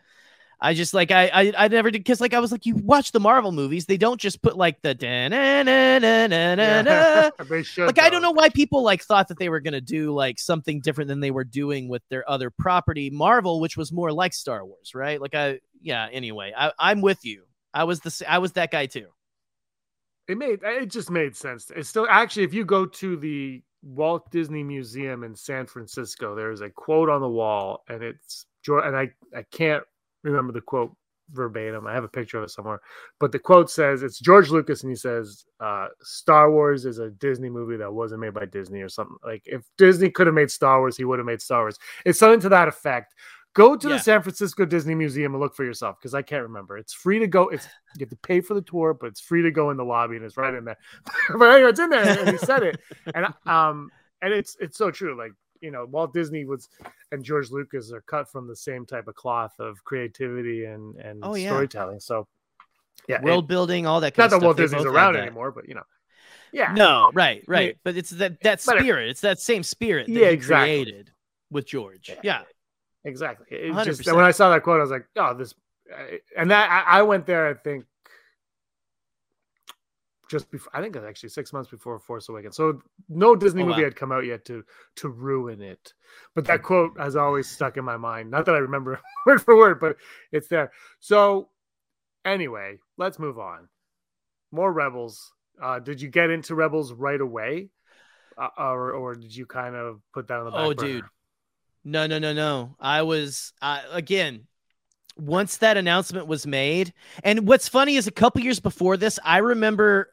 I 0.60 0.74
just 0.74 0.94
like 0.94 1.10
I 1.10 1.26
I, 1.32 1.52
I 1.56 1.68
never 1.68 1.90
did 1.90 1.98
because 1.98 2.20
like 2.20 2.32
I 2.34 2.38
was 2.40 2.52
like, 2.52 2.64
you 2.66 2.76
watch 2.76 3.12
the 3.12 3.20
Marvel 3.20 3.50
movies, 3.50 3.86
they 3.86 3.96
don't 3.96 4.20
just 4.20 4.40
put 4.42 4.56
like 4.56 4.82
the 4.82 4.94
da 4.94 5.28
na 5.28 5.62
na 5.62 5.98
na 5.98 6.26
na 6.26 6.54
na 6.54 6.82
na. 6.82 7.30
they 7.48 7.62
should. 7.62 7.86
Like 7.86 7.98
I 7.98 8.08
don't 8.10 8.22
know 8.22 8.30
why 8.32 8.50
people 8.50 8.82
like 8.82 9.02
thought 9.02 9.28
that 9.28 9.38
they 9.38 9.48
were 9.48 9.60
gonna 9.60 9.80
do 9.80 10.12
like 10.12 10.38
something 10.38 10.80
different 10.80 11.08
than 11.08 11.20
they 11.20 11.30
were 11.30 11.44
doing 11.44 11.88
with 11.88 12.02
their 12.08 12.28
other 12.30 12.50
property, 12.50 13.10
Marvel, 13.10 13.60
which 13.60 13.76
was 13.76 13.90
more 13.90 14.12
like 14.12 14.32
Star 14.32 14.64
Wars, 14.64 14.94
right? 14.94 15.20
Like 15.20 15.34
I 15.34 15.60
yeah. 15.82 16.08
Anyway, 16.12 16.52
I, 16.56 16.72
I'm 16.78 17.00
with 17.00 17.24
you. 17.24 17.44
I 17.72 17.84
was 17.84 18.00
the 18.00 18.24
I 18.28 18.38
was 18.38 18.52
that 18.52 18.70
guy 18.70 18.86
too. 18.86 19.08
It 20.28 20.38
made 20.38 20.60
it 20.62 20.90
just 20.90 21.10
made 21.10 21.36
sense. 21.36 21.70
It's 21.74 21.88
still 21.88 22.06
actually 22.08 22.44
if 22.44 22.54
you 22.54 22.64
go 22.64 22.86
to 22.86 23.16
the 23.16 23.62
Walt 23.82 24.30
Disney 24.30 24.62
Museum 24.62 25.24
in 25.24 25.34
San 25.34 25.66
Francisco, 25.66 26.34
there's 26.34 26.62
a 26.62 26.70
quote 26.70 27.10
on 27.10 27.20
the 27.20 27.28
wall, 27.28 27.84
and 27.88 28.02
it's 28.02 28.46
and 28.66 28.96
I 28.96 29.10
I 29.36 29.42
can't 29.50 29.84
remember 30.22 30.52
the 30.52 30.62
quote 30.62 30.94
verbatim. 31.30 31.86
I 31.86 31.92
have 31.92 32.04
a 32.04 32.08
picture 32.08 32.38
of 32.38 32.44
it 32.44 32.50
somewhere, 32.50 32.80
but 33.20 33.32
the 33.32 33.38
quote 33.38 33.70
says 33.70 34.02
it's 34.02 34.18
George 34.18 34.50
Lucas, 34.50 34.82
and 34.82 34.90
he 34.90 34.96
says, 34.96 35.44
uh, 35.60 35.88
"Star 36.02 36.50
Wars 36.50 36.86
is 36.86 36.98
a 36.98 37.10
Disney 37.10 37.50
movie 37.50 37.76
that 37.76 37.92
wasn't 37.92 38.20
made 38.20 38.34
by 38.34 38.46
Disney 38.46 38.80
or 38.80 38.88
something." 38.88 39.16
Like 39.22 39.42
if 39.44 39.62
Disney 39.76 40.10
could 40.10 40.26
have 40.26 40.34
made 40.34 40.50
Star 40.50 40.80
Wars, 40.80 40.96
he 40.96 41.04
would 41.04 41.18
have 41.18 41.26
made 41.26 41.42
Star 41.42 41.62
Wars. 41.64 41.78
It's 42.06 42.18
something 42.18 42.40
to 42.40 42.48
that 42.50 42.68
effect. 42.68 43.14
Go 43.54 43.76
to 43.76 43.88
Yeah. 43.88 43.94
the 43.94 44.00
San 44.00 44.20
Francisco 44.22 44.64
Disney 44.64 44.94
Museum 44.96 45.32
and 45.32 45.40
look 45.40 45.54
for 45.54 45.64
yourself 45.64 45.96
because 46.00 46.12
I 46.12 46.22
can't 46.22 46.42
remember. 46.42 46.76
It's 46.76 46.92
free 46.92 47.20
to 47.20 47.26
go. 47.28 47.48
It's 47.50 47.64
you 47.96 48.00
have 48.00 48.10
to 48.10 48.16
pay 48.16 48.40
for 48.40 48.54
the 48.54 48.62
tour, 48.62 48.94
but 48.94 49.06
it's 49.06 49.20
free 49.20 49.42
to 49.42 49.50
go 49.52 49.70
in 49.70 49.76
the 49.76 49.84
lobby 49.84 50.16
and 50.16 50.24
it's 50.24 50.36
right 50.36 50.52
in 50.54 50.64
there. 50.64 50.76
but 51.38 51.44
anyway, 51.50 51.70
it's 51.70 51.78
in 51.80 51.88
there 51.90 52.02
and 52.04 52.28
he 52.30 52.38
said 52.38 52.64
it, 52.64 52.80
and 53.14 53.26
um, 53.46 53.90
and 54.22 54.32
it's 54.32 54.56
it's 54.60 54.76
so 54.76 54.90
true. 54.90 55.16
Like 55.16 55.32
you 55.60 55.70
know, 55.70 55.86
Walt 55.86 56.12
Disney 56.12 56.44
was 56.44 56.68
and 57.12 57.24
George 57.24 57.50
Lucas 57.50 57.92
are 57.92 58.00
cut 58.02 58.28
from 58.28 58.48
the 58.48 58.56
same 58.56 58.84
type 58.84 59.06
of 59.08 59.14
cloth 59.14 59.54
of 59.60 59.82
creativity 59.84 60.64
and 60.64 60.96
and 60.96 61.20
Oh, 61.24 61.34
yeah. 61.36 61.48
storytelling. 61.50 62.00
So 62.00 62.26
yeah, 63.08 63.22
World 63.22 63.44
it- 63.44 63.48
building, 63.48 63.86
all 63.86 64.00
that. 64.00 64.16
not 64.18 64.22
Kind 64.24 64.32
that 64.32 64.36
of 64.38 64.42
Walt 64.42 64.56
Disney's 64.56 64.84
around 64.84 65.14
that. 65.14 65.22
anymore, 65.22 65.52
but 65.52 65.68
you 65.68 65.74
know, 65.74 65.84
yeah, 66.52 66.72
No, 66.74 67.10
right, 67.14 67.44
right. 67.46 67.66
mean, 67.68 67.80
but 67.84 67.96
it's 67.96 68.10
that 68.10 68.40
that 68.40 68.54
it- 68.58 68.62
spirit. 68.62 69.10
It's 69.10 69.20
that 69.20 69.38
same 69.38 69.62
spirit 69.62 70.06
that 70.08 70.12
Yeah, 70.12 70.26
he 70.28 70.34
exactly. 70.34 70.66
created 70.84 71.12
with 71.50 71.66
George. 71.66 72.10
Yeah. 72.24 72.42
Exactly. 73.04 73.46
It 73.50 73.84
just 73.84 74.06
when 74.06 74.24
I 74.24 74.30
saw 74.30 74.50
that 74.50 74.62
quote, 74.62 74.78
I 74.78 74.82
was 74.82 74.90
like, 74.90 75.06
"Oh, 75.16 75.34
this," 75.34 75.54
and 76.36 76.50
that 76.50 76.70
I, 76.70 77.00
I 77.00 77.02
went 77.02 77.26
there. 77.26 77.46
I 77.48 77.54
think 77.54 77.84
just 80.30 80.50
before. 80.50 80.70
I 80.74 80.80
think 80.80 80.96
it 80.96 81.00
was 81.00 81.08
actually 81.08 81.28
six 81.28 81.52
months 81.52 81.70
before 81.70 81.98
Force 81.98 82.28
Awakens. 82.28 82.56
So 82.56 82.80
no 83.08 83.36
Disney 83.36 83.62
Oh, 83.62 83.66
movie 83.66 83.82
wow. 83.82 83.84
had 83.84 83.96
come 83.96 84.12
out 84.12 84.24
yet 84.24 84.44
to 84.46 84.64
to 84.96 85.08
ruin 85.08 85.60
it. 85.60 85.92
But 86.34 86.46
that 86.46 86.62
quote 86.62 86.98
has 86.98 87.16
always 87.16 87.48
stuck 87.48 87.76
in 87.76 87.84
my 87.84 87.96
mind. 87.96 88.30
Not 88.30 88.46
that 88.46 88.54
I 88.54 88.58
remember 88.58 89.00
word 89.26 89.42
for 89.42 89.56
word, 89.56 89.80
but 89.80 89.96
it's 90.32 90.48
there. 90.48 90.72
So 91.00 91.48
anyway, 92.24 92.78
let's 92.96 93.18
move 93.18 93.38
on. 93.38 93.68
More 94.52 94.72
Rebels. 94.72 95.32
Uh, 95.62 95.78
did 95.78 96.00
you 96.02 96.08
get 96.08 96.30
into 96.30 96.54
Rebels 96.54 96.92
right 96.92 97.20
away, 97.20 97.70
uh, 98.38 98.48
or 98.58 98.92
or 98.92 99.14
did 99.14 99.34
you 99.34 99.46
kind 99.46 99.76
of 99.76 100.00
put 100.12 100.28
that 100.28 100.38
on 100.38 100.46
the 100.46 100.50
back 100.52 100.64
Oh, 100.64 100.74
burner? 100.74 100.88
dude. 100.88 101.04
No, 101.84 102.06
no, 102.06 102.18
no, 102.18 102.32
no. 102.32 102.76
I 102.80 103.02
was 103.02 103.52
uh, 103.62 103.82
again. 103.92 104.46
Once 105.16 105.58
that 105.58 105.76
announcement 105.76 106.26
was 106.26 106.44
made, 106.44 106.92
and 107.22 107.46
what's 107.46 107.68
funny 107.68 107.94
is 107.94 108.08
a 108.08 108.10
couple 108.10 108.40
years 108.40 108.58
before 108.58 108.96
this, 108.96 109.20
I 109.22 109.38
remember. 109.38 110.10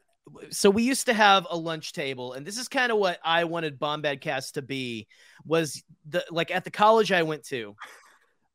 So 0.51 0.69
we 0.69 0.84
used 0.84 1.07
to 1.07 1.13
have 1.13 1.47
a 1.49 1.57
lunch 1.57 1.91
table, 1.91 2.34
and 2.34 2.45
this 2.45 2.59
is 2.59 2.67
kind 2.67 2.91
of 2.91 2.99
what 2.99 3.17
I 3.26 3.45
wanted 3.45 3.80
Bombadcast 3.80 4.51
to 4.53 4.61
be. 4.61 5.07
Was 5.43 5.82
the 6.07 6.24
like 6.30 6.51
at 6.51 6.65
the 6.65 6.69
college 6.69 7.11
I 7.11 7.24
went 7.24 7.45
to, 7.45 7.76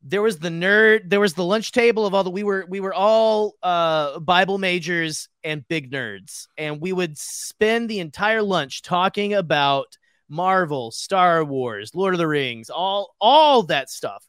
there 0.03 0.21
was 0.21 0.39
the 0.39 0.49
nerd 0.49 1.09
there 1.09 1.19
was 1.19 1.33
the 1.33 1.43
lunch 1.43 1.71
table 1.71 2.05
of 2.05 2.13
all 2.13 2.23
the 2.23 2.29
we 2.29 2.43
were 2.43 2.65
we 2.69 2.79
were 2.79 2.93
all 2.93 3.55
uh 3.63 4.19
bible 4.19 4.57
majors 4.57 5.27
and 5.43 5.67
big 5.67 5.91
nerds 5.91 6.47
and 6.57 6.79
we 6.79 6.93
would 6.93 7.17
spend 7.17 7.89
the 7.89 7.99
entire 7.99 8.41
lunch 8.41 8.81
talking 8.83 9.33
about 9.33 9.97
marvel 10.29 10.91
star 10.91 11.43
wars 11.43 11.91
lord 11.93 12.13
of 12.13 12.17
the 12.17 12.27
rings 12.27 12.69
all 12.69 13.15
all 13.19 13.63
that 13.63 13.89
stuff 13.89 14.23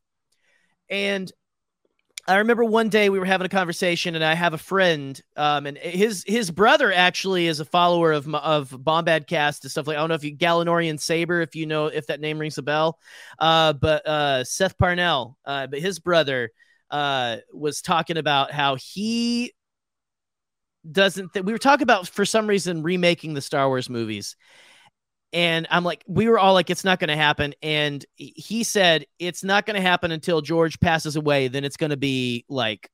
and 0.90 1.32
I 2.28 2.36
remember 2.36 2.62
one 2.62 2.90
day 2.90 3.08
we 3.08 3.18
were 3.18 3.24
having 3.24 3.46
a 3.46 3.48
conversation, 3.48 4.14
and 4.14 4.22
I 4.22 4.34
have 4.34 4.52
a 4.52 4.58
friend, 4.58 5.18
um, 5.34 5.64
and 5.64 5.78
his 5.78 6.24
his 6.26 6.50
brother 6.50 6.92
actually 6.92 7.46
is 7.46 7.58
a 7.58 7.64
follower 7.64 8.12
of 8.12 8.28
of 8.34 8.68
Bombadcast 8.68 9.62
and 9.62 9.70
stuff 9.70 9.86
like. 9.86 9.96
I 9.96 10.00
don't 10.00 10.10
know 10.10 10.14
if 10.14 10.24
you 10.24 10.36
Galanorian 10.36 11.00
Saber, 11.00 11.40
if 11.40 11.56
you 11.56 11.64
know 11.64 11.86
if 11.86 12.06
that 12.08 12.20
name 12.20 12.38
rings 12.38 12.58
a 12.58 12.62
bell, 12.62 12.98
uh, 13.38 13.72
but 13.72 14.06
uh, 14.06 14.44
Seth 14.44 14.76
Parnell, 14.76 15.38
uh, 15.46 15.68
but 15.68 15.80
his 15.80 16.00
brother 16.00 16.50
uh, 16.90 17.38
was 17.54 17.80
talking 17.80 18.18
about 18.18 18.52
how 18.52 18.74
he 18.74 19.54
doesn't. 20.90 21.32
Th- 21.32 21.46
we 21.46 21.52
were 21.52 21.58
talking 21.58 21.84
about 21.84 22.08
for 22.08 22.26
some 22.26 22.46
reason 22.46 22.82
remaking 22.82 23.32
the 23.32 23.40
Star 23.40 23.68
Wars 23.68 23.88
movies, 23.88 24.36
and 25.32 25.66
I'm 25.70 25.84
like, 25.84 26.04
we 26.06 26.28
were 26.28 26.38
all 26.38 26.54
like, 26.54 26.70
it's 26.70 26.84
not 26.84 26.98
going 26.98 27.08
to 27.08 27.16
happen. 27.16 27.54
And 27.62 28.04
he 28.16 28.64
said, 28.64 29.04
it's 29.18 29.44
not 29.44 29.66
going 29.66 29.76
to 29.76 29.82
happen 29.82 30.10
until 30.10 30.40
George 30.40 30.80
passes 30.80 31.16
away. 31.16 31.48
Then 31.48 31.64
it's 31.64 31.76
going 31.76 31.90
to 31.90 31.96
be 31.96 32.44
like 32.48 32.88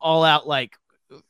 all 0.00 0.24
out, 0.24 0.46
like, 0.46 0.76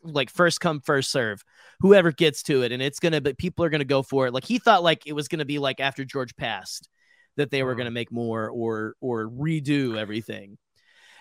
like 0.03 0.31
first 0.31 0.61
come, 0.61 0.81
first 0.81 1.11
serve, 1.11 1.43
whoever 1.81 2.11
gets 2.11 2.43
to 2.45 2.63
it. 2.63 2.73
And 2.73 2.83
it's 2.83 2.99
going 2.99 3.13
to 3.13 3.21
be, 3.21 3.35
people 3.35 3.65
are 3.65 3.71
going 3.71 3.81
to 3.81 3.85
go 3.85 4.03
for 4.03 4.27
it. 4.27 4.33
Like 4.35 4.45
he 4.45 4.59
thought 4.59 4.83
like 4.83 5.07
it 5.07 5.13
was 5.13 5.29
going 5.29 5.39
to 5.41 5.45
be 5.45 5.59
like 5.59 5.81
after 5.81 6.05
George 6.05 6.35
passed 6.37 6.89
that 7.37 7.51
they 7.51 7.63
were 7.63 7.75
Mhm. 7.75 7.79
going 7.79 7.85
to 7.87 7.91
make 7.93 8.11
more 8.13 8.49
or, 8.51 8.95
or 9.01 9.29
redo 9.29 9.97
everything. 9.97 10.59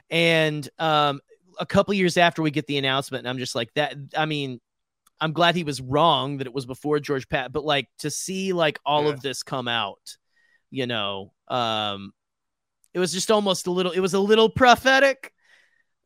And, 0.10 0.68
um, 0.80 1.22
a 1.60 1.66
couple 1.68 1.94
years 1.94 2.18
after 2.18 2.42
we 2.42 2.50
get 2.50 2.66
the 2.66 2.80
announcement, 2.80 3.22
and 3.22 3.30
I'm 3.30 3.38
just 3.38 3.54
like 3.54 3.72
that. 3.76 3.96
I 4.18 4.26
mean, 4.26 4.60
I'm 5.24 5.34
glad 5.34 5.56
he 5.56 5.64
was 5.64 5.82
wrong 5.82 6.38
that 6.38 6.48
it 6.48 6.54
was 6.54 6.66
before 6.66 7.00
George 7.00 7.28
Pat, 7.30 7.52
but 7.52 7.64
like 7.66 7.88
to 8.00 8.10
see 8.12 8.54
like 8.54 8.80
all 8.86 9.06
Yeah. 9.06 9.12
of 9.12 9.22
this 9.22 9.42
come 9.44 9.68
out, 9.68 10.18
you 10.70 10.86
know, 10.86 11.32
um, 11.48 12.12
it 12.94 13.00
was 13.00 13.12
just 13.14 13.32
almost 13.32 13.68
a 13.68 13.72
little. 13.72 13.92
It 13.92 14.00
was 14.02 14.14
a 14.14 14.20
little 14.20 14.50
prophetic. 14.50 15.34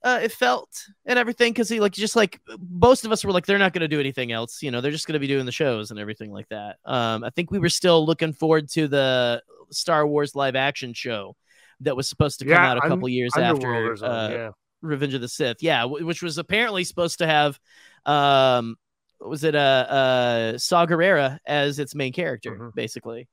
Uh, 0.03 0.19
it 0.23 0.31
felt 0.31 0.69
and 1.05 1.17
everything 1.17 1.51
because 1.51 1.67
he 1.67 1.79
like 1.79 1.91
just 1.91 2.15
like 2.15 2.39
most 2.69 3.03
of 3.03 3.11
us 3.11 3.25
were 3.25 3.31
like 3.31 3.45
they're 3.47 3.57
not 3.57 3.73
going 3.73 3.81
to 3.81 3.87
do 3.87 3.99
anything 3.99 4.31
else, 4.31 4.61
you 4.61 4.69
know, 4.71 4.79
they're 4.79 4.91
just 4.91 5.07
going 5.07 5.13
to 5.13 5.19
be 5.19 5.27
doing 5.27 5.45
the 5.45 5.51
shows 5.51 5.89
and 5.91 5.99
everything 5.99 6.31
like 6.31 6.47
that. 6.49 6.77
Um, 6.85 7.23
I 7.23 7.31
think 7.31 7.49
we 7.51 7.59
were 7.59 7.67
still 7.67 8.05
looking 8.05 8.31
forward 8.31 8.69
to 8.69 8.87
the 8.87 9.41
Star 9.71 10.05
Wars 10.07 10.35
live 10.35 10.55
action 10.55 10.93
show 10.93 11.35
that 11.81 11.95
was 11.95 12.07
supposed 12.07 12.39
to 12.39 12.45
come 12.45 12.53
Yeah, 12.53 12.71
out 12.71 12.77
a 12.77 12.87
couple 12.87 13.09
years 13.09 13.31
Underworld 13.35 13.93
after 13.93 14.05
uh, 14.05 14.29
yeah. 14.29 14.49
Revenge 14.81 15.15
of 15.15 15.21
the 15.21 15.27
Sith. 15.27 15.57
Yeah, 15.61 15.81
w- 15.81 16.05
which 16.05 16.21
was 16.21 16.37
apparently 16.37 16.83
supposed 16.83 17.17
to 17.17 17.27
have 17.27 17.59
um 18.05 18.77
was 19.19 19.43
it 19.43 19.55
uh 19.55 19.57
uh 19.57 20.57
Saw 20.57 20.85
Gerrera 20.85 21.39
as 21.45 21.79
its 21.79 21.95
main 21.95 22.13
character, 22.13 22.51
Mhm. 22.51 22.75
basically. 22.75 23.27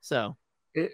So 0.00 0.36
It, 0.74 0.92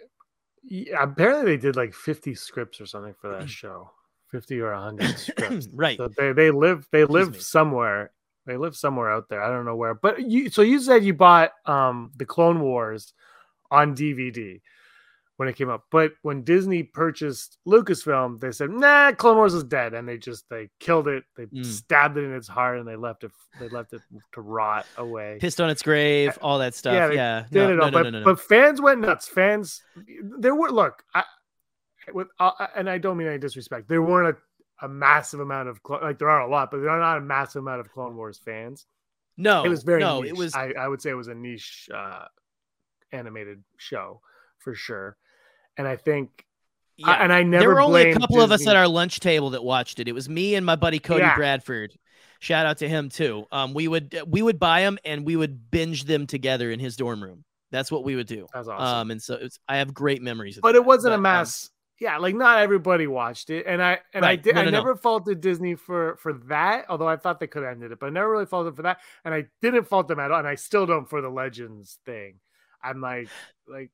yeah, 0.62 1.03
apparently 1.03 1.57
they 1.57 1.61
did 1.61 1.76
like 1.76 1.95
50 1.95 2.34
scripts 2.34 2.80
or 2.80 2.87
something 2.87 3.14
for 3.20 3.30
that 3.39 3.49
show 3.61 3.91
50 4.32 4.61
or 4.61 4.72
100 4.72 5.18
scripts 5.18 5.68
right. 5.72 5.97
so 5.97 6.09
they, 6.18 6.32
they 6.32 6.51
live 6.51 6.87
they 6.91 7.05
live 7.05 7.32
me. 7.34 7.39
somewhere 7.39 8.11
they 8.47 8.57
live 8.57 8.74
somewhere 8.76 9.11
out 9.11 9.28
there 9.28 9.41
i 9.43 9.49
don't 9.49 9.64
know 9.64 9.76
where 9.76 9.95
but 9.95 10.20
you 10.20 10.51
so 10.51 10.62
you 10.62 10.80
said 10.80 11.05
you 11.05 11.14
bought 11.14 11.53
um 11.66 12.11
the 12.16 12.24
clone 12.26 12.61
wars 12.61 13.14
on 13.70 13.95
dvd 13.95 14.61
when 15.37 15.49
it 15.49 15.57
came 15.57 15.68
up. 15.68 15.84
But 15.91 16.12
when 16.22 16.43
Disney 16.43 16.82
purchased 16.82 17.59
Lucasfilm, 17.66 18.41
they 18.41 18.53
said, 18.53 18.70
"Nah, 18.70 19.12
Clone 19.12 19.37
Wars 19.37 19.55
is 19.55 19.64
dead," 19.64 19.95
and 19.95 20.09
they 20.09 20.18
just 20.18 20.49
they 20.49 20.70
killed 20.80 21.09
it. 21.09 21.24
They 21.37 21.47
mm. 21.47 21.64
stabbed 21.64 22.16
it 22.16 22.24
in 22.24 22.34
its 22.34 22.49
heart, 22.49 22.78
and 22.78 22.89
they 22.89 22.97
left 22.97 23.24
it. 23.24 23.32
They 23.61 23.68
left 23.68 23.93
it 23.93 24.01
to 24.32 24.41
rot 24.41 24.87
away. 24.97 25.39
Pissed 25.41 25.61
on 25.61 25.70
its 25.70 25.82
grave, 25.82 26.39
all 26.43 26.59
that 26.59 26.74
stuff. 26.74 26.95
Yeah, 26.95 27.11
yeah. 27.11 27.45
No, 27.51 27.70
all. 27.70 27.91
No, 27.91 27.91
but, 27.91 28.11
no, 28.11 28.24
but 28.24 28.41
fans 28.41 28.80
went 28.80 29.01
nuts. 29.01 29.28
Fans, 29.28 29.82
there 30.22 30.55
were 30.55 30.70
look, 30.70 31.03
I, 31.14 31.24
with 32.12 32.28
uh, 32.41 32.53
and 32.74 32.89
I 32.89 32.99
don't 32.99 33.16
mean 33.16 33.28
any 33.28 33.39
disrespect. 33.39 33.89
There 33.89 34.03
weren't 34.03 34.37
a, 34.80 34.87
a 34.87 34.89
massive 34.89 35.41
amount 35.41 35.68
of 35.68 35.80
like 36.03 36.18
there 36.18 36.30
are 36.30 36.41
a 36.41 36.49
lot, 36.49 36.70
but 36.70 36.80
there 36.80 36.91
are 36.91 37.01
not 37.01 37.18
a 37.18 37.22
massive 37.22 37.61
amount 37.61 37.80
of 37.80 37.91
Clone 37.91 38.16
Wars 38.16 38.41
fans. 38.43 38.87
No, 39.37 39.64
it 39.64 39.68
was 39.68 39.82
very 39.82 40.01
no. 40.01 40.22
Niche. 40.22 40.30
It 40.30 40.37
was. 40.37 40.55
I, 40.55 40.72
I 40.78 40.89
would 40.89 41.03
say 41.03 41.11
it 41.11 41.14
was 41.14 41.28
a 41.28 41.34
niche 41.34 41.91
uh, 41.95 42.24
animated 43.12 43.62
show 43.76 44.22
for 44.59 44.74
sure 44.74 45.18
and 45.76 45.86
I 45.86 45.96
think 45.96 46.46
yeah. 46.96 47.08
I, 47.08 47.14
and 47.24 47.32
I 47.32 47.42
never. 47.42 47.62
There 47.62 47.70
were 47.70 47.80
only 47.80 48.10
a 48.10 48.12
couple 48.14 48.36
Disney. 48.36 48.44
of 48.44 48.52
us 48.52 48.66
at 48.66 48.76
our 48.76 48.88
lunch 48.88 49.20
table 49.20 49.50
that 49.50 49.62
watched 49.62 49.98
it. 49.98 50.08
It 50.08 50.12
was 50.12 50.28
me 50.28 50.54
and 50.54 50.64
my 50.64 50.76
buddy 50.76 50.98
Cody 50.98 51.22
yeah. 51.22 51.36
Bradford. 51.36 51.94
Shout 52.38 52.66
out 52.66 52.78
to 52.78 52.88
him 52.88 53.08
too. 53.08 53.46
Um, 53.50 53.74
we 53.74 53.88
would 53.88 54.18
we 54.26 54.42
would 54.42 54.58
buy 54.58 54.82
them 54.82 54.98
and 55.04 55.24
we 55.24 55.36
would 55.36 55.70
binge 55.70 56.04
them 56.04 56.26
together 56.26 56.70
in 56.70 56.80
his 56.80 56.96
dorm 56.96 57.22
room. 57.22 57.44
That's 57.70 57.90
what 57.90 58.04
we 58.04 58.16
would 58.16 58.26
do. 58.26 58.46
That's 58.52 58.68
awesome. 58.68 58.86
Um, 58.86 59.10
and 59.10 59.22
so 59.22 59.34
it's 59.34 59.58
I 59.68 59.78
have 59.78 59.92
great 59.92 60.22
memories. 60.22 60.58
but 60.60 60.72
that. 60.72 60.78
it 60.78 60.84
wasn't 60.84 61.12
but, 61.12 61.18
a 61.18 61.22
mass. 61.22 61.66
Um, 61.66 61.70
yeah, 61.98 62.18
like 62.18 62.34
not 62.34 62.58
everybody 62.58 63.06
watched 63.06 63.48
it, 63.48 63.64
and 63.66 63.82
I 63.82 64.00
and 64.12 64.22
right. 64.22 64.32
I 64.32 64.36
did. 64.36 64.54
No, 64.54 64.62
no, 64.62 64.68
I 64.68 64.70
never 64.70 64.94
no. 64.94 64.96
faulted 64.96 65.40
Disney 65.40 65.74
for 65.76 66.16
for 66.16 66.34
that. 66.48 66.86
Although 66.90 67.08
I 67.08 67.16
thought 67.16 67.40
they 67.40 67.46
could 67.46 67.62
have 67.62 67.72
ended 67.72 67.90
it, 67.90 67.98
but 67.98 68.06
I 68.06 68.10
never 68.10 68.30
really 68.30 68.46
faulted 68.46 68.76
for 68.76 68.82
that, 68.82 68.98
and 69.24 69.32
I 69.32 69.46
didn't 69.62 69.88
fault 69.88 70.08
them 70.08 70.20
at 70.20 70.30
all, 70.30 70.38
and 70.38 70.48
I 70.48 70.56
still 70.56 70.84
don't 70.84 71.08
for 71.08 71.22
the 71.22 71.30
Legends 71.30 71.98
thing. 72.04 72.34
I'm 72.82 73.00
like, 73.00 73.28
like 73.66 73.90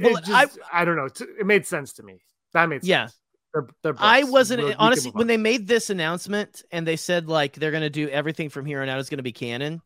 well, 0.00 0.16
just, 0.16 0.58
I 0.72 0.82
I 0.82 0.84
don't 0.84 0.96
know. 0.96 1.08
It 1.38 1.46
made 1.46 1.66
sense 1.66 1.94
to 1.94 2.02
me. 2.02 2.22
That 2.52 2.68
made 2.68 2.82
sense. 2.82 2.88
Yeah. 2.88 3.08
They're, 3.52 3.68
they're 3.82 3.94
I 3.98 4.24
wasn't 4.24 4.62
we're, 4.62 4.74
honestly 4.78 5.10
when 5.12 5.28
they 5.28 5.38
made 5.38 5.66
this 5.66 5.88
announcement 5.88 6.62
and 6.70 6.86
they 6.86 6.96
said 6.96 7.28
like 7.28 7.54
they're 7.54 7.70
going 7.70 7.82
to 7.82 7.90
do 7.90 8.08
everything 8.08 8.50
from 8.50 8.66
here 8.66 8.82
on 8.82 8.88
out 8.88 8.98
is 8.98 9.08
going 9.08 9.18
to 9.18 9.22
be 9.22 9.32
canon. 9.32 9.80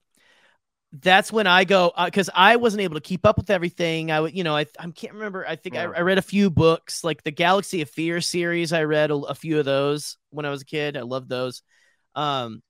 That's 0.92 1.32
when 1.32 1.46
I 1.46 1.62
go 1.62 1.92
because 2.04 2.28
uh, 2.30 2.32
I 2.34 2.56
wasn't 2.56 2.80
able 2.80 2.96
to 2.96 3.00
keep 3.00 3.24
up 3.24 3.36
with 3.36 3.48
everything. 3.48 4.10
I 4.10 4.20
would, 4.20 4.36
you 4.36 4.42
know, 4.42 4.56
I 4.56 4.66
I 4.78 4.90
can't 4.90 5.14
remember. 5.14 5.46
I 5.46 5.54
think 5.54 5.76
yeah. 5.76 5.82
I, 5.82 5.98
I, 5.98 6.00
read 6.00 6.18
a 6.18 6.22
few 6.22 6.50
books, 6.50 7.04
like 7.04 7.22
the 7.22 7.30
Galaxy 7.30 7.80
of 7.80 7.90
Fear 7.90 8.20
series. 8.20 8.72
I 8.72 8.82
read 8.82 9.12
a, 9.12 9.14
a 9.14 9.34
few 9.36 9.60
of 9.60 9.64
those 9.64 10.16
when 10.30 10.46
I 10.46 10.50
was 10.50 10.62
a 10.62 10.64
kid. 10.66 10.96
I 10.96 11.02
loved 11.02 11.28
those. 11.28 11.62
Um, 12.16 12.60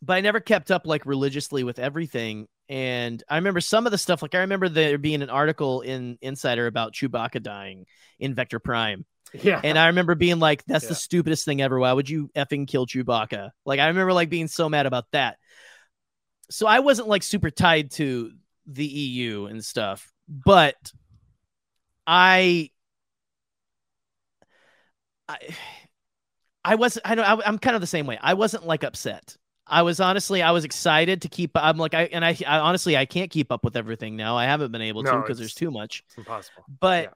but 0.00 0.14
I 0.14 0.20
never 0.20 0.38
kept 0.38 0.70
up 0.70 0.86
like 0.86 1.06
religiously 1.06 1.64
with 1.64 1.80
everything. 1.80 2.46
And 2.68 3.22
I 3.28 3.36
remember 3.36 3.60
some 3.60 3.86
of 3.86 3.92
the 3.92 3.98
stuff, 3.98 4.20
like 4.20 4.34
I 4.34 4.40
remember 4.40 4.68
there 4.68 4.98
being 4.98 5.22
an 5.22 5.30
article 5.30 5.80
in 5.80 6.18
Insider 6.20 6.66
about 6.66 6.92
Chewbacca 6.92 7.42
dying 7.42 7.86
in 8.18 8.34
Vector 8.34 8.58
Prime. 8.58 9.06
Yeah. 9.32 9.60
And 9.62 9.78
I 9.78 9.86
remember 9.86 10.14
being 10.14 10.38
like, 10.38 10.64
that's 10.64 10.84
yeah. 10.84 10.90
the 10.90 10.94
stupidest 10.94 11.44
thing 11.44 11.62
ever. 11.62 11.78
Why 11.78 11.92
would 11.92 12.10
you 12.10 12.30
effing 12.36 12.68
kill 12.68 12.86
Chewbacca? 12.86 13.50
Like, 13.64 13.80
I 13.80 13.88
remember 13.88 14.12
like 14.12 14.28
being 14.28 14.48
so 14.48 14.68
mad 14.68 14.86
about 14.86 15.04
that. 15.12 15.38
So 16.50 16.66
I 16.66 16.80
wasn't 16.80 17.08
like 17.08 17.22
super 17.22 17.50
tied 17.50 17.90
to 17.92 18.32
the 18.66 18.86
EU 18.86 19.46
and 19.46 19.64
stuff, 19.64 20.12
but 20.28 20.76
I, 22.06 22.70
I, 25.28 25.38
I 26.64 26.74
wasn't, 26.74 27.08
I 27.08 27.14
don't, 27.14 27.24
I, 27.24 27.46
I'm 27.46 27.58
kind 27.58 27.76
of 27.76 27.80
the 27.80 27.86
same 27.86 28.06
way. 28.06 28.18
I 28.20 28.34
wasn't 28.34 28.66
like 28.66 28.84
upset. 28.84 29.36
I 29.68 29.82
was 29.82 30.00
honestly, 30.00 30.42
I 30.42 30.50
was 30.50 30.64
excited 30.64 31.22
to 31.22 31.28
keep. 31.28 31.50
I'm 31.54 31.76
like, 31.76 31.94
I 31.94 32.04
and 32.04 32.24
I, 32.24 32.36
I 32.46 32.58
honestly, 32.58 32.96
I 32.96 33.04
can't 33.06 33.30
keep 33.30 33.52
up 33.52 33.64
with 33.64 33.76
everything 33.76 34.16
now. 34.16 34.36
I 34.36 34.44
haven't 34.44 34.72
been 34.72 34.82
able 34.82 35.04
to 35.04 35.16
because 35.20 35.38
there's 35.38 35.54
too 35.54 35.70
much. 35.70 36.02
Impossible. 36.16 36.64
But 36.80 37.04
yeah. 37.04 37.10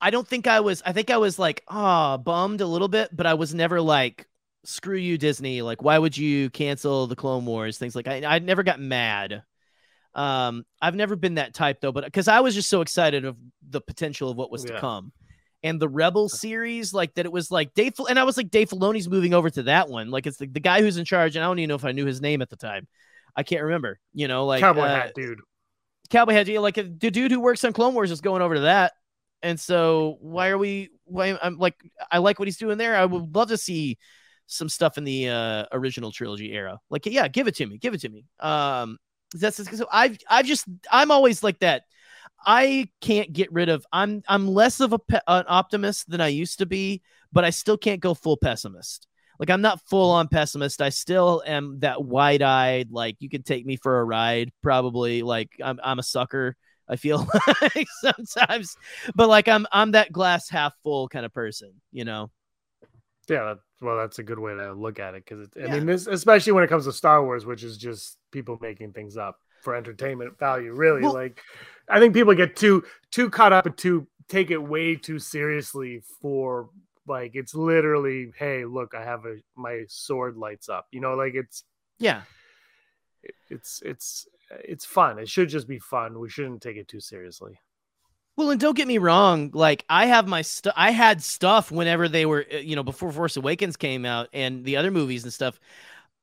I 0.00 0.10
don't 0.10 0.26
think 0.26 0.46
I 0.46 0.60
was. 0.60 0.82
I 0.84 0.92
think 0.92 1.10
I 1.10 1.18
was 1.18 1.38
like, 1.38 1.62
ah, 1.68 2.14
oh, 2.14 2.18
bummed 2.18 2.60
a 2.60 2.66
little 2.66 2.88
bit, 2.88 3.14
but 3.14 3.26
I 3.26 3.34
was 3.34 3.54
never 3.54 3.80
like, 3.80 4.26
screw 4.64 4.96
you, 4.96 5.18
Disney. 5.18 5.62
Like, 5.62 5.82
why 5.82 5.98
would 5.98 6.16
you 6.16 6.50
cancel 6.50 7.06
the 7.06 7.16
Clone 7.16 7.44
Wars? 7.44 7.78
Things 7.78 7.94
like 7.94 8.08
I, 8.08 8.24
I 8.24 8.38
never 8.38 8.62
got 8.62 8.80
mad. 8.80 9.42
Um, 10.14 10.64
I've 10.80 10.94
never 10.94 11.16
been 11.16 11.34
that 11.34 11.54
type 11.54 11.80
though, 11.80 11.92
but 11.92 12.04
because 12.04 12.28
I 12.28 12.40
was 12.40 12.54
just 12.54 12.70
so 12.70 12.80
excited 12.80 13.24
of 13.24 13.36
the 13.68 13.80
potential 13.80 14.30
of 14.30 14.36
what 14.36 14.50
was 14.50 14.64
yeah. 14.64 14.72
to 14.72 14.80
come 14.80 15.12
and 15.62 15.80
the 15.80 15.88
Rebel 15.88 16.28
series, 16.28 16.92
like 16.92 17.14
that 17.14 17.26
it 17.26 17.32
was 17.32 17.50
like 17.50 17.74
Dave, 17.74 17.94
and 18.08 18.18
I 18.18 18.24
was 18.24 18.36
like 18.36 18.50
Dave 18.50 18.70
Filoni's 18.70 19.08
moving 19.08 19.34
over 19.34 19.50
to 19.50 19.64
that 19.64 19.88
one. 19.88 20.10
Like 20.10 20.26
it's 20.26 20.36
the, 20.36 20.46
the 20.46 20.60
guy 20.60 20.80
who's 20.80 20.96
in 20.96 21.04
charge, 21.04 21.36
and 21.36 21.44
I 21.44 21.48
don't 21.48 21.58
even 21.58 21.68
know 21.68 21.74
if 21.74 21.84
I 21.84 21.92
knew 21.92 22.06
his 22.06 22.20
name 22.20 22.42
at 22.42 22.50
the 22.50 22.56
time. 22.56 22.86
I 23.36 23.42
can't 23.42 23.62
remember. 23.62 23.98
You 24.12 24.28
know, 24.28 24.46
like 24.46 24.60
cowboy 24.60 24.82
uh, 24.82 24.94
hat 24.94 25.12
dude. 25.14 25.40
Cowboy 26.10 26.32
hat, 26.32 26.48
like 26.48 26.76
the 26.76 27.10
dude 27.10 27.30
who 27.30 27.40
works 27.40 27.64
on 27.64 27.72
Clone 27.72 27.94
Wars 27.94 28.10
is 28.10 28.20
going 28.20 28.42
over 28.42 28.54
to 28.54 28.60
that. 28.62 28.92
And 29.42 29.58
so 29.58 30.16
why 30.20 30.48
are 30.48 30.58
we? 30.58 30.90
Why 31.04 31.38
I'm 31.42 31.58
like 31.58 31.76
I 32.10 32.18
like 32.18 32.38
what 32.38 32.48
he's 32.48 32.56
doing 32.56 32.78
there. 32.78 32.96
I 32.96 33.04
would 33.04 33.34
love 33.34 33.48
to 33.48 33.58
see 33.58 33.98
some 34.46 34.68
stuff 34.68 34.98
in 34.98 35.04
the 35.04 35.28
uh, 35.28 35.64
original 35.72 36.10
trilogy 36.10 36.52
era. 36.52 36.78
Like 36.90 37.06
yeah, 37.06 37.28
give 37.28 37.46
it 37.46 37.56
to 37.56 37.66
me, 37.66 37.78
give 37.78 37.94
it 37.94 38.00
to 38.00 38.08
me. 38.08 38.24
Um, 38.40 38.98
that's 39.34 39.56
so 39.76 39.86
I've 39.92 40.18
I've 40.28 40.46
just 40.46 40.66
I'm 40.90 41.10
always 41.10 41.42
like 41.42 41.58
that 41.60 41.82
I 42.44 42.88
can't 43.00 43.32
get 43.32 43.52
rid 43.52 43.68
of. 43.68 43.86
I'm 43.92 44.22
I'm 44.28 44.48
less 44.48 44.80
of 44.80 44.92
a 44.92 44.98
pe- 44.98 45.20
an 45.26 45.44
optimist 45.48 46.08
than 46.08 46.20
I 46.20 46.28
used 46.28 46.58
to 46.58 46.66
be, 46.66 47.02
but 47.32 47.44
I 47.44 47.50
still 47.50 47.76
can't 47.76 48.00
go 48.00 48.14
full 48.14 48.36
pessimist. 48.36 49.06
Like 49.38 49.50
I'm 49.50 49.60
not 49.60 49.80
full 49.88 50.10
on 50.10 50.28
pessimist. 50.28 50.82
I 50.82 50.88
still 50.88 51.42
am 51.46 51.80
that 51.80 52.02
wide 52.02 52.42
eyed. 52.42 52.90
Like 52.90 53.16
you 53.20 53.28
can 53.28 53.42
take 53.42 53.64
me 53.64 53.76
for 53.76 54.00
a 54.00 54.04
ride, 54.04 54.52
probably. 54.62 55.22
Like 55.22 55.50
I'm 55.62 55.78
I'm 55.82 55.98
a 55.98 56.02
sucker. 56.02 56.56
I 56.88 56.96
feel 56.96 57.28
like 57.62 57.86
sometimes, 58.00 58.76
but 59.14 59.28
like 59.28 59.48
I'm 59.48 59.66
I'm 59.72 59.92
that 59.92 60.10
glass 60.10 60.48
half 60.48 60.72
full 60.82 61.08
kind 61.08 61.26
of 61.26 61.32
person, 61.32 61.72
you 61.92 62.04
know. 62.04 62.30
Yeah, 63.28 63.56
well, 63.82 63.98
that's 63.98 64.18
a 64.18 64.22
good 64.22 64.38
way 64.38 64.54
to 64.54 64.72
look 64.72 64.98
at 64.98 65.14
it 65.14 65.24
because 65.24 65.48
I 65.56 65.66
yeah. 65.66 65.74
mean, 65.74 65.86
this 65.86 66.06
especially 66.06 66.52
when 66.52 66.64
it 66.64 66.68
comes 66.68 66.86
to 66.86 66.92
Star 66.92 67.22
Wars, 67.22 67.44
which 67.44 67.62
is 67.62 67.76
just 67.76 68.16
people 68.32 68.58
making 68.60 68.92
things 68.92 69.16
up 69.16 69.36
for 69.62 69.74
entertainment 69.74 70.38
value. 70.38 70.72
Really, 70.72 71.02
well, 71.02 71.14
like 71.14 71.40
I 71.88 71.98
think 71.98 72.14
people 72.14 72.34
get 72.34 72.56
too 72.56 72.84
too 73.10 73.30
caught 73.30 73.52
up 73.52 73.66
and 73.66 73.76
too 73.76 74.06
take 74.28 74.50
it 74.50 74.58
way 74.58 74.94
too 74.94 75.18
seriously 75.18 76.02
for 76.20 76.68
like 77.06 77.32
it's 77.34 77.54
literally, 77.54 78.32
hey, 78.38 78.64
look, 78.64 78.94
I 78.94 79.02
have 79.02 79.24
a 79.24 79.36
my 79.56 79.84
sword 79.88 80.36
lights 80.36 80.68
up. 80.68 80.86
You 80.90 81.00
know, 81.00 81.14
like 81.14 81.34
it's 81.34 81.64
yeah, 81.98 82.22
it, 83.22 83.34
it's 83.50 83.82
it's 83.84 84.28
it's 84.50 84.84
fun. 84.84 85.18
It 85.18 85.28
should 85.28 85.48
just 85.48 85.68
be 85.68 85.78
fun. 85.78 86.18
We 86.18 86.28
shouldn't 86.28 86.62
take 86.62 86.76
it 86.76 86.88
too 86.88 87.00
seriously. 87.00 87.60
Well, 88.36 88.50
and 88.50 88.60
don't 88.60 88.76
get 88.76 88.86
me 88.86 88.98
wrong, 88.98 89.50
like 89.52 89.84
I 89.88 90.06
have 90.06 90.28
my 90.28 90.42
stuff. 90.42 90.72
I 90.76 90.92
had 90.92 91.22
stuff 91.22 91.72
whenever 91.72 92.08
they 92.08 92.24
were, 92.24 92.46
eh, 92.48 92.58
you 92.58 92.76
know, 92.76 92.84
before 92.84 93.10
Force 93.10 93.36
Awakens 93.36 93.76
came 93.76 94.04
out 94.04 94.28
and 94.32 94.64
the 94.64 94.76
other 94.76 94.92
movies 94.92 95.24
and 95.24 95.32
stuff 95.32 95.58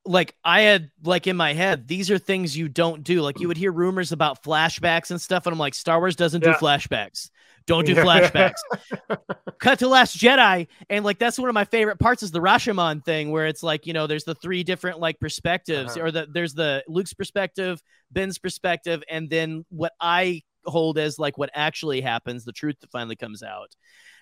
like 0.05 0.35
I 0.43 0.61
had 0.61 0.91
like 1.03 1.27
in 1.27 1.35
my 1.35 1.53
head, 1.53 1.87
these 1.87 2.11
are 2.11 2.17
things 2.17 2.55
you 2.55 2.69
don't 2.69 3.03
do. 3.03 3.21
Like 3.21 3.39
you 3.39 3.47
would 3.47 3.57
hear 3.57 3.71
rumors 3.71 4.11
about 4.11 4.43
flashbacks 4.43 5.11
and 5.11 5.19
stuff, 5.19 5.45
and 5.45 5.53
I'm 5.53 5.59
like, 5.59 5.73
Star 5.73 5.99
Wars 5.99 6.15
doesn't 6.15 6.43
yeah. 6.43 6.53
do 6.53 6.57
flashbacks. 6.57 7.29
Don't 7.65 7.86
do 7.86 7.95
flashbacks. 7.95 8.59
Cut 9.59 9.79
to 9.79 9.87
Last 9.87 10.17
Jedi, 10.17 10.67
and 10.89 11.03
like 11.03 11.17
that's 11.17 11.39
one 11.39 11.49
of 11.49 11.55
my 11.55 11.65
favorite 11.65 11.99
parts 11.99 12.21
is 12.21 12.32
the 12.32 12.39
Rashomon 12.39 13.03
thing, 13.03 13.32
where 13.32 13.47
it's 13.47 13.63
like 13.63 13.87
you 13.87 13.93
know 13.93 14.05
there's 14.05 14.25
the 14.25 14.36
three 14.36 14.63
different 14.63 14.99
like 14.99 15.19
perspectives, 15.19 15.97
uh-huh. 15.97 16.05
or 16.05 16.11
the 16.11 16.27
there's 16.32 16.53
the 16.53 16.83
Luke's 16.87 17.13
perspective, 17.13 17.82
Ben's 18.11 18.37
perspective, 18.37 19.03
and 19.09 19.29
then 19.29 19.65
what 19.69 19.93
I 19.99 20.43
hold 20.65 20.97
as 20.97 21.17
like 21.17 21.37
what 21.37 21.49
actually 21.53 22.01
happens, 22.01 22.43
the 22.43 22.51
truth 22.51 22.75
that 22.82 22.91
finally 22.91 23.15
comes 23.15 23.43
out. 23.43 23.75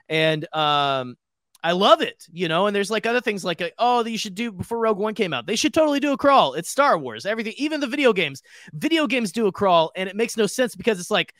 And 0.09 0.45
um 0.53 1.15
I 1.63 1.71
love 1.71 2.01
it, 2.01 2.27
you 2.31 2.49
know. 2.49 2.67
And 2.67 2.75
there's 2.75 2.91
like 2.91 3.05
other 3.05 3.21
things 3.21 3.45
like, 3.45 3.73
oh, 3.79 4.03
that 4.03 4.11
you 4.11 4.17
should 4.17 4.35
do 4.35 4.51
before 4.51 4.79
Rogue 4.79 4.97
One 4.97 5.13
came 5.13 5.33
out. 5.33 5.45
They 5.45 5.55
should 5.55 5.73
totally 5.73 6.01
do 6.01 6.11
a 6.11 6.17
crawl. 6.17 6.55
It's 6.55 6.69
Star 6.69 6.97
Wars. 6.97 7.25
Everything, 7.25 7.53
even 7.57 7.79
the 7.79 7.87
video 7.87 8.11
games. 8.11 8.41
Video 8.73 9.07
games 9.07 9.31
do 9.31 9.47
a 9.47 9.51
crawl, 9.51 9.91
and 9.95 10.09
it 10.09 10.15
makes 10.15 10.35
no 10.35 10.45
sense 10.45 10.75
because 10.75 10.99
it's 10.99 11.09
like 11.09 11.33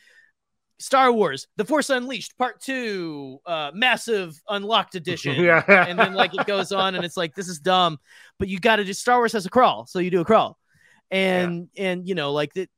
Star 0.78 1.12
Wars: 1.12 1.46
The 1.56 1.64
Force 1.66 1.90
Unleashed 1.90 2.38
Part 2.38 2.62
Two, 2.62 3.38
uh, 3.44 3.72
massive 3.74 4.40
unlocked 4.48 4.94
edition. 4.94 5.34
yeah, 5.44 5.62
and 5.68 5.98
then 5.98 6.14
like 6.14 6.34
it 6.34 6.46
goes 6.46 6.72
on, 6.72 6.94
and 6.94 7.04
it's 7.04 7.18
like 7.18 7.34
this 7.34 7.48
is 7.48 7.58
dumb, 7.58 7.98
but 8.38 8.48
you 8.48 8.58
got 8.58 8.76
to 8.76 8.84
do. 8.84 8.94
Star 8.94 9.18
Wars 9.18 9.32
has 9.34 9.44
a 9.44 9.50
crawl, 9.50 9.86
so 9.86 9.98
you 9.98 10.10
do 10.10 10.22
a 10.22 10.24
crawl, 10.24 10.58
and 11.10 11.68
yeah. 11.74 11.90
and 11.90 12.08
you 12.08 12.14
know 12.14 12.32
like 12.32 12.54
that 12.54 12.70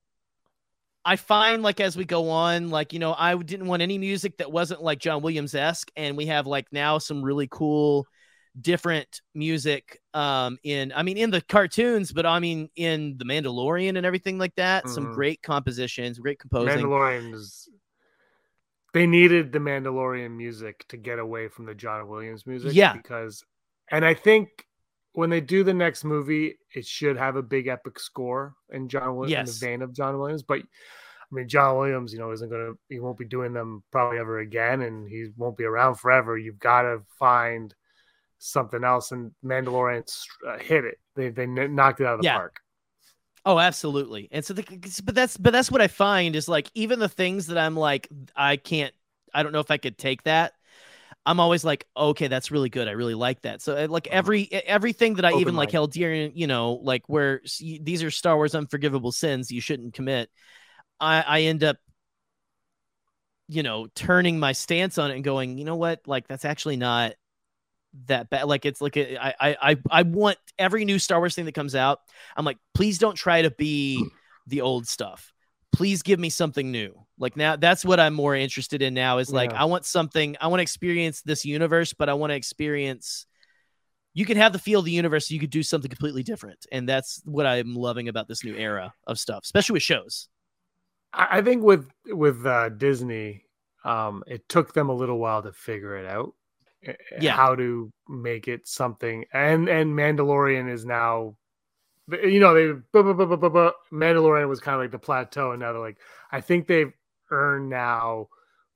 I 1.06 1.14
find 1.14 1.62
like 1.62 1.80
as 1.80 1.96
we 1.96 2.04
go 2.04 2.30
on, 2.30 2.68
like, 2.68 2.92
you 2.92 2.98
know, 2.98 3.14
I 3.16 3.36
didn't 3.36 3.68
want 3.68 3.80
any 3.80 3.96
music 3.96 4.38
that 4.38 4.50
wasn't 4.50 4.82
like 4.82 4.98
John 4.98 5.22
Williams 5.22 5.54
esque. 5.54 5.88
And 5.96 6.16
we 6.16 6.26
have 6.26 6.48
like 6.48 6.66
now 6.72 6.98
some 6.98 7.22
really 7.22 7.46
cool 7.48 8.06
different 8.58 9.20
music 9.34 10.00
um 10.14 10.56
in 10.62 10.90
I 10.96 11.02
mean 11.02 11.18
in 11.18 11.30
the 11.30 11.42
cartoons, 11.42 12.10
but 12.10 12.26
I 12.26 12.40
mean 12.40 12.70
in 12.74 13.16
the 13.18 13.24
Mandalorian 13.24 13.96
and 13.96 14.04
everything 14.04 14.38
like 14.38 14.54
that. 14.56 14.84
Mm-hmm. 14.84 14.94
Some 14.94 15.12
great 15.12 15.42
compositions, 15.42 16.18
great 16.18 16.40
composing. 16.40 16.78
Mandalorians 16.78 17.68
they 18.94 19.06
needed 19.06 19.52
the 19.52 19.58
Mandalorian 19.58 20.34
music 20.34 20.86
to 20.88 20.96
get 20.96 21.18
away 21.18 21.48
from 21.48 21.66
the 21.66 21.74
John 21.74 22.08
Williams 22.08 22.46
music. 22.46 22.72
Yeah. 22.74 22.94
Because 22.94 23.44
and 23.90 24.04
I 24.04 24.14
think 24.14 24.65
when 25.16 25.30
they 25.30 25.40
do 25.40 25.64
the 25.64 25.72
next 25.72 26.04
movie, 26.04 26.58
it 26.74 26.84
should 26.84 27.16
have 27.16 27.36
a 27.36 27.42
big 27.42 27.68
epic 27.68 27.98
score 27.98 28.54
in 28.70 28.86
John 28.86 29.16
Williams 29.16 29.30
yes. 29.30 29.48
in 29.48 29.54
the 29.54 29.66
vein 29.66 29.82
of 29.82 29.94
John 29.94 30.18
Williams. 30.18 30.42
But 30.42 30.58
I 30.58 31.34
mean, 31.34 31.48
John 31.48 31.78
Williams, 31.78 32.12
you 32.12 32.18
know, 32.18 32.32
isn't 32.32 32.50
going 32.50 32.66
to, 32.66 32.78
he 32.90 33.00
won't 33.00 33.16
be 33.16 33.24
doing 33.24 33.54
them 33.54 33.82
probably 33.90 34.18
ever 34.18 34.40
again, 34.40 34.82
and 34.82 35.08
he 35.08 35.28
won't 35.38 35.56
be 35.56 35.64
around 35.64 35.94
forever. 35.94 36.36
You've 36.36 36.58
got 36.58 36.82
to 36.82 37.00
find 37.18 37.74
something 38.38 38.84
else, 38.84 39.10
and 39.10 39.32
Mandalorian 39.42 40.06
uh, 40.46 40.58
hit 40.58 40.84
it. 40.84 40.98
They 41.14 41.30
they 41.30 41.46
knocked 41.46 42.02
it 42.02 42.06
out 42.06 42.16
of 42.16 42.20
the 42.20 42.26
yeah. 42.26 42.36
park. 42.36 42.60
Oh, 43.46 43.58
absolutely. 43.58 44.28
And 44.30 44.44
so, 44.44 44.52
the, 44.52 44.64
but 45.02 45.14
that's 45.14 45.38
but 45.38 45.54
that's 45.54 45.70
what 45.70 45.80
I 45.80 45.88
find 45.88 46.36
is 46.36 46.46
like 46.46 46.70
even 46.74 46.98
the 46.98 47.08
things 47.08 47.46
that 47.46 47.56
I'm 47.56 47.74
like 47.74 48.06
I 48.36 48.58
can't, 48.58 48.92
I 49.32 49.42
don't 49.42 49.52
know 49.52 49.60
if 49.60 49.70
I 49.70 49.78
could 49.78 49.96
take 49.96 50.24
that. 50.24 50.52
I'm 51.26 51.40
always 51.40 51.64
like, 51.64 51.86
okay, 51.96 52.28
that's 52.28 52.52
really 52.52 52.68
good. 52.68 52.86
I 52.86 52.92
really 52.92 53.14
like 53.14 53.42
that. 53.42 53.60
So 53.60 53.76
uh, 53.76 53.88
like 53.90 54.06
every 54.06 54.48
uh-huh. 54.50 54.62
everything 54.64 55.14
that 55.14 55.24
I 55.24 55.30
Open 55.30 55.40
even 55.40 55.54
mind. 55.54 55.66
like 55.66 55.72
held 55.72 55.92
dear, 55.92 56.14
you 56.14 56.46
know, 56.46 56.74
like 56.74 57.02
where 57.08 57.42
these 57.60 58.04
are 58.04 58.12
Star 58.12 58.36
Wars 58.36 58.54
unforgivable 58.54 59.10
sins 59.10 59.50
you 59.50 59.60
shouldn't 59.60 59.94
commit. 59.94 60.30
I 61.00 61.22
I 61.22 61.40
end 61.42 61.64
up 61.64 61.78
you 63.48 63.62
know 63.62 63.88
turning 63.94 64.38
my 64.38 64.52
stance 64.52 64.98
on 64.98 65.10
it 65.10 65.16
and 65.16 65.24
going, 65.24 65.58
you 65.58 65.64
know 65.64 65.76
what, 65.76 66.00
like 66.06 66.28
that's 66.28 66.44
actually 66.44 66.76
not 66.76 67.14
that 68.06 68.30
bad. 68.30 68.44
Like 68.44 68.64
it's 68.64 68.80
like 68.80 68.96
uh, 68.96 69.00
a, 69.00 69.34
I 69.40 69.56
I 69.72 69.76
I 69.90 70.02
want 70.02 70.38
every 70.58 70.84
new 70.84 71.00
Star 71.00 71.18
Wars 71.18 71.34
thing 71.34 71.46
that 71.46 71.54
comes 71.54 71.74
out. 71.74 71.98
I'm 72.36 72.44
like, 72.44 72.58
please 72.72 72.98
don't 72.98 73.16
try 73.16 73.42
to 73.42 73.50
be 73.50 73.98
hmm. 73.98 74.06
the 74.46 74.60
old 74.60 74.86
stuff. 74.86 75.32
Please 75.72 76.02
give 76.02 76.20
me 76.20 76.30
something 76.30 76.70
new. 76.70 77.05
Like 77.18 77.36
now, 77.36 77.56
that's 77.56 77.84
what 77.84 77.98
I'm 77.98 78.14
more 78.14 78.34
interested 78.34 78.82
in 78.82 78.94
now. 78.94 79.18
Is 79.18 79.32
like 79.32 79.52
yeah. 79.52 79.62
I 79.62 79.64
want 79.64 79.84
something. 79.84 80.36
I 80.40 80.48
want 80.48 80.60
to 80.60 80.62
experience 80.62 81.22
this 81.22 81.44
universe, 81.44 81.92
but 81.92 82.08
I 82.08 82.14
want 82.14 82.30
to 82.30 82.34
experience. 82.34 83.26
You 84.12 84.24
can 84.24 84.36
have 84.38 84.52
the 84.52 84.58
feel 84.58 84.78
of 84.80 84.84
the 84.86 84.92
universe. 84.92 85.28
so 85.28 85.34
You 85.34 85.40
could 85.40 85.50
do 85.50 85.62
something 85.62 85.90
completely 85.90 86.22
different, 86.22 86.66
and 86.72 86.88
that's 86.88 87.22
what 87.24 87.46
I'm 87.46 87.74
loving 87.74 88.08
about 88.08 88.28
this 88.28 88.44
new 88.44 88.54
era 88.54 88.92
of 89.06 89.18
stuff, 89.18 89.40
especially 89.44 89.74
with 89.74 89.82
shows. 89.82 90.28
I 91.12 91.40
think 91.40 91.62
with 91.62 91.88
with 92.06 92.44
uh, 92.44 92.68
Disney, 92.70 93.44
um, 93.84 94.22
it 94.26 94.48
took 94.48 94.74
them 94.74 94.90
a 94.90 94.94
little 94.94 95.18
while 95.18 95.42
to 95.42 95.52
figure 95.52 95.96
it 95.96 96.06
out 96.06 96.34
yeah. 97.20 97.32
how 97.32 97.54
to 97.54 97.92
make 98.08 98.48
it 98.48 98.66
something. 98.66 99.24
And 99.32 99.68
and 99.68 99.96
Mandalorian 99.96 100.70
is 100.70 100.84
now, 100.84 101.36
you 102.10 102.40
know, 102.40 102.54
they 102.54 102.80
Mandalorian 103.92 104.48
was 104.48 104.60
kind 104.60 104.74
of 104.74 104.80
like 104.80 104.90
the 104.90 104.98
plateau, 104.98 105.52
and 105.52 105.60
now 105.60 105.72
they're 105.72 105.80
like, 105.80 105.98
I 106.30 106.40
think 106.40 106.66
they've 106.66 106.92
earned 107.30 107.68
now 107.68 108.28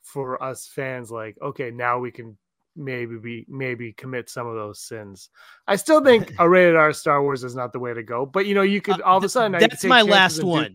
for 0.02 0.42
us 0.42 0.66
fans, 0.66 1.10
like, 1.10 1.36
okay, 1.42 1.70
now 1.70 1.98
we 1.98 2.10
can 2.10 2.36
maybe 2.76 3.18
be 3.18 3.46
maybe 3.48 3.92
commit 3.92 4.28
some 4.30 4.46
of 4.46 4.54
those 4.54 4.80
sins. 4.80 5.28
I 5.66 5.76
still 5.76 6.02
think 6.02 6.32
a 6.38 6.48
rated 6.48 6.76
R 6.76 6.92
Star 6.92 7.22
Wars 7.22 7.44
is 7.44 7.54
not 7.54 7.72
the 7.72 7.78
way 7.78 7.94
to 7.94 8.02
go, 8.02 8.26
but 8.26 8.46
you 8.46 8.54
know, 8.54 8.62
you 8.62 8.80
could 8.80 9.00
uh, 9.00 9.04
all 9.04 9.18
of 9.18 9.24
a 9.24 9.28
sudden 9.28 9.52
that's 9.52 9.84
my 9.84 10.02
last 10.02 10.42
one. 10.42 10.72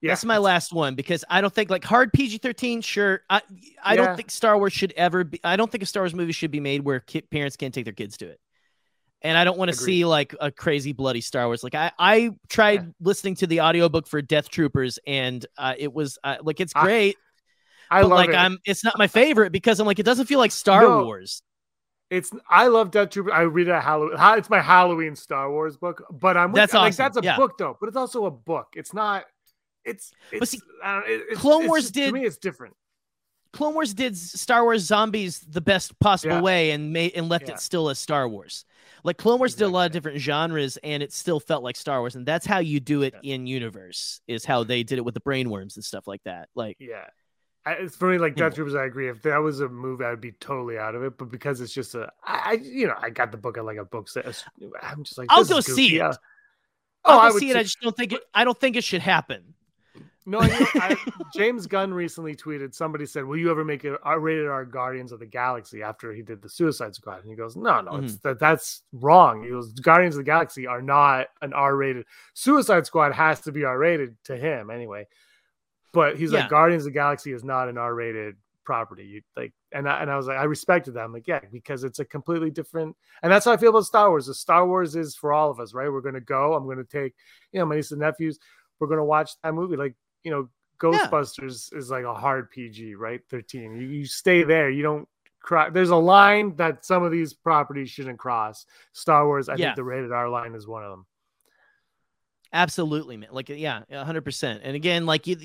Yeah. 0.00 0.10
That's 0.10 0.24
my 0.24 0.36
last 0.36 0.70
one 0.70 0.96
because 0.96 1.24
I 1.30 1.40
don't 1.40 1.52
think 1.52 1.70
like 1.70 1.82
hard 1.82 2.12
PG 2.12 2.38
thirteen. 2.38 2.82
Sure, 2.82 3.22
I 3.30 3.40
I 3.82 3.94
yeah. 3.94 4.04
don't 4.04 4.16
think 4.16 4.30
Star 4.30 4.58
Wars 4.58 4.72
should 4.72 4.92
ever 4.96 5.24
be. 5.24 5.40
I 5.42 5.56
don't 5.56 5.70
think 5.70 5.82
a 5.82 5.86
Star 5.86 6.02
Wars 6.02 6.14
movie 6.14 6.32
should 6.32 6.50
be 6.50 6.60
made 6.60 6.84
where 6.84 7.00
ki- 7.00 7.22
parents 7.22 7.56
can't 7.56 7.72
take 7.72 7.84
their 7.84 7.94
kids 7.94 8.18
to 8.18 8.26
it. 8.26 8.40
And 9.24 9.38
I 9.38 9.44
don't 9.44 9.56
want 9.56 9.70
to 9.70 9.76
see 9.76 10.04
like 10.04 10.34
a 10.38 10.52
crazy 10.52 10.92
bloody 10.92 11.22
Star 11.22 11.46
Wars. 11.46 11.64
Like 11.64 11.74
I 11.74 11.90
I 11.98 12.30
tried 12.48 12.82
yeah. 12.82 12.88
listening 13.00 13.36
to 13.36 13.46
the 13.46 13.62
audiobook 13.62 14.06
for 14.06 14.20
Death 14.20 14.50
Troopers 14.50 14.98
and 15.06 15.44
uh, 15.56 15.74
it 15.78 15.92
was 15.92 16.18
uh, 16.22 16.36
like 16.42 16.60
it's 16.60 16.74
great. 16.74 17.16
I, 17.90 18.00
I 18.00 18.02
but, 18.02 18.08
love 18.08 18.16
like 18.18 18.28
it. 18.28 18.36
I'm 18.36 18.58
it's 18.66 18.84
not 18.84 18.98
my 18.98 19.06
favorite 19.06 19.50
because 19.50 19.80
I'm 19.80 19.86
like 19.86 19.98
it 19.98 20.04
doesn't 20.04 20.26
feel 20.26 20.38
like 20.38 20.52
Star 20.52 20.82
no. 20.82 21.04
Wars. 21.04 21.42
It's 22.10 22.30
I 22.48 22.66
love 22.66 22.90
Death 22.90 23.10
Troopers. 23.10 23.32
I 23.34 23.42
read 23.42 23.66
it 23.66 23.72
at 23.72 23.82
Halloween. 23.82 24.16
It's 24.38 24.50
my 24.50 24.60
Halloween 24.60 25.16
Star 25.16 25.50
Wars 25.50 25.78
book, 25.78 26.04
but 26.12 26.36
I'm 26.36 26.52
with, 26.52 26.60
that's 26.60 26.74
like 26.74 26.92
awesome. 26.92 27.02
that's 27.02 27.16
a 27.16 27.22
yeah. 27.22 27.36
book 27.36 27.56
though. 27.56 27.78
But 27.80 27.88
it's 27.88 27.96
also 27.96 28.26
a 28.26 28.30
book. 28.30 28.74
It's 28.76 28.92
not 28.92 29.24
it's, 29.84 30.12
it's 30.30 30.38
but 30.38 30.48
see, 30.48 30.60
it's, 30.84 31.40
Clone 31.40 31.66
Wars 31.66 31.84
just, 31.84 31.94
did 31.94 32.06
to 32.08 32.12
me 32.12 32.26
it's 32.26 32.36
different. 32.36 32.74
Clone 33.54 33.74
Wars 33.74 33.94
did 33.94 34.18
Star 34.18 34.64
Wars 34.64 34.82
Zombies 34.82 35.40
the 35.40 35.60
best 35.60 35.98
possible 36.00 36.36
yeah. 36.36 36.42
way 36.42 36.70
and 36.72 36.92
made 36.92 37.12
and 37.14 37.28
left 37.28 37.48
it 37.48 37.60
still 37.60 37.88
as 37.88 37.98
Star 37.98 38.28
Wars. 38.28 38.64
Like 39.04 39.18
Clone 39.18 39.38
Wars 39.38 39.52
exactly. 39.52 39.66
did 39.66 39.70
a 39.70 39.74
lot 39.74 39.86
of 39.86 39.92
different 39.92 40.18
genres 40.18 40.78
and 40.78 41.02
it 41.02 41.12
still 41.12 41.38
felt 41.38 41.62
like 41.62 41.76
Star 41.76 42.00
Wars, 42.00 42.16
and 42.16 42.26
that's 42.26 42.46
how 42.46 42.58
you 42.58 42.80
do 42.80 43.02
it 43.02 43.14
yeah. 43.22 43.34
in 43.34 43.46
universe. 43.46 44.20
Is 44.26 44.44
how 44.44 44.64
they 44.64 44.82
did 44.82 44.98
it 44.98 45.04
with 45.04 45.14
the 45.14 45.20
brainworms 45.20 45.76
and 45.76 45.84
stuff 45.84 46.08
like 46.08 46.22
that. 46.24 46.48
Like 46.54 46.78
yeah. 46.80 47.06
I, 47.66 47.86
for 47.86 48.10
me, 48.10 48.18
like 48.18 48.36
Death 48.36 48.52
hmm. 48.52 48.56
Troopers, 48.56 48.74
I 48.74 48.84
agree. 48.84 49.08
If 49.08 49.22
that 49.22 49.38
was 49.38 49.60
a 49.60 49.68
move, 49.68 50.02
I'd 50.02 50.20
be 50.20 50.32
totally 50.32 50.76
out 50.78 50.94
of 50.94 51.02
it. 51.02 51.16
But 51.16 51.30
because 51.30 51.60
it's 51.60 51.72
just 51.72 51.94
a, 51.94 52.10
I, 52.22 52.60
you 52.62 52.86
know, 52.86 52.94
I 53.00 53.08
got 53.08 53.32
the 53.32 53.38
book 53.38 53.56
at 53.56 53.64
like 53.64 53.78
a 53.78 53.84
book 53.84 54.08
set. 54.08 54.26
I'm 54.82 55.04
just 55.04 55.16
like, 55.16 55.28
I'll 55.30 55.44
go 55.44 55.60
see 55.60 55.96
it. 55.98 56.16
Oh, 57.06 57.18
I'll 57.18 57.34
I 57.34 57.38
see 57.38 57.50
it. 57.50 57.56
I 57.56 57.62
just 57.62 57.80
don't 57.80 57.96
think 57.96 58.12
it. 58.12 58.20
I 58.34 58.44
don't 58.44 58.58
think 58.58 58.76
it 58.76 58.84
should 58.84 59.00
happen. 59.00 59.54
No, 60.26 60.40
I, 60.40 60.48
I, 60.74 60.96
James 61.34 61.66
Gunn 61.66 61.92
recently 61.92 62.34
tweeted. 62.34 62.74
Somebody 62.74 63.04
said, 63.04 63.24
"Will 63.24 63.36
you 63.36 63.50
ever 63.50 63.62
make 63.62 63.84
a 63.84 64.18
rated 64.18 64.46
R 64.46 64.64
Guardians 64.64 65.12
of 65.12 65.20
the 65.20 65.26
Galaxy?" 65.26 65.82
After 65.82 66.14
he 66.14 66.22
did 66.22 66.40
the 66.40 66.48
Suicide 66.48 66.94
Squad, 66.94 67.20
and 67.20 67.28
he 67.28 67.36
goes, 67.36 67.56
"No, 67.56 67.82
no, 67.82 67.92
mm-hmm. 67.92 68.16
that, 68.22 68.38
that's 68.38 68.82
wrong." 68.92 69.42
He 69.42 69.50
goes, 69.50 69.72
"Guardians 69.72 70.14
of 70.14 70.20
the 70.20 70.24
Galaxy 70.24 70.66
are 70.66 70.80
not 70.80 71.26
an 71.42 71.52
R 71.52 71.76
rated. 71.76 72.06
Suicide 72.32 72.86
Squad 72.86 73.12
has 73.12 73.40
to 73.42 73.52
be 73.52 73.64
R 73.64 73.76
rated 73.76 74.16
to 74.24 74.36
him 74.36 74.70
anyway." 74.70 75.06
But 75.92 76.16
he's 76.16 76.32
yeah. 76.32 76.40
like, 76.40 76.50
"Guardians 76.50 76.84
of 76.84 76.92
the 76.92 76.98
Galaxy 76.98 77.32
is 77.32 77.44
not 77.44 77.68
an 77.68 77.76
R 77.76 77.94
rated 77.94 78.36
property." 78.64 79.04
You 79.04 79.22
like, 79.36 79.52
and 79.72 79.86
I, 79.86 80.00
and 80.00 80.10
I 80.10 80.16
was 80.16 80.26
like, 80.26 80.38
I 80.38 80.44
respected 80.44 80.94
that. 80.94 81.04
I'm 81.04 81.12
like, 81.12 81.28
yeah, 81.28 81.40
because 81.52 81.84
it's 81.84 81.98
a 81.98 82.04
completely 82.04 82.50
different, 82.50 82.96
and 83.22 83.30
that's 83.30 83.44
how 83.44 83.52
I 83.52 83.58
feel 83.58 83.70
about 83.70 83.84
Star 83.84 84.08
Wars. 84.08 84.24
The 84.24 84.34
Star 84.34 84.66
Wars 84.66 84.96
is 84.96 85.14
for 85.14 85.34
all 85.34 85.50
of 85.50 85.60
us, 85.60 85.74
right? 85.74 85.92
We're 85.92 86.00
gonna 86.00 86.20
go. 86.22 86.54
I'm 86.54 86.66
gonna 86.66 86.82
take, 86.82 87.12
you 87.52 87.60
know, 87.60 87.66
my 87.66 87.76
niece 87.76 87.90
and 87.90 88.00
nephews. 88.00 88.38
We're 88.78 88.88
gonna 88.88 89.04
watch 89.04 89.32
that 89.42 89.52
movie. 89.52 89.76
Like 89.76 89.94
you 90.24 90.30
know, 90.30 90.48
Ghostbusters 90.80 91.70
yeah. 91.72 91.78
is 91.78 91.90
like 91.90 92.04
a 92.04 92.14
hard 92.14 92.50
PG, 92.50 92.96
right? 92.96 93.20
13. 93.30 93.76
You, 93.76 93.86
you 93.86 94.06
stay 94.06 94.42
there. 94.42 94.70
You 94.70 94.82
don't 94.82 95.08
cry. 95.40 95.70
There's 95.70 95.90
a 95.90 95.96
line 95.96 96.56
that 96.56 96.84
some 96.84 97.04
of 97.04 97.12
these 97.12 97.32
properties 97.32 97.90
shouldn't 97.90 98.18
cross. 98.18 98.66
Star 98.92 99.26
Wars, 99.26 99.48
I 99.48 99.54
yeah. 99.54 99.66
think 99.66 99.76
the 99.76 99.84
rated 99.84 100.12
R 100.12 100.28
line 100.28 100.54
is 100.54 100.66
one 100.66 100.82
of 100.82 100.90
them. 100.90 101.06
Absolutely, 102.52 103.16
man. 103.16 103.30
Like, 103.32 103.48
yeah, 103.48 103.82
100%. 103.90 104.60
And 104.62 104.76
again, 104.76 105.06
like, 105.06 105.26
you, 105.26 105.36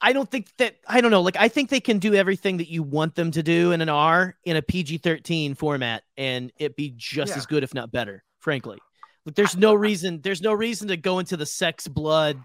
I 0.00 0.12
don't 0.12 0.30
think 0.30 0.48
that, 0.58 0.76
I 0.86 1.00
don't 1.00 1.10
know, 1.10 1.22
like, 1.22 1.36
I 1.38 1.48
think 1.48 1.70
they 1.70 1.80
can 1.80 1.98
do 1.98 2.14
everything 2.14 2.58
that 2.58 2.70
you 2.70 2.82
want 2.82 3.14
them 3.14 3.30
to 3.32 3.42
do 3.42 3.72
in 3.72 3.80
an 3.80 3.88
R 3.88 4.36
in 4.44 4.56
a 4.56 4.62
PG 4.62 4.98
13 4.98 5.54
format 5.54 6.02
and 6.16 6.52
it 6.58 6.76
be 6.76 6.92
just 6.96 7.32
yeah. 7.32 7.38
as 7.38 7.46
good, 7.46 7.64
if 7.64 7.72
not 7.72 7.90
better, 7.90 8.22
frankly. 8.40 8.78
Like, 9.24 9.36
there's 9.36 9.56
no 9.56 9.74
reason, 9.74 10.20
there's 10.20 10.42
no 10.42 10.52
reason 10.52 10.88
to 10.88 10.98
go 10.98 11.18
into 11.18 11.38
the 11.38 11.46
sex, 11.46 11.88
blood, 11.88 12.38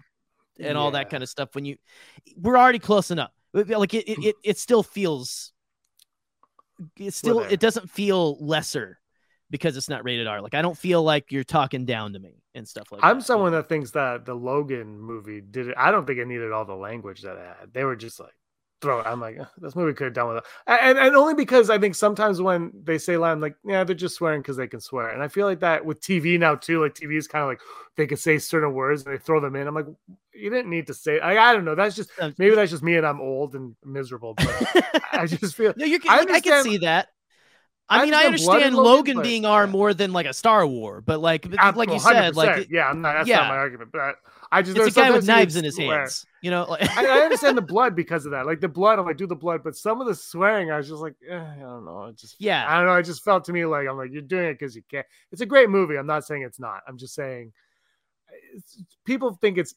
and 0.60 0.74
yeah. 0.74 0.74
all 0.74 0.90
that 0.92 1.10
kind 1.10 1.22
of 1.22 1.28
stuff 1.28 1.54
when 1.54 1.64
you 1.64 1.76
we're 2.36 2.58
already 2.58 2.78
close 2.78 3.10
enough 3.10 3.32
like 3.52 3.94
it 3.94 4.04
it, 4.08 4.34
it 4.44 4.58
still 4.58 4.82
feels 4.82 5.52
it 6.96 7.14
still 7.14 7.40
it 7.40 7.60
doesn't 7.60 7.90
feel 7.90 8.36
lesser 8.44 8.98
because 9.50 9.76
it's 9.76 9.88
not 9.88 10.04
rated 10.04 10.26
R. 10.26 10.40
Like 10.40 10.54
I 10.54 10.62
don't 10.62 10.78
feel 10.78 11.02
like 11.02 11.32
you're 11.32 11.44
talking 11.44 11.84
down 11.84 12.12
to 12.12 12.18
me 12.18 12.42
and 12.54 12.66
stuff 12.66 12.90
like 12.90 13.00
I'm 13.02 13.18
that. 13.18 13.24
someone 13.24 13.52
that 13.52 13.68
thinks 13.68 13.90
that 13.92 14.24
the 14.24 14.34
Logan 14.34 14.98
movie 14.98 15.40
did 15.40 15.68
it. 15.68 15.74
I 15.76 15.90
don't 15.90 16.06
think 16.06 16.18
it 16.18 16.26
needed 16.26 16.52
all 16.52 16.64
the 16.64 16.74
language 16.74 17.22
that 17.22 17.36
it 17.36 17.56
had. 17.58 17.72
They 17.72 17.84
were 17.84 17.96
just 17.96 18.20
like 18.20 18.32
throw 18.80 19.00
it. 19.00 19.06
I'm 19.06 19.20
like, 19.20 19.38
this 19.58 19.76
movie 19.76 19.92
could 19.92 20.06
have 20.06 20.14
done 20.14 20.28
with 20.28 20.36
it. 20.38 20.44
And, 20.66 20.98
and 20.98 21.14
only 21.14 21.34
because 21.34 21.70
I 21.70 21.78
think 21.78 21.94
sometimes 21.94 22.40
when 22.40 22.72
they 22.84 22.98
say 22.98 23.16
line, 23.16 23.32
I'm 23.32 23.40
like, 23.40 23.56
yeah, 23.64 23.84
they're 23.84 23.94
just 23.94 24.16
swearing 24.16 24.40
because 24.40 24.56
they 24.56 24.66
can 24.66 24.80
swear. 24.80 25.08
And 25.10 25.22
I 25.22 25.28
feel 25.28 25.46
like 25.46 25.60
that 25.60 25.84
with 25.84 26.00
TV 26.00 26.38
now 26.38 26.54
too. 26.54 26.82
Like 26.82 26.94
TV 26.94 27.16
is 27.16 27.28
kind 27.28 27.42
of 27.42 27.48
like 27.48 27.60
they 27.96 28.06
can 28.06 28.16
say 28.16 28.38
certain 28.38 28.72
words 28.72 29.04
and 29.04 29.14
they 29.14 29.18
throw 29.18 29.40
them 29.40 29.56
in. 29.56 29.66
I'm 29.66 29.74
like, 29.74 29.86
you 30.34 30.50
didn't 30.50 30.70
need 30.70 30.86
to 30.88 30.94
say. 30.94 31.20
I, 31.20 31.50
I 31.50 31.52
don't 31.52 31.64
know. 31.64 31.74
That's 31.74 31.96
just 31.96 32.10
maybe 32.38 32.54
that's 32.54 32.70
just 32.70 32.82
me 32.82 32.96
and 32.96 33.06
I'm 33.06 33.20
old 33.20 33.54
and 33.54 33.76
miserable. 33.84 34.34
But 34.34 35.02
I 35.12 35.26
just 35.26 35.54
feel. 35.54 35.74
No, 35.76 35.84
you 35.84 35.98
can. 35.98 36.10
I, 36.10 36.32
I 36.32 36.40
can 36.40 36.62
see 36.62 36.78
that. 36.78 37.08
I, 37.90 38.04
mean, 38.04 38.14
I 38.14 38.22
understand 38.22 38.76
Logan, 38.76 39.16
Logan 39.16 39.22
being 39.22 39.44
R 39.44 39.66
more 39.66 39.92
than 39.92 40.12
like 40.12 40.26
a 40.26 40.32
Star 40.32 40.64
War, 40.64 41.00
but 41.00 41.20
like, 41.20 41.44
like 41.74 41.90
you 41.90 41.98
said, 41.98 42.36
like, 42.36 42.68
yeah, 42.70 42.86
I'm 42.86 43.00
not, 43.00 43.14
that's 43.14 43.28
yeah. 43.28 43.38
not 43.38 43.48
my 43.48 43.56
argument. 43.56 43.90
But 43.90 44.00
I 44.00 44.12
just 44.62 44.76
it's 44.76 44.96
a 44.96 45.00
guy 45.00 45.10
with 45.10 45.26
knives 45.26 45.56
in 45.56 45.64
his 45.64 45.78
hands. 45.78 46.26
You 46.42 46.50
know, 46.50 46.66
like... 46.68 46.88
I, 46.96 47.06
I, 47.06 47.20
understand 47.24 47.56
the 47.56 47.62
blood 47.62 47.94
because 47.94 48.24
of 48.26 48.32
that. 48.32 48.46
Like 48.46 48.60
the 48.60 48.68
blood, 48.68 48.98
I'm 48.98 49.06
like, 49.06 49.16
do 49.16 49.26
the 49.26 49.36
blood, 49.36 49.62
but 49.62 49.76
some 49.76 50.00
of 50.00 50.06
the 50.06 50.14
swearing, 50.14 50.70
I 50.70 50.76
was 50.76 50.88
just 50.88 51.00
like, 51.00 51.14
eh, 51.28 51.36
I 51.36 51.60
don't 51.60 51.84
know. 51.84 52.06
It 52.06 52.16
just, 52.16 52.36
yeah, 52.38 52.64
I 52.68 52.76
don't 52.76 52.86
know. 52.86 52.94
It 52.94 53.04
just 53.04 53.22
felt 53.22 53.44
to 53.44 53.52
me 53.52 53.64
like 53.64 53.86
I'm 53.86 53.96
like, 53.96 54.10
you're 54.12 54.22
doing 54.22 54.46
it 54.46 54.58
because 54.58 54.74
you 54.74 54.82
can't. 54.90 55.06
It's 55.30 55.40
a 55.40 55.46
great 55.46 55.70
movie. 55.70 55.96
I'm 55.96 56.06
not 56.06 56.24
saying 56.24 56.42
it's 56.42 56.58
not. 56.58 56.82
I'm 56.88 56.98
just 56.98 57.14
saying, 57.14 57.52
people 59.04 59.34
think 59.34 59.58
it's 59.58 59.74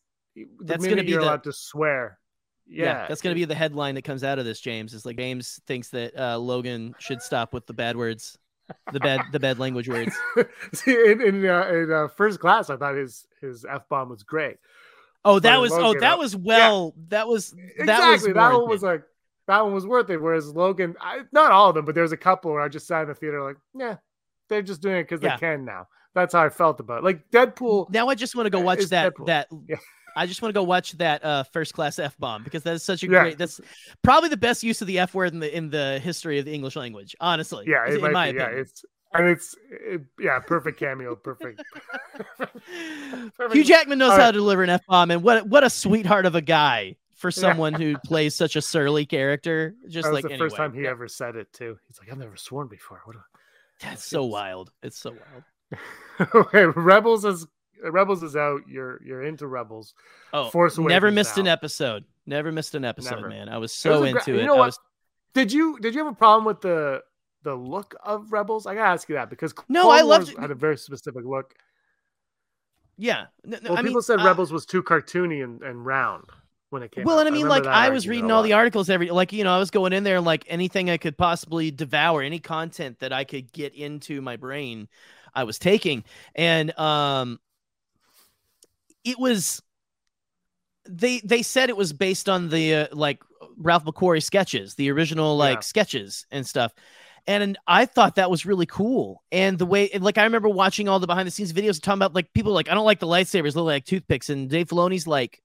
that's 0.61 0.83
going 0.83 0.97
to 0.97 1.03
be 1.03 1.11
you're 1.11 1.21
the... 1.21 1.27
allowed 1.27 1.43
to 1.43 1.53
swear. 1.53 2.17
Yeah, 2.65 2.85
yeah 2.85 3.07
that's 3.07 3.21
going 3.21 3.35
to 3.35 3.39
be 3.39 3.45
the 3.45 3.55
headline 3.55 3.95
that 3.95 4.03
comes 4.03 4.23
out 4.23 4.39
of 4.39 4.45
this. 4.45 4.59
James 4.59 4.93
is 4.93 5.05
like 5.05 5.17
James 5.17 5.59
thinks 5.67 5.89
that 5.89 6.17
uh, 6.17 6.37
Logan 6.37 6.95
should 6.97 7.21
stop 7.21 7.53
with 7.53 7.67
the 7.67 7.73
bad 7.73 7.95
words 7.95 8.37
the 8.91 8.99
bad 8.99 9.21
the 9.31 9.39
bad 9.39 9.59
language 9.59 9.87
words. 9.87 10.15
See, 10.73 10.91
in 10.91 11.21
in, 11.21 11.45
uh, 11.47 11.67
in 11.67 11.91
uh, 11.91 12.07
first 12.09 12.39
class, 12.39 12.69
I 12.69 12.77
thought 12.77 12.95
his 12.95 13.25
his 13.41 13.65
f 13.65 13.87
bomb 13.89 14.09
was 14.09 14.23
great. 14.23 14.57
Oh, 15.25 15.39
that 15.39 15.61
was 15.61 15.71
Logan, 15.71 15.85
oh 15.85 15.99
that 15.99 16.19
was 16.19 16.35
well 16.35 16.93
yeah. 16.95 17.03
that 17.09 17.27
was 17.27 17.51
that 17.51 17.79
exactly 17.79 18.33
was 18.33 18.35
that 18.35 18.53
one 18.53 18.69
was 18.69 18.83
like 18.83 19.03
that 19.47 19.63
one 19.63 19.73
was 19.73 19.87
worth 19.87 20.09
it. 20.09 20.17
Whereas 20.17 20.53
Logan, 20.53 20.95
I, 20.99 21.21
not 21.31 21.51
all 21.51 21.69
of 21.69 21.75
them, 21.75 21.85
but 21.85 21.95
there's 21.95 22.11
a 22.11 22.17
couple 22.17 22.51
where 22.51 22.61
I 22.61 22.69
just 22.69 22.87
sat 22.87 23.03
in 23.03 23.07
the 23.09 23.15
theater 23.15 23.43
like, 23.43 23.57
yeah, 23.75 23.97
they're 24.49 24.61
just 24.61 24.81
doing 24.81 24.97
it 24.97 25.03
because 25.03 25.21
yeah. 25.21 25.35
they 25.35 25.39
can 25.39 25.65
now. 25.65 25.87
That's 26.13 26.33
how 26.33 26.43
I 26.43 26.49
felt 26.49 26.79
about 26.79 26.99
it. 26.99 27.03
Like 27.03 27.29
Deadpool. 27.31 27.89
Now 27.89 28.09
I 28.09 28.15
just 28.15 28.35
want 28.35 28.45
to 28.45 28.51
go 28.51 28.59
watch 28.59 28.85
that 28.85 29.13
Deadpool. 29.13 29.25
that. 29.27 29.47
Yeah. 29.67 29.77
I 30.15 30.25
just 30.25 30.41
want 30.41 30.53
to 30.53 30.59
go 30.59 30.63
watch 30.63 30.93
that 30.93 31.23
uh, 31.23 31.43
first 31.43 31.73
class 31.73 31.99
f 31.99 32.17
bomb 32.17 32.43
because 32.43 32.63
that's 32.63 32.83
such 32.83 33.03
a 33.03 33.07
yeah. 33.07 33.21
great. 33.21 33.37
That's 33.37 33.59
probably 34.01 34.29
the 34.29 34.37
best 34.37 34.63
use 34.63 34.81
of 34.81 34.87
the 34.87 34.99
f 34.99 35.13
word 35.13 35.33
in 35.33 35.39
the 35.39 35.55
in 35.55 35.69
the 35.69 35.99
history 35.99 36.39
of 36.39 36.45
the 36.45 36.53
English 36.53 36.75
language. 36.75 37.15
Honestly, 37.19 37.65
yeah, 37.67 37.87
it 37.87 37.95
in 37.95 38.11
my 38.11 38.31
be, 38.31 38.37
opinion. 38.37 38.55
Yeah, 38.55 38.61
it's 38.61 38.85
and 39.13 39.27
it's 39.27 39.55
it, 39.69 40.01
yeah, 40.19 40.39
perfect 40.39 40.79
cameo, 40.79 41.15
perfect. 41.15 41.61
perfect. 42.37 43.53
Hugh 43.53 43.63
Jackman 43.63 43.99
knows 43.99 44.11
All 44.11 44.17
how 44.17 44.25
right. 44.25 44.31
to 44.31 44.37
deliver 44.37 44.63
an 44.63 44.69
f 44.69 44.85
bomb, 44.87 45.11
and 45.11 45.23
what 45.23 45.47
what 45.47 45.63
a 45.63 45.69
sweetheart 45.69 46.25
of 46.25 46.35
a 46.35 46.41
guy 46.41 46.95
for 47.23 47.31
someone 47.31 47.71
yeah. 47.71 47.77
who 47.77 47.97
plays 47.99 48.35
such 48.35 48.55
a 48.55 48.61
surly 48.61 49.05
character. 49.05 49.75
Just 49.87 50.11
like 50.11 50.23
the 50.23 50.31
anyway. 50.31 50.45
first 50.45 50.57
time 50.57 50.73
he 50.73 50.83
yeah. 50.83 50.89
ever 50.89 51.07
said 51.07 51.35
it 51.35 51.51
too. 51.53 51.77
He's 51.87 51.97
like, 51.99 52.11
I've 52.11 52.17
never 52.17 52.35
sworn 52.35 52.67
before. 52.67 53.01
What? 53.05 53.15
A, 53.15 53.19
That's 53.81 54.03
so 54.03 54.25
wild. 54.25 54.71
It's 54.83 54.99
so 54.99 55.11
wild. 55.11 56.29
okay, 56.35 56.65
Rebels 56.65 57.23
is 57.23 57.47
Rebels 57.91 58.23
is 58.23 58.35
out. 58.35 58.61
You're 58.67 59.01
you're 59.03 59.23
into 59.23 59.47
Rebels. 59.47 59.93
Oh, 60.31 60.49
Force 60.49 60.77
Awakens 60.77 60.89
never 60.91 61.11
missed 61.11 61.37
an 61.37 61.47
episode. 61.47 62.05
Never 62.25 62.51
missed 62.51 62.75
an 62.75 62.85
episode, 62.85 63.15
never. 63.15 63.29
man. 63.29 63.49
I 63.49 63.57
was 63.57 63.73
so 63.73 64.01
was 64.01 64.09
into 64.09 64.23
gra- 64.23 64.33
it. 64.35 64.39
You 64.41 64.45
know 64.45 64.55
what? 64.55 64.67
Was... 64.67 64.79
Did 65.33 65.51
you 65.51 65.79
did 65.79 65.93
you 65.93 66.03
have 66.03 66.13
a 66.13 66.15
problem 66.15 66.45
with 66.45 66.61
the 66.61 67.01
the 67.43 67.55
look 67.55 67.95
of 68.03 68.31
Rebels? 68.31 68.65
I 68.65 68.75
gotta 68.75 68.89
ask 68.89 69.09
you 69.09 69.15
that 69.15 69.29
because 69.29 69.53
no, 69.67 69.83
Clone 69.83 69.97
I 69.97 70.01
loved 70.01 70.29
it. 70.29 70.39
had 70.39 70.51
a 70.51 70.55
very 70.55 70.77
specific 70.77 71.25
look. 71.25 71.53
Yeah, 72.97 73.25
no, 73.43 73.57
well, 73.63 73.73
I 73.73 73.77
people 73.77 73.95
mean, 73.95 74.01
said 74.03 74.19
uh, 74.19 74.25
Rebels 74.25 74.53
was 74.53 74.65
too 74.65 74.83
cartoony 74.83 75.43
and, 75.43 75.61
and 75.63 75.83
round 75.83 76.25
when 76.69 76.83
it 76.83 76.91
came. 76.91 77.05
Well, 77.05 77.17
out. 77.17 77.27
and 77.27 77.35
I 77.35 77.37
mean, 77.37 77.47
I 77.47 77.49
like 77.49 77.65
I 77.65 77.89
was 77.89 78.07
reading 78.07 78.31
all 78.31 78.43
the 78.43 78.53
articles 78.53 78.89
every, 78.89 79.09
like 79.09 79.33
you 79.33 79.43
know, 79.43 79.55
I 79.55 79.59
was 79.59 79.71
going 79.71 79.93
in 79.93 80.03
there 80.03 80.21
like 80.21 80.45
anything 80.47 80.89
I 80.89 80.97
could 80.97 81.17
possibly 81.17 81.71
devour, 81.71 82.21
any 82.21 82.39
content 82.39 82.99
that 82.99 83.13
I 83.13 83.23
could 83.23 83.51
get 83.51 83.73
into 83.73 84.21
my 84.21 84.35
brain, 84.35 84.87
I 85.33 85.45
was 85.45 85.57
taking, 85.57 86.03
and 86.35 86.77
um, 86.77 87.39
it 89.03 89.19
was 89.19 89.61
they 90.87 91.19
they 91.19 91.41
said 91.41 91.69
it 91.69 91.77
was 91.77 91.93
based 91.93 92.27
on 92.29 92.49
the 92.49 92.75
uh, 92.75 92.87
like 92.91 93.21
Ralph 93.57 93.85
McQuarrie 93.85 94.23
sketches, 94.23 94.75
the 94.75 94.91
original 94.91 95.37
like 95.37 95.57
yeah. 95.57 95.61
sketches 95.61 96.25
and 96.31 96.45
stuff. 96.45 96.73
And 97.25 97.57
I 97.65 97.85
thought 97.85 98.15
that 98.15 98.29
was 98.29 98.45
really 98.45 98.65
cool. 98.65 99.23
And 99.31 99.57
the 99.57 99.65
way, 99.65 99.89
like, 99.97 100.17
I 100.17 100.25
remember 100.25 100.49
watching 100.49 100.89
all 100.89 100.99
the 100.99 101.07
behind 101.07 101.25
the 101.25 101.31
scenes 101.31 101.53
videos 101.53 101.81
talking 101.81 101.99
about 101.99 102.13
like 102.13 102.33
people 102.33 102.51
like, 102.51 102.69
I 102.69 102.73
don't 102.73 102.85
like 102.85 102.99
the 102.99 103.07
lightsabers, 103.07 103.55
look 103.55 103.65
like 103.65 103.85
toothpicks. 103.85 104.29
And 104.29 104.49
Dave 104.49 104.67
Filoni's 104.67 105.07
like, 105.07 105.41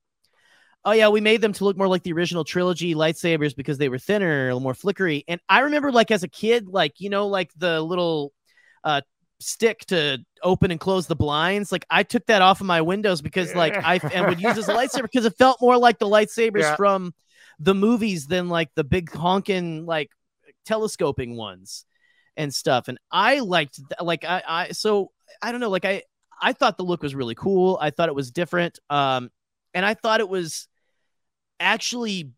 oh, 0.84 0.90
yeah, 0.90 1.08
we 1.08 1.20
made 1.20 1.40
them 1.40 1.52
to 1.52 1.64
look 1.64 1.76
more 1.76 1.86
like 1.86 2.02
the 2.02 2.12
original 2.12 2.42
trilogy 2.42 2.96
lightsabers 2.96 3.54
because 3.54 3.78
they 3.78 3.88
were 3.88 3.98
thinner, 3.98 4.46
a 4.46 4.46
little 4.46 4.60
more 4.60 4.74
flickery. 4.74 5.22
And 5.28 5.40
I 5.48 5.60
remember, 5.60 5.92
like, 5.92 6.10
as 6.10 6.24
a 6.24 6.28
kid, 6.28 6.66
like, 6.66 6.94
you 6.98 7.10
know, 7.10 7.28
like 7.28 7.52
the 7.56 7.80
little 7.80 8.32
uh, 8.82 9.02
stick 9.40 9.86
to 9.86 10.18
open 10.42 10.70
and 10.70 10.80
close 10.80 11.06
the 11.06 11.16
blinds. 11.16 11.70
Like 11.70 11.86
I 11.90 12.02
took 12.02 12.26
that 12.26 12.42
off 12.42 12.60
of 12.60 12.66
my 12.66 12.80
windows 12.80 13.22
because 13.22 13.54
like 13.54 13.76
I 13.76 14.00
and 14.12 14.26
would 14.26 14.40
use 14.40 14.58
as 14.58 14.68
a 14.68 14.74
lightsaber 14.74 15.02
because 15.02 15.24
it 15.24 15.36
felt 15.38 15.60
more 15.60 15.76
like 15.76 15.98
the 15.98 16.06
lightsabers 16.06 16.62
yeah. 16.62 16.76
from 16.76 17.14
the 17.58 17.74
movies 17.74 18.26
than 18.26 18.48
like 18.48 18.70
the 18.74 18.84
big 18.84 19.12
honking 19.12 19.86
like 19.86 20.10
telescoping 20.66 21.36
ones 21.36 21.84
and 22.36 22.52
stuff. 22.52 22.88
And 22.88 22.98
I 23.10 23.40
liked 23.40 23.80
like 24.00 24.24
I 24.24 24.42
I 24.46 24.68
so 24.72 25.12
I 25.42 25.52
don't 25.52 25.60
know 25.60 25.70
like 25.70 25.84
I 25.84 26.02
I 26.40 26.52
thought 26.52 26.76
the 26.76 26.84
look 26.84 27.02
was 27.02 27.14
really 27.14 27.34
cool. 27.34 27.78
I 27.80 27.90
thought 27.90 28.08
it 28.08 28.14
was 28.14 28.30
different. 28.30 28.78
Um 28.90 29.30
and 29.74 29.84
I 29.84 29.94
thought 29.94 30.20
it 30.20 30.28
was 30.28 30.68
actually 31.60 32.32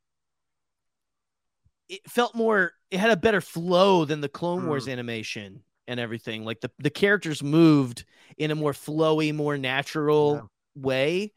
it 1.89 2.01
felt 2.09 2.35
more 2.35 2.73
it 2.91 2.99
had 2.99 3.11
a 3.11 3.17
better 3.17 3.41
flow 3.41 4.05
than 4.05 4.21
the 4.21 4.29
Clone 4.29 4.67
Wars 4.67 4.87
mm. 4.87 4.93
animation 4.93 5.63
and 5.91 5.99
everything. 5.99 6.45
Like 6.45 6.61
the, 6.61 6.71
the 6.79 6.89
characters 6.89 7.43
moved 7.43 8.05
in 8.39 8.53
a 8.53 8.55
more 8.55 8.73
flowy, 8.73 9.35
more 9.35 9.59
natural 9.59 10.35
yeah. 10.77 10.83
way 10.83 11.33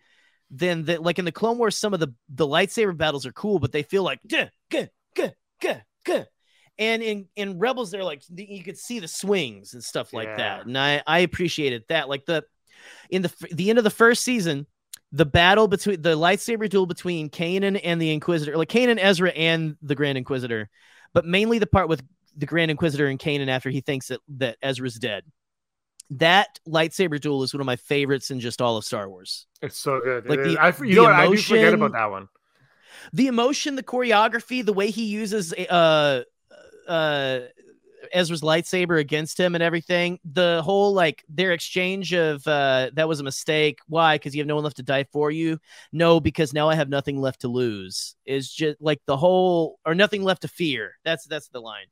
than 0.52 0.86
that. 0.86 1.02
Like 1.02 1.18
in 1.18 1.26
the 1.26 1.32
Clone 1.32 1.58
Wars, 1.58 1.76
some 1.76 1.94
of 1.94 2.00
the 2.00 2.14
the 2.30 2.48
lightsaber 2.48 2.96
battles 2.96 3.26
are 3.26 3.34
cool, 3.34 3.60
but 3.60 3.72
they 3.72 3.84
feel 3.84 4.04
like 4.04 4.20
gah, 4.28 4.50
gah, 4.70 4.86
gah, 5.16 5.32
gah, 5.60 5.82
gah. 6.06 6.24
And 6.78 7.02
in 7.02 7.28
in 7.36 7.60
Rebels, 7.60 7.92
they're 7.92 8.04
like 8.04 8.22
you 8.30 8.64
could 8.64 8.78
see 8.78 9.00
the 9.00 9.08
swings 9.08 9.74
and 9.74 9.84
stuff 9.84 10.14
like 10.14 10.28
yeah. 10.28 10.38
that, 10.38 10.66
and 10.68 10.78
I 10.78 11.02
I 11.06 11.20
appreciated 11.20 11.84
that. 11.90 12.08
Like 12.08 12.26
the 12.26 12.44
in 13.10 13.24
the 13.24 13.34
the 13.52 13.70
end 13.70 13.80
of 13.80 13.84
the 13.84 13.90
first 13.90 14.24
season, 14.24 14.68
the 15.12 15.26
battle 15.26 15.68
between 15.68 16.02
the 16.02 16.16
lightsaber 16.16 16.70
duel 16.70 16.86
between 16.86 17.30
Kanan 17.30 17.80
and 17.84 18.00
the 18.00 18.12
Inquisitor, 18.12 18.56
like 18.56 18.70
Kanan, 18.70 19.00
Ezra, 19.00 19.32
and 19.32 19.78
the 19.82 19.96
Grand 19.96 20.18
Inquisitor, 20.18 20.70
but 21.14 21.26
mainly 21.26 21.60
the 21.60 21.68
part 21.68 21.90
with 21.90 22.04
the 22.36 22.46
Grand 22.46 22.72
Inquisitor 22.72 23.08
and 23.08 23.20
Kanan 23.20 23.48
after 23.48 23.70
he 23.70 23.82
thinks 23.82 24.08
that 24.08 24.20
that 24.38 24.58
Ezra's 24.62 24.96
dead. 24.96 25.24
That 26.12 26.60
lightsaber 26.68 27.20
duel 27.20 27.44
is 27.44 27.54
one 27.54 27.62
of 27.62 27.66
my 27.66 27.76
favorites 27.76 28.30
in 28.30 28.40
just 28.40 28.62
all 28.62 28.78
of 28.78 28.86
Star 28.86 29.10
Wars. 29.10 29.48
It's 29.62 29.78
so 29.78 30.00
good. 30.02 30.28
Like 30.28 30.44
the, 30.44 30.58
I, 30.58 30.68
you 30.68 30.74
the 30.74 30.96
know 30.96 31.04
what? 31.04 31.12
Emotion, 31.14 31.22
I 31.22 31.28
do 31.28 31.42
forget 31.42 31.74
about 31.74 31.92
that 31.94 32.12
one. 32.12 32.28
The 33.14 33.28
emotion, 33.28 33.76
the 33.76 33.84
choreography, 33.84 34.66
the 34.66 34.74
way 34.74 34.90
he 34.90 35.06
uses 35.06 35.54
uh 35.54 36.24
uh 36.88 37.40
Ezra's 38.12 38.42
lightsaber 38.42 39.00
against 39.00 39.40
him 39.40 39.56
and 39.56 39.64
everything. 39.64 40.20
The 40.26 40.62
whole 40.64 40.94
like 40.94 41.24
their 41.30 41.54
exchange 41.54 42.14
of 42.14 42.46
uh 42.48 42.92
that 42.94 43.08
was 43.08 43.20
a 43.20 43.24
mistake. 43.24 43.80
Why? 43.88 44.16
Because 44.16 44.36
you 44.36 44.42
have 44.42 44.48
no 44.48 44.56
one 44.56 44.64
left 44.64 44.78
to 44.78 44.84
die 44.84 45.06
for 45.12 45.32
you. 45.32 45.58
No, 45.92 46.20
because 46.20 46.54
now 46.54 46.70
I 46.70 46.76
have 46.76 46.90
nothing 46.90 47.20
left 47.20 47.42
to 47.42 47.48
lose. 47.48 48.16
Is 48.26 48.52
just 48.52 48.82
like 48.82 49.02
the 49.06 49.18
whole 49.18 49.80
or 49.86 49.96
nothing 49.96 50.24
left 50.24 50.42
to 50.44 50.48
fear. 50.48 50.96
That's 51.04 51.26
that's 51.26 51.48
the 51.48 51.62
line 51.62 51.88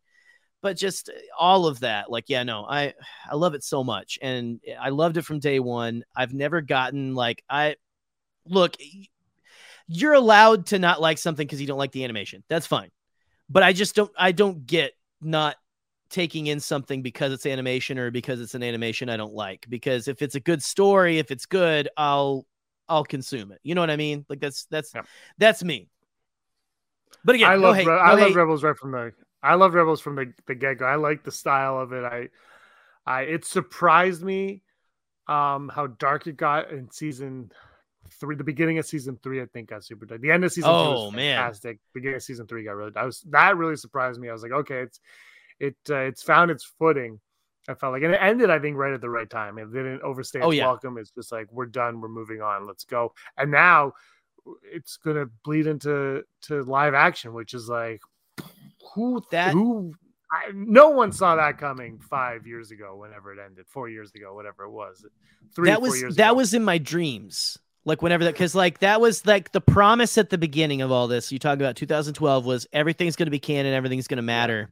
but 0.61 0.77
just 0.77 1.09
uh, 1.09 1.13
all 1.37 1.65
of 1.65 1.79
that 1.81 2.09
like 2.11 2.25
yeah 2.27 2.43
no 2.43 2.65
i 2.65 2.93
i 3.31 3.35
love 3.35 3.53
it 3.53 3.63
so 3.63 3.83
much 3.83 4.19
and 4.21 4.59
i 4.79 4.89
loved 4.89 5.17
it 5.17 5.23
from 5.23 5.39
day 5.39 5.59
one. 5.59 6.03
I've 6.15 6.33
never 6.33 6.61
gotten 6.61 7.15
like 7.15 7.43
i 7.49 7.75
look 8.45 8.75
you're 9.87 10.13
allowed 10.13 10.67
to 10.67 10.79
not 10.79 11.01
like 11.01 11.17
something 11.17 11.45
because 11.45 11.59
you 11.59 11.67
don't 11.67 11.77
like 11.77 11.91
the 11.91 12.03
animation. 12.03 12.43
That's 12.47 12.67
fine 12.67 12.91
but 13.49 13.63
i 13.63 13.73
just 13.73 13.95
don't 13.95 14.11
i 14.17 14.31
don't 14.31 14.65
get 14.65 14.93
not 15.21 15.57
taking 16.09 16.47
in 16.47 16.59
something 16.59 17.01
because 17.01 17.31
it's 17.31 17.45
animation 17.45 17.97
or 17.97 18.11
because 18.11 18.41
it's 18.41 18.55
an 18.55 18.63
animation 18.63 19.09
i 19.09 19.17
don't 19.17 19.33
like 19.33 19.65
because 19.69 20.07
if 20.07 20.21
it's 20.21 20.35
a 20.35 20.39
good 20.39 20.63
story 20.63 21.19
if 21.19 21.31
it's 21.31 21.45
good 21.45 21.89
i'll 21.97 22.45
i'll 22.91 23.05
consume 23.05 23.51
it. 23.51 23.59
You 23.63 23.73
know 23.73 23.81
what 23.81 23.89
i 23.89 23.95
mean? 23.95 24.25
Like 24.29 24.39
that's 24.39 24.65
that's 24.65 24.91
yeah. 24.93 25.03
that's 25.37 25.63
me. 25.63 25.87
But 27.23 27.35
again, 27.35 27.49
I 27.49 27.55
love 27.55 27.75
hate, 27.75 27.87
I 27.87 28.13
love 28.15 28.35
Rebels 28.35 28.63
right 28.63 28.77
from 28.77 28.91
the 28.91 29.11
I 29.43 29.55
love 29.55 29.73
Rebels 29.73 30.01
from 30.01 30.15
the, 30.15 30.33
the 30.47 30.55
get 30.55 30.77
go. 30.77 30.85
I 30.85 30.95
like 30.95 31.23
the 31.23 31.31
style 31.31 31.79
of 31.79 31.93
it. 31.93 32.03
I, 32.03 32.29
I 33.05 33.21
it 33.23 33.45
surprised 33.45 34.23
me 34.23 34.63
um 35.27 35.69
how 35.73 35.87
dark 35.87 36.27
it 36.27 36.37
got 36.37 36.71
in 36.71 36.91
season 36.91 37.51
three. 38.19 38.35
The 38.35 38.43
beginning 38.43 38.77
of 38.77 38.85
season 38.85 39.17
three, 39.21 39.41
I 39.41 39.45
think, 39.45 39.69
got 39.69 39.83
super 39.83 40.05
dark. 40.05 40.21
The 40.21 40.31
end 40.31 40.43
of 40.43 40.51
season 40.51 40.69
oh, 40.71 40.83
two 40.83 40.91
was 40.91 41.13
fantastic. 41.13 41.77
Man. 41.77 41.79
Beginning 41.93 42.15
of 42.17 42.23
season 42.23 42.47
three 42.47 42.63
got 42.63 42.75
really. 42.75 42.91
I 42.95 43.05
was 43.05 43.21
that 43.29 43.57
really 43.57 43.75
surprised 43.75 44.19
me. 44.19 44.29
I 44.29 44.33
was 44.33 44.43
like, 44.43 44.51
okay, 44.51 44.81
it's 44.81 44.99
it 45.59 45.75
uh, 45.89 45.95
it's 45.97 46.23
found 46.23 46.51
its 46.51 46.63
footing. 46.79 47.19
I 47.69 47.75
felt 47.75 47.93
like, 47.93 48.01
and 48.01 48.13
it 48.13 48.19
ended, 48.19 48.49
I 48.49 48.57
think, 48.57 48.75
right 48.75 48.91
at 48.91 49.01
the 49.01 49.09
right 49.09 49.29
time. 49.29 49.59
It 49.59 49.71
didn't 49.71 50.01
overstay 50.01 50.39
its 50.39 50.45
oh, 50.47 50.51
yeah. 50.51 50.65
welcome. 50.65 50.97
It's 50.97 51.11
just 51.11 51.31
like 51.31 51.47
we're 51.51 51.67
done, 51.67 52.01
we're 52.01 52.09
moving 52.09 52.41
on, 52.41 52.65
let's 52.65 52.85
go. 52.85 53.13
And 53.37 53.51
now 53.51 53.93
it's 54.63 54.97
gonna 54.97 55.27
bleed 55.45 55.67
into 55.67 56.23
to 56.43 56.63
live 56.63 56.95
action, 56.95 57.33
which 57.33 57.53
is 57.53 57.69
like 57.69 58.01
who 58.93 59.21
that 59.31 59.53
who 59.53 59.93
I, 60.31 60.51
no 60.53 60.89
one 60.89 61.11
saw 61.11 61.35
that 61.35 61.57
coming 61.57 61.99
five 61.99 62.47
years 62.47 62.71
ago, 62.71 62.95
whenever 62.95 63.33
it 63.33 63.39
ended, 63.43 63.65
four 63.67 63.89
years 63.89 64.11
ago, 64.15 64.33
whatever 64.33 64.63
it 64.63 64.71
was, 64.71 65.05
three. 65.53 65.69
That 65.69 65.81
was 65.81 66.01
that 66.15 66.29
ago. 66.29 66.33
was 66.33 66.53
in 66.53 66.63
my 66.63 66.77
dreams, 66.77 67.57
like 67.83 68.01
whenever 68.01 68.23
that, 68.23 68.33
because 68.33 68.55
like 68.55 68.79
that 68.79 69.01
was 69.01 69.25
like 69.25 69.51
the 69.51 69.59
promise 69.59 70.17
at 70.17 70.29
the 70.29 70.37
beginning 70.37 70.81
of 70.81 70.91
all 70.91 71.07
this. 71.09 71.33
You 71.33 71.39
talk 71.39 71.55
about 71.55 71.75
2012 71.75 72.45
was 72.45 72.65
everything's 72.71 73.17
going 73.17 73.27
to 73.27 73.31
be 73.31 73.39
canon, 73.39 73.73
everything's 73.73 74.07
going 74.07 74.17
to 74.17 74.23
matter, 74.23 74.71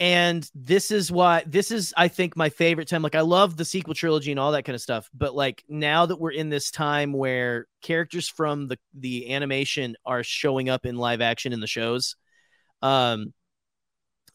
and 0.00 0.50
this 0.52 0.90
is 0.90 1.12
why 1.12 1.44
this 1.46 1.70
is 1.70 1.94
I 1.96 2.08
think 2.08 2.36
my 2.36 2.48
favorite 2.48 2.88
time. 2.88 3.02
Like 3.02 3.14
I 3.14 3.20
love 3.20 3.56
the 3.56 3.64
sequel 3.64 3.94
trilogy 3.94 4.32
and 4.32 4.40
all 4.40 4.50
that 4.52 4.64
kind 4.64 4.74
of 4.74 4.82
stuff, 4.82 5.08
but 5.14 5.32
like 5.32 5.62
now 5.68 6.06
that 6.06 6.18
we're 6.18 6.32
in 6.32 6.48
this 6.48 6.72
time 6.72 7.12
where 7.12 7.68
characters 7.82 8.28
from 8.28 8.66
the 8.66 8.78
the 8.94 9.32
animation 9.32 9.94
are 10.04 10.24
showing 10.24 10.68
up 10.68 10.86
in 10.86 10.96
live 10.96 11.20
action 11.20 11.52
in 11.52 11.60
the 11.60 11.68
shows 11.68 12.16
um, 12.82 13.32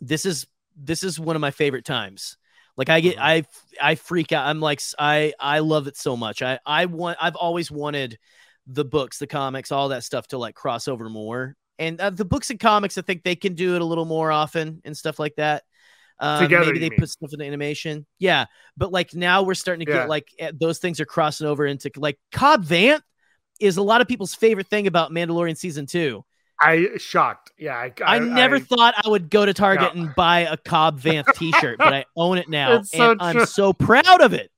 this 0.01 0.25
is 0.25 0.47
this 0.75 1.03
is 1.03 1.19
one 1.19 1.35
of 1.35 1.41
my 1.41 1.51
favorite 1.51 1.85
times. 1.85 2.37
Like 2.77 2.89
I 2.89 2.99
get, 2.99 3.15
mm-hmm. 3.15 3.23
I 3.23 3.45
I 3.81 3.95
freak 3.95 4.31
out. 4.31 4.45
I'm 4.47 4.59
like, 4.59 4.81
I 4.99 5.33
I 5.39 5.59
love 5.59 5.87
it 5.87 5.97
so 5.97 6.17
much. 6.17 6.41
I 6.41 6.59
I 6.65 6.85
want, 6.85 7.17
I've 7.21 7.35
always 7.35 7.71
wanted 7.71 8.17
the 8.67 8.85
books, 8.85 9.19
the 9.19 9.27
comics, 9.27 9.71
all 9.71 9.89
that 9.89 10.03
stuff 10.03 10.27
to 10.27 10.37
like 10.37 10.55
cross 10.55 10.87
over 10.87 11.09
more. 11.09 11.55
And 11.77 11.99
uh, 11.99 12.09
the 12.09 12.25
books 12.25 12.49
and 12.49 12.59
comics, 12.59 12.97
I 12.97 13.01
think 13.01 13.23
they 13.23 13.35
can 13.35 13.53
do 13.53 13.75
it 13.75 13.81
a 13.81 13.85
little 13.85 14.05
more 14.05 14.31
often 14.31 14.81
and 14.85 14.95
stuff 14.95 15.19
like 15.19 15.35
that. 15.35 15.63
Um, 16.19 16.43
Together, 16.43 16.67
maybe 16.67 16.79
they 16.79 16.89
mean. 16.89 16.99
put 16.99 17.09
stuff 17.09 17.33
in 17.33 17.39
the 17.39 17.45
animation. 17.45 18.05
Yeah, 18.19 18.45
but 18.77 18.91
like 18.91 19.13
now 19.13 19.43
we're 19.43 19.53
starting 19.53 19.85
to 19.85 19.91
yeah. 19.91 19.99
get 19.99 20.09
like 20.09 20.29
eh, 20.39 20.51
those 20.53 20.79
things 20.79 20.99
are 20.99 21.05
crossing 21.05 21.47
over 21.47 21.65
into 21.65 21.91
like 21.97 22.17
Cobb 22.31 22.65
Vanth 22.65 23.01
is 23.59 23.77
a 23.77 23.81
lot 23.81 24.01
of 24.01 24.07
people's 24.07 24.35
favorite 24.35 24.67
thing 24.67 24.87
about 24.87 25.11
Mandalorian 25.11 25.57
season 25.57 25.85
two 25.85 26.25
I 26.59 26.89
shocked. 26.97 27.51
Yeah, 27.57 27.75
I, 27.75 27.91
I, 28.05 28.15
I 28.15 28.19
never 28.19 28.55
I, 28.55 28.59
thought 28.59 28.93
I 29.03 29.09
would 29.09 29.29
go 29.29 29.45
to 29.45 29.53
Target 29.53 29.93
and 29.93 30.13
buy 30.15 30.41
a 30.41 30.57
Cobb 30.57 30.99
Vanth 31.01 31.33
T-shirt, 31.35 31.77
but 31.77 31.93
I 31.93 32.05
own 32.15 32.37
it 32.37 32.49
now, 32.49 32.81
and 32.93 33.21
I'm 33.21 33.45
so 33.45 33.73
proud 33.73 34.21
of 34.21 34.33
it. 34.33 34.51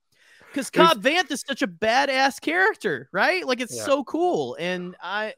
because 0.52 0.69
Cobb 0.69 1.02
Vanth 1.02 1.32
is 1.32 1.44
such 1.48 1.61
a 1.61 1.68
badass 1.68 2.40
character, 2.40 3.10
right? 3.11 3.45
Like 3.45 3.61
it's 3.61 3.76
yeah. 3.76 3.84
so 3.84 4.03
cool, 4.03 4.56
and 4.60 4.95
I. 5.02 5.34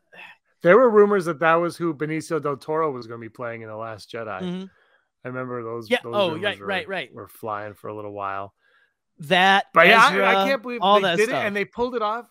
There 0.62 0.78
were 0.78 0.90
rumors 0.90 1.26
that 1.26 1.40
that 1.40 1.56
was 1.56 1.78
who 1.78 1.94
Benicio 1.94 2.42
del 2.42 2.58
Toro 2.58 2.92
was 2.92 3.08
going 3.08 3.22
to 3.22 3.26
be 3.26 3.30
playing 3.30 3.62
in 3.62 3.70
the 3.70 3.78
Last 3.78 4.12
Jedi. 4.12 4.42
Mm-hmm. 4.42 4.66
I 5.24 5.28
remember 5.28 5.64
those. 5.64 5.90
Yeah. 5.90 6.00
Those 6.04 6.14
oh, 6.16 6.38
right, 6.38 6.60
were, 6.60 6.66
right, 6.66 6.88
right. 6.88 7.14
Were 7.14 7.28
flying 7.28 7.74
for 7.74 7.88
a 7.88 7.96
little 7.96 8.12
while. 8.12 8.54
That, 9.24 9.66
but 9.74 9.88
Ezra, 9.88 10.18
yeah, 10.18 10.42
I, 10.42 10.48
can't 10.48 10.62
believe 10.62 10.80
all 10.82 11.02
they 11.02 11.16
did 11.18 11.28
stuff. 11.28 11.44
it 11.44 11.48
and 11.48 11.56
they 11.56 11.66
pulled 11.66 11.96
it 11.96 12.02
off, 12.02 12.30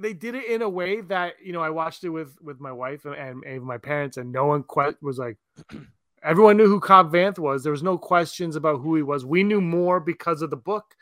they 0.00 0.12
did 0.12 0.34
it 0.34 0.46
in 0.46 0.62
a 0.62 0.68
way 0.68 1.00
that 1.02 1.34
you 1.42 1.52
know 1.52 1.60
I 1.60 1.70
watched 1.70 2.04
it 2.04 2.10
with 2.10 2.36
with 2.40 2.60
my 2.60 2.72
wife 2.72 3.04
and, 3.04 3.44
and 3.44 3.62
my 3.62 3.78
parents, 3.78 4.16
and 4.16 4.32
no 4.32 4.46
one 4.46 4.64
que- 4.64 4.96
was 5.02 5.18
like. 5.18 5.36
Everyone 6.20 6.56
knew 6.56 6.66
who 6.66 6.80
Cobb 6.80 7.12
Vanth 7.12 7.38
was. 7.38 7.62
There 7.62 7.70
was 7.70 7.84
no 7.84 7.96
questions 7.96 8.56
about 8.56 8.80
who 8.80 8.96
he 8.96 9.02
was. 9.02 9.24
We 9.24 9.44
knew 9.44 9.60
more 9.60 10.00
because 10.00 10.42
of 10.42 10.50
the 10.50 10.56
book, 10.56 10.96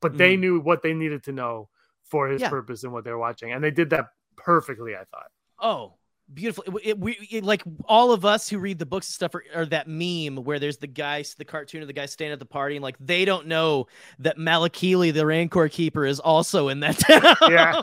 but 0.00 0.14
mm. 0.14 0.16
they 0.16 0.34
knew 0.34 0.60
what 0.60 0.82
they 0.82 0.94
needed 0.94 1.24
to 1.24 1.32
know 1.32 1.68
for 2.04 2.28
his 2.28 2.40
yeah. 2.40 2.48
purpose 2.48 2.82
and 2.82 2.90
what 2.90 3.04
they're 3.04 3.18
watching, 3.18 3.52
and 3.52 3.62
they 3.62 3.70
did 3.70 3.90
that 3.90 4.06
perfectly. 4.34 4.96
I 4.96 5.04
thought. 5.04 5.30
Oh, 5.60 5.94
beautiful. 6.34 6.64
It, 6.66 6.72
it, 6.84 6.98
we 6.98 7.12
it, 7.30 7.44
like 7.44 7.62
all 7.86 8.12
of 8.12 8.24
us 8.24 8.48
who 8.48 8.58
read 8.58 8.78
the 8.78 8.86
books 8.86 9.08
and 9.08 9.14
stuff 9.14 9.34
are, 9.34 9.44
are, 9.54 9.66
that 9.66 9.88
meme 9.88 10.44
where 10.44 10.58
there's 10.58 10.78
the 10.78 10.86
guys, 10.86 11.34
the 11.34 11.44
cartoon 11.44 11.82
of 11.82 11.88
the 11.88 11.92
guy 11.92 12.06
standing 12.06 12.32
at 12.32 12.38
the 12.38 12.46
party, 12.46 12.76
and 12.76 12.82
like 12.82 12.96
they 12.98 13.24
don't 13.24 13.46
know 13.46 13.86
that 14.18 14.38
Malakili, 14.38 15.12
the 15.12 15.26
Rancor 15.26 15.68
keeper, 15.68 16.04
is 16.04 16.20
also 16.20 16.68
in 16.68 16.80
that 16.80 16.98
town. 16.98 17.36
Yeah, 17.50 17.82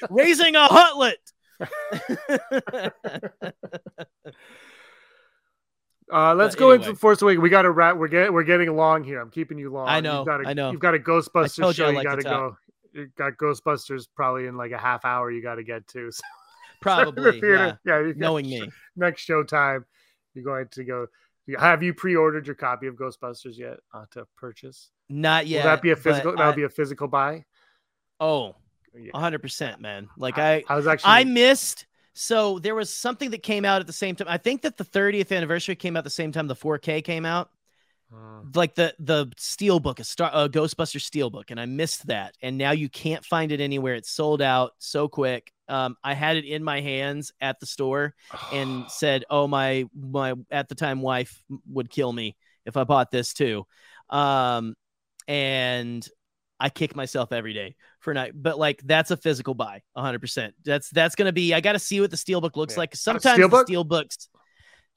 raising 0.10 0.56
a 0.56 0.66
hutlet. 0.68 1.32
Uh, 6.10 6.34
let's 6.34 6.54
but 6.54 6.60
go 6.60 6.70
anyway. 6.70 6.88
into 6.88 6.98
Force 6.98 7.20
Awakens. 7.20 7.42
We 7.42 7.50
got 7.50 7.62
to 7.62 7.70
wrap. 7.70 7.98
We're 7.98 8.08
getting 8.08 8.32
we're 8.32 8.42
getting 8.42 8.68
along 8.68 9.04
here. 9.04 9.20
I'm 9.20 9.30
keeping 9.30 9.58
you 9.58 9.70
long. 9.70 9.88
I 9.88 10.00
know. 10.00 10.20
You've 10.20 10.26
got 10.26 10.42
a, 10.42 10.48
I 10.48 10.52
know. 10.54 10.70
You've 10.70 10.80
got 10.80 10.94
a 10.94 10.98
Ghostbusters 10.98 11.74
show. 11.74 11.90
You, 11.90 11.96
like 11.96 12.06
got 12.06 12.14
to 12.14 12.22
go. 12.22 12.56
You 12.94 13.10
got 13.18 13.34
Ghostbusters 13.34 14.06
probably 14.16 14.46
in 14.46 14.56
like 14.56 14.72
a 14.72 14.78
half 14.78 15.04
hour. 15.04 15.30
You 15.30 15.42
got 15.42 15.56
to 15.56 15.62
get 15.62 15.86
to. 15.88 16.10
So. 16.10 16.22
Probably. 16.80 17.40
yeah. 17.42 17.76
Yeah. 17.84 18.12
Knowing 18.16 18.46
me. 18.46 18.68
Next 18.96 19.26
showtime, 19.26 19.84
you're 20.34 20.44
going 20.44 20.68
to 20.72 20.84
go. 20.84 21.06
Have 21.58 21.82
you 21.82 21.94
pre-ordered 21.94 22.46
your 22.46 22.56
copy 22.56 22.88
of 22.88 22.96
Ghostbusters 22.96 23.56
yet 23.56 23.78
uh, 23.94 24.04
to 24.10 24.26
purchase? 24.36 24.90
Not 25.08 25.46
yet. 25.46 25.64
Will 25.64 25.70
that 25.70 25.82
be 25.82 25.90
a 25.92 25.96
physical? 25.96 26.36
That'll 26.36 26.52
be 26.52 26.64
a 26.64 26.68
physical 26.68 27.08
buy. 27.08 27.44
Oh, 28.20 28.54
hundred 29.14 29.40
percent, 29.40 29.80
man. 29.80 30.08
Like 30.18 30.38
I, 30.38 30.62
I 30.68 30.76
was 30.76 30.86
actually, 30.86 31.10
I 31.10 31.24
missed 31.24 31.86
so 32.20 32.58
there 32.58 32.74
was 32.74 32.92
something 32.92 33.30
that 33.30 33.44
came 33.44 33.64
out 33.64 33.80
at 33.80 33.86
the 33.86 33.92
same 33.92 34.16
time. 34.16 34.26
I 34.28 34.38
think 34.38 34.62
that 34.62 34.76
the 34.76 34.84
30th 34.84 35.30
anniversary 35.30 35.76
came 35.76 35.96
out 35.96 36.02
the 36.02 36.10
same 36.10 36.32
time 36.32 36.48
the 36.48 36.56
4K 36.56 37.04
came 37.04 37.24
out. 37.24 37.50
Uh, 38.12 38.40
like 38.54 38.74
the 38.74 38.94
the 38.98 39.26
steelbook, 39.36 39.98
a 39.98 40.04
star 40.04 40.30
a 40.32 40.48
Ghostbuster 40.48 41.00
steelbook, 41.00 41.50
and 41.50 41.60
I 41.60 41.66
missed 41.66 42.06
that. 42.06 42.34
And 42.40 42.56
now 42.56 42.70
you 42.70 42.88
can't 42.88 43.24
find 43.24 43.52
it 43.52 43.60
anywhere. 43.60 43.94
It's 43.94 44.10
sold 44.10 44.40
out 44.40 44.72
so 44.78 45.08
quick. 45.08 45.52
Um, 45.68 45.96
I 46.02 46.14
had 46.14 46.36
it 46.36 46.46
in 46.46 46.64
my 46.64 46.80
hands 46.80 47.32
at 47.40 47.60
the 47.60 47.66
store 47.66 48.14
and 48.52 48.86
said, 48.90 49.24
"Oh 49.28 49.46
my 49.46 49.84
my 49.94 50.34
at 50.50 50.68
the 50.68 50.74
time 50.74 51.02
wife 51.02 51.42
would 51.70 51.90
kill 51.90 52.12
me 52.12 52.36
if 52.64 52.76
I 52.76 52.84
bought 52.84 53.10
this 53.10 53.34
too." 53.34 53.66
Um, 54.08 54.74
and 55.26 56.08
I 56.58 56.70
kick 56.70 56.96
myself 56.96 57.32
every 57.32 57.52
day 57.52 57.76
for 58.00 58.14
night, 58.14 58.32
but 58.34 58.58
like 58.58 58.80
that's 58.84 59.10
a 59.10 59.16
physical 59.16 59.54
buy, 59.54 59.82
100. 59.92 60.18
percent 60.18 60.54
That's 60.64 60.88
that's 60.90 61.14
gonna 61.14 61.32
be. 61.32 61.52
I 61.52 61.60
got 61.60 61.72
to 61.72 61.78
see 61.78 62.00
what 62.00 62.10
the 62.10 62.16
steel 62.16 62.40
book 62.40 62.56
looks 62.56 62.74
yeah. 62.74 62.80
like. 62.80 62.96
Sometimes 62.96 63.38
the 63.38 63.48
steelbooks. 63.48 64.28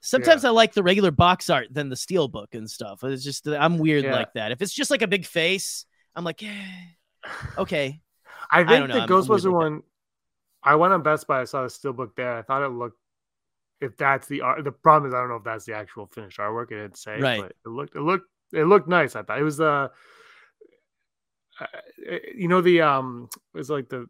Sometimes 0.02 0.44
yeah. 0.44 0.50
I 0.50 0.52
like 0.52 0.74
the 0.74 0.84
regular 0.84 1.12
box 1.12 1.50
art 1.50 1.68
than 1.72 1.90
the 1.90 1.96
steel 1.96 2.28
book 2.28 2.56
and 2.56 2.70
stuff. 2.70 3.04
It's 3.04 3.24
just 3.24 3.48
I'm 3.48 3.78
weird 3.78 4.04
yeah. 4.04 4.16
like 4.16 4.34
that. 4.34 4.52
If 4.52 4.62
it's 4.62 4.74
just 4.74 4.90
like 4.90 5.04
a 5.04 5.08
big 5.08 5.26
face, 5.26 5.86
I'm 6.16 6.24
like, 6.24 6.42
eh, 6.42 6.66
okay. 7.58 8.02
I 8.50 8.64
think 8.64 8.90
I 8.92 9.06
the 9.06 9.14
Ghostbuster 9.14 9.52
one. 9.52 9.84
I 10.64 10.76
went 10.76 10.94
on 10.94 11.04
Best 11.04 11.28
Buy. 11.28 11.42
I 11.42 11.44
saw 11.46 11.64
the 11.64 11.70
steel 11.70 11.94
book 11.94 12.16
there. 12.16 12.38
I 12.38 12.42
thought 12.42 12.64
it 12.64 12.70
looked. 12.70 12.98
If 13.80 13.96
that's 13.98 14.28
the 14.28 14.42
art, 14.42 14.64
the 14.64 14.72
problem 14.72 15.10
is 15.10 15.16
I 15.16 15.20
don't 15.20 15.30
know 15.30 15.36
if 15.36 15.44
that's 15.44 15.66
the 15.66 15.74
actual 15.74 16.08
finished 16.08 16.40
artwork. 16.40 16.72
It 16.72 16.82
didn't 16.82 16.98
say, 16.98 17.20
right? 17.20 17.42
But 17.42 17.54
it 17.66 17.70
looked. 17.70 17.96
It 17.96 18.02
looked. 18.02 18.28
It 18.54 18.64
looked 18.64 18.88
nice. 18.88 19.16
I 19.16 19.24
thought 19.24 19.40
it 19.40 19.44
was. 19.44 19.62
Uh, 19.62 19.88
uh, 21.60 21.66
you 22.36 22.48
know 22.48 22.62
the 22.62 22.82
um 22.82 23.30
it's 23.54 23.70
like 23.70 23.88
the 23.90 24.08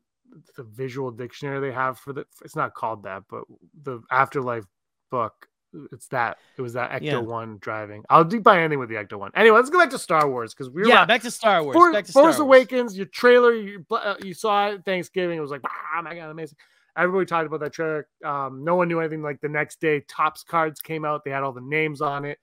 the 0.56 0.64
visual 0.64 1.12
dictionary 1.12 1.60
they 1.60 1.74
have 1.74 1.98
for 2.00 2.14
the 2.14 2.26
it's 2.46 2.56
not 2.56 2.74
called 2.74 3.04
that 3.04 3.24
but 3.30 3.44
the 3.84 4.02
afterlife 4.10 4.64
book 5.10 5.48
it's 5.92 6.08
that 6.08 6.38
it 6.58 6.62
was 6.62 6.74
that 6.74 6.92
ecto 6.92 7.04
yeah. 7.04 7.18
one 7.18 7.58
driving. 7.60 8.04
I'll 8.10 8.24
do 8.24 8.40
buy 8.40 8.60
anything 8.60 8.80
with 8.80 8.90
the 8.90 8.96
ecto 8.96 9.18
one. 9.18 9.32
Anyway 9.36 9.56
let's 9.56 9.70
go 9.70 9.80
back 9.80 9.90
to 9.92 10.00
star 10.00 10.30
wars 10.30 10.54
because 10.54 10.70
we 10.70 10.82
were 10.82 10.88
yeah 10.88 11.06
back 11.06 11.22
to 11.22 11.32
star 11.32 11.64
wars 11.64 11.76
For, 11.76 11.92
back 11.92 12.06
to 12.06 12.12
force 12.12 12.36
star 12.36 12.46
awakens 12.46 12.98
your 12.98 13.08
trailer 13.08 13.54
you, 13.54 13.86
uh, 13.92 14.16
you 14.24 14.34
saw 14.34 14.70
it 14.70 14.86
thanksgiving 14.86 15.38
it 15.38 15.42
was 15.42 15.52
like 15.52 15.62
oh 15.66 16.02
my 16.02 16.16
god 16.16 16.30
amazing. 16.30 16.58
Everybody 16.98 17.26
talked 17.26 17.48
about 17.48 17.62
that 17.62 17.74
trailer 17.74 18.08
um 18.26 18.64
no 18.64 18.76
one 18.76 18.88
knew 18.88 19.00
anything 19.00 19.22
like 19.22 19.40
the 19.42 19.50
next 19.50 19.80
day 19.80 20.02
Topps 20.08 20.44
cards 20.44 20.82
came 20.82 21.06
out 21.06 21.24
they 21.24 21.32
had 21.32 21.44
all 21.44 21.54
the 21.54 21.62
names 21.62 22.02
on 22.02 22.26
it. 22.26 22.38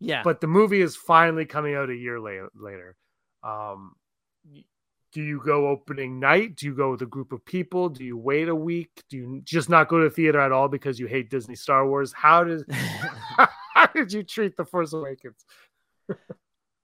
Yeah. 0.00 0.22
But 0.22 0.40
the 0.40 0.48
movie 0.48 0.80
is 0.80 0.96
finally 0.96 1.44
coming 1.44 1.74
out 1.74 1.90
a 1.90 1.94
year 1.94 2.20
later 2.20 2.50
later. 2.54 2.96
Um 3.42 3.94
do 5.12 5.22
you 5.22 5.40
go 5.44 5.68
opening 5.68 6.18
night? 6.18 6.56
Do 6.56 6.66
you 6.66 6.74
go 6.74 6.92
with 6.92 7.02
a 7.02 7.06
group 7.06 7.32
of 7.32 7.44
people? 7.44 7.88
Do 7.88 8.02
you 8.04 8.16
wait 8.16 8.48
a 8.48 8.54
week? 8.54 8.90
Do 9.10 9.16
you 9.16 9.40
just 9.44 9.68
not 9.68 9.88
go 9.88 9.98
to 9.98 10.04
the 10.04 10.14
theater 10.14 10.40
at 10.40 10.52
all 10.52 10.68
because 10.68 10.98
you 10.98 11.06
hate 11.06 11.30
Disney 11.30 11.54
Star 11.54 11.86
Wars? 11.86 12.12
How 12.12 12.44
did 12.44 12.64
how 12.70 13.86
did 13.94 14.12
you 14.12 14.22
treat 14.22 14.56
the 14.56 14.64
Force 14.64 14.92
Awakens? 14.92 15.44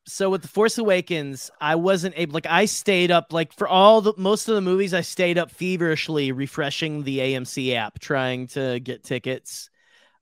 so 0.07 0.31
with 0.31 0.43
the 0.43 0.49
Force 0.49 0.79
Awakens, 0.79 1.51
I 1.61 1.75
wasn't 1.75 2.15
able 2.17 2.35
like 2.35 2.47
I 2.47 2.67
stayed 2.67 3.11
up 3.11 3.33
like 3.33 3.53
for 3.55 3.67
all 3.67 4.03
the 4.03 4.15
most 4.17 4.49
of 4.49 4.55
the 4.55 4.61
movies 4.61 4.93
I 4.93 5.01
stayed 5.01 5.39
up 5.39 5.51
feverishly 5.51 6.31
refreshing 6.33 7.05
the 7.05 7.19
AMC 7.19 7.75
app 7.75 7.99
trying 7.99 8.47
to 8.49 8.79
get 8.81 9.05
tickets 9.05 9.71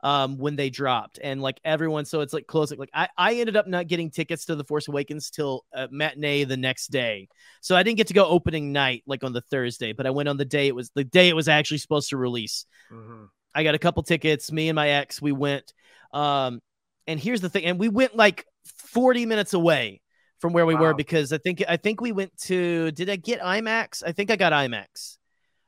um, 0.00 0.38
when 0.38 0.56
they 0.56 0.70
dropped, 0.70 1.18
and 1.22 1.40
like 1.40 1.60
everyone, 1.64 2.04
so 2.04 2.20
it's 2.20 2.32
like 2.32 2.46
close. 2.46 2.72
Like 2.72 2.90
I, 2.94 3.08
I 3.16 3.34
ended 3.34 3.56
up 3.56 3.66
not 3.66 3.86
getting 3.86 4.10
tickets 4.10 4.44
to 4.46 4.54
the 4.54 4.64
Force 4.64 4.88
Awakens 4.88 5.30
till 5.30 5.64
uh, 5.74 5.88
matinee 5.90 6.44
the 6.44 6.56
next 6.56 6.88
day, 6.88 7.28
so 7.60 7.76
I 7.76 7.82
didn't 7.82 7.96
get 7.96 8.08
to 8.08 8.14
go 8.14 8.26
opening 8.26 8.72
night 8.72 9.02
like 9.06 9.24
on 9.24 9.32
the 9.32 9.40
Thursday, 9.40 9.92
but 9.92 10.06
I 10.06 10.10
went 10.10 10.28
on 10.28 10.36
the 10.36 10.44
day 10.44 10.68
it 10.68 10.74
was 10.74 10.90
the 10.94 11.04
day 11.04 11.28
it 11.28 11.36
was 11.36 11.48
actually 11.48 11.78
supposed 11.78 12.10
to 12.10 12.16
release. 12.16 12.66
Mm-hmm. 12.92 13.24
I 13.54 13.62
got 13.64 13.74
a 13.74 13.78
couple 13.78 14.02
tickets. 14.02 14.52
Me 14.52 14.68
and 14.68 14.76
my 14.76 14.90
ex, 14.90 15.22
we 15.22 15.32
went. 15.32 15.72
Um, 16.12 16.60
and 17.06 17.18
here's 17.18 17.40
the 17.40 17.48
thing, 17.48 17.64
and 17.64 17.78
we 17.78 17.88
went 17.88 18.14
like 18.14 18.46
40 18.66 19.26
minutes 19.26 19.54
away 19.54 20.02
from 20.40 20.52
where 20.52 20.66
we 20.66 20.74
wow. 20.74 20.82
were 20.82 20.94
because 20.94 21.32
I 21.32 21.38
think 21.38 21.64
I 21.66 21.76
think 21.76 22.00
we 22.00 22.12
went 22.12 22.36
to. 22.42 22.92
Did 22.92 23.08
I 23.08 23.16
get 23.16 23.40
IMAX? 23.40 24.02
I 24.06 24.12
think 24.12 24.30
I 24.30 24.36
got 24.36 24.52
IMAX. 24.52 25.16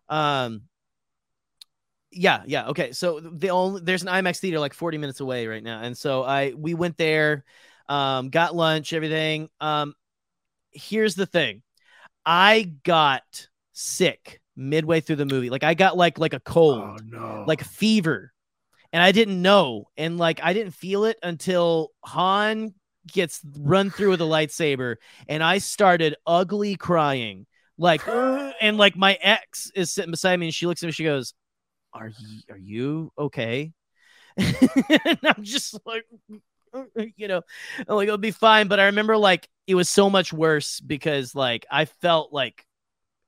Um, 0.09 0.63
yeah, 2.10 2.43
yeah. 2.47 2.68
Okay. 2.68 2.93
So 2.93 3.20
the 3.20 3.51
only 3.51 3.82
there's 3.82 4.02
an 4.02 4.09
IMAX 4.09 4.39
theater 4.39 4.59
like 4.59 4.74
40 4.74 4.98
minutes 4.98 5.20
away 5.20 5.47
right 5.47 5.62
now. 5.62 5.80
And 5.82 5.97
so 5.97 6.22
I 6.24 6.52
we 6.56 6.74
went 6.74 6.97
there, 6.97 7.44
um, 7.89 8.30
got 8.30 8.55
lunch, 8.55 8.93
everything. 8.93 9.48
Um, 9.60 9.94
here's 10.70 11.14
the 11.14 11.26
thing. 11.26 11.62
I 12.24 12.72
got 12.85 13.48
sick 13.72 14.40
midway 14.56 15.01
through 15.01 15.16
the 15.16 15.26
movie. 15.26 15.51
Like 15.51 15.64
I 15.64 15.74
got 15.74 15.97
like 15.97 16.18
like 16.18 16.35
a 16.35 16.40
cold, 16.40 16.78
oh, 16.78 16.97
no. 17.05 17.44
like 17.47 17.62
fever. 17.62 18.32
And 18.93 19.02
I 19.02 19.12
didn't 19.12 19.40
know. 19.43 19.89
And 19.97 20.16
like 20.16 20.40
I 20.43 20.52
didn't 20.52 20.72
feel 20.72 21.05
it 21.05 21.18
until 21.22 21.90
Han 22.05 22.74
gets 23.06 23.40
run 23.59 23.90
through 23.90 24.10
with 24.10 24.20
a 24.20 24.24
lightsaber 24.24 24.97
and 25.28 25.43
I 25.43 25.59
started 25.59 26.16
ugly 26.26 26.76
crying. 26.76 27.47
Like 27.76 28.06
and 28.09 28.78
like 28.78 28.97
my 28.97 29.18
ex 29.20 29.70
is 29.74 29.93
sitting 29.93 30.10
beside 30.10 30.39
me 30.39 30.47
and 30.47 30.55
she 30.55 30.66
looks 30.66 30.82
at 30.82 30.86
me 30.86 30.93
she 30.93 31.05
goes, 31.05 31.35
are 31.93 32.09
you 32.09 32.40
are 32.51 32.59
you 32.59 33.12
okay? 33.19 33.73
and 34.39 35.19
I'm 35.24 35.43
just 35.43 35.78
like 35.86 36.05
you 37.16 37.28
know, 37.28 37.43
I'm 37.86 37.97
like 37.97 38.09
it'll 38.09 38.19
be 38.19 38.31
fine. 38.31 38.69
But 38.69 38.81
I 38.81 38.86
remember 38.86 39.16
like 39.16 39.48
it 39.66 39.74
was 39.74 39.89
so 39.89 40.10
much 40.10 40.32
worse 40.32 40.81
because 40.81 41.35
like 41.35 41.66
I 41.70 41.86
felt 41.86 42.32
like 42.32 42.65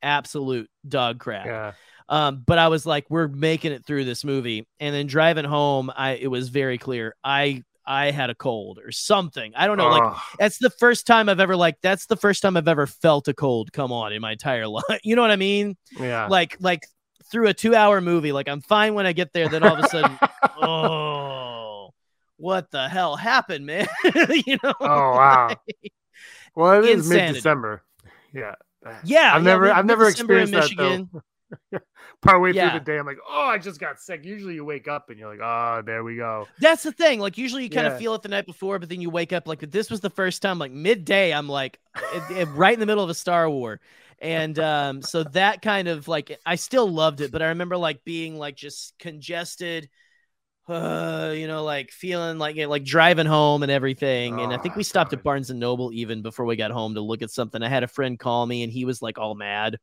absolute 0.02 0.70
dog 0.86 1.18
crap. 1.18 1.46
Yeah. 1.46 1.72
Um, 2.08 2.42
but 2.44 2.58
I 2.58 2.68
was 2.68 2.84
like, 2.84 3.06
we're 3.08 3.28
making 3.28 3.72
it 3.72 3.86
through 3.86 4.04
this 4.04 4.24
movie. 4.24 4.66
And 4.80 4.94
then 4.94 5.06
driving 5.06 5.44
home, 5.44 5.92
I 5.94 6.12
it 6.12 6.26
was 6.26 6.48
very 6.48 6.78
clear. 6.78 7.14
I 7.22 7.62
I 7.86 8.10
had 8.10 8.30
a 8.30 8.34
cold 8.34 8.78
or 8.84 8.92
something. 8.92 9.52
I 9.56 9.66
don't 9.66 9.78
know. 9.78 9.88
Like 9.88 10.16
that's 10.38 10.58
the 10.58 10.70
first 10.70 11.06
time 11.06 11.28
I've 11.28 11.40
ever 11.40 11.56
like 11.56 11.76
that's 11.82 12.06
the 12.06 12.16
first 12.16 12.42
time 12.42 12.56
I've 12.56 12.68
ever 12.68 12.86
felt 12.86 13.28
a 13.28 13.34
cold 13.34 13.72
come 13.72 13.92
on 13.92 14.12
in 14.12 14.20
my 14.20 14.32
entire 14.32 14.66
life. 14.68 15.00
You 15.02 15.16
know 15.16 15.22
what 15.22 15.30
I 15.30 15.36
mean? 15.36 15.76
Yeah. 15.98 16.26
Like 16.26 16.56
like 16.60 16.86
through 17.30 17.48
a 17.48 17.54
two 17.54 17.74
hour 17.74 18.00
movie. 18.00 18.32
Like 18.32 18.48
I'm 18.48 18.60
fine 18.60 18.94
when 18.94 19.06
I 19.06 19.12
get 19.12 19.32
there. 19.32 19.48
Then 19.48 19.62
all 19.62 19.76
of 19.76 19.84
a 19.84 19.88
sudden, 19.88 20.18
oh, 20.62 21.90
what 22.36 22.70
the 22.70 22.88
hell 22.88 23.16
happened, 23.16 23.66
man? 23.66 23.86
you 24.04 24.58
know? 24.62 24.74
Oh 24.80 24.86
wow. 24.86 25.56
well, 26.54 26.82
it 26.82 26.90
is 26.90 27.08
mid 27.08 27.34
December. 27.34 27.82
Yeah. 28.32 28.54
Yeah. 29.04 29.34
I've 29.34 29.42
yeah, 29.42 29.50
never, 29.50 29.70
I've 29.70 29.86
never 29.86 30.08
experienced 30.08 30.52
that 30.52 30.70
though. 30.76 31.22
Partway 32.22 32.52
yeah. 32.52 32.70
through 32.70 32.80
the 32.80 32.84
day, 32.84 32.98
I'm 32.98 33.06
like, 33.06 33.18
oh, 33.28 33.46
I 33.46 33.58
just 33.58 33.80
got 33.80 33.98
sick. 33.98 34.24
Usually 34.24 34.54
you 34.54 34.64
wake 34.64 34.88
up 34.88 35.08
and 35.08 35.18
you're 35.18 35.28
like, 35.28 35.40
oh, 35.42 35.82
there 35.84 36.04
we 36.04 36.16
go. 36.16 36.46
That's 36.60 36.82
the 36.82 36.92
thing. 36.92 37.18
Like 37.18 37.38
usually 37.38 37.64
you 37.64 37.70
kind 37.70 37.86
yeah. 37.86 37.94
of 37.94 37.98
feel 37.98 38.14
it 38.14 38.22
the 38.22 38.28
night 38.28 38.46
before, 38.46 38.78
but 38.78 38.88
then 38.88 39.00
you 39.00 39.10
wake 39.10 39.32
up 39.32 39.48
like 39.48 39.60
this 39.70 39.90
was 39.90 40.00
the 40.00 40.10
first 40.10 40.42
time, 40.42 40.58
like 40.58 40.70
midday, 40.70 41.32
I'm 41.32 41.48
like 41.48 41.80
it, 41.96 42.38
it, 42.38 42.44
right 42.46 42.74
in 42.74 42.80
the 42.80 42.86
middle 42.86 43.02
of 43.02 43.10
a 43.10 43.14
Star 43.14 43.48
War. 43.48 43.80
And 44.20 44.58
um, 44.58 45.02
so 45.02 45.24
that 45.24 45.62
kind 45.62 45.88
of 45.88 46.06
like 46.08 46.38
I 46.44 46.56
still 46.56 46.88
loved 46.88 47.20
it, 47.20 47.32
but 47.32 47.40
I 47.42 47.48
remember 47.48 47.76
like 47.76 48.04
being 48.04 48.36
like 48.36 48.56
just 48.56 48.94
congested 48.98 49.88
uh, 50.70 51.32
you 51.36 51.46
know, 51.46 51.64
like 51.64 51.90
feeling 51.90 52.38
like 52.38 52.56
like 52.56 52.84
driving 52.84 53.26
home 53.26 53.62
and 53.62 53.72
everything. 53.72 54.40
And 54.40 54.52
I 54.52 54.58
think 54.58 54.76
we 54.76 54.84
stopped 54.84 55.12
at 55.12 55.22
Barnes 55.22 55.50
and 55.50 55.58
Noble 55.58 55.92
even 55.92 56.22
before 56.22 56.46
we 56.46 56.56
got 56.56 56.70
home 56.70 56.94
to 56.94 57.00
look 57.00 57.22
at 57.22 57.30
something. 57.30 57.62
I 57.62 57.68
had 57.68 57.82
a 57.82 57.88
friend 57.88 58.18
call 58.18 58.46
me 58.46 58.62
and 58.62 58.72
he 58.72 58.84
was 58.84 59.02
like 59.02 59.18
all 59.18 59.34
mad 59.34 59.78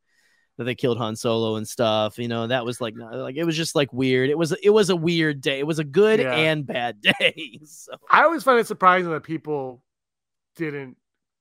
that 0.58 0.64
they 0.64 0.76
killed 0.76 0.98
Han 0.98 1.16
Solo 1.16 1.56
and 1.56 1.68
stuff. 1.68 2.18
You 2.18 2.28
know, 2.28 2.48
that 2.48 2.66
was 2.66 2.80
like 2.80 2.96
like 2.98 3.36
it 3.36 3.44
was 3.44 3.58
just 3.58 3.76
like 3.76 3.92
weird. 3.92 4.30
It 4.30 4.38
was 4.38 4.54
it 4.64 4.70
was 4.70 4.90
a 4.90 4.96
weird 4.96 5.42
day. 5.42 5.60
It 5.60 5.68
was 5.68 5.80
a 5.80 5.84
good 5.84 6.20
yeah. 6.20 6.34
and 6.34 6.66
bad 6.66 7.02
day. 7.20 7.60
so 7.66 7.94
I 8.10 8.24
always 8.24 8.44
find 8.44 8.60
it 8.60 8.68
surprising 8.68 9.12
that 9.12 9.24
people 9.24 9.84
didn't 10.56 10.98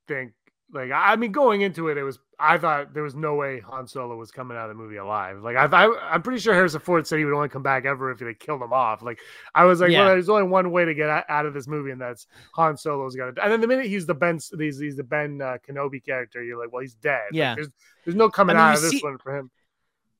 think 0.08 0.32
like 0.72 0.90
I 0.92 1.14
mean, 1.16 1.32
going 1.32 1.60
into 1.60 1.88
it, 1.88 1.96
it 1.96 2.02
was 2.02 2.18
I 2.38 2.58
thought 2.58 2.92
there 2.92 3.02
was 3.02 3.14
no 3.14 3.34
way 3.34 3.60
Han 3.60 3.86
Solo 3.86 4.16
was 4.16 4.32
coming 4.32 4.56
out 4.56 4.68
of 4.68 4.76
the 4.76 4.82
movie 4.82 4.96
alive. 4.96 5.40
Like 5.42 5.56
I, 5.56 5.64
I 5.64 6.14
am 6.14 6.22
pretty 6.22 6.40
sure 6.40 6.54
Harrison 6.54 6.80
Ford 6.80 7.06
said 7.06 7.18
he 7.18 7.24
would 7.24 7.34
only 7.34 7.48
come 7.48 7.62
back 7.62 7.84
ever 7.84 8.10
if 8.10 8.18
they 8.18 8.34
killed 8.34 8.60
him 8.60 8.72
off. 8.72 9.00
Like 9.00 9.20
I 9.54 9.64
was 9.64 9.80
like, 9.80 9.90
yeah. 9.90 10.00
well, 10.00 10.08
there's 10.08 10.28
only 10.28 10.42
one 10.42 10.72
way 10.72 10.84
to 10.84 10.92
get 10.92 11.08
out 11.08 11.46
of 11.46 11.54
this 11.54 11.68
movie, 11.68 11.92
and 11.92 12.00
that's 12.00 12.26
Han 12.54 12.76
Solo's 12.76 13.14
got 13.14 13.34
to. 13.34 13.42
And 13.42 13.52
then 13.52 13.60
the 13.60 13.68
minute 13.68 13.86
he's 13.86 14.06
the 14.06 14.14
Ben, 14.14 14.40
he's, 14.58 14.78
he's 14.78 14.96
the 14.96 15.04
Ben 15.04 15.40
uh, 15.40 15.58
Kenobi 15.66 16.04
character, 16.04 16.42
you're 16.42 16.58
like, 16.58 16.72
well, 16.72 16.82
he's 16.82 16.94
dead. 16.94 17.28
Yeah, 17.32 17.50
like, 17.50 17.56
there's 17.56 17.68
there's 18.04 18.16
no 18.16 18.28
coming 18.28 18.56
I 18.56 18.58
mean, 18.58 18.68
out 18.70 18.76
of 18.76 18.82
this 18.82 19.02
one 19.02 19.18
for 19.18 19.36
him. 19.36 19.50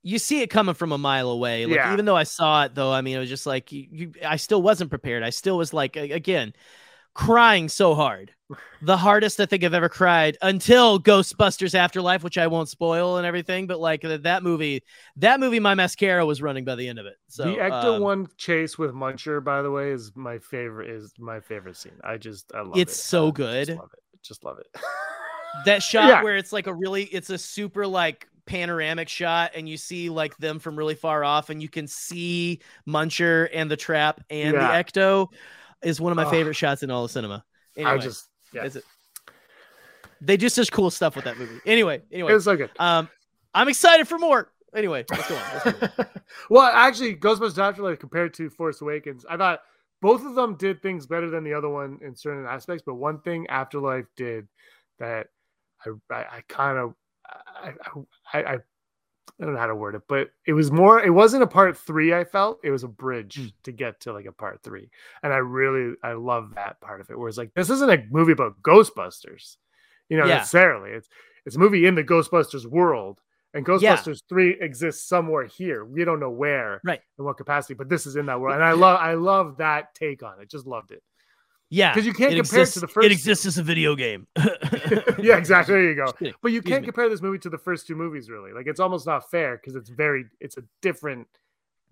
You 0.03 0.21
see 0.21 0.43
it 0.43 0.51
coming 0.51 0.77
from 0.77 0.93
a 0.93 0.99
mile 0.99 1.31
away. 1.31 1.67
Like 1.67 1.77
yeah. 1.77 1.93
even 1.93 2.05
though 2.05 2.17
I 2.17 2.23
saw 2.23 2.65
it, 2.65 2.77
though, 2.77 2.93
I 2.93 3.01
mean, 3.01 3.17
it 3.17 3.21
was 3.21 3.29
just 3.29 3.47
like 3.47 3.73
you, 3.73 3.87
you 3.91 4.13
I 4.25 4.37
still 4.37 4.63
wasn't 4.63 4.91
prepared. 4.91 5.25
I 5.25 5.31
still 5.31 5.59
was 5.59 5.75
like, 5.75 5.97
again 5.97 6.55
crying 7.17 7.69
so 7.69 7.95
hard. 7.95 8.33
The 8.83 8.97
hardest 8.97 9.41
I 9.41 9.47
think 9.47 9.65
I've 9.65 9.75
ever 9.75 9.89
cried 9.89 10.37
until 10.43 11.01
Ghostbusters 11.01 11.75
Afterlife, 11.75 12.23
which 12.23 12.39
I 12.39 12.47
won't 12.47 12.69
spoil 12.69 13.17
and 13.17 13.27
everything. 13.27 13.67
But 13.67 13.81
like 13.81 14.03
that 14.03 14.43
movie, 14.45 14.85
that 15.17 15.41
movie, 15.41 15.59
my 15.59 15.75
mascara 15.75 16.25
was 16.25 16.41
running 16.41 16.65
by 16.65 16.77
the 16.77 16.87
end 16.87 17.01
of 17.01 17.07
it. 17.07 17.17
So 17.27 17.45
the 17.45 17.57
Ecto 17.57 17.97
um, 17.97 18.03
One 18.03 18.29
chase 18.37 18.79
with 18.79 18.93
Muncher, 18.93 19.43
by 19.43 19.63
the 19.63 19.71
way, 19.71 19.91
is 19.91 20.13
my 20.15 20.39
favorite. 20.39 20.91
Is 20.91 21.13
my 21.19 21.41
favorite 21.41 21.77
scene. 21.77 21.99
I 22.05 22.19
just 22.19 22.53
I 22.55 22.61
love 22.61 22.77
it's 22.77 22.77
it. 22.77 22.83
It's 22.83 23.03
so 23.03 23.33
good. 23.33 23.67
Just 23.67 23.81
love 23.81 23.91
it. 23.93 24.23
Just 24.23 24.45
love 24.45 24.59
it. 24.59 24.69
that 25.65 25.83
shot 25.83 26.09
yeah. 26.09 26.23
where 26.23 26.37
it's 26.37 26.53
like 26.53 26.69
a 26.69 26.75
really, 26.75 27.05
it's 27.05 27.31
a 27.31 27.39
super 27.39 27.87
like 27.87 28.29
panoramic 28.45 29.09
shot 29.09 29.53
and 29.57 29.69
you 29.69 29.77
see 29.77 30.09
like 30.09 30.37
them 30.37 30.61
from 30.61 30.77
really 30.77 30.95
far 30.95 31.25
off 31.25 31.51
and 31.51 31.61
you 31.61 31.69
can 31.69 31.89
see 31.89 32.61
Muncher 32.87 33.49
and 33.53 33.69
the 33.69 33.77
trap 33.77 34.21
and 34.31 34.55
yeah. 34.55 34.83
the 34.83 34.85
Ecto 34.85 35.29
is 35.83 36.01
one 36.01 36.13
of 36.13 36.17
my 36.17 36.25
oh, 36.25 36.31
favorite 36.31 36.55
shots 36.55 36.83
in 36.83 36.91
all 36.91 37.05
of 37.05 37.11
cinema. 37.11 37.45
Anyway, 37.77 37.91
I 37.91 37.99
just 37.99 38.29
yeah. 38.53 38.65
Is 38.65 38.77
it? 38.77 38.85
They 40.21 40.37
do 40.37 40.49
such 40.49 40.73
cool 40.73 40.91
stuff 40.91 41.15
with 41.15 41.25
that 41.25 41.39
movie. 41.39 41.61
Anyway, 41.67 42.03
anyway, 42.11 42.33
it 42.33 42.35
was 42.35 42.45
so 42.45 42.57
good. 42.57 42.71
Um, 42.79 43.09
I'm 43.55 43.69
excited 43.69 44.09
for 44.09 44.19
more. 44.19 44.51
Anyway, 44.75 45.05
let's 45.11 45.29
go 45.29 45.37
on. 45.37 45.43
Let's 45.53 45.65
go 45.65 45.89
on. 45.99 46.07
well, 46.51 46.71
actually, 46.73 47.17
Ghostbusters 47.17 47.59
Afterlife 47.59 47.99
compared 47.99 48.35
to 48.35 48.51
Force 48.51 48.81
Awakens, 48.81 49.25
I 49.29 49.37
thought 49.37 49.61
both 50.01 50.25
of 50.25 50.35
them 50.35 50.57
did 50.57 50.83
things 50.83 51.07
better 51.07 51.31
than 51.31 51.45
the 51.45 51.55
other 51.55 51.69
one 51.69 51.99
in 52.03 52.15
certain 52.15 52.47
aspects. 52.47 52.83
But 52.85 52.95
one 52.95 53.21
thing 53.21 53.47
Afterlife 53.49 54.07
did 54.17 54.49
that 54.99 55.29
I 55.85 55.91
I, 56.11 56.17
I 56.17 56.43
kind 56.49 56.79
of 56.79 56.95
I, 57.27 57.73
I, 58.33 58.55
I 58.55 58.59
I 59.41 59.45
don't 59.45 59.55
know 59.55 59.61
how 59.61 59.67
to 59.67 59.75
word 59.75 59.95
it, 59.95 60.03
but 60.09 60.31
it 60.47 60.55
was 60.55 60.73
more. 60.73 61.03
It 61.03 61.11
wasn't 61.11 61.43
a 61.43 61.47
part 61.47 61.77
three. 61.77 62.15
I 62.15 62.25
felt 62.25 62.61
it 62.65 62.71
was 62.71 62.85
a 62.85 62.89
bridge 62.89 63.37
mm. 63.37 63.53
to 63.65 63.73
get 63.73 64.01
to 64.01 64.13
like 64.13 64.25
a 64.25 64.33
part 64.33 64.63
three, 64.63 64.89
and 65.23 65.33
I 65.33 65.37
really 65.39 65.95
I 66.03 66.13
love 66.13 66.55
that 66.55 66.81
part 66.81 67.03
of 67.03 67.11
it. 67.11 67.19
Where 67.19 67.29
it's 67.29 67.37
like 67.37 67.53
this 67.55 67.69
isn't 67.69 67.91
a 67.91 68.05
movie 68.11 68.33
about 68.33 68.63
Ghostbusters, 68.63 69.57
you 70.09 70.17
know, 70.17 70.25
yeah. 70.25 70.39
necessarily. 70.39 70.93
It's 70.93 71.09
it's 71.45 71.57
a 71.57 71.59
movie 71.59 71.87
in 71.87 71.95
the 71.95 72.05
Ghostbusters 72.05 72.65
world, 72.65 73.21
and 73.53 73.67
Ghostbusters 73.67 74.07
yeah. 74.07 74.29
three 74.29 74.57
exists 74.59 75.07
somewhere 75.07 75.45
here. 75.45 75.85
We 75.85 76.05
don't 76.05 76.21
know 76.21 76.31
where, 76.31 76.81
right, 76.83 77.03
in 77.19 77.25
what 77.27 77.37
capacity, 77.37 77.75
but 77.75 77.91
this 77.91 78.07
is 78.07 78.17
in 78.17 78.27
that 78.27 78.41
world, 78.41 78.55
and 78.55 78.65
I 78.65 78.73
love 78.73 78.99
I 78.99 79.15
love 79.15 79.59
that 79.59 79.95
take 79.95 80.23
on 80.23 80.41
it. 80.41 80.49
Just 80.49 80.67
loved 80.67 80.93
it. 80.93 81.03
Yeah, 81.69 81.93
because 81.93 82.07
you 82.07 82.13
can't 82.13 82.33
it 82.33 82.37
compare 82.37 82.61
exists, 82.61 82.77
it 82.77 82.81
to 82.81 82.87
the 82.87 82.93
first. 82.93 83.07
It 83.07 83.13
exists 83.13 83.45
two. 83.45 83.49
as 83.49 83.59
a 83.59 83.63
video 83.63 83.97
game. 83.97 84.27
yeah, 85.19 85.37
exactly. 85.37 85.75
There 85.75 85.85
you 85.85 85.95
go. 85.97 86.13
But 86.41 86.53
you 86.53 86.63
can't 86.63 86.85
compare 86.85 87.09
this 87.09 87.23
movie 87.23 87.39
to 87.39 87.51
the 87.51 87.59
first 87.59 87.87
two 87.87 87.97
movies, 87.97 88.31
really. 88.31 88.53
Like 88.53 88.67
it's 88.67 88.81
almost 88.81 89.07
not 89.07 89.31
fair 89.31 89.57
because 89.57 89.75
it's 89.75 89.91
very, 89.91 90.27
it's 90.41 90.57
a 90.59 90.63
different 90.81 91.27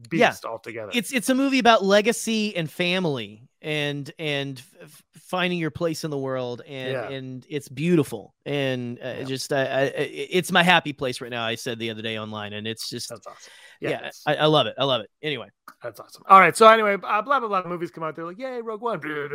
beast 0.08 0.42
yeah. 0.44 0.50
altogether. 0.50 0.90
It's 0.94 1.12
it's 1.12 1.28
a 1.28 1.34
movie 1.34 1.58
about 1.58 1.84
legacy 1.84 2.56
and 2.56 2.70
family 2.70 3.48
and 3.62 4.10
and 4.18 4.62
f- 4.82 5.02
finding 5.14 5.58
your 5.58 5.70
place 5.70 6.04
in 6.04 6.10
the 6.10 6.18
world 6.18 6.62
and 6.66 6.92
yeah. 6.92 7.08
and 7.08 7.46
it's 7.48 7.68
beautiful 7.68 8.34
and 8.44 8.98
uh, 8.98 9.14
yeah. 9.18 9.24
just 9.24 9.52
I, 9.52 9.64
I, 9.64 9.90
it's 9.96 10.52
my 10.52 10.62
happy 10.62 10.92
place 10.92 11.20
right 11.20 11.30
now. 11.30 11.44
I 11.44 11.54
said 11.54 11.78
the 11.78 11.90
other 11.90 12.02
day 12.02 12.18
online 12.18 12.52
and 12.52 12.66
it's 12.66 12.88
just 12.90 13.08
that's 13.08 13.26
awesome. 13.26 13.52
Yeah, 13.80 14.10
I, 14.26 14.36
I, 14.36 14.46
love 14.46 14.66
it. 14.66 14.74
I 14.78 14.84
love 14.84 15.02
it. 15.02 15.10
Anyway, 15.22 15.48
that's 15.82 16.00
awesome. 16.00 16.22
All 16.28 16.40
right, 16.40 16.56
so 16.56 16.68
anyway, 16.68 16.94
uh, 16.94 17.22
blah 17.22 17.40
blah 17.40 17.48
blah. 17.48 17.64
Movies 17.66 17.90
come 17.90 18.04
out. 18.04 18.16
They're 18.16 18.24
like, 18.24 18.38
yay, 18.38 18.60
Rogue 18.62 18.80
One, 18.80 18.98
good. 18.98 19.30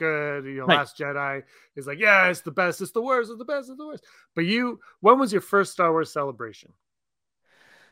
You 0.00 0.56
know, 0.56 0.66
right. 0.66 0.78
Last 0.78 0.98
Jedi 0.98 1.42
is 1.76 1.86
like, 1.86 1.98
yeah, 1.98 2.28
it's 2.28 2.40
the 2.40 2.50
best. 2.50 2.80
It's 2.80 2.92
the 2.92 3.02
worst. 3.02 3.30
It's 3.30 3.38
the 3.38 3.44
best. 3.44 3.68
It's 3.68 3.78
the 3.78 3.86
worst. 3.86 4.04
But 4.34 4.46
you, 4.46 4.80
when 5.00 5.18
was 5.18 5.32
your 5.32 5.42
first 5.42 5.72
Star 5.72 5.92
Wars 5.92 6.12
celebration? 6.12 6.72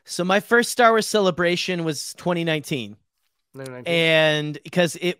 So 0.05 0.23
my 0.23 0.39
first 0.39 0.71
Star 0.71 0.91
Wars 0.91 1.07
celebration 1.07 1.83
was 1.83 2.13
2019. 2.15 2.97
2019. 3.53 3.93
And 3.93 4.59
because 4.63 4.95
it 4.97 5.19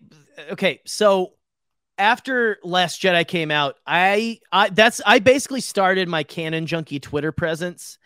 okay, 0.51 0.81
so 0.85 1.34
after 1.97 2.57
Last 2.64 3.01
Jedi 3.01 3.27
came 3.27 3.51
out, 3.51 3.77
I 3.85 4.39
I 4.51 4.69
that's 4.69 5.01
I 5.05 5.19
basically 5.19 5.61
started 5.61 6.07
my 6.07 6.23
Canon 6.23 6.65
Junkie 6.65 6.99
Twitter 6.99 7.31
presence 7.31 7.97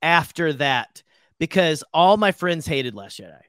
after 0.00 0.52
that 0.54 1.02
because 1.38 1.82
all 1.92 2.16
my 2.16 2.32
friends 2.32 2.66
hated 2.66 2.94
Last 2.94 3.18
Jedi. 3.18 3.40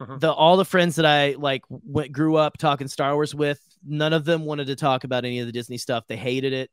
Uh-huh. 0.00 0.16
The 0.18 0.32
all 0.32 0.56
the 0.56 0.64
friends 0.64 0.96
that 0.96 1.06
I 1.06 1.36
like 1.38 1.62
went 1.68 2.12
grew 2.12 2.36
up 2.36 2.58
talking 2.58 2.88
Star 2.88 3.14
Wars 3.14 3.34
with, 3.34 3.60
none 3.86 4.12
of 4.12 4.24
them 4.24 4.44
wanted 4.44 4.66
to 4.68 4.76
talk 4.76 5.04
about 5.04 5.24
any 5.24 5.40
of 5.40 5.46
the 5.46 5.52
Disney 5.52 5.78
stuff. 5.78 6.04
They 6.08 6.16
hated 6.16 6.52
it 6.52 6.70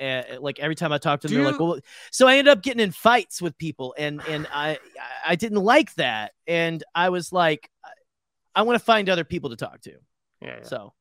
uh, 0.00 0.22
like 0.40 0.58
every 0.58 0.74
time 0.74 0.92
I 0.92 0.98
talk 0.98 1.20
to 1.20 1.28
them, 1.28 1.36
Do 1.36 1.42
they're 1.42 1.52
you... 1.52 1.58
like, 1.58 1.60
"Well," 1.60 1.80
so 2.10 2.26
I 2.26 2.36
ended 2.36 2.52
up 2.52 2.62
getting 2.62 2.80
in 2.80 2.90
fights 2.90 3.40
with 3.40 3.56
people, 3.58 3.94
and 3.96 4.20
and 4.28 4.46
I 4.52 4.78
I 5.26 5.36
didn't 5.36 5.62
like 5.62 5.94
that, 5.94 6.32
and 6.46 6.82
I 6.94 7.10
was 7.10 7.32
like, 7.32 7.70
I 8.54 8.62
want 8.62 8.78
to 8.78 8.84
find 8.84 9.08
other 9.08 9.24
people 9.24 9.50
to 9.50 9.56
talk 9.56 9.80
to. 9.82 9.92
Yeah. 10.40 10.48
yeah. 10.48 10.62
So 10.62 10.92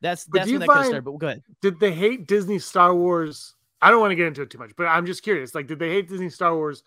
that's 0.00 0.24
but 0.24 0.40
that's 0.40 0.50
when 0.50 0.60
that 0.60 0.66
find, 0.66 0.86
started. 0.86 1.04
But 1.04 1.18
go 1.18 1.26
ahead. 1.26 1.42
Did 1.62 1.80
they 1.80 1.92
hate 1.92 2.26
Disney 2.26 2.58
Star 2.58 2.94
Wars? 2.94 3.54
I 3.82 3.90
don't 3.90 4.00
want 4.00 4.10
to 4.10 4.16
get 4.16 4.26
into 4.26 4.42
it 4.42 4.50
too 4.50 4.58
much, 4.58 4.72
but 4.76 4.84
I'm 4.84 5.06
just 5.06 5.22
curious. 5.22 5.54
Like, 5.54 5.66
did 5.66 5.78
they 5.78 5.88
hate 5.90 6.08
Disney 6.08 6.30
Star 6.30 6.54
Wars? 6.54 6.82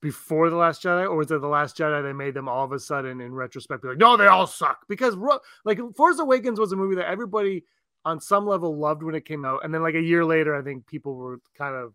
Before 0.00 0.50
the 0.50 0.56
Last 0.56 0.82
Jedi, 0.82 1.04
or 1.04 1.16
was 1.16 1.30
it 1.30 1.40
the 1.40 1.48
Last 1.48 1.78
Jedi? 1.78 2.02
They 2.02 2.12
made 2.12 2.34
them 2.34 2.46
all 2.46 2.62
of 2.62 2.72
a 2.72 2.78
sudden, 2.78 3.22
in 3.22 3.32
retrospect, 3.32 3.80
be 3.80 3.88
like, 3.88 3.96
"No, 3.96 4.18
they 4.18 4.26
all 4.26 4.46
suck." 4.46 4.80
Because, 4.86 5.16
like, 5.64 5.80
Force 5.96 6.18
Awakens 6.18 6.60
was 6.60 6.72
a 6.72 6.76
movie 6.76 6.96
that 6.96 7.08
everybody 7.08 7.64
on 8.04 8.20
some 8.20 8.46
level 8.46 8.76
loved 8.76 9.02
when 9.02 9.14
it 9.14 9.24
came 9.24 9.44
out, 9.44 9.64
and 9.64 9.74
then 9.74 9.82
like 9.82 9.94
a 9.94 10.00
year 10.00 10.24
later, 10.24 10.54
I 10.54 10.62
think 10.62 10.86
people 10.86 11.14
were 11.14 11.40
kind 11.56 11.74
of, 11.74 11.94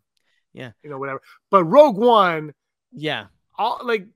yeah, 0.53 0.71
you 0.83 0.89
know, 0.89 0.97
whatever. 0.97 1.21
But 1.49 1.63
Rogue 1.65 1.97
One, 1.97 2.53
yeah, 2.91 3.25
all 3.57 3.79
like. 3.83 4.07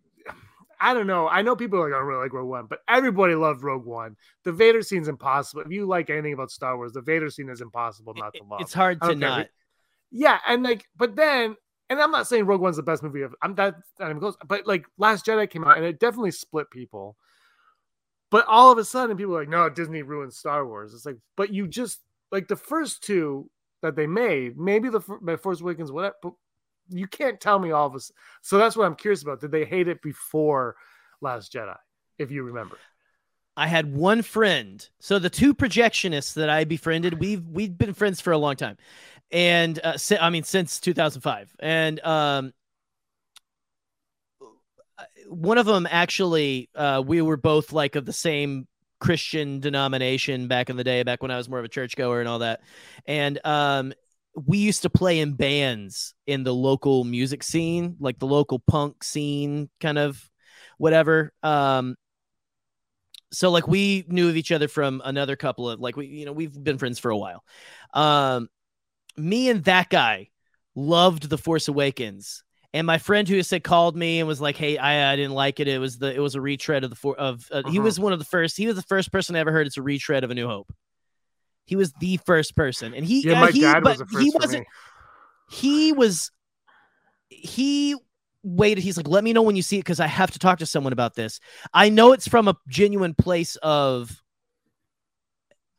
I 0.81 0.93
don't 0.93 1.07
know. 1.07 1.29
I 1.29 1.43
know 1.43 1.55
people 1.55 1.79
are 1.79 1.83
like, 1.83 1.95
I 1.95 1.99
don't 1.99 2.07
really 2.07 2.23
like 2.23 2.33
Rogue 2.33 2.49
One, 2.49 2.65
but 2.65 2.79
everybody 2.89 3.35
loved 3.35 3.63
Rogue 3.63 3.85
One. 3.85 4.17
The 4.43 4.51
Vader 4.51 4.81
scene's 4.81 5.07
impossible. 5.07 5.61
If 5.61 5.71
you 5.71 5.85
like 5.85 6.09
anything 6.09 6.33
about 6.33 6.51
Star 6.51 6.75
Wars, 6.75 6.91
the 6.91 6.99
Vader 6.99 7.29
scene 7.29 7.47
is 7.47 7.61
impossible 7.61 8.13
not 8.17 8.33
to 8.33 8.43
love. 8.43 8.59
It's 8.59 8.73
hard 8.73 8.99
to 9.03 9.15
not. 9.15 9.47
Yeah, 10.11 10.39
and 10.45 10.61
like, 10.61 10.85
but 10.97 11.15
then, 11.15 11.55
and 11.89 12.01
I'm 12.01 12.11
not 12.11 12.27
saying 12.27 12.47
Rogue 12.47 12.59
One's 12.59 12.75
the 12.75 12.83
best 12.83 13.01
movie 13.01 13.21
of. 13.21 13.33
I'm 13.41 13.55
that 13.55 13.75
not 13.97 14.09
even 14.09 14.19
close. 14.19 14.35
But 14.45 14.67
like, 14.67 14.85
Last 14.97 15.25
Jedi 15.25 15.49
came 15.49 15.63
out, 15.63 15.77
and 15.77 15.85
it 15.85 16.01
definitely 16.01 16.31
split 16.31 16.69
people. 16.69 17.15
But 18.33 18.47
all 18.47 18.71
of 18.71 18.79
a 18.79 18.83
sudden, 18.83 19.15
people 19.15 19.35
are 19.35 19.41
like, 19.41 19.47
no, 19.47 19.69
Disney 19.69 20.01
ruined 20.01 20.33
Star 20.33 20.65
Wars. 20.65 20.95
It's 20.95 21.05
like, 21.05 21.17
but 21.37 21.53
you 21.53 21.67
just 21.67 21.99
like 22.31 22.47
the 22.47 22.55
first 22.55 23.03
two 23.03 23.47
that 23.83 23.95
they 23.95 24.07
made, 24.07 24.57
maybe 24.57 24.89
the, 24.89 25.01
the 25.21 25.37
Force 25.37 25.61
Awakens, 25.61 25.91
whatever. 25.91 26.15
But 26.23 26.33
you 26.89 27.05
can't 27.05 27.39
tell 27.39 27.59
me 27.59 27.69
all 27.69 27.85
of 27.85 27.93
this. 27.93 28.11
So 28.41 28.57
that's 28.57 28.75
what 28.75 28.85
I'm 28.87 28.95
curious 28.95 29.21
about. 29.21 29.39
Did 29.39 29.51
they 29.51 29.65
hate 29.65 29.87
it 29.87 30.01
before 30.01 30.75
Last 31.21 31.53
Jedi? 31.53 31.77
If 32.17 32.31
you 32.31 32.41
remember. 32.41 32.79
I 33.55 33.67
had 33.67 33.95
one 33.95 34.23
friend. 34.23 34.89
So 34.99 35.19
the 35.19 35.29
two 35.29 35.53
projectionists 35.53 36.33
that 36.33 36.49
I 36.49 36.63
befriended, 36.63 37.19
we've 37.19 37.47
we've 37.47 37.77
been 37.77 37.93
friends 37.93 38.19
for 38.19 38.33
a 38.33 38.37
long 38.39 38.55
time, 38.55 38.77
and 39.31 39.79
uh, 39.83 39.95
I 40.19 40.31
mean 40.31 40.41
since 40.41 40.79
2005. 40.79 41.55
And 41.59 41.99
um, 42.03 42.53
one 45.27 45.57
of 45.57 45.65
them 45.65 45.87
actually 45.89 46.69
uh, 46.75 47.01
we 47.05 47.21
were 47.21 47.37
both 47.37 47.71
like 47.71 47.95
of 47.95 48.05
the 48.05 48.13
same 48.13 48.67
christian 48.99 49.59
denomination 49.59 50.47
back 50.47 50.69
in 50.69 50.77
the 50.77 50.83
day 50.83 51.03
back 51.03 51.21
when 51.21 51.31
i 51.31 51.35
was 51.37 51.49
more 51.49 51.59
of 51.59 51.65
a 51.65 51.69
churchgoer 51.69 52.19
and 52.19 52.29
all 52.29 52.39
that 52.39 52.61
and 53.05 53.39
um 53.45 53.93
we 54.35 54.57
used 54.57 54.81
to 54.81 54.89
play 54.89 55.19
in 55.19 55.33
bands 55.33 56.13
in 56.25 56.43
the 56.43 56.53
local 56.53 57.03
music 57.03 57.43
scene, 57.43 57.95
like 57.99 58.19
the 58.19 58.25
local 58.27 58.59
punk 58.59 59.03
scene, 59.03 59.69
kind 59.79 59.97
of 59.97 60.29
whatever. 60.77 61.31
Um, 61.43 61.95
so 63.31 63.51
like 63.51 63.67
we 63.67 64.05
knew 64.07 64.29
of 64.29 64.35
each 64.35 64.51
other 64.51 64.67
from 64.67 65.01
another 65.03 65.35
couple 65.35 65.69
of 65.69 65.79
like 65.79 65.95
we 65.95 66.07
you 66.07 66.25
know 66.25 66.33
we've 66.33 66.63
been 66.63 66.77
friends 66.77 66.99
for 66.99 67.11
a 67.11 67.17
while. 67.17 67.43
Um, 67.93 68.47
me 69.15 69.49
and 69.49 69.63
that 69.65 69.89
guy 69.89 70.29
loved 70.75 71.29
the 71.29 71.37
Force 71.37 71.67
Awakens. 71.67 72.42
And 72.73 72.87
my 72.87 72.97
friend 72.97 73.27
who 73.27 73.41
said 73.43 73.63
called 73.63 73.95
me 73.95 74.19
and 74.19 74.27
was 74.27 74.41
like, 74.41 74.57
"Hey, 74.57 74.77
I, 74.77 75.13
I 75.13 75.15
didn't 75.15 75.35
like 75.35 75.59
it. 75.59 75.67
It 75.67 75.79
was 75.79 75.99
the 75.99 76.13
it 76.13 76.19
was 76.19 76.33
a 76.35 76.41
retread 76.41 76.83
of 76.83 76.89
the 76.89 76.95
four 76.95 77.15
of 77.15 77.47
uh, 77.51 77.57
uh-huh. 77.57 77.71
he 77.71 77.79
was 77.79 77.99
one 77.99 78.13
of 78.13 78.19
the 78.19 78.25
first. 78.25 78.57
He 78.57 78.65
was 78.65 78.75
the 78.75 78.81
first 78.83 79.11
person 79.11 79.35
I 79.35 79.39
ever 79.39 79.51
heard. 79.51 79.67
It's 79.67 79.77
a 79.77 79.83
retread 79.83 80.23
of 80.23 80.31
A 80.31 80.35
New 80.35 80.47
Hope. 80.47 80.73
He 81.65 81.75
was 81.75 81.93
the 81.99 82.17
first 82.25 82.55
person, 82.55 82.93
and 82.93 83.05
he 83.05 83.21
yeah, 83.21 83.39
my 83.39 83.49
uh, 83.49 83.51
he, 83.51 83.61
dad 83.61 83.83
was 83.83 83.99
the 83.99 84.05
first 84.05 84.23
he 84.23 84.31
wasn't. 84.33 84.67
He 85.49 85.93
was 85.93 86.31
he 87.29 87.95
waited. 88.41 88.83
He's 88.83 88.97
like, 88.97 89.07
let 89.07 89.23
me 89.23 89.33
know 89.33 89.41
when 89.41 89.55
you 89.55 89.61
see 89.61 89.77
it 89.77 89.81
because 89.81 89.99
I 89.99 90.07
have 90.07 90.31
to 90.31 90.39
talk 90.39 90.59
to 90.59 90.65
someone 90.65 90.93
about 90.93 91.15
this. 91.15 91.39
I 91.73 91.89
know 91.89 92.11
it's 92.11 92.27
from 92.27 92.47
a 92.47 92.57
genuine 92.67 93.13
place 93.13 93.55
of. 93.57 94.21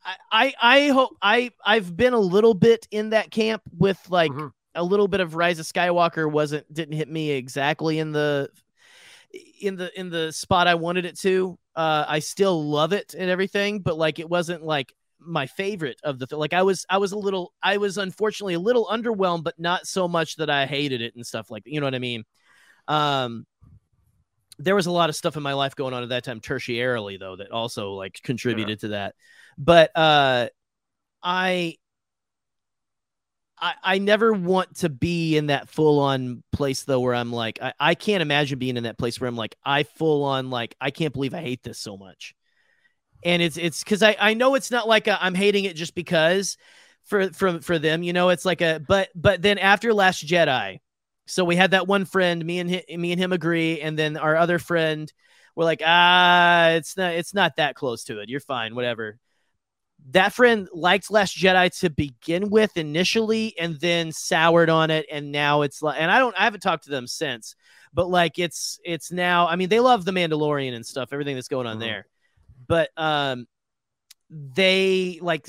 I 0.03 0.15
I, 0.31 0.53
I 0.61 0.87
hope 0.89 1.17
I 1.21 1.51
I've 1.65 1.95
been 1.95 2.13
a 2.13 2.19
little 2.19 2.53
bit 2.53 2.87
in 2.89 3.09
that 3.09 3.31
camp 3.31 3.63
with 3.77 3.99
like 4.09 4.31
mm-hmm. 4.31 4.47
A 4.75 4.83
little 4.83 5.07
bit 5.07 5.21
of 5.21 5.35
Rise 5.35 5.59
of 5.59 5.65
Skywalker 5.65 6.29
wasn't 6.29 6.71
didn't 6.73 6.95
hit 6.95 7.09
me 7.09 7.31
exactly 7.31 7.99
in 7.99 8.11
the 8.11 8.49
in 9.59 9.75
the 9.75 9.97
in 9.99 10.09
the 10.09 10.31
spot 10.31 10.67
I 10.67 10.75
wanted 10.75 11.05
it 11.05 11.17
to. 11.19 11.57
Uh, 11.75 12.05
I 12.07 12.19
still 12.19 12.63
love 12.69 12.93
it 12.93 13.15
and 13.17 13.29
everything, 13.29 13.79
but 13.79 13.97
like 13.97 14.19
it 14.19 14.29
wasn't 14.29 14.63
like 14.63 14.93
my 15.19 15.47
favorite 15.47 15.99
of 16.03 16.19
the 16.19 16.37
like 16.37 16.53
I 16.53 16.63
was 16.63 16.85
I 16.89 16.97
was 16.97 17.11
a 17.11 17.17
little 17.17 17.53
I 17.61 17.77
was 17.77 17.97
unfortunately 17.97 18.53
a 18.53 18.59
little 18.59 18.85
underwhelmed, 18.85 19.43
but 19.43 19.59
not 19.59 19.87
so 19.87 20.07
much 20.07 20.35
that 20.37 20.49
I 20.49 20.65
hated 20.65 21.01
it 21.01 21.15
and 21.15 21.25
stuff 21.25 21.49
like 21.49 21.63
you 21.65 21.79
know 21.79 21.87
what 21.87 21.95
I 21.95 21.99
mean. 21.99 22.23
Um, 22.87 23.45
there 24.57 24.75
was 24.75 24.85
a 24.85 24.91
lot 24.91 25.09
of 25.09 25.15
stuff 25.15 25.35
in 25.35 25.43
my 25.43 25.53
life 25.53 25.75
going 25.75 25.93
on 25.93 26.03
at 26.03 26.09
that 26.09 26.23
time, 26.23 26.39
tertiarily 26.39 27.19
though, 27.19 27.35
that 27.35 27.51
also 27.51 27.91
like 27.91 28.21
contributed 28.23 28.77
yeah. 28.81 28.87
to 28.87 28.87
that. 28.89 29.15
But 29.57 29.91
uh, 29.95 30.47
I 31.21 31.75
I, 33.59 33.73
I 33.83 33.97
never 33.99 34.33
want 34.33 34.77
to 34.77 34.89
be 34.89 35.37
in 35.37 35.47
that 35.47 35.69
full 35.69 35.99
on 35.99 36.43
place 36.51 36.83
though 36.83 36.99
where 36.99 37.15
I'm 37.15 37.31
like 37.31 37.59
I, 37.61 37.73
I 37.79 37.95
can't 37.95 38.21
imagine 38.21 38.59
being 38.59 38.77
in 38.77 38.83
that 38.83 38.97
place 38.97 39.19
where 39.19 39.27
I'm 39.27 39.37
like 39.37 39.55
I 39.63 39.83
full 39.83 40.23
on 40.23 40.49
like 40.49 40.75
I 40.81 40.91
can't 40.91 41.13
believe 41.13 41.33
I 41.33 41.41
hate 41.41 41.63
this 41.63 41.79
so 41.79 41.97
much 41.97 42.35
and 43.23 43.41
it's 43.41 43.57
it's 43.57 43.83
because 43.83 44.03
I 44.03 44.15
I 44.19 44.33
know 44.35 44.55
it's 44.55 44.71
not 44.71 44.87
like 44.87 45.07
i 45.07 45.17
am 45.21 45.35
hating 45.35 45.65
it 45.65 45.75
just 45.75 45.95
because 45.95 46.57
for 47.05 47.31
from 47.33 47.59
for 47.59 47.79
them 47.79 48.03
you 48.03 48.13
know 48.13 48.29
it's 48.29 48.45
like 48.45 48.61
a 48.61 48.81
but 48.87 49.09
but 49.15 49.41
then 49.41 49.57
after 49.57 49.93
Last 49.93 50.25
Jedi, 50.25 50.79
so 51.25 51.43
we 51.43 51.55
had 51.55 51.71
that 51.71 51.87
one 51.87 52.05
friend 52.05 52.43
me 52.45 52.59
and 52.59 52.69
me 52.69 53.11
and 53.11 53.21
him 53.21 53.33
agree, 53.33 53.81
and 53.81 53.97
then 53.97 54.17
our 54.17 54.35
other 54.35 54.59
friend 54.59 55.11
we're 55.55 55.65
like 55.65 55.81
ah 55.85 56.69
it's 56.69 56.97
not 56.97 57.13
it's 57.13 57.33
not 57.33 57.55
that 57.57 57.75
close 57.75 58.03
to 58.05 58.19
it 58.19 58.29
you're 58.29 58.39
fine 58.39 58.75
whatever. 58.75 59.19
That 60.11 60.33
friend 60.33 60.67
liked 60.73 61.09
Last 61.09 61.35
Jedi 61.37 61.77
to 61.79 61.89
begin 61.89 62.49
with 62.49 62.77
initially, 62.77 63.55
and 63.59 63.79
then 63.79 64.11
soured 64.11 64.69
on 64.69 64.91
it, 64.91 65.05
and 65.11 65.31
now 65.31 65.63
it's 65.63 65.81
like, 65.81 65.99
and 65.99 66.11
I 66.11 66.19
don't, 66.19 66.35
I 66.37 66.43
haven't 66.43 66.61
talked 66.61 66.83
to 66.85 66.91
them 66.91 67.07
since, 67.07 67.55
but 67.93 68.07
like 68.07 68.37
it's, 68.37 68.79
it's 68.85 69.11
now. 69.11 69.47
I 69.47 69.55
mean, 69.55 69.69
they 69.69 69.79
love 69.79 70.05
the 70.05 70.11
Mandalorian 70.11 70.75
and 70.75 70.85
stuff, 70.85 71.09
everything 71.11 71.35
that's 71.35 71.47
going 71.47 71.67
on 71.67 71.77
mm-hmm. 71.77 71.87
there 71.87 72.07
but 72.67 72.89
um 72.97 73.47
they 74.29 75.19
like 75.21 75.47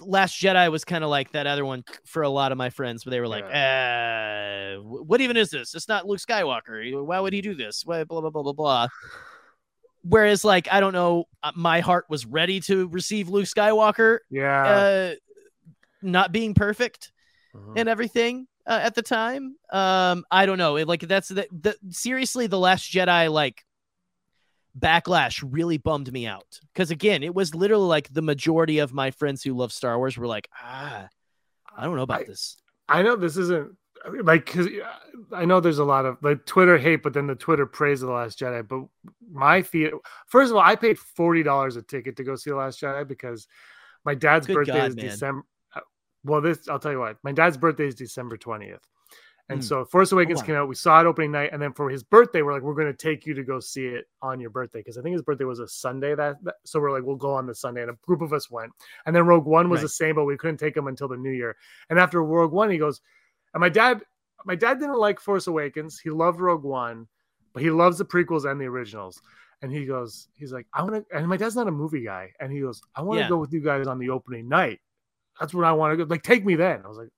last 0.00 0.38
jedi 0.40 0.70
was 0.70 0.84
kind 0.84 1.02
of 1.02 1.10
like 1.10 1.32
that 1.32 1.46
other 1.46 1.64
one 1.64 1.82
for 2.04 2.22
a 2.22 2.28
lot 2.28 2.52
of 2.52 2.58
my 2.58 2.68
friends 2.70 3.04
where 3.04 3.10
they 3.10 3.20
were 3.20 3.28
like 3.28 3.44
yeah. 3.48 4.76
uh, 4.76 4.82
what 4.82 5.20
even 5.20 5.36
is 5.36 5.50
this 5.50 5.74
it's 5.74 5.88
not 5.88 6.06
luke 6.06 6.20
skywalker 6.20 7.04
why 7.04 7.18
would 7.18 7.32
he 7.32 7.40
do 7.40 7.54
this 7.54 7.84
blah 7.84 8.04
blah 8.04 8.20
blah 8.20 8.42
blah 8.42 8.52
blah 8.52 8.88
whereas 10.08 10.44
like 10.44 10.68
i 10.72 10.80
don't 10.80 10.92
know 10.92 11.24
uh, 11.42 11.52
my 11.54 11.80
heart 11.80 12.06
was 12.08 12.24
ready 12.26 12.60
to 12.60 12.88
receive 12.88 13.28
luke 13.28 13.46
skywalker 13.46 14.18
yeah. 14.30 14.64
uh, 14.64 15.14
not 16.02 16.32
being 16.32 16.54
perfect 16.54 17.12
uh-huh. 17.54 17.72
and 17.76 17.88
everything 17.88 18.46
uh, 18.66 18.80
at 18.82 18.94
the 18.94 19.02
time. 19.02 19.56
Um 19.72 20.24
i 20.30 20.46
don't 20.46 20.58
know 20.58 20.76
it, 20.76 20.86
like 20.86 21.00
that's 21.00 21.28
the, 21.28 21.46
the 21.50 21.76
seriously 21.90 22.46
the 22.46 22.58
last 22.58 22.90
jedi 22.90 23.30
like 23.30 23.64
backlash 24.78 25.42
really 25.48 25.78
bummed 25.78 26.12
me 26.12 26.26
out. 26.26 26.60
Because 26.72 26.90
again 26.90 27.22
it 27.22 27.34
was 27.34 27.54
literally 27.54 27.86
like 27.86 28.12
the 28.12 28.22
majority 28.22 28.78
of 28.78 28.92
my 28.92 29.10
friends 29.10 29.42
who 29.42 29.54
love 29.54 29.72
star 29.72 29.96
wars 29.98 30.16
were 30.16 30.26
like 30.26 30.48
ah 30.62 31.08
i 31.76 31.84
don't 31.84 31.96
know 31.96 32.02
about 32.02 32.20
I, 32.20 32.24
this. 32.24 32.56
I 32.88 33.02
know 33.02 33.16
this 33.16 33.36
isn't 33.36 33.76
like 34.22 34.46
because 34.46 34.68
i 35.32 35.44
know 35.44 35.60
there's 35.60 35.78
a 35.78 35.84
lot 35.84 36.04
of 36.04 36.16
like 36.22 36.44
twitter 36.46 36.78
hate 36.78 37.02
but 37.02 37.12
then 37.12 37.26
the 37.26 37.34
twitter 37.34 37.66
praise 37.66 38.02
of 38.02 38.08
the 38.08 38.14
last 38.14 38.38
jedi 38.38 38.66
but 38.66 38.84
my 39.30 39.62
theater 39.62 39.96
first 40.26 40.50
of 40.50 40.56
all 40.56 40.62
i 40.62 40.76
paid 40.76 40.96
$40 40.96 41.76
a 41.76 41.82
ticket 41.82 42.16
to 42.16 42.24
go 42.24 42.36
see 42.36 42.50
the 42.50 42.56
last 42.56 42.80
jedi 42.80 43.06
because 43.06 43.46
my 44.04 44.14
dad's 44.14 44.46
Good 44.46 44.54
birthday 44.54 44.72
God, 44.72 44.88
is 44.88 44.96
man. 44.96 45.04
december 45.06 45.42
uh, 45.74 45.80
well 46.24 46.40
this 46.40 46.68
i'll 46.68 46.78
tell 46.78 46.92
you 46.92 47.00
what 47.00 47.16
my 47.22 47.32
dad's 47.32 47.56
birthday 47.56 47.86
is 47.86 47.94
december 47.94 48.36
20th 48.36 48.80
and 49.50 49.60
mm. 49.60 49.64
so 49.64 49.84
Force 49.84 50.12
Awakens 50.12 50.42
came 50.42 50.54
out. 50.54 50.68
We 50.68 50.74
saw 50.74 51.00
it 51.00 51.06
opening 51.06 51.32
night, 51.32 51.50
and 51.52 51.62
then 51.62 51.72
for 51.72 51.88
his 51.88 52.02
birthday, 52.02 52.42
we're 52.42 52.52
like, 52.52 52.62
we're 52.62 52.74
going 52.74 52.88
to 52.88 52.92
take 52.92 53.24
you 53.24 53.32
to 53.34 53.42
go 53.42 53.60
see 53.60 53.86
it 53.86 54.04
on 54.20 54.40
your 54.40 54.50
birthday 54.50 54.80
because 54.80 54.98
I 54.98 55.02
think 55.02 55.14
his 55.14 55.22
birthday 55.22 55.44
was 55.44 55.58
a 55.58 55.66
Sunday. 55.66 56.14
That, 56.14 56.36
that, 56.44 56.56
so 56.64 56.78
we're 56.80 56.92
like, 56.92 57.02
we'll 57.02 57.16
go 57.16 57.32
on 57.32 57.46
the 57.46 57.54
Sunday, 57.54 57.80
and 57.80 57.90
a 57.90 57.96
group 58.06 58.20
of 58.20 58.32
us 58.32 58.50
went. 58.50 58.72
And 59.06 59.16
then 59.16 59.26
Rogue 59.26 59.46
One 59.46 59.70
was 59.70 59.78
right. 59.78 59.84
the 59.84 59.88
same, 59.88 60.16
but 60.16 60.24
we 60.24 60.36
couldn't 60.36 60.58
take 60.58 60.76
him 60.76 60.86
until 60.86 61.08
the 61.08 61.16
New 61.16 61.30
Year. 61.30 61.56
And 61.88 61.98
after 61.98 62.22
Rogue 62.22 62.52
One, 62.52 62.70
he 62.70 62.76
goes, 62.76 63.00
and 63.54 63.60
my 63.60 63.68
dad, 63.68 64.02
my 64.44 64.54
dad 64.54 64.78
didn't 64.78 64.98
like 64.98 65.20
Force 65.20 65.46
Awakens. 65.46 65.98
He 65.98 66.10
loved 66.10 66.40
Rogue 66.40 66.64
One, 66.64 67.06
but 67.52 67.62
he 67.62 67.70
loves 67.70 67.98
the 67.98 68.04
prequels 68.04 68.50
and 68.50 68.60
the 68.60 68.66
originals. 68.66 69.20
And 69.60 69.72
he 69.72 69.86
goes, 69.86 70.28
he's 70.34 70.52
like, 70.52 70.66
I 70.72 70.82
want 70.82 70.94
to. 70.94 71.16
And 71.16 71.26
my 71.28 71.36
dad's 71.36 71.56
not 71.56 71.66
a 71.66 71.72
movie 71.72 72.04
guy, 72.04 72.32
and 72.38 72.52
he 72.52 72.60
goes, 72.60 72.80
I 72.94 73.02
want 73.02 73.18
to 73.18 73.22
yeah. 73.22 73.28
go 73.28 73.38
with 73.38 73.52
you 73.52 73.60
guys 73.60 73.86
on 73.86 73.98
the 73.98 74.10
opening 74.10 74.48
night. 74.48 74.80
That's 75.40 75.52
what 75.52 75.64
I 75.64 75.72
want 75.72 75.92
to 75.92 75.96
go. 75.96 76.08
Like, 76.08 76.22
take 76.22 76.44
me 76.44 76.54
then. 76.54 76.82
I 76.84 76.88
was 76.88 76.98
like, 76.98 77.08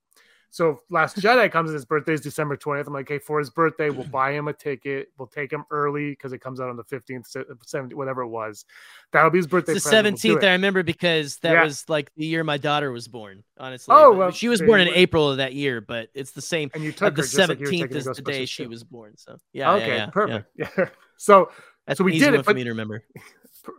so 0.53 0.81
Last 0.91 1.17
Jedi 1.17 1.51
comes. 1.51 1.71
His 1.71 1.85
birthday 1.85 2.15
is 2.15 2.21
December 2.21 2.57
twentieth. 2.57 2.89
I'm 2.89 2.93
like, 2.93 3.09
hey, 3.09 3.21
for 3.21 3.39
his 3.39 3.51
birthday, 3.51 3.89
we'll 3.89 4.05
mm. 4.05 4.11
buy 4.11 4.33
him 4.33 4.49
a 4.49 4.53
ticket. 4.53 5.09
We'll 5.17 5.29
take 5.29 5.53
him 5.53 5.65
early 5.71 6.11
because 6.11 6.33
it 6.33 6.39
comes 6.39 6.61
out 6.61 6.69
on 6.69 6.77
the 6.77 6.83
fifteenth, 6.83 7.29
seventeenth, 7.29 7.95
whatever 7.95 8.23
it 8.23 8.29
was. 8.29 8.65
That'll 9.13 9.31
be 9.31 9.39
his 9.39 9.47
birthday. 9.47 9.75
It's 9.75 9.85
the 9.85 9.91
seventeenth. 9.91 10.41
We'll 10.41 10.49
I 10.49 10.53
remember 10.53 10.83
because 10.83 11.37
that 11.39 11.53
yeah. 11.53 11.65
was 11.65 11.89
like 11.89 12.13
the 12.17 12.27
year 12.27 12.43
my 12.43 12.57
daughter 12.57 12.91
was 12.91 13.07
born. 13.07 13.45
Honestly, 13.59 13.95
oh, 13.97 14.13
well, 14.13 14.33
she 14.33 14.49
was 14.49 14.61
born 14.61 14.81
in 14.81 14.89
April 14.89 15.31
of 15.31 15.37
that 15.37 15.55
year, 15.55 15.81
but 15.81 16.09
it's 16.15 16.33
the 16.33 16.43
same. 16.43 16.69
And 16.75 16.83
you 16.83 16.91
took 16.91 17.15
the 17.15 17.23
seventeenth 17.23 17.93
like 17.93 17.99
is 17.99 18.07
the 18.07 18.23
day 18.23 18.45
she 18.45 18.67
was 18.67 18.83
born. 18.83 19.17
So 19.17 19.39
yeah, 19.53 19.75
okay, 19.75 19.87
yeah, 19.87 19.97
yeah, 19.97 20.07
perfect. 20.07 20.47
Yeah. 20.57 20.87
so 21.17 21.51
That's 21.87 21.99
so 21.99 22.05
we 22.05 22.19
did 22.19 22.35
it 22.35 22.45
for 22.45 22.55
me 22.55 22.65
to 22.65 22.71
remember. 22.71 23.05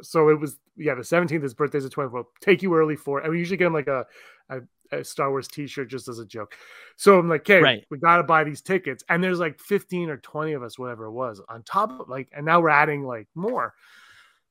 So 0.03 0.29
it 0.29 0.39
was 0.39 0.59
yeah 0.77 0.93
the 0.93 1.03
seventeenth. 1.03 1.41
His 1.41 1.55
birthday's 1.55 1.83
the 1.83 1.89
twentieth. 1.89 2.13
We'll 2.13 2.29
take 2.39 2.61
you 2.61 2.73
early 2.75 2.95
for, 2.95 3.19
and 3.19 3.31
we 3.31 3.39
usually 3.39 3.57
get 3.57 3.65
him 3.65 3.73
like 3.73 3.87
a, 3.87 4.05
a 4.47 4.59
a 4.91 5.03
Star 5.03 5.29
Wars 5.29 5.47
T-shirt 5.47 5.89
just 5.89 6.07
as 6.07 6.19
a 6.19 6.25
joke. 6.25 6.55
So 6.97 7.17
I'm 7.17 7.29
like, 7.29 7.41
okay, 7.41 7.61
right. 7.61 7.85
we 7.89 7.97
got 7.97 8.17
to 8.17 8.23
buy 8.23 8.43
these 8.43 8.61
tickets, 8.61 9.03
and 9.09 9.23
there's 9.23 9.39
like 9.39 9.59
15 9.59 10.09
or 10.09 10.17
20 10.17 10.53
of 10.53 10.63
us, 10.63 10.77
whatever 10.77 11.05
it 11.05 11.11
was, 11.11 11.41
on 11.49 11.63
top 11.63 11.99
of 11.99 12.09
like, 12.09 12.29
and 12.35 12.45
now 12.45 12.59
we're 12.61 12.69
adding 12.69 13.03
like 13.03 13.27
more. 13.35 13.73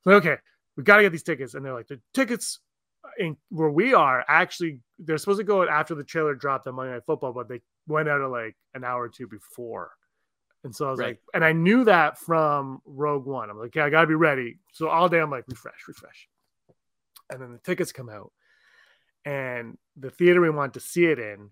So 0.03 0.12
okay, 0.12 0.37
we 0.77 0.83
got 0.83 0.97
to 0.97 1.03
get 1.03 1.12
these 1.12 1.23
tickets, 1.23 1.55
and 1.55 1.65
they're 1.65 1.75
like, 1.75 1.89
the 1.89 2.01
tickets 2.15 2.61
in 3.19 3.37
where 3.49 3.71
we 3.71 3.95
are 3.95 4.25
actually 4.29 4.79
they're 4.99 5.19
supposed 5.19 5.41
to 5.41 5.45
go 5.45 5.67
after 5.67 5.95
the 5.95 6.05
trailer 6.05 6.35
dropped 6.35 6.67
on 6.67 6.75
Monday 6.75 6.93
Night 6.93 7.05
Football, 7.07 7.33
but 7.33 7.49
they 7.49 7.61
went 7.87 8.09
out 8.09 8.21
of 8.21 8.31
like 8.31 8.57
an 8.75 8.85
hour 8.85 9.05
or 9.05 9.09
two 9.09 9.27
before. 9.27 9.91
And 10.62 10.77
so 10.77 10.87
I 10.87 10.91
was 10.91 11.01
right. 11.01 11.07
like, 11.09 11.21
and 11.33 11.43
I 11.43 11.53
knew 11.53 11.85
that 11.85 12.19
from 12.19 12.83
Rogue 12.85 13.25
One. 13.25 13.49
I'm 13.49 13.59
like, 13.59 13.75
yeah, 13.75 13.87
I 13.87 13.91
gotta 13.91 14.07
be 14.07 14.15
ready. 14.15 14.59
So 14.73 14.89
all 14.89 15.09
day 15.09 15.19
I'm 15.19 15.31
like, 15.31 15.45
refresh, 15.49 15.89
refresh. 15.89 16.29
And 17.31 17.41
then 17.41 17.53
the 17.53 17.59
tickets 17.59 17.93
come 17.93 18.11
out 18.11 18.33
and 19.24 19.76
the 19.97 20.10
theater 20.10 20.40
we 20.40 20.51
wanted 20.51 20.74
to 20.74 20.80
see 20.80 21.06
it 21.06 21.18
in 21.18 21.51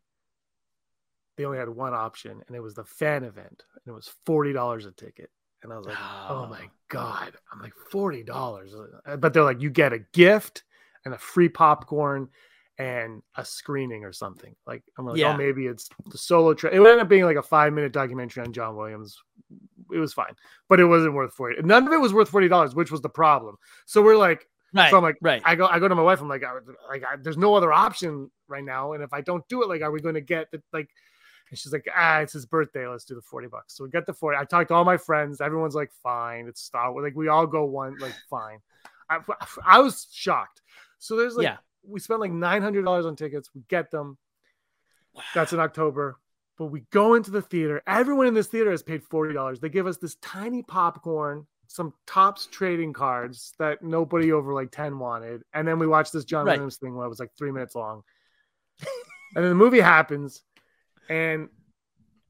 they 1.38 1.44
only 1.44 1.58
had 1.58 1.68
one 1.68 1.94
option 1.94 2.42
and 2.46 2.56
it 2.56 2.60
was 2.60 2.74
the 2.74 2.84
fan 2.84 3.24
event 3.24 3.62
and 3.74 3.92
it 3.92 3.94
was 3.94 4.12
$40 4.26 4.86
a 4.86 4.90
ticket. 4.90 5.30
And 5.62 5.72
i 5.72 5.76
was 5.76 5.86
like 5.86 5.96
oh, 5.98 6.44
oh. 6.44 6.46
my 6.46 6.68
god. 6.88 7.32
I'm 7.52 7.60
like 7.60 7.72
$40 7.90 9.20
but 9.20 9.32
they're 9.32 9.44
like 9.44 9.62
you 9.62 9.70
get 9.70 9.92
a 9.92 10.00
gift 10.12 10.64
and 11.04 11.14
a 11.14 11.18
free 11.18 11.48
popcorn 11.48 12.28
and 12.76 13.22
a 13.36 13.44
screening 13.44 14.04
or 14.04 14.12
something. 14.12 14.54
Like 14.66 14.82
i'm 14.98 15.06
like 15.06 15.14
oh, 15.14 15.16
yeah. 15.16 15.34
oh 15.34 15.36
maybe 15.36 15.66
it's 15.66 15.88
the 16.10 16.18
solo 16.18 16.54
tra- 16.54 16.74
it 16.74 16.80
would 16.80 16.90
end 16.90 17.00
up 17.00 17.08
being 17.08 17.24
like 17.24 17.36
a 17.36 17.42
five 17.42 17.72
minute 17.72 17.92
documentary 17.92 18.44
on 18.44 18.52
john 18.52 18.76
williams. 18.76 19.16
It 19.92 19.98
was 19.98 20.12
fine. 20.12 20.34
But 20.68 20.80
it 20.80 20.84
wasn't 20.86 21.14
worth 21.14 21.32
40 21.32 21.62
none 21.62 21.86
of 21.86 21.92
it 21.92 22.00
was 22.00 22.12
worth 22.12 22.30
$40 22.30 22.74
which 22.74 22.90
was 22.90 23.00
the 23.00 23.08
problem. 23.08 23.56
So 23.86 24.02
we're 24.02 24.16
like 24.16 24.48
Right. 24.74 24.90
So 24.90 24.96
I'm 24.98 25.02
like, 25.02 25.16
right. 25.22 25.42
I 25.44 25.54
go, 25.54 25.66
I 25.66 25.78
go 25.78 25.88
to 25.88 25.94
my 25.94 26.02
wife. 26.02 26.20
I'm 26.20 26.28
like, 26.28 26.44
I, 26.44 26.52
like, 26.88 27.02
I, 27.02 27.16
there's 27.16 27.38
no 27.38 27.54
other 27.54 27.72
option 27.72 28.30
right 28.48 28.64
now. 28.64 28.92
And 28.92 29.02
if 29.02 29.12
I 29.12 29.20
don't 29.20 29.46
do 29.48 29.62
it, 29.62 29.68
like, 29.68 29.82
are 29.82 29.90
we 29.90 30.00
going 30.00 30.14
to 30.14 30.20
get 30.20 30.50
the 30.50 30.62
like? 30.72 30.90
And 31.50 31.58
she's 31.58 31.72
like, 31.72 31.86
ah, 31.96 32.18
it's 32.18 32.34
his 32.34 32.44
birthday. 32.44 32.86
Let's 32.86 33.04
do 33.04 33.14
the 33.14 33.22
40 33.22 33.48
bucks. 33.48 33.74
So 33.74 33.84
we 33.84 33.90
got 33.90 34.04
the 34.04 34.12
40. 34.12 34.36
I 34.36 34.44
talked 34.44 34.68
to 34.68 34.74
all 34.74 34.84
my 34.84 34.98
friends. 34.98 35.40
Everyone's 35.40 35.74
like, 35.74 35.90
fine. 36.02 36.46
It's 36.46 36.60
Star 36.60 36.92
Wars. 36.92 37.04
Like, 37.04 37.16
we 37.16 37.28
all 37.28 37.46
go 37.46 37.64
one, 37.64 37.96
like, 37.98 38.14
fine. 38.28 38.58
I, 39.08 39.20
I 39.64 39.78
was 39.78 40.06
shocked. 40.12 40.60
So 40.98 41.16
there's 41.16 41.36
like, 41.36 41.44
yeah. 41.44 41.56
we 41.86 42.00
spent 42.00 42.20
like 42.20 42.32
$900 42.32 43.06
on 43.06 43.16
tickets. 43.16 43.48
We 43.54 43.62
get 43.68 43.90
them. 43.90 44.18
Wow. 45.14 45.22
That's 45.34 45.52
in 45.52 45.60
October. 45.60 46.18
But 46.58 46.66
we 46.66 46.80
go 46.90 47.14
into 47.14 47.30
the 47.30 47.40
theater. 47.40 47.82
Everyone 47.86 48.26
in 48.26 48.34
this 48.34 48.48
theater 48.48 48.72
has 48.72 48.82
paid 48.82 49.04
forty 49.04 49.32
dollars. 49.32 49.60
They 49.60 49.68
give 49.68 49.86
us 49.86 49.96
this 49.96 50.16
tiny 50.16 50.62
popcorn, 50.62 51.46
some 51.68 51.92
Topps 52.06 52.46
trading 52.46 52.92
cards 52.92 53.54
that 53.58 53.82
nobody 53.82 54.32
over 54.32 54.52
like 54.52 54.70
ten 54.70 54.98
wanted, 54.98 55.42
and 55.52 55.68
then 55.68 55.78
we 55.78 55.86
watch 55.86 56.10
this 56.10 56.24
John 56.24 56.46
right. 56.46 56.54
Williams 56.54 56.78
thing 56.78 56.96
where 56.96 57.06
it 57.06 57.10
was 57.10 57.20
like 57.20 57.30
three 57.38 57.52
minutes 57.52 57.74
long. 57.74 58.02
and 58.80 59.44
then 59.44 59.50
the 59.50 59.54
movie 59.54 59.80
happens, 59.80 60.42
and 61.08 61.48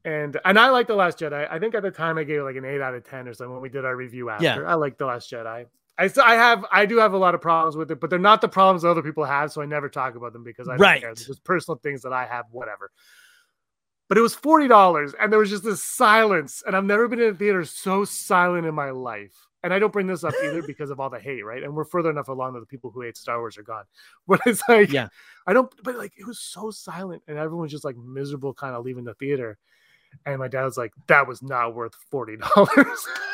and 0.05 0.37
and 0.45 0.59
I 0.59 0.69
like 0.69 0.87
the 0.87 0.95
Last 0.95 1.19
Jedi. 1.19 1.47
I 1.49 1.57
think 1.57 1.73
at 1.73 1.83
the 1.83 1.91
time 1.91 2.17
I 2.17 2.23
gave 2.23 2.41
it 2.41 2.43
like 2.43 2.57
an 2.57 2.65
eight 2.65 2.81
out 2.81 2.93
of 2.93 3.03
ten 3.09 3.27
or 3.27 3.33
something 3.33 3.53
when 3.53 3.61
we 3.61 3.69
did 3.69 3.85
our 3.85 3.95
review 3.95 4.29
after. 4.29 4.43
Yeah. 4.43 4.59
I 4.59 4.75
like 4.75 4.97
the 4.97 5.05
Last 5.05 5.31
Jedi. 5.31 5.65
I 5.97 6.09
I 6.23 6.35
have 6.35 6.65
I 6.71 6.85
do 6.85 6.97
have 6.97 7.13
a 7.13 7.17
lot 7.17 7.33
of 7.33 7.41
problems 7.41 7.75
with 7.75 7.91
it, 7.91 7.99
but 7.99 8.09
they're 8.09 8.19
not 8.19 8.41
the 8.41 8.49
problems 8.49 8.83
other 8.83 9.01
people 9.01 9.23
have, 9.23 9.51
so 9.51 9.61
I 9.61 9.65
never 9.65 9.89
talk 9.89 10.15
about 10.15 10.33
them 10.33 10.43
because 10.43 10.67
I 10.67 10.73
don't 10.73 10.81
right. 10.81 11.01
care. 11.01 11.15
They're 11.15 11.25
just 11.25 11.43
personal 11.43 11.77
things 11.77 12.01
that 12.01 12.13
I 12.13 12.25
have, 12.25 12.45
whatever 12.51 12.91
but 14.09 14.17
it 14.17 14.21
was 14.21 14.35
$40 14.35 15.13
and 15.21 15.31
there 15.31 15.39
was 15.39 15.51
just 15.51 15.63
this 15.63 15.83
silence 15.83 16.63
and 16.65 16.75
i've 16.75 16.83
never 16.83 17.07
been 17.07 17.21
in 17.21 17.29
a 17.29 17.37
theater 17.37 17.63
so 17.63 18.03
silent 18.03 18.65
in 18.65 18.75
my 18.75 18.89
life. 18.89 19.47
And 19.63 19.73
i 19.73 19.79
don't 19.79 19.93
bring 19.93 20.07
this 20.07 20.23
up 20.23 20.33
either 20.43 20.63
because 20.67 20.89
of 20.89 20.99
all 20.99 21.09
the 21.09 21.19
hate 21.19 21.45
right? 21.45 21.63
And 21.63 21.73
we're 21.73 21.85
further 21.85 22.09
enough 22.09 22.27
along 22.27 22.53
that 22.53 22.61
the 22.61 22.65
people 22.65 22.91
who 22.91 23.01
hate 23.01 23.15
star 23.15 23.39
wars 23.39 23.57
are 23.57 23.63
gone. 23.63 23.85
But 24.27 24.41
it's 24.45 24.61
like 24.67 24.91
yeah. 24.91 25.07
I 25.47 25.53
don't 25.53 25.71
but 25.83 25.95
like 25.95 26.13
it 26.17 26.27
was 26.27 26.39
so 26.39 26.71
silent 26.71 27.23
and 27.27 27.37
everyone's 27.37 27.71
just 27.71 27.85
like 27.85 27.95
miserable 27.95 28.53
kind 28.53 28.75
of 28.75 28.83
leaving 28.83 29.05
the 29.05 29.13
theater. 29.13 29.57
And 30.25 30.39
my 30.39 30.47
dad 30.47 30.65
was 30.65 30.77
like 30.77 30.91
that 31.07 31.27
was 31.27 31.43
not 31.43 31.75
worth 31.75 31.93
$40 32.11 32.41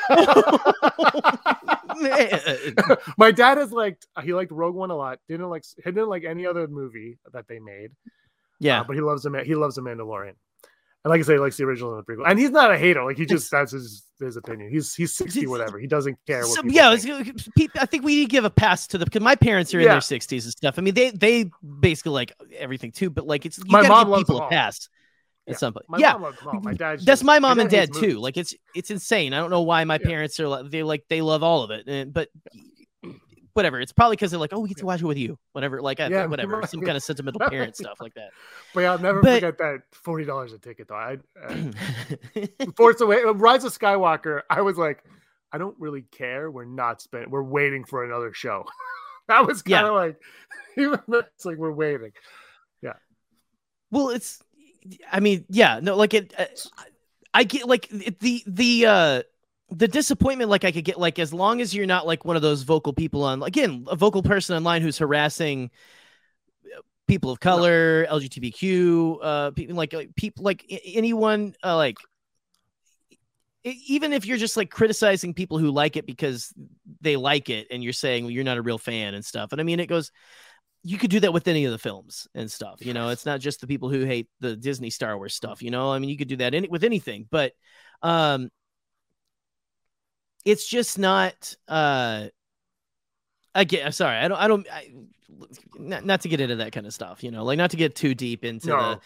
my 3.17 3.31
dad 3.31 3.57
is 3.57 3.71
like 3.71 3.97
he 4.23 4.33
liked 4.33 4.51
rogue 4.51 4.75
one 4.75 4.91
a 4.91 4.95
lot 4.95 5.19
didn't 5.29 5.49
like 5.49 5.63
he 5.77 5.83
didn't 5.83 6.09
like 6.09 6.25
any 6.25 6.45
other 6.45 6.67
movie 6.67 7.17
that 7.31 7.47
they 7.47 7.59
made. 7.59 7.91
Yeah. 8.59 8.81
Uh, 8.81 8.83
but 8.83 8.95
he 8.95 9.01
loves 9.01 9.25
him 9.25 9.35
he 9.45 9.55
loves 9.55 9.75
the 9.75 9.81
mandalorian 9.81 10.33
and 11.05 11.11
like 11.11 11.19
I 11.19 11.23
say, 11.23 11.33
he 11.33 11.39
likes 11.39 11.55
the 11.55 11.65
original 11.65 11.95
and 11.95 12.03
the 12.03 12.11
prequel. 12.11 12.27
And 12.27 12.39
he's 12.39 12.49
not 12.49 12.71
a 12.71 12.77
hater. 12.79 13.05
Like 13.05 13.15
he 13.15 13.27
just 13.27 13.51
that's 13.51 13.73
his 13.73 14.03
his 14.19 14.37
opinion. 14.37 14.71
He's 14.71 14.95
he's 14.95 15.13
sixty, 15.13 15.45
whatever. 15.45 15.77
He 15.77 15.85
doesn't 15.85 16.17
care. 16.25 16.43
So, 16.43 16.63
yeah, 16.65 16.89
uh, 16.89 17.23
I 17.79 17.85
think 17.85 18.03
we 18.03 18.15
need 18.15 18.25
to 18.25 18.31
give 18.31 18.43
a 18.43 18.49
pass 18.49 18.87
to 18.87 18.97
the 18.97 19.05
because 19.05 19.21
my 19.21 19.35
parents 19.35 19.71
are 19.75 19.79
in 19.79 19.85
their 19.85 20.01
sixties 20.01 20.45
and 20.45 20.51
stuff. 20.51 20.79
I 20.79 20.81
mean, 20.81 20.95
they 20.95 21.11
they 21.11 21.51
basically 21.79 22.13
like 22.13 22.33
everything 22.57 22.91
too. 22.91 23.11
But 23.11 23.27
like 23.27 23.45
it's 23.45 23.59
you 23.59 23.65
my 23.67 23.87
mom 23.87 24.09
give 24.09 24.17
people 24.17 24.41
a 24.41 24.49
pass. 24.49 24.89
At 25.47 25.51
yeah. 25.51 25.57
some 25.57 25.73
point, 25.73 25.85
my 25.87 25.99
yeah, 25.99 26.17
my 26.17 26.31
mm-hmm. 26.31 26.73
dad. 26.73 27.01
That's 27.01 27.23
my 27.23 27.37
mom 27.37 27.59
and 27.59 27.69
dad 27.69 27.93
too. 27.93 28.17
Like 28.17 28.35
it's 28.35 28.55
it's 28.73 28.89
insane. 28.89 29.31
I 29.35 29.37
don't 29.37 29.51
know 29.51 29.61
why 29.61 29.83
my 29.83 29.99
yeah. 30.01 30.07
parents 30.07 30.39
are 30.39 30.47
like 30.47 30.71
they 30.71 30.81
like 30.81 31.05
they 31.07 31.21
love 31.21 31.43
all 31.43 31.61
of 31.61 31.69
it, 31.69 31.87
and, 31.87 32.11
but 32.11 32.29
whatever. 33.55 33.79
It's 33.79 33.93
probably 33.93 34.17
because 34.17 34.31
they're 34.31 34.39
like, 34.39 34.53
oh, 34.53 34.59
we 34.59 34.69
get 34.69 34.77
to 34.77 34.85
watch 34.85 35.01
it 35.01 35.05
with 35.05 35.17
you, 35.17 35.39
whatever. 35.53 35.81
Like, 35.81 35.99
yeah, 35.99 36.25
whatever, 36.25 36.61
some 36.67 36.81
kind 36.81 36.97
of 36.97 37.03
sentimental 37.03 37.39
parent 37.49 37.75
stuff 37.75 37.99
like 38.01 38.13
that. 38.15 38.29
But 38.73 38.81
yeah, 38.81 38.91
I'll 38.91 38.99
never 38.99 39.21
but, 39.21 39.35
forget 39.35 39.57
that 39.57 39.81
forty 39.91 40.25
dollars 40.25 40.53
a 40.53 40.59
ticket 40.59 40.89
though. 40.89 40.95
I 40.95 41.17
uh, 41.49 42.71
Force 42.75 43.01
Away, 43.01 43.23
Rise 43.23 43.63
of 43.63 43.77
Skywalker. 43.77 44.41
I 44.49 44.61
was 44.61 44.77
like, 44.77 45.03
I 45.51 45.57
don't 45.57 45.75
really 45.79 46.03
care. 46.11 46.51
We're 46.51 46.65
not 46.65 47.01
spending. 47.01 47.31
We're 47.31 47.43
waiting 47.43 47.85
for 47.85 48.03
another 48.03 48.33
show. 48.33 48.65
that 49.27 49.47
was 49.47 49.61
kind 49.61 49.87
of 49.87 49.93
yeah. 49.93 49.99
like, 49.99 50.21
even 50.77 50.99
it's 51.07 51.45
like 51.45 51.57
we're 51.57 51.71
waiting. 51.71 52.11
Yeah. 52.81 52.93
Well, 53.89 54.09
it's. 54.09 54.43
I 55.11 55.19
mean, 55.19 55.45
yeah, 55.49 55.79
no, 55.81 55.95
like 55.95 56.13
it. 56.13 56.33
Uh, 56.37 56.45
I 57.33 57.43
get 57.43 57.67
like 57.67 57.89
the 57.89 58.43
the 58.45 58.85
uh 58.85 59.21
the 59.69 59.87
disappointment 59.87 60.49
like 60.49 60.63
i 60.63 60.71
could 60.71 60.85
get 60.85 60.99
like 60.99 61.19
as 61.19 61.33
long 61.33 61.61
as 61.61 61.73
you're 61.73 61.85
not 61.85 62.05
like 62.05 62.23
one 62.23 62.35
of 62.35 62.41
those 62.41 62.63
vocal 62.63 62.93
people 62.93 63.23
on 63.23 63.41
again 63.43 63.85
a 63.87 63.95
vocal 63.95 64.21
person 64.21 64.55
online 64.55 64.81
who's 64.81 64.97
harassing 64.97 65.71
uh, 66.65 66.81
people 67.07 67.31
of 67.31 67.39
color 67.39 68.05
no. 68.09 68.17
lgbtq 68.17 69.17
uh 69.21 69.51
people 69.51 69.75
like, 69.75 69.93
people 70.15 70.43
like 70.43 70.65
anyone 70.69 71.53
uh, 71.63 71.75
like 71.75 71.97
even 73.63 74.13
if 74.13 74.27
you're 74.27 74.37
just 74.37 74.55
like 74.55 74.69
criticizing 74.69 75.33
people 75.33 75.57
who 75.57 75.71
like 75.71 75.97
it 75.97 76.05
because 76.05 76.53
they 77.01 77.15
like 77.15 77.49
it 77.49 77.65
and 77.71 77.83
you're 77.83 77.93
saying 77.93 78.23
well, 78.23 78.31
you're 78.31 78.43
not 78.43 78.57
a 78.57 78.61
real 78.61 78.77
fan 78.77 79.15
and 79.15 79.25
stuff 79.25 79.51
and 79.51 79.59
i 79.59 79.63
mean 79.63 79.79
it 79.79 79.87
goes 79.87 80.11
you 80.83 80.99
could 80.99 81.09
do 81.09 81.19
that 81.19 81.33
with 81.33 81.47
any 81.47 81.65
of 81.65 81.71
the 81.71 81.79
films 81.79 82.27
and 82.35 82.51
stuff 82.51 82.85
you 82.85 82.93
know 82.93 83.09
it's 83.09 83.25
not 83.25 83.39
just 83.39 83.61
the 83.61 83.67
people 83.67 83.89
who 83.89 84.05
hate 84.05 84.27
the 84.39 84.55
disney 84.55 84.91
star 84.91 85.17
wars 85.17 85.33
stuff 85.33 85.63
you 85.63 85.71
know 85.71 85.91
i 85.91 85.97
mean 85.97 86.11
you 86.11 86.17
could 86.17 86.27
do 86.27 86.35
that 86.35 86.53
in, 86.53 86.67
with 86.69 86.83
anything 86.83 87.27
but 87.31 87.53
um 88.03 88.51
it's 90.45 90.67
just 90.67 90.97
not 90.99 91.55
uh 91.67 92.27
I 93.55 93.63
get 93.63 93.85
I'm 93.85 93.91
sorry, 93.91 94.17
I 94.17 94.27
don't 94.27 94.37
I 94.37 94.47
don't 94.47 94.67
I, 94.71 94.91
not, 95.77 96.05
not 96.05 96.21
to 96.21 96.29
get 96.29 96.39
into 96.39 96.57
that 96.57 96.71
kind 96.71 96.85
of 96.85 96.93
stuff, 96.93 97.23
you 97.23 97.31
know, 97.31 97.43
like 97.43 97.57
not 97.57 97.71
to 97.71 97.77
get 97.77 97.95
too 97.95 98.13
deep 98.13 98.45
into 98.45 98.67
no. 98.67 98.77
the 98.77 98.99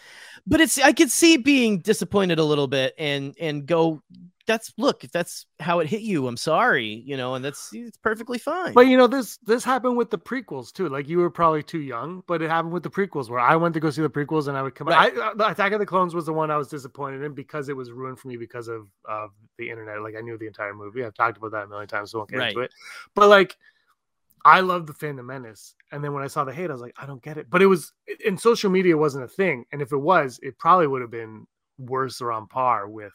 but 0.46 0.60
it's 0.60 0.78
I 0.78 0.92
could 0.92 1.10
see 1.10 1.36
being 1.36 1.78
disappointed 1.78 2.38
a 2.38 2.44
little 2.44 2.68
bit 2.68 2.94
and 2.98 3.34
and 3.40 3.66
go 3.66 4.02
that's 4.50 4.72
look 4.76 5.04
if 5.04 5.12
that's 5.12 5.46
how 5.60 5.78
it 5.78 5.86
hit 5.86 6.00
you 6.00 6.26
i'm 6.26 6.36
sorry 6.36 7.04
you 7.06 7.16
know 7.16 7.34
and 7.34 7.44
that's 7.44 7.70
it's 7.72 7.96
perfectly 7.98 8.36
fine 8.36 8.72
but 8.72 8.88
you 8.88 8.96
know 8.96 9.06
this 9.06 9.36
this 9.44 9.62
happened 9.62 9.96
with 9.96 10.10
the 10.10 10.18
prequels 10.18 10.72
too 10.72 10.88
like 10.88 11.08
you 11.08 11.18
were 11.18 11.30
probably 11.30 11.62
too 11.62 11.78
young 11.78 12.22
but 12.26 12.42
it 12.42 12.50
happened 12.50 12.72
with 12.72 12.82
the 12.82 12.90
prequels 12.90 13.30
where 13.30 13.38
i 13.38 13.54
went 13.54 13.72
to 13.74 13.78
go 13.78 13.90
see 13.90 14.02
the 14.02 14.10
prequels 14.10 14.48
and 14.48 14.56
i 14.56 14.62
would 14.62 14.74
come 14.74 14.88
right. 14.88 15.16
I, 15.16 15.28
uh, 15.28 15.50
attack 15.50 15.70
of 15.72 15.78
the 15.78 15.86
clones 15.86 16.16
was 16.16 16.26
the 16.26 16.32
one 16.32 16.50
i 16.50 16.56
was 16.56 16.66
disappointed 16.66 17.22
in 17.22 17.32
because 17.32 17.68
it 17.68 17.76
was 17.76 17.92
ruined 17.92 18.18
for 18.18 18.26
me 18.26 18.36
because 18.36 18.66
of 18.66 18.88
of 19.04 19.30
the 19.56 19.70
internet 19.70 20.02
like 20.02 20.16
i 20.16 20.20
knew 20.20 20.36
the 20.36 20.48
entire 20.48 20.74
movie 20.74 21.04
i've 21.04 21.14
talked 21.14 21.36
about 21.36 21.52
that 21.52 21.64
a 21.64 21.68
million 21.68 21.86
times 21.86 22.10
so 22.10 22.18
I 22.18 22.20
won't 22.20 22.30
get 22.30 22.38
right. 22.38 22.48
into 22.48 22.62
it 22.62 22.72
but 23.14 23.28
like 23.28 23.56
I 24.44 24.60
love 24.60 24.86
the 24.86 24.94
Phantom 24.94 25.26
Menace, 25.26 25.74
and 25.92 26.02
then 26.02 26.12
when 26.12 26.22
I 26.22 26.28
saw 26.28 26.44
the 26.44 26.52
hate, 26.52 26.70
I 26.70 26.72
was 26.72 26.82
like, 26.82 26.94
I 26.96 27.06
don't 27.06 27.22
get 27.22 27.38
it. 27.38 27.48
But 27.50 27.62
it 27.62 27.66
was 27.66 27.92
in 28.24 28.38
social 28.38 28.70
media 28.70 28.96
wasn't 28.96 29.24
a 29.24 29.28
thing, 29.28 29.64
and 29.72 29.82
if 29.82 29.92
it 29.92 29.98
was, 29.98 30.38
it 30.42 30.58
probably 30.58 30.86
would 30.86 31.02
have 31.02 31.10
been 31.10 31.46
worse 31.78 32.20
or 32.20 32.32
on 32.32 32.46
par 32.46 32.88
with 32.88 33.14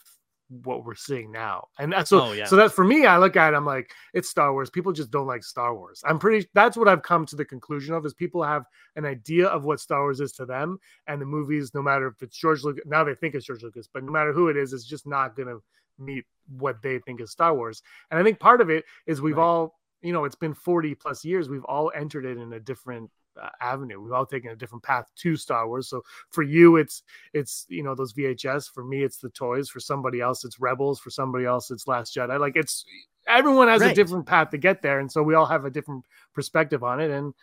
what 0.49 0.85
we're 0.85 0.95
seeing 0.95 1.31
now. 1.31 1.67
And 1.79 1.91
that's 1.91 2.09
so 2.09 2.21
oh, 2.21 2.31
yeah. 2.33 2.45
so 2.45 2.55
that's 2.55 2.73
for 2.73 2.85
me, 2.85 3.05
I 3.05 3.17
look 3.17 3.35
at 3.35 3.53
it, 3.53 3.57
I'm 3.57 3.65
like, 3.65 3.91
it's 4.13 4.29
Star 4.29 4.53
Wars. 4.53 4.69
People 4.69 4.93
just 4.93 5.11
don't 5.11 5.27
like 5.27 5.43
Star 5.43 5.75
Wars. 5.75 6.03
I'm 6.05 6.19
pretty 6.19 6.47
that's 6.53 6.77
what 6.77 6.87
I've 6.87 7.01
come 7.01 7.25
to 7.27 7.35
the 7.35 7.45
conclusion 7.45 7.95
of 7.95 8.05
is 8.05 8.13
people 8.13 8.43
have 8.43 8.65
an 8.95 9.05
idea 9.05 9.47
of 9.47 9.65
what 9.65 9.79
Star 9.79 10.01
Wars 10.01 10.19
is 10.19 10.31
to 10.33 10.45
them. 10.45 10.77
And 11.07 11.21
the 11.21 11.25
movies, 11.25 11.71
no 11.73 11.81
matter 11.81 12.07
if 12.07 12.21
it's 12.21 12.37
George 12.37 12.63
Lucas, 12.63 12.83
now 12.85 13.03
they 13.03 13.15
think 13.15 13.35
it's 13.35 13.45
George 13.45 13.63
Lucas, 13.63 13.89
but 13.91 14.03
no 14.03 14.11
matter 14.11 14.33
who 14.33 14.49
it 14.49 14.57
is, 14.57 14.73
it's 14.73 14.85
just 14.85 15.07
not 15.07 15.35
gonna 15.35 15.57
meet 15.97 16.25
what 16.57 16.81
they 16.81 16.99
think 16.99 17.21
is 17.21 17.31
Star 17.31 17.55
Wars. 17.55 17.81
And 18.11 18.19
I 18.19 18.23
think 18.23 18.39
part 18.39 18.61
of 18.61 18.69
it 18.69 18.85
is 19.07 19.21
we've 19.21 19.37
right. 19.37 19.43
all, 19.43 19.79
you 20.01 20.13
know, 20.13 20.25
it's 20.25 20.35
been 20.35 20.53
40 20.53 20.95
plus 20.95 21.25
years, 21.25 21.49
we've 21.49 21.65
all 21.65 21.91
entered 21.95 22.25
it 22.25 22.37
in 22.37 22.53
a 22.53 22.59
different 22.59 23.09
uh, 23.41 23.49
avenue. 23.61 24.01
We've 24.01 24.13
all 24.13 24.25
taken 24.25 24.51
a 24.51 24.55
different 24.55 24.83
path 24.83 25.05
to 25.17 25.35
Star 25.35 25.67
Wars. 25.67 25.89
So 25.89 26.03
for 26.29 26.43
you, 26.43 26.77
it's 26.77 27.03
it's 27.33 27.65
you 27.69 27.83
know 27.83 27.95
those 27.95 28.13
VHS. 28.13 28.71
For 28.71 28.83
me, 28.83 29.03
it's 29.03 29.17
the 29.17 29.29
toys. 29.29 29.69
For 29.69 29.79
somebody 29.79 30.21
else, 30.21 30.45
it's 30.45 30.59
Rebels. 30.59 30.99
For 30.99 31.09
somebody 31.09 31.45
else, 31.45 31.71
it's 31.71 31.87
Last 31.87 32.15
Jedi. 32.15 32.39
Like 32.39 32.55
it's 32.55 32.85
everyone 33.27 33.67
has 33.67 33.81
right. 33.81 33.91
a 33.91 33.95
different 33.95 34.25
path 34.25 34.51
to 34.51 34.57
get 34.57 34.81
there, 34.81 34.99
and 34.99 35.11
so 35.11 35.23
we 35.23 35.35
all 35.35 35.45
have 35.45 35.65
a 35.65 35.71
different 35.71 36.05
perspective 36.33 36.83
on 36.83 36.99
it. 36.99 37.11
And 37.11 37.33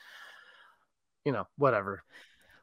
you 1.24 1.32
know, 1.32 1.46
whatever. 1.56 2.02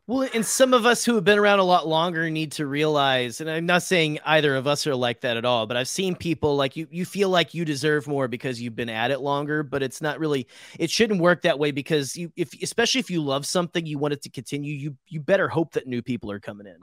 Well, 0.10 0.28
and 0.34 0.44
some 0.44 0.74
of 0.74 0.88
us 0.88 1.06
who 1.06 1.14
have 1.14 1.24
been 1.24 1.38
around 1.38 1.60
a 1.60 1.64
lot 1.64 1.88
longer 1.88 2.32
need 2.32 2.54
to 2.54 2.66
realize, 2.66 3.42
and 3.42 3.48
I'm 3.48 3.68
not 3.68 3.84
saying 3.84 4.18
either 4.26 4.56
of 4.56 4.66
us 4.66 4.88
are 4.88 4.96
like 4.96 5.22
that 5.22 5.38
at 5.38 5.46
all, 5.46 5.68
but 5.68 5.78
I've 5.78 5.88
seen 5.88 6.16
people 6.16 6.56
like 6.56 6.76
you, 6.76 6.88
you 6.90 7.06
feel 7.06 7.30
like 7.30 7.54
you 7.54 7.64
deserve 7.64 8.08
more 8.08 8.28
because 8.28 8.60
you've 8.60 8.76
been 8.76 8.90
at 8.90 9.12
it 9.12 9.20
longer, 9.20 9.62
but 9.62 9.84
it's 9.84 10.02
not 10.02 10.18
really, 10.18 10.48
it 10.80 10.90
shouldn't 10.90 11.22
work 11.22 11.44
that 11.44 11.60
way 11.60 11.70
because 11.70 12.18
you, 12.18 12.32
if, 12.36 12.50
especially 12.60 12.98
if 12.98 13.12
you 13.12 13.22
love 13.22 13.46
something, 13.46 13.86
you 13.86 14.00
want 14.00 14.16
it 14.16 14.24
to 14.24 14.32
continue, 14.32 14.74
you, 14.74 14.98
you 15.06 15.20
better 15.20 15.48
hope 15.48 15.74
that 15.74 15.86
new 15.86 16.02
people 16.02 16.32
are 16.32 16.40
coming 16.40 16.66
in 16.66 16.78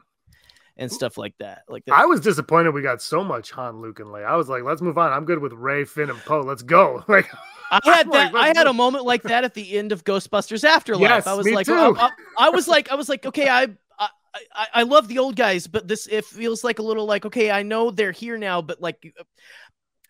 and 0.76 0.92
stuff 0.92 1.16
like 1.16 1.34
that. 1.38 1.62
Like 1.68 1.84
that. 1.86 1.98
I 1.98 2.04
was 2.06 2.20
disappointed 2.20 2.74
we 2.74 2.82
got 2.82 3.00
so 3.00 3.24
much 3.24 3.50
Han, 3.52 3.80
Luke, 3.80 4.00
and 4.00 4.08
Leia. 4.08 4.26
I 4.26 4.36
was 4.36 4.48
like, 4.48 4.62
let's 4.62 4.82
move 4.82 4.98
on. 4.98 5.12
I'm 5.12 5.24
good 5.24 5.38
with 5.38 5.52
Rey, 5.52 5.84
Finn, 5.84 6.10
and 6.10 6.18
Poe. 6.20 6.42
Let's 6.42 6.62
go. 6.62 7.04
Like 7.16 7.30
I 7.70 7.96
had 7.96 8.12
that. 8.12 8.34
I 8.34 8.48
had 8.48 8.66
a 8.66 8.72
moment 8.72 9.04
like 9.04 9.22
that 9.24 9.42
at 9.42 9.54
the 9.54 9.76
end 9.76 9.90
of 9.90 10.04
Ghostbusters 10.04 10.62
Afterlife. 10.62 11.00
Yes, 11.00 11.26
I 11.26 11.34
was 11.34 11.48
like, 11.48 11.68
I, 11.68 11.88
I, 11.88 12.10
I, 12.38 12.50
was 12.50 12.68
like, 12.68 12.92
I 12.92 12.94
was 12.94 13.08
like, 13.08 13.26
okay, 13.26 13.48
I, 13.48 13.68
I, 13.98 14.66
I 14.74 14.82
love 14.82 15.08
the 15.08 15.18
old 15.18 15.34
guys, 15.34 15.66
but 15.66 15.88
this 15.88 16.06
it 16.06 16.24
feels 16.24 16.62
like 16.62 16.78
a 16.78 16.82
little 16.82 17.06
like, 17.06 17.26
okay, 17.26 17.50
I 17.50 17.62
know 17.62 17.90
they're 17.90 18.12
here 18.12 18.38
now, 18.38 18.62
but 18.62 18.80
like. 18.80 19.14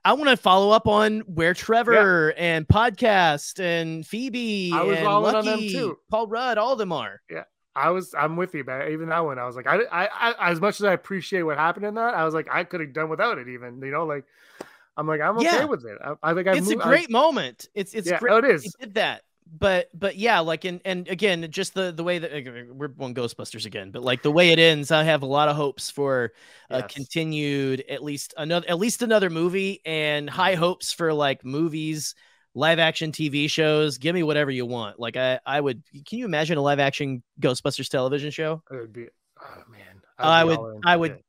I 0.04 0.12
want 0.12 0.30
to 0.30 0.36
follow 0.36 0.70
up 0.70 0.86
on 0.86 1.22
where 1.22 1.52
Trevor 1.52 2.32
yeah. 2.36 2.40
and 2.40 2.68
podcast 2.68 3.58
and 3.58 4.06
Phoebe 4.06 4.70
I 4.72 4.82
was 4.82 4.98
and 4.98 5.06
Lucky, 5.08 5.92
Paul 6.08 6.28
Rudd, 6.28 6.58
all 6.58 6.74
of 6.74 6.78
them 6.78 6.92
are. 6.92 7.20
Yeah. 7.28 7.42
I 7.76 7.90
was 7.90 8.14
I'm 8.18 8.36
with 8.36 8.54
you, 8.54 8.64
man. 8.64 8.90
Even 8.90 9.10
that 9.10 9.24
one, 9.24 9.38
I 9.38 9.44
was 9.44 9.54
like, 9.54 9.66
I, 9.66 9.82
I, 9.92 10.06
I 10.06 10.50
as 10.50 10.60
much 10.60 10.80
as 10.80 10.84
I 10.84 10.92
appreciate 10.92 11.42
what 11.42 11.58
happened 11.58 11.86
in 11.86 11.94
that, 11.94 12.14
I 12.14 12.24
was 12.24 12.34
like, 12.34 12.48
I 12.50 12.64
could 12.64 12.80
have 12.80 12.92
done 12.92 13.08
without 13.08 13.38
it. 13.38 13.48
Even 13.48 13.80
you 13.80 13.90
know, 13.90 14.06
like 14.06 14.24
I'm 14.96 15.06
like, 15.06 15.20
I'm 15.20 15.36
okay 15.36 15.44
yeah. 15.44 15.64
with 15.64 15.84
it. 15.84 15.98
I, 16.02 16.14
I 16.22 16.34
think 16.34 16.48
I 16.48 16.56
it's 16.56 16.68
moved, 16.68 16.80
a 16.80 16.84
great 16.84 17.08
I, 17.10 17.12
moment. 17.12 17.68
It's 17.74 17.94
it's 17.94 18.08
yeah, 18.08 18.18
great. 18.18 18.32
Oh, 18.32 18.38
it 18.38 18.46
is. 18.46 18.62
He 18.64 18.70
did 18.80 18.94
that, 18.94 19.22
but 19.46 19.90
but 19.92 20.16
yeah, 20.16 20.40
like 20.40 20.64
and 20.64 20.80
and 20.84 21.06
again, 21.08 21.46
just 21.50 21.74
the 21.74 21.92
the 21.92 22.02
way 22.02 22.18
that 22.18 22.32
we're 22.72 22.92
on 22.98 23.14
Ghostbusters 23.14 23.66
again, 23.66 23.90
but 23.90 24.02
like 24.02 24.22
the 24.22 24.32
way 24.32 24.50
it 24.52 24.58
ends, 24.58 24.90
I 24.90 25.04
have 25.04 25.22
a 25.22 25.26
lot 25.26 25.48
of 25.48 25.56
hopes 25.56 25.90
for 25.90 26.32
a 26.70 26.78
yes. 26.78 26.94
continued 26.94 27.84
at 27.88 28.02
least 28.02 28.32
another 28.38 28.66
at 28.68 28.78
least 28.78 29.02
another 29.02 29.28
movie 29.28 29.82
and 29.84 30.30
high 30.30 30.52
mm-hmm. 30.52 30.60
hopes 30.60 30.92
for 30.92 31.12
like 31.12 31.44
movies 31.44 32.14
live 32.56 32.80
action 32.80 33.12
TV 33.12 33.48
shows. 33.48 33.98
Give 33.98 34.14
me 34.14 34.24
whatever 34.24 34.50
you 34.50 34.66
want. 34.66 34.98
Like 34.98 35.16
I, 35.16 35.38
I 35.46 35.60
would. 35.60 35.82
Can 36.06 36.18
you 36.18 36.24
imagine 36.24 36.58
a 36.58 36.62
live 36.62 36.80
action 36.80 37.22
Ghostbusters 37.40 37.88
television 37.88 38.32
show? 38.32 38.62
It 38.72 38.76
would 38.76 38.92
be. 38.92 39.06
Oh 39.40 39.62
man, 39.70 40.02
I 40.18 40.42
would, 40.42 40.58
I 40.84 40.96
would, 40.96 41.22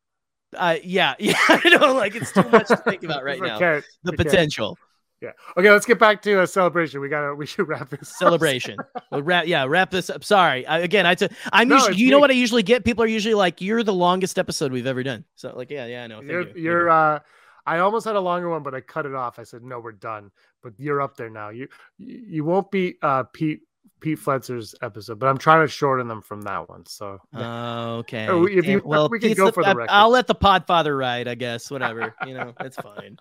uh, 0.56 0.78
yeah, 0.84 1.16
yeah. 1.20 1.36
I 1.50 1.70
know, 1.70 1.94
like 1.94 2.16
it's 2.16 2.32
too 2.32 2.48
much 2.50 2.70
to 2.70 2.78
think 2.78 3.04
about 3.04 3.24
right 3.24 3.40
now. 3.40 3.60
The 4.04 4.14
potential. 4.14 4.78
Yeah. 5.22 5.32
Okay, 5.58 5.72
let's 5.72 5.86
get 5.86 5.98
back 5.98 6.22
to 6.22 6.42
a 6.44 6.48
celebration. 6.48 7.02
We 7.02 7.10
gotta. 7.10 7.36
We 7.38 7.46
should 7.46 7.68
wrap 7.68 7.90
this 7.90 8.16
celebration. 8.18 8.78
we'll 9.12 9.24
wrap. 9.24 9.48
Yeah, 9.48 9.66
wrap 9.66 9.92
this 9.92 10.10
up. 10.10 10.24
Sorry. 10.24 10.60
Again. 10.62 10.72
I, 10.72 10.80
again, 10.80 11.06
I. 11.06 11.16
T- 11.16 11.30
I'm. 11.52 11.68
No, 11.68 11.76
usually, 11.76 11.98
you 11.98 12.06
me. 12.06 12.12
know 12.12 12.20
what 12.20 12.30
I 12.30 12.36
usually 12.36 12.64
get? 12.64 12.86
People 12.86 13.04
are 13.04 13.08
usually 13.08 13.34
like, 13.34 13.60
"You're 13.60 13.84
the 13.84 13.94
longest 13.94 14.38
episode 14.38 14.72
we've 14.72 14.88
ever 14.88 15.04
done." 15.04 15.26
So, 15.36 15.54
like, 15.56 15.72
yeah, 15.72 15.88
yeah, 15.88 16.04
I 16.04 16.08
know. 16.08 16.20
Thank 16.20 16.32
you're. 16.32 16.48
You. 16.50 16.64
You're. 16.64 16.90
Uh, 16.90 17.20
I 17.66 17.80
almost 17.80 18.06
had 18.06 18.16
a 18.16 18.22
longer 18.22 18.50
one, 18.50 18.64
but 18.64 18.74
I 18.74 18.82
cut 18.82 19.06
it 19.06 19.14
off. 19.16 19.40
I 19.40 19.44
said, 19.44 19.64
"No, 19.64 19.80
we're 19.80 19.92
done." 19.92 20.32
But 20.68 20.78
you're 20.78 21.02
up 21.02 21.16
there 21.16 21.30
now. 21.30 21.50
You. 21.50 21.70
You 21.98 22.44
won't 22.44 22.70
beat 22.72 22.98
uh, 23.02 23.24
Pete 23.24 23.62
Pete 24.02 24.20
Fletzer's 24.20 24.76
episode, 24.82 25.18
but 25.18 25.28
I'm 25.28 25.38
trying 25.38 25.66
to 25.66 25.72
shorten 25.72 26.10
them 26.10 26.22
from 26.22 26.42
that 26.42 26.68
one. 26.68 26.86
So 26.86 27.20
uh, 27.34 28.00
okay, 28.00 28.28
if 28.30 28.66
you, 28.66 28.82
well, 28.84 29.08
we 29.08 29.18
can 29.20 29.34
go 29.34 29.50
for 29.50 29.64
the, 29.64 29.74
record. 29.74 29.90
I'll 29.90 30.10
let 30.10 30.28
the 30.28 30.36
Podfather 30.36 30.98
ride, 30.98 31.30
I 31.30 31.36
guess. 31.36 31.72
Whatever, 31.72 32.14
you 32.26 32.34
know, 32.34 32.54
it's 32.60 32.76
fine. 32.82 33.18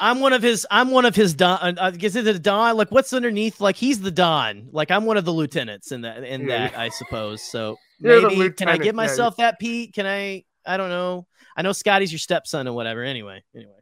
I'm 0.00 0.18
one 0.18 0.32
of 0.32 0.42
his. 0.42 0.66
I'm 0.72 0.90
one 0.90 1.04
of 1.06 1.14
his 1.14 1.34
don. 1.34 1.78
Uh, 1.78 1.92
is 2.00 2.16
it 2.16 2.26
a 2.26 2.36
don? 2.36 2.76
Like, 2.76 2.90
what's 2.90 3.12
underneath? 3.12 3.60
Like, 3.60 3.76
he's 3.76 4.00
the 4.00 4.10
don. 4.10 4.70
Like, 4.72 4.90
I'm 4.90 5.04
one 5.04 5.16
of 5.16 5.24
the 5.24 5.32
lieutenants 5.32 5.92
in 5.92 6.00
that. 6.00 6.24
In 6.24 6.42
yeah. 6.42 6.68
that, 6.68 6.78
I 6.78 6.88
suppose. 6.88 7.40
So 7.42 7.76
maybe 8.00 8.50
can 8.50 8.68
I 8.68 8.76
give 8.76 8.94
myself 8.96 9.36
yeah. 9.38 9.46
that, 9.46 9.60
Pete? 9.60 9.94
Can 9.94 10.06
I? 10.06 10.44
I 10.66 10.76
don't 10.76 10.90
know. 10.90 11.28
I 11.56 11.62
know 11.62 11.72
Scotty's 11.72 12.12
your 12.12 12.18
stepson 12.18 12.66
or 12.66 12.74
whatever. 12.74 13.02
Anyway, 13.02 13.42
anyway. 13.54 13.72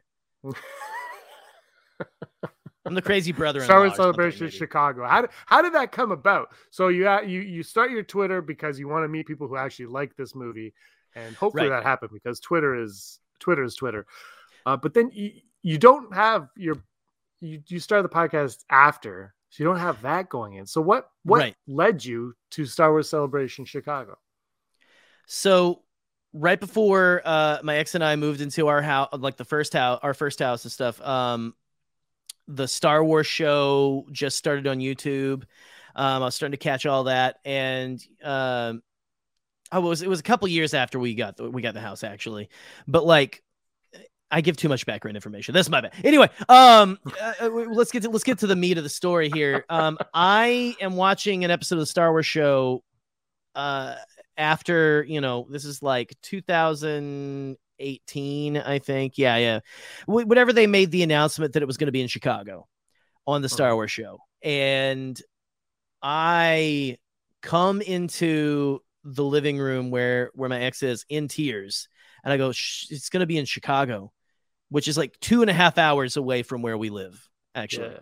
I'm 2.87 2.93
the 2.93 3.01
crazy 3.01 3.31
brother. 3.31 3.61
Star 3.61 3.79
Wars 3.79 3.95
Celebration 3.95 4.49
Chicago. 4.49 5.05
How 5.05 5.21
did, 5.21 5.29
how 5.45 5.61
did 5.61 5.73
that 5.73 5.91
come 5.91 6.11
about? 6.11 6.49
So 6.69 6.87
you 6.87 7.09
you 7.25 7.41
you 7.41 7.63
start 7.63 7.91
your 7.91 8.03
Twitter 8.03 8.41
because 8.41 8.79
you 8.79 8.87
want 8.87 9.03
to 9.03 9.09
meet 9.09 9.27
people 9.27 9.47
who 9.47 9.57
actually 9.57 9.87
like 9.87 10.15
this 10.15 10.33
movie, 10.33 10.73
and 11.15 11.35
hopefully 11.35 11.67
right. 11.67 11.77
that 11.77 11.83
happened 11.83 12.11
because 12.13 12.39
Twitter 12.39 12.81
is 12.81 13.19
Twitter 13.39 13.63
is 13.63 13.75
Twitter. 13.75 14.05
Uh, 14.65 14.77
but 14.77 14.93
then 14.93 15.11
you, 15.13 15.31
you 15.63 15.77
don't 15.77 16.13
have 16.13 16.47
your 16.55 16.77
you 17.41 17.61
you 17.67 17.79
start 17.79 18.03
the 18.03 18.09
podcast 18.09 18.63
after, 18.69 19.33
so 19.49 19.63
you 19.63 19.67
don't 19.69 19.79
have 19.79 20.01
that 20.01 20.29
going 20.29 20.53
in. 20.53 20.65
So 20.65 20.81
what 20.81 21.09
what 21.23 21.39
right. 21.39 21.55
led 21.67 22.03
you 22.03 22.35
to 22.51 22.65
Star 22.65 22.91
Wars 22.91 23.09
Celebration 23.09 23.65
Chicago? 23.65 24.17
So 25.25 25.83
right 26.33 26.59
before 26.59 27.21
uh, 27.25 27.59
my 27.63 27.77
ex 27.77 27.95
and 27.95 28.03
I 28.03 28.15
moved 28.15 28.41
into 28.41 28.67
our 28.67 28.81
house, 28.81 29.09
like 29.13 29.37
the 29.37 29.45
first 29.45 29.73
house, 29.73 29.99
our 30.03 30.13
first 30.13 30.39
house 30.39 30.63
and 30.65 30.71
stuff. 30.71 31.01
Um, 31.01 31.53
the 32.47 32.67
Star 32.67 33.03
Wars 33.03 33.27
show 33.27 34.05
just 34.11 34.37
started 34.37 34.67
on 34.67 34.79
YouTube. 34.79 35.43
Um, 35.95 36.21
I 36.21 36.25
was 36.25 36.35
starting 36.35 36.51
to 36.51 36.57
catch 36.57 36.85
all 36.85 37.05
that, 37.05 37.37
and 37.43 37.99
um, 38.23 38.81
I 39.71 39.79
was 39.79 40.01
it 40.01 40.09
was 40.09 40.19
a 40.19 40.23
couple 40.23 40.47
years 40.47 40.73
after 40.73 40.99
we 40.99 41.15
got 41.15 41.37
the, 41.37 41.49
we 41.49 41.61
got 41.61 41.73
the 41.73 41.81
house 41.81 42.03
actually, 42.03 42.49
but 42.87 43.05
like 43.05 43.43
I 44.29 44.41
give 44.41 44.57
too 44.57 44.69
much 44.69 44.85
background 44.85 45.17
information. 45.17 45.53
That's 45.53 45.69
my 45.69 45.81
bad. 45.81 45.93
Anyway, 46.03 46.29
um, 46.49 46.99
uh, 47.19 47.33
uh 47.41 47.49
let's 47.49 47.91
get 47.91 48.03
to 48.03 48.09
let's 48.09 48.23
get 48.23 48.39
to 48.39 48.47
the 48.47 48.55
meat 48.55 48.77
of 48.77 48.83
the 48.83 48.89
story 48.89 49.29
here. 49.29 49.65
Um, 49.69 49.97
I 50.13 50.75
am 50.81 50.95
watching 50.95 51.43
an 51.43 51.51
episode 51.51 51.75
of 51.75 51.79
the 51.79 51.85
Star 51.87 52.11
Wars 52.11 52.25
show. 52.25 52.83
Uh, 53.55 53.95
after 54.37 55.03
you 55.07 55.21
know, 55.21 55.47
this 55.49 55.65
is 55.65 55.81
like 55.81 56.15
2000 56.21 57.57
18, 57.79 58.57
I 58.57 58.79
think. 58.79 59.17
Yeah, 59.17 59.37
yeah. 59.37 59.59
Whatever 60.05 60.53
they 60.53 60.67
made 60.67 60.91
the 60.91 61.03
announcement 61.03 61.53
that 61.53 61.63
it 61.63 61.67
was 61.67 61.77
going 61.77 61.87
to 61.87 61.91
be 61.91 62.01
in 62.01 62.07
Chicago 62.07 62.67
on 63.25 63.41
the 63.41 63.49
Star 63.49 63.69
mm-hmm. 63.69 63.75
Wars 63.75 63.91
show. 63.91 64.19
And 64.43 65.19
I 66.01 66.97
come 67.41 67.81
into 67.81 68.81
the 69.03 69.23
living 69.23 69.57
room 69.57 69.89
where 69.89 70.31
where 70.33 70.49
my 70.49 70.59
ex 70.59 70.83
is 70.83 71.05
in 71.07 71.29
tears 71.29 71.87
and 72.23 72.33
i 72.33 72.37
go 72.37 72.49
it's 72.49 73.09
going 73.09 73.21
to 73.21 73.25
be 73.25 73.37
in 73.37 73.45
chicago 73.45 74.11
which 74.69 74.87
is 74.89 74.97
like 74.97 75.17
two 75.21 75.41
and 75.41 75.49
a 75.49 75.53
half 75.53 75.77
hours 75.77 76.17
away 76.17 76.43
from 76.43 76.61
where 76.61 76.77
we 76.77 76.89
live 76.89 77.29
actually 77.55 77.87
yeah. 77.87 77.99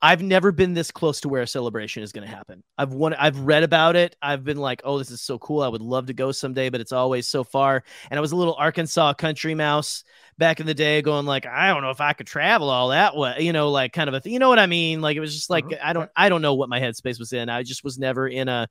I've 0.00 0.22
never 0.22 0.52
been 0.52 0.74
this 0.74 0.90
close 0.90 1.20
to 1.20 1.28
where 1.28 1.42
a 1.42 1.46
celebration 1.46 2.02
is 2.02 2.12
going 2.12 2.26
to 2.26 2.34
happen. 2.34 2.62
I've 2.78 2.92
won, 2.92 3.14
I've 3.14 3.38
read 3.40 3.62
about 3.62 3.96
it. 3.96 4.16
I've 4.20 4.44
been 4.44 4.56
like, 4.56 4.82
oh, 4.84 4.98
this 4.98 5.10
is 5.10 5.20
so 5.20 5.38
cool. 5.38 5.62
I 5.62 5.68
would 5.68 5.82
love 5.82 6.06
to 6.06 6.12
go 6.12 6.32
someday, 6.32 6.70
but 6.70 6.80
it's 6.80 6.92
always 6.92 7.28
so 7.28 7.44
far. 7.44 7.82
And 8.10 8.18
I 8.18 8.20
was 8.20 8.32
a 8.32 8.36
little 8.36 8.54
Arkansas 8.54 9.14
country 9.14 9.54
mouse 9.54 10.04
back 10.38 10.60
in 10.60 10.66
the 10.66 10.74
day, 10.74 11.02
going 11.02 11.26
like, 11.26 11.46
I 11.46 11.68
don't 11.68 11.82
know 11.82 11.90
if 11.90 12.00
I 12.00 12.12
could 12.12 12.26
travel 12.26 12.68
all 12.68 12.88
that 12.88 13.16
way, 13.16 13.36
you 13.40 13.52
know, 13.52 13.70
like 13.70 13.92
kind 13.92 14.08
of 14.08 14.14
a, 14.14 14.20
th- 14.20 14.32
you 14.32 14.38
know 14.38 14.48
what 14.48 14.58
I 14.58 14.66
mean? 14.66 15.00
Like 15.00 15.16
it 15.16 15.20
was 15.20 15.34
just 15.34 15.50
like 15.50 15.64
mm-hmm. 15.64 15.86
I 15.86 15.92
don't, 15.92 16.10
I 16.16 16.28
don't 16.28 16.42
know 16.42 16.54
what 16.54 16.68
my 16.68 16.80
headspace 16.80 17.18
was 17.18 17.32
in. 17.32 17.48
I 17.48 17.62
just 17.62 17.84
was 17.84 17.98
never 17.98 18.26
in 18.26 18.48
a, 18.48 18.68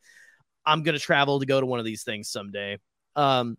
I'm 0.65 0.83
going 0.83 0.97
to 0.97 0.99
travel 0.99 1.39
to 1.39 1.45
go 1.45 1.59
to 1.59 1.65
one 1.65 1.79
of 1.79 1.85
these 1.85 2.03
things 2.03 2.29
someday. 2.29 2.77
Um, 3.15 3.57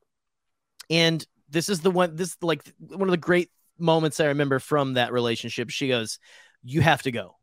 and 0.89 1.25
this 1.49 1.69
is 1.69 1.81
the 1.81 1.91
one, 1.91 2.17
this 2.17 2.37
like 2.43 2.63
one 2.79 3.03
of 3.03 3.11
the 3.11 3.17
great 3.17 3.51
moments 3.79 4.21
I 4.21 4.27
remember 4.27 4.59
from 4.59 4.95
that 4.95 5.13
relationship. 5.13 5.71
She 5.71 5.89
goes, 5.89 6.19
"You 6.63 6.81
have 6.81 7.03
to 7.03 7.11
go." 7.11 7.37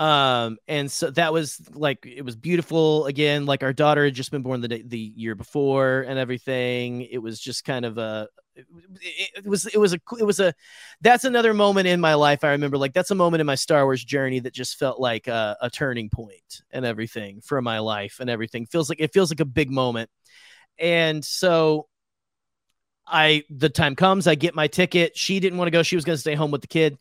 Um, 0.00 0.56
and 0.66 0.90
so 0.90 1.10
that 1.10 1.30
was 1.30 1.60
like 1.74 2.06
it 2.06 2.24
was 2.24 2.34
beautiful 2.34 3.04
again. 3.04 3.44
Like 3.44 3.62
our 3.62 3.74
daughter 3.74 4.06
had 4.06 4.14
just 4.14 4.30
been 4.30 4.40
born 4.40 4.62
the 4.62 4.68
day, 4.68 4.82
the 4.82 4.98
year 4.98 5.34
before 5.34 6.06
and 6.08 6.18
everything. 6.18 7.02
It 7.02 7.18
was 7.18 7.38
just 7.38 7.66
kind 7.66 7.84
of 7.84 7.98
a 7.98 8.26
it, 8.56 9.44
was 9.44 9.66
it 9.66 9.76
was 9.76 9.92
a 9.92 10.00
it 10.18 10.24
was 10.24 10.40
a 10.40 10.54
that's 11.02 11.24
another 11.24 11.52
moment 11.52 11.86
in 11.86 12.00
my 12.00 12.14
life. 12.14 12.44
I 12.44 12.52
remember 12.52 12.78
like 12.78 12.94
that's 12.94 13.10
a 13.10 13.14
moment 13.14 13.42
in 13.42 13.46
my 13.46 13.56
Star 13.56 13.84
Wars 13.84 14.02
journey 14.02 14.40
that 14.40 14.54
just 14.54 14.78
felt 14.78 14.98
like 14.98 15.28
a, 15.28 15.58
a 15.60 15.68
turning 15.68 16.08
point 16.08 16.62
and 16.70 16.86
everything 16.86 17.42
for 17.42 17.60
my 17.60 17.80
life 17.80 18.20
and 18.20 18.30
everything 18.30 18.64
feels 18.64 18.88
like 18.88 19.00
it 19.02 19.12
feels 19.12 19.30
like 19.30 19.40
a 19.40 19.44
big 19.44 19.70
moment. 19.70 20.08
And 20.78 21.22
so 21.22 21.88
I 23.06 23.44
the 23.50 23.68
time 23.68 23.96
comes, 23.96 24.26
I 24.26 24.34
get 24.34 24.54
my 24.54 24.66
ticket. 24.66 25.14
She 25.14 25.40
didn't 25.40 25.58
want 25.58 25.66
to 25.66 25.72
go. 25.72 25.82
She 25.82 25.96
was 25.96 26.06
going 26.06 26.16
to 26.16 26.20
stay 26.20 26.34
home 26.34 26.52
with 26.52 26.62
the 26.62 26.68
kid. 26.68 26.96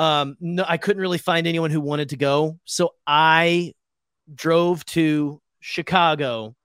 Um, 0.00 0.38
no, 0.40 0.64
I 0.66 0.78
couldn't 0.78 1.02
really 1.02 1.18
find 1.18 1.46
anyone 1.46 1.70
who 1.70 1.82
wanted 1.82 2.08
to 2.08 2.16
go. 2.16 2.58
So 2.64 2.94
I 3.06 3.74
drove 4.34 4.82
to 4.86 5.42
Chicago 5.60 6.56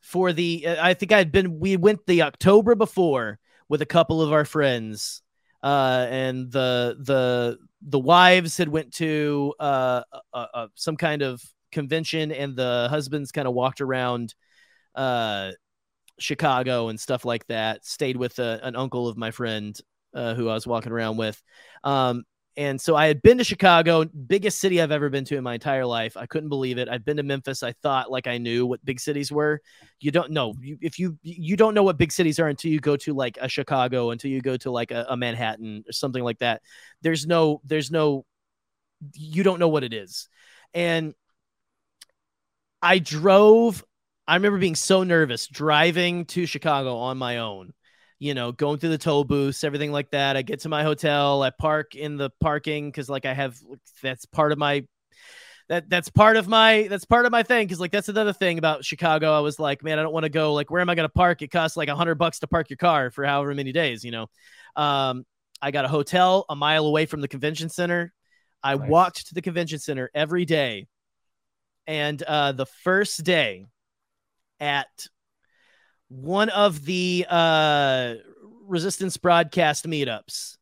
for 0.00 0.32
the, 0.32 0.64
uh, 0.64 0.76
I 0.80 0.94
think 0.94 1.10
I'd 1.10 1.32
been, 1.32 1.58
we 1.58 1.76
went 1.76 2.06
the 2.06 2.22
October 2.22 2.76
before 2.76 3.40
with 3.68 3.82
a 3.82 3.86
couple 3.86 4.22
of 4.22 4.32
our 4.32 4.44
friends. 4.44 5.22
Uh, 5.60 6.06
and 6.08 6.52
the, 6.52 6.96
the, 7.00 7.58
the 7.82 7.98
wives 7.98 8.56
had 8.56 8.68
went 8.68 8.94
to, 8.94 9.54
uh, 9.58 10.02
uh, 10.32 10.46
uh 10.54 10.66
some 10.76 10.96
kind 10.96 11.22
of 11.22 11.42
convention 11.72 12.30
and 12.30 12.54
the 12.54 12.86
husbands 12.88 13.32
kind 13.32 13.48
of 13.48 13.54
walked 13.54 13.80
around, 13.80 14.36
uh, 14.94 15.50
Chicago 16.20 16.90
and 16.90 17.00
stuff 17.00 17.24
like 17.24 17.44
that. 17.48 17.84
Stayed 17.84 18.16
with 18.16 18.38
a, 18.38 18.60
an 18.62 18.76
uncle 18.76 19.08
of 19.08 19.16
my 19.16 19.32
friend 19.32 19.76
uh, 20.14 20.34
who 20.34 20.48
I 20.48 20.54
was 20.54 20.64
walking 20.64 20.92
around 20.92 21.16
with. 21.16 21.42
Um, 21.82 22.22
and 22.58 22.80
so 22.80 22.96
I 22.96 23.06
had 23.06 23.22
been 23.22 23.38
to 23.38 23.44
Chicago, 23.44 24.04
biggest 24.04 24.58
city 24.58 24.82
I've 24.82 24.90
ever 24.90 25.08
been 25.10 25.24
to 25.26 25.36
in 25.36 25.44
my 25.44 25.54
entire 25.54 25.86
life. 25.86 26.16
I 26.16 26.26
couldn't 26.26 26.48
believe 26.48 26.76
it. 26.76 26.88
I'd 26.88 27.04
been 27.04 27.18
to 27.18 27.22
Memphis. 27.22 27.62
I 27.62 27.70
thought 27.70 28.10
like 28.10 28.26
I 28.26 28.38
knew 28.38 28.66
what 28.66 28.84
big 28.84 28.98
cities 28.98 29.30
were. 29.30 29.60
You 30.00 30.10
don't 30.10 30.32
know 30.32 30.54
if 30.60 30.98
you 30.98 31.16
you 31.22 31.56
don't 31.56 31.72
know 31.72 31.84
what 31.84 31.98
big 31.98 32.10
cities 32.10 32.40
are 32.40 32.48
until 32.48 32.72
you 32.72 32.80
go 32.80 32.96
to 32.96 33.14
like 33.14 33.38
a 33.40 33.48
Chicago, 33.48 34.10
until 34.10 34.32
you 34.32 34.40
go 34.40 34.56
to 34.56 34.72
like 34.72 34.90
a, 34.90 35.06
a 35.08 35.16
Manhattan 35.16 35.84
or 35.88 35.92
something 35.92 36.24
like 36.24 36.40
that. 36.40 36.60
There's 37.00 37.28
no 37.28 37.60
there's 37.64 37.92
no 37.92 38.26
you 39.14 39.44
don't 39.44 39.60
know 39.60 39.68
what 39.68 39.84
it 39.84 39.94
is. 39.94 40.28
And 40.74 41.14
I 42.82 42.98
drove 42.98 43.84
I 44.26 44.34
remember 44.34 44.58
being 44.58 44.74
so 44.74 45.04
nervous 45.04 45.46
driving 45.46 46.24
to 46.26 46.44
Chicago 46.44 46.96
on 46.96 47.18
my 47.18 47.38
own 47.38 47.72
you 48.18 48.34
know, 48.34 48.52
going 48.52 48.78
through 48.78 48.90
the 48.90 48.98
toll 48.98 49.24
booths, 49.24 49.62
everything 49.64 49.92
like 49.92 50.10
that. 50.10 50.36
I 50.36 50.42
get 50.42 50.60
to 50.60 50.68
my 50.68 50.82
hotel, 50.82 51.42
I 51.42 51.50
park 51.50 51.94
in 51.94 52.16
the 52.16 52.30
parking 52.40 52.88
because 52.88 53.08
like 53.08 53.26
I 53.26 53.34
have 53.34 53.56
that's 54.02 54.26
part 54.26 54.52
of 54.52 54.58
my 54.58 54.84
that 55.68 55.88
that's 55.88 56.08
part 56.08 56.36
of 56.36 56.48
my 56.48 56.88
that's 56.88 57.04
part 57.04 57.26
of 57.26 57.32
my 57.32 57.42
thing 57.42 57.66
because 57.66 57.78
like 57.78 57.92
that's 57.92 58.08
another 58.08 58.32
thing 58.32 58.58
about 58.58 58.84
Chicago. 58.84 59.32
I 59.32 59.40
was 59.40 59.58
like, 59.58 59.84
man, 59.84 59.98
I 59.98 60.02
don't 60.02 60.12
want 60.12 60.24
to 60.24 60.30
go. 60.30 60.54
Like, 60.54 60.70
where 60.70 60.80
am 60.80 60.90
I 60.90 60.94
going 60.94 61.08
to 61.08 61.12
park? 61.12 61.42
It 61.42 61.48
costs 61.48 61.76
like 61.76 61.88
a 61.88 61.94
hundred 61.94 62.16
bucks 62.16 62.40
to 62.40 62.46
park 62.46 62.70
your 62.70 62.78
car 62.78 63.10
for 63.10 63.24
however 63.24 63.54
many 63.54 63.72
days, 63.72 64.04
you 64.04 64.10
know. 64.10 64.26
Um, 64.76 65.24
I 65.60 65.70
got 65.70 65.84
a 65.84 65.88
hotel 65.88 66.46
a 66.48 66.56
mile 66.56 66.86
away 66.86 67.06
from 67.06 67.20
the 67.20 67.28
convention 67.28 67.68
center. 67.68 68.12
I 68.62 68.74
nice. 68.74 68.88
walked 68.88 69.28
to 69.28 69.34
the 69.34 69.42
convention 69.42 69.78
center 69.78 70.10
every 70.14 70.44
day, 70.44 70.86
and 71.86 72.20
uh, 72.22 72.52
the 72.52 72.66
first 72.66 73.22
day 73.22 73.66
at 74.58 74.88
one 76.08 76.48
of 76.50 76.84
the 76.84 77.26
uh, 77.28 78.14
resistance 78.66 79.16
broadcast 79.16 79.86
meetups, 79.86 80.56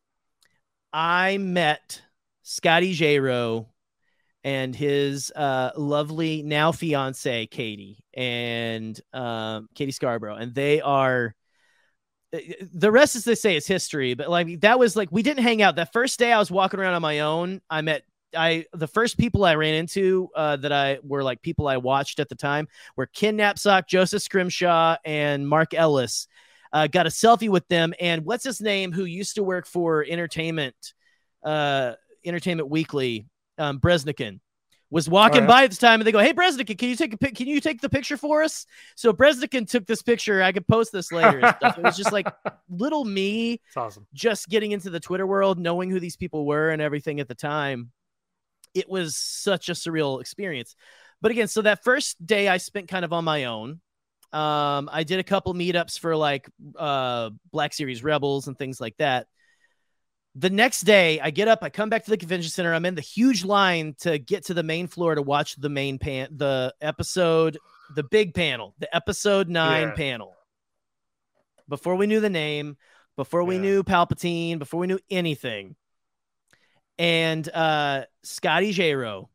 I 0.93 1.39
met 1.39 2.03
Scotty 2.43 2.95
Jaro 2.95 3.67
and 4.45 4.77
his 4.77 5.33
uh, 5.35 5.73
lovely 5.77 6.43
now 6.43 6.71
fiance 6.71 7.47
Katie 7.47 8.05
and 8.15 8.99
um, 9.13 9.69
Katie 9.75 9.91
Scarborough, 9.93 10.37
and 10.37 10.55
they 10.55 10.81
are. 10.81 11.35
The 12.33 12.91
rest, 12.91 13.17
as 13.17 13.25
they 13.25 13.35
say, 13.35 13.57
is 13.57 13.67
history. 13.67 14.15
But 14.15 14.29
like 14.29 14.61
that 14.61 14.79
was 14.79 14.95
like 14.95 15.09
we 15.11 15.23
didn't 15.23 15.43
hang 15.43 15.63
out 15.63 15.77
that 15.77 15.93
first 15.93 16.19
day. 16.19 16.33
I 16.33 16.39
was 16.39 16.51
walking 16.51 16.79
around 16.79 16.95
on 16.95 17.03
my 17.03 17.21
own. 17.21 17.61
I 17.71 17.81
met 17.81 18.03
I 18.37 18.67
the 18.73 18.87
first 18.87 19.19
people 19.19 19.45
I 19.45 19.55
ran 19.55 19.75
into 19.75 20.29
uh, 20.35 20.57
that 20.57 20.73
I 20.73 20.99
were 21.03 21.23
like 21.23 21.43
people 21.43 21.69
I 21.69 21.77
watched 21.79 22.21
at 22.21 22.29
the 22.29 22.35
time 22.35 22.69
were 22.97 23.07
Ken 23.07 23.37
Napzok, 23.37 23.87
Joseph 23.89 24.23
Scrimshaw, 24.23 24.97
and 25.05 25.49
Mark 25.49 25.75
Ellis. 25.75 26.29
Uh, 26.73 26.87
got 26.87 27.07
a 27.07 27.11
selfie 27.11 27.49
with 27.49 27.67
them, 27.69 27.95
and 28.01 28.25
what's 28.25 28.45
his 28.45 28.61
name? 28.61 28.93
Who 28.93 29.05
used 29.05 29.37
to 29.37 29.43
work 29.43 29.67
for 29.67 30.05
Entertainment, 30.07 30.75
uh, 31.43 31.93
Entertainment 32.25 32.69
Weekly, 32.69 33.27
um, 33.57 33.79
Breznican 33.81 34.41
was 34.91 35.09
walking 35.09 35.41
right. 35.41 35.49
by 35.49 35.65
at 35.65 35.71
this 35.71 35.79
time 35.79 36.01
and 36.01 36.07
they 36.07 36.13
go, 36.13 36.21
Hey 36.21 36.33
Breznican, 36.33 36.79
can 36.79 36.89
you 36.89 36.97
take 36.97 37.13
a 37.13 37.17
pic? 37.17 37.35
Can 37.35 37.47
you 37.49 37.61
take 37.61 37.81
the 37.81 37.89
picture 37.89 38.17
for 38.17 38.43
us? 38.43 38.67
So 38.95 39.13
Breznican 39.13 39.69
took 39.69 39.87
this 39.87 40.03
picture. 40.03 40.43
I 40.43 40.53
could 40.53 40.67
post 40.67 40.93
this 40.93 41.11
later. 41.11 41.41
it 41.41 41.83
was 41.83 41.97
just 41.97 42.13
like 42.13 42.27
little 42.69 43.05
me 43.05 43.61
awesome. 43.77 44.07
just 44.15 44.49
getting 44.49 44.73
into 44.73 44.91
the 44.91 45.01
Twitter 45.01 45.27
world, 45.27 45.59
knowing 45.59 45.91
who 45.91 45.99
these 45.99 46.17
people 46.17 46.47
were 46.47 46.71
and 46.71 46.81
everything 46.81 47.21
at 47.21 47.29
the 47.29 47.35
time. 47.35 47.91
It 48.77 48.89
was 48.89 49.17
such 49.17 49.69
a 49.69 49.73
surreal 49.73 50.21
experience. 50.21 50.77
But 51.21 51.31
again, 51.31 51.49
so 51.49 51.63
that 51.63 51.83
first 51.83 52.25
day 52.25 52.49
I 52.49 52.59
spent 52.59 52.89
kind 52.89 53.05
of 53.05 53.13
on 53.13 53.25
my 53.25 53.47
own. 53.47 53.81
Um, 54.33 54.91
I 54.93 55.05
did 55.05 55.19
a 55.19 55.25
couple 55.25 55.55
meetups 55.55 55.99
for 55.99 56.15
like 56.15 56.49
uh 56.77 57.31
Black 57.51 57.73
Series 57.73 58.05
Rebels 58.05 58.49
and 58.49 58.59
things 58.59 58.81
like 58.81 58.97
that 58.99 59.27
the 60.39 60.51
next 60.51 60.83
day 60.83 61.19
i 61.21 61.31
get 61.31 61.49
up 61.49 61.61
i 61.63 61.71
come 61.71 61.89
back 61.89 62.05
to 62.05 62.11
the 62.11 62.17
convention 62.17 62.51
center 62.51 62.75
i'm 62.75 62.85
in 62.85 62.95
the 62.95 63.01
huge 63.01 63.45
line 63.45 63.95
to 63.99 64.19
get 64.19 64.45
to 64.45 64.55
the 64.55 64.63
main 64.63 64.87
floor 64.87 65.15
to 65.15 65.23
watch 65.23 65.57
the 65.57 65.69
main 65.69 65.99
pan 65.99 66.29
the 66.37 66.73
episode 66.81 67.59
the 67.95 68.03
big 68.03 68.35
panel 68.35 68.75
the 68.79 68.95
episode 68.95 69.49
9 69.49 69.83
yeah. 69.83 69.95
panel 69.95 70.35
before 71.69 71.97
we 71.97 72.07
knew 72.07 72.21
the 72.21 72.31
name 72.31 72.77
before 73.17 73.45
we 73.45 73.55
yeah. 73.55 73.63
knew 73.63 73.83
palpatine 73.83 74.59
before 74.59 74.79
we 74.79 74.87
knew 74.87 74.99
anything 75.11 75.75
and 76.99 77.49
uh 77.51 78.05
scotty 78.23 78.73
jero 78.73 79.29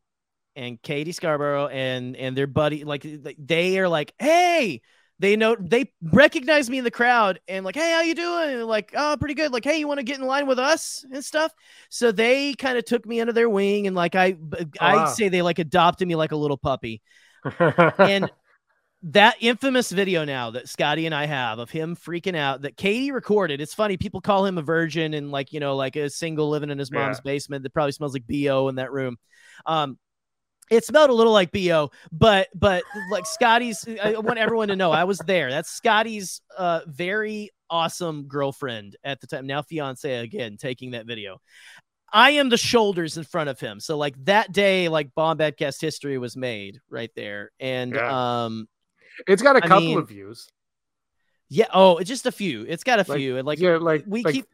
and 0.56 0.80
katie 0.82 1.12
scarborough 1.12 1.68
and 1.68 2.16
and 2.16 2.36
their 2.36 2.46
buddy 2.46 2.84
like 2.84 3.06
they 3.38 3.78
are 3.78 3.88
like 3.88 4.12
hey 4.18 4.80
they 5.22 5.36
know 5.36 5.56
they 5.58 5.92
recognize 6.02 6.68
me 6.68 6.78
in 6.78 6.84
the 6.84 6.90
crowd 6.90 7.38
and 7.46 7.64
like, 7.64 7.76
hey, 7.76 7.92
how 7.92 8.00
you 8.00 8.14
doing? 8.14 8.56
And 8.56 8.66
like, 8.66 8.92
oh, 8.96 9.16
pretty 9.20 9.34
good. 9.34 9.52
Like, 9.52 9.62
hey, 9.62 9.78
you 9.78 9.86
want 9.86 9.98
to 9.98 10.04
get 10.04 10.18
in 10.18 10.26
line 10.26 10.48
with 10.48 10.58
us 10.58 11.06
and 11.12 11.24
stuff. 11.24 11.52
So 11.90 12.10
they 12.10 12.54
kind 12.54 12.76
of 12.76 12.84
took 12.84 13.06
me 13.06 13.20
under 13.20 13.32
their 13.32 13.48
wing 13.48 13.86
and 13.86 13.94
like 13.94 14.16
I 14.16 14.36
oh, 14.58 14.64
I 14.80 14.96
wow. 14.96 15.06
say 15.06 15.28
they 15.28 15.40
like 15.40 15.60
adopted 15.60 16.08
me 16.08 16.16
like 16.16 16.32
a 16.32 16.36
little 16.36 16.56
puppy. 16.56 17.02
and 17.58 18.28
that 19.04 19.36
infamous 19.40 19.90
video 19.90 20.24
now 20.24 20.50
that 20.50 20.68
Scotty 20.68 21.06
and 21.06 21.14
I 21.14 21.26
have 21.26 21.58
of 21.58 21.70
him 21.70 21.96
freaking 21.96 22.36
out 22.36 22.62
that 22.62 22.76
Katie 22.76 23.10
recorded. 23.10 23.60
It's 23.60 23.74
funny. 23.74 23.96
People 23.96 24.20
call 24.20 24.46
him 24.46 24.58
a 24.58 24.62
virgin 24.62 25.14
and 25.14 25.32
like, 25.32 25.52
you 25.52 25.60
know, 25.60 25.74
like 25.74 25.96
a 25.96 26.08
single 26.08 26.48
living 26.48 26.70
in 26.70 26.78
his 26.78 26.92
mom's 26.92 27.18
yeah. 27.18 27.32
basement 27.32 27.64
that 27.64 27.74
probably 27.74 27.92
smells 27.92 28.14
like 28.14 28.26
BO 28.26 28.68
in 28.68 28.76
that 28.76 28.92
room. 28.92 29.16
Um, 29.66 29.98
it 30.70 30.84
smelled 30.84 31.10
a 31.10 31.14
little 31.14 31.32
like 31.32 31.52
bo 31.52 31.90
but 32.12 32.48
but 32.54 32.82
like 33.10 33.26
scotty's 33.26 33.86
i 34.02 34.16
want 34.16 34.38
everyone 34.38 34.68
to 34.68 34.76
know 34.76 34.90
i 34.90 35.04
was 35.04 35.18
there 35.26 35.50
that's 35.50 35.70
scotty's 35.70 36.40
uh 36.56 36.80
very 36.86 37.50
awesome 37.68 38.24
girlfriend 38.24 38.96
at 39.04 39.20
the 39.20 39.26
time 39.26 39.46
now 39.46 39.60
fiance 39.60 40.20
again 40.20 40.56
taking 40.56 40.92
that 40.92 41.04
video 41.04 41.40
i 42.12 42.30
am 42.30 42.48
the 42.48 42.56
shoulders 42.56 43.18
in 43.18 43.24
front 43.24 43.50
of 43.50 43.60
him 43.60 43.80
so 43.80 43.98
like 43.98 44.14
that 44.24 44.50
day 44.52 44.88
like 44.88 45.10
bombadcast 45.14 45.80
history 45.80 46.16
was 46.16 46.36
made 46.36 46.78
right 46.88 47.10
there 47.16 47.50
and 47.60 47.94
yeah. 47.94 48.44
um 48.44 48.66
it's 49.26 49.42
got 49.42 49.56
a 49.56 49.60
couple 49.60 49.76
I 49.76 49.80
mean, 49.80 49.98
of 49.98 50.08
views 50.08 50.48
yeah 51.48 51.66
oh 51.72 51.98
it's 51.98 52.08
just 52.08 52.26
a 52.26 52.32
few 52.32 52.64
it's 52.68 52.84
got 52.84 52.98
a 52.98 53.04
like, 53.08 53.18
few 53.18 53.36
and 53.36 53.46
like 53.46 53.58
yeah 53.58 53.76
like 53.76 54.04
we 54.06 54.22
like, 54.22 54.34
keep 54.34 54.46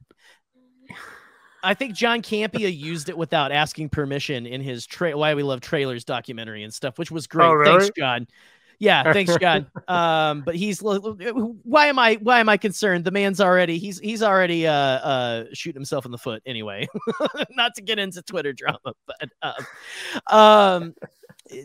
I 1.62 1.74
think 1.74 1.94
John 1.94 2.22
Campea 2.22 2.76
used 2.76 3.09
it 3.09 3.18
without 3.18 3.51
asking 3.51 3.89
permission 3.89 4.47
in 4.47 4.60
his 4.60 4.86
tra- 4.86 5.16
Why 5.16 5.35
We 5.35 5.43
Love 5.43 5.60
Trailers 5.60 6.05
documentary 6.05 6.62
and 6.62 6.72
stuff, 6.72 6.98
which 6.98 7.10
was 7.10 7.26
great. 7.26 7.47
Oh, 7.47 7.52
really? 7.52 7.80
Thanks, 7.80 7.90
John. 7.97 8.28
Yeah, 8.78 9.12
thanks, 9.12 9.36
John. 9.39 9.66
um, 9.89 10.43
but 10.43 10.55
he's 10.55 10.80
why 10.80 11.86
am 11.86 11.98
I 11.98 12.14
why 12.22 12.39
am 12.39 12.48
I 12.48 12.56
concerned? 12.56 13.05
The 13.05 13.10
man's 13.10 13.40
already 13.40 13.78
he's 13.78 13.98
he's 13.98 14.22
already 14.22 14.68
uh 14.68 14.72
uh 14.72 15.44
shooting 15.52 15.80
himself 15.80 16.05
in 16.05 16.12
the 16.12 16.18
foot 16.18 16.43
anyway. 16.47 16.86
Not 17.51 17.74
to 17.74 17.82
get 17.82 17.98
into 17.98 18.22
Twitter 18.22 18.52
drama, 18.52 18.78
but 19.06 19.28
um, 20.30 20.39
um 20.39 20.94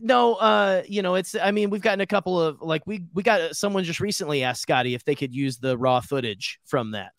no 0.01 0.35
uh 0.35 0.83
you 0.87 1.01
know 1.01 1.15
it's 1.15 1.35
I 1.35 1.51
mean 1.51 1.69
we've 1.69 1.81
gotten 1.81 2.01
a 2.01 2.05
couple 2.05 2.41
of 2.41 2.61
like 2.61 2.85
we 2.85 3.05
we 3.13 3.23
got 3.23 3.55
someone 3.55 3.83
just 3.83 3.99
recently 3.99 4.43
asked 4.43 4.61
Scotty 4.61 4.93
if 4.95 5.03
they 5.03 5.15
could 5.15 5.33
use 5.33 5.57
the 5.57 5.77
raw 5.77 5.99
footage 5.99 6.59
from 6.65 6.91
that 6.91 7.13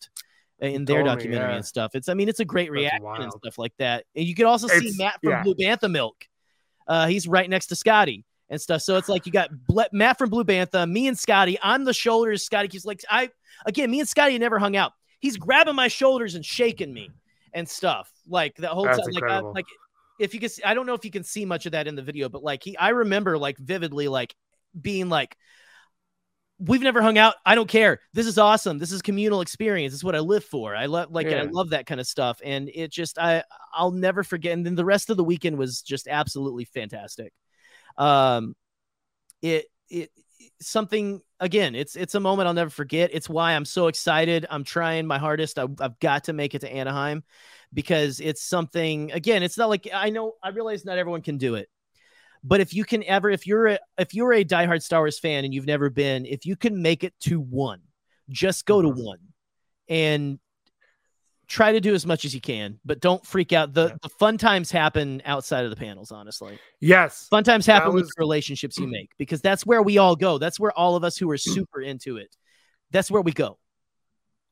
in 0.59 0.85
their 0.85 1.03
documentary 1.03 1.49
yeah. 1.49 1.55
and 1.57 1.65
stuff. 1.65 1.95
It's 1.95 2.09
I 2.09 2.13
mean 2.13 2.29
it's 2.29 2.39
a 2.39 2.45
great 2.45 2.71
reaction 2.71 3.05
and 3.05 3.31
stuff 3.31 3.57
like 3.57 3.73
that. 3.79 4.05
And 4.15 4.25
you 4.25 4.35
can 4.35 4.45
also 4.45 4.67
see 4.67 4.93
Matt 4.97 5.19
from 5.21 5.31
yeah. 5.31 5.43
Blue 5.43 5.55
Bantha 5.55 5.91
Milk. 5.91 6.15
Uh, 6.87 7.07
he's 7.07 7.27
right 7.27 7.49
next 7.49 7.67
to 7.67 7.75
Scotty 7.75 8.25
and 8.49 8.61
stuff. 8.61 8.81
So 8.81 8.97
it's 8.97 9.09
like 9.09 9.25
you 9.25 9.31
got 9.31 9.49
Matt 9.91 10.17
from 10.17 10.29
Blue 10.29 10.43
Bantha, 10.43 10.89
me 10.89 11.07
and 11.07 11.17
Scotty 11.17 11.59
on 11.59 11.83
the 11.83 11.93
shoulders. 11.93 12.43
Scotty 12.43 12.67
keeps 12.67 12.85
like 12.85 13.01
I 13.09 13.29
again, 13.65 13.91
me 13.91 13.99
and 13.99 14.09
Scotty 14.09 14.37
never 14.37 14.59
hung 14.59 14.75
out. 14.75 14.93
He's 15.19 15.37
grabbing 15.37 15.75
my 15.75 15.87
shoulders 15.87 16.35
and 16.35 16.45
shaking 16.45 16.93
me 16.93 17.09
and 17.53 17.67
stuff 17.67 18.11
like 18.27 18.55
the 18.55 18.67
whole 18.67 18.85
That's 18.85 18.99
time. 18.99 19.11
Like, 19.13 19.23
I, 19.23 19.39
like 19.39 19.65
if 20.19 20.33
you 20.33 20.39
can, 20.39 20.49
see, 20.49 20.63
I 20.63 20.73
don't 20.73 20.85
know 20.85 20.93
if 20.93 21.05
you 21.05 21.11
can 21.11 21.23
see 21.23 21.45
much 21.45 21.65
of 21.65 21.73
that 21.73 21.87
in 21.87 21.95
the 21.95 22.01
video, 22.01 22.29
but 22.29 22.43
like 22.43 22.63
he, 22.63 22.77
I 22.77 22.89
remember 22.89 23.37
like 23.37 23.57
vividly 23.57 24.07
like 24.07 24.35
being 24.79 25.09
like 25.09 25.37
we've 26.59 26.81
never 26.81 27.01
hung 27.01 27.17
out. 27.17 27.35
I 27.45 27.55
don't 27.55 27.67
care. 27.67 27.99
This 28.13 28.27
is 28.27 28.37
awesome. 28.37 28.77
This 28.77 28.91
is 28.91 29.01
communal 29.01 29.41
experience. 29.41 29.91
This 29.91 29.99
is 29.99 30.03
what 30.03 30.15
I 30.15 30.19
live 30.19 30.45
for. 30.45 30.75
I 30.75 30.85
love 30.85 31.11
like 31.11 31.27
yeah. 31.27 31.41
I 31.41 31.43
love 31.43 31.71
that 31.71 31.85
kind 31.85 31.99
of 31.99 32.07
stuff. 32.07 32.39
And 32.43 32.69
it 32.73 32.91
just 32.91 33.19
I 33.19 33.43
I'll 33.73 33.91
never 33.91 34.23
forget. 34.23 34.53
And 34.53 34.65
then 34.65 34.75
the 34.75 34.85
rest 34.85 35.09
of 35.09 35.17
the 35.17 35.23
weekend 35.23 35.57
was 35.57 35.81
just 35.81 36.07
absolutely 36.07 36.65
fantastic. 36.65 37.33
Um 37.97 38.55
it 39.41 39.65
it 39.89 40.11
something 40.61 41.21
again 41.39 41.75
it's 41.75 41.95
it's 41.95 42.15
a 42.15 42.19
moment 42.19 42.47
i'll 42.47 42.53
never 42.53 42.69
forget 42.69 43.09
it's 43.13 43.29
why 43.29 43.53
i'm 43.53 43.65
so 43.65 43.87
excited 43.87 44.45
i'm 44.49 44.63
trying 44.63 45.05
my 45.05 45.17
hardest 45.17 45.59
I, 45.59 45.67
have 45.79 45.99
got 45.99 46.25
to 46.25 46.33
make 46.33 46.55
it 46.55 46.59
to 46.59 46.71
anaheim 46.71 47.23
because 47.75 48.19
it's 48.19 48.41
something 48.41 49.11
again 49.11 49.43
it's 49.43 49.57
not 49.57 49.69
like 49.69 49.87
i 49.93 50.09
know 50.09 50.33
i 50.41 50.49
realize 50.49 50.83
not 50.83 50.97
everyone 50.97 51.21
can 51.21 51.37
do 51.37 51.53
it 51.53 51.69
but 52.47 52.61
if 52.61 52.75
you 52.75 52.85
can 52.85 53.03
ever, 53.05 53.31
if 53.31 53.47
you're 53.47 53.65
a, 53.65 53.79
if 53.97 54.13
you're 54.13 54.31
a 54.31 54.45
diehard 54.45 54.83
Star 54.83 55.01
Wars 55.01 55.17
fan 55.17 55.45
and 55.45 55.53
you've 55.53 55.65
never 55.65 55.89
been, 55.89 56.27
if 56.27 56.45
you 56.45 56.55
can 56.55 56.79
make 56.79 57.03
it 57.03 57.13
to 57.21 57.39
one, 57.39 57.81
just 58.29 58.67
go 58.67 58.83
to 58.83 58.89
mm-hmm. 58.89 59.03
one 59.03 59.19
and 59.89 60.39
try 61.47 61.71
to 61.71 61.79
do 61.79 61.95
as 61.95 62.05
much 62.05 62.23
as 62.23 62.35
you 62.35 62.41
can, 62.41 62.79
but 62.85 62.99
don't 62.99 63.25
freak 63.25 63.51
out. 63.51 63.73
The, 63.73 63.87
yeah. 63.87 63.95
the 64.03 64.09
fun 64.09 64.37
times 64.37 64.69
happen 64.69 65.23
outside 65.25 65.63
of 65.63 65.71
the 65.71 65.75
panels, 65.75 66.11
honestly. 66.11 66.59
Yes. 66.79 67.27
Fun 67.31 67.43
times 67.43 67.65
happen 67.65 67.93
was... 67.93 68.03
with 68.03 68.11
relationships 68.19 68.77
you 68.77 68.85
make 68.85 69.09
because 69.17 69.41
that's 69.41 69.65
where 69.65 69.81
we 69.81 69.97
all 69.97 70.15
go. 70.15 70.37
That's 70.37 70.59
where 70.59 70.71
all 70.71 70.95
of 70.95 71.03
us 71.03 71.17
who 71.17 71.29
are 71.31 71.39
super 71.39 71.81
into 71.81 72.17
it, 72.17 72.35
that's 72.91 73.09
where 73.09 73.23
we 73.23 73.31
go 73.31 73.57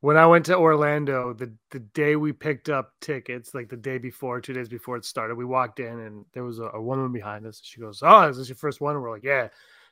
when 0.03 0.17
I 0.17 0.25
went 0.25 0.47
to 0.47 0.57
Orlando, 0.57 1.31
the 1.31 1.53
the 1.71 1.80
day 1.80 2.17
we 2.17 2.34
picked 2.34 2.67
up 2.67 2.91
tickets, 2.99 3.53
like 3.53 3.69
the 3.69 3.77
day 3.77 3.97
before, 3.97 4.41
two 4.41 4.51
days 4.51 4.67
before 4.67 4.97
it 4.97 5.05
started, 5.05 5.35
we 5.35 5.45
walked 5.45 5.80
in 5.80 5.97
and 6.01 6.25
there 6.34 6.43
was 6.43 6.59
a, 6.59 6.65
a 6.73 6.81
woman 6.81 7.13
behind 7.13 7.47
us. 7.47 7.61
She 7.63 7.80
goes, 7.80 8.03
"Oh, 8.03 8.27
is 8.27 8.35
this 8.35 8.49
your 8.49 8.57
first 8.57 8.81
one?" 8.81 8.95
And 8.95 9.01
we're 9.01 9.11
like, 9.11 9.23
"Yeah." 9.23 9.47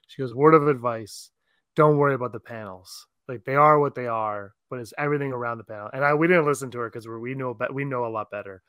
She 0.08 0.22
goes, 0.22 0.36
"Word 0.36 0.54
of 0.54 0.68
advice: 0.68 1.32
Don't 1.78 1.98
worry 1.98 2.14
about 2.14 2.34
the 2.34 2.42
panels. 2.42 3.08
Like 3.30 3.46
they 3.46 3.56
are 3.56 3.80
what 3.80 3.96
they 3.96 4.08
are, 4.08 4.54
but 4.70 4.80
it's 4.80 4.94
everything 4.98 5.32
around 5.32 5.60
the 5.60 5.64
panel." 5.64 5.90
And 5.94 6.04
I 6.04 6.14
we 6.14 6.28
didn't 6.28 6.46
listen 6.46 6.72
to 6.72 6.80
her 6.80 6.90
because 6.90 7.08
we 7.08 7.34
know 7.34 7.58
we 7.72 7.86
know 7.86 8.06
a 8.06 8.12
lot 8.12 8.30
better. 8.30 8.64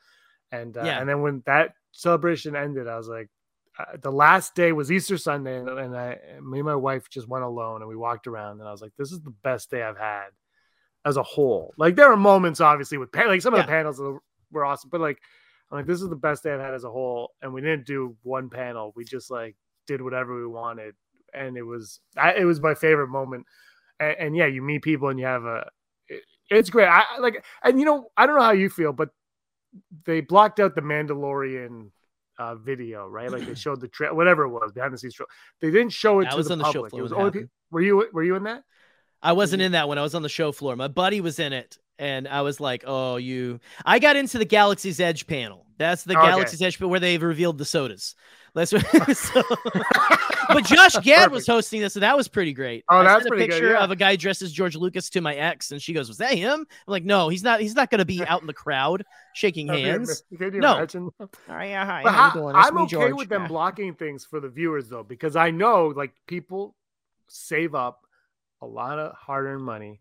And 0.53 0.77
uh, 0.77 0.85
yeah. 0.85 1.01
and 1.01 1.09
then 1.09 1.23
when 1.23 1.43
that 1.47 1.75
celebration 1.91 2.55
ended, 2.55 2.87
I 2.87 2.97
was 2.97 3.09
like, 3.09 3.31
uh, 3.81 3.97
the 4.01 4.13
last 4.13 4.55
day 4.55 4.71
was 4.71 4.93
Easter 4.93 5.19
Sunday, 5.19 5.59
and, 5.59 5.69
and 5.69 5.97
I, 5.97 6.19
me 6.41 6.61
and 6.61 6.67
my 6.67 6.77
wife 6.77 7.11
just 7.11 7.27
went 7.27 7.43
alone, 7.43 7.83
and 7.83 7.89
we 7.89 7.97
walked 7.97 8.29
around, 8.29 8.61
and 8.61 8.69
I 8.69 8.71
was 8.71 8.81
like, 8.81 8.93
"This 8.97 9.11
is 9.11 9.23
the 9.23 9.35
best 9.43 9.73
day 9.73 9.83
I've 9.83 9.99
had." 9.99 10.29
As 11.05 11.17
a 11.17 11.23
whole. 11.23 11.75
Like 11.77 11.97
there 11.97 12.11
are 12.11 12.17
moments, 12.17 12.61
obviously, 12.61 12.99
with 12.99 13.13
pan- 13.13 13.29
like 13.29 13.43
some 13.43 13.55
of 13.55 13.59
yeah. 13.59 13.67
the 13.67 13.71
panels 13.71 14.01
were 14.51 14.65
awesome, 14.65 14.91
but 14.91 15.01
like 15.01 15.19
I'm 15.71 15.79
like 15.79 15.87
this 15.87 16.03
is 16.03 16.09
the 16.09 16.17
best 16.17 16.43
day 16.43 16.53
I've 16.53 16.61
had 16.61 16.75
as 16.75 16.85
a 16.85 16.91
whole, 16.91 17.33
and 17.41 17.53
we 17.53 17.61
didn't 17.61 17.87
do 17.87 18.17
one 18.23 18.51
panel. 18.51 18.93
We 18.95 19.05
just 19.05 19.31
like 19.31 19.57
did 19.87 20.03
whatever 20.03 20.39
we 20.39 20.47
wanted, 20.47 20.95
and 21.35 21.57
it 21.57 21.63
was 21.63 22.01
I, 22.17 22.35
it 22.35 22.45
was 22.45 22.61
my 22.61 22.75
favorite 22.75 23.09
moment. 23.09 23.47
And, 24.01 24.17
and, 24.19 24.37
yeah, 24.37 24.47
you 24.47 24.63
meet 24.63 24.83
people 24.83 25.11
and 25.11 25.19
you 25.19 25.27
have 25.27 25.45
a 25.45 25.69
it, 26.09 26.23
it's 26.51 26.71
great. 26.71 26.87
I 26.87 27.05
like 27.19 27.45
and 27.63 27.79
you 27.79 27.87
know 27.87 28.11
I 28.17 28.27
don't 28.27 28.37
know 28.37 28.43
how 28.43 28.53
you 28.53 28.69
feel, 28.69 28.93
but 28.93 29.11
they 30.05 30.21
blocked 30.21 30.61
out 30.61 30.75
the 30.75 30.83
Mandalorian 30.83 31.91
uh, 32.39 32.55
video, 32.57 33.07
right? 33.09 33.31
Like 33.31 33.47
they 33.47 33.55
showed 33.55 33.81
the 33.81 33.89
trail, 33.89 34.15
whatever 34.15 34.45
it 34.45 34.51
was 34.51 34.73
behind 34.73 34.93
the 34.93 34.99
scenes. 34.99 35.17
They 35.61 35.71
didn't 35.71 35.91
show 35.91 36.21
it 36.21 36.25
that 36.25 36.37
to 36.37 36.43
the 36.43 36.57
public. 36.59 36.93
The 36.93 36.99
it 36.99 37.03
was 37.03 37.13
only, 37.13 37.45
were 37.71 37.81
you 37.81 38.09
were 38.13 38.25
you 38.25 38.37
in 38.37 38.45
that? 38.45 38.65
I 39.23 39.33
wasn't 39.33 39.61
mm-hmm. 39.61 39.67
in 39.67 39.73
that 39.73 39.89
when 39.89 39.99
I 39.99 40.03
was 40.03 40.15
on 40.15 40.23
the 40.23 40.29
show 40.29 40.53
floor. 40.53 40.77
My 40.77 40.89
buddy 40.89 41.21
was 41.21 41.39
in 41.39 41.53
it, 41.53 41.79
and 41.99 42.27
I 42.27 42.43
was 42.43 42.61
like, 42.61 42.85
"Oh, 42.87 43.17
you." 43.17 43.61
I 43.85 43.99
got 43.99 44.17
into 44.17 44.39
the 44.39 44.45
Galaxy's 44.45 45.01
Edge 45.01 45.27
panel. 45.27 45.67
That's 45.79 46.05
the 46.05 46.19
okay. 46.19 46.29
Galaxy's 46.29 46.63
Edge, 46.63 46.79
but 46.79 46.89
where 46.89 47.01
they've 47.01 47.23
revealed 47.23 47.59
the 47.59 47.65
sodas. 47.65 48.15
That's 48.55 48.73
what, 48.73 48.85
so, 49.17 49.43
but 50.49 50.65
Josh 50.65 50.95
Gad 50.97 51.17
Perfect. 51.17 51.33
was 51.33 51.47
hosting 51.47 51.81
this, 51.81 51.97
and 51.97 52.03
that 52.03 52.17
was 52.17 52.29
pretty 52.29 52.53
great. 52.53 52.85
Oh, 52.89 52.99
I 52.99 53.05
that's 53.05 53.23
sent 53.23 53.35
a 53.35 53.39
picture 53.39 53.61
good, 53.61 53.73
yeah. 53.73 53.85
of 53.85 53.91
a 53.91 53.97
guy 53.97 54.17
dressed 54.17 54.43
as 54.43 54.53
George 54.53 54.77
Lucas 54.77 55.09
to 55.11 55.21
my 55.21 55.35
ex, 55.35 55.73
and 55.73 55.81
she 55.81 55.93
goes, 55.93 56.09
"Was 56.09 56.19
that 56.19 56.35
him?" 56.35 56.61
I'm 56.61 56.67
like, 56.87 57.05
"No, 57.05 57.29
he's 57.29 57.43
not. 57.43 57.61
He's 57.61 57.75
not 57.75 57.91
going 57.91 58.01
to 58.01 58.05
be 58.05 58.25
out 58.25 58.41
in 58.41 58.47
the 58.47 58.53
crowd 58.53 59.05
shaking 59.35 59.69
hands." 59.69 60.25
Can 60.37 60.55
you 60.55 60.61
no. 60.61 60.77
imagine? 60.77 61.11
Oh, 61.19 61.29
yeah, 61.49 61.87
hi. 61.87 62.03
But 62.03 62.13
how, 62.13 62.49
I'm 62.49 62.79
okay 62.79 62.91
George. 62.91 63.15
with 63.15 63.29
them 63.29 63.43
yeah. 63.43 63.49
blocking 63.49 63.95
things 63.95 64.25
for 64.25 64.41
the 64.41 64.49
viewers 64.49 64.89
though, 64.89 65.05
because 65.05 65.37
I 65.37 65.51
know 65.51 65.87
like 65.87 66.13
people 66.27 66.75
save 67.29 67.75
up 67.75 68.07
a 68.63 68.67
lot 68.67 68.99
of 68.99 69.15
hard-earned 69.15 69.63
money 69.63 70.01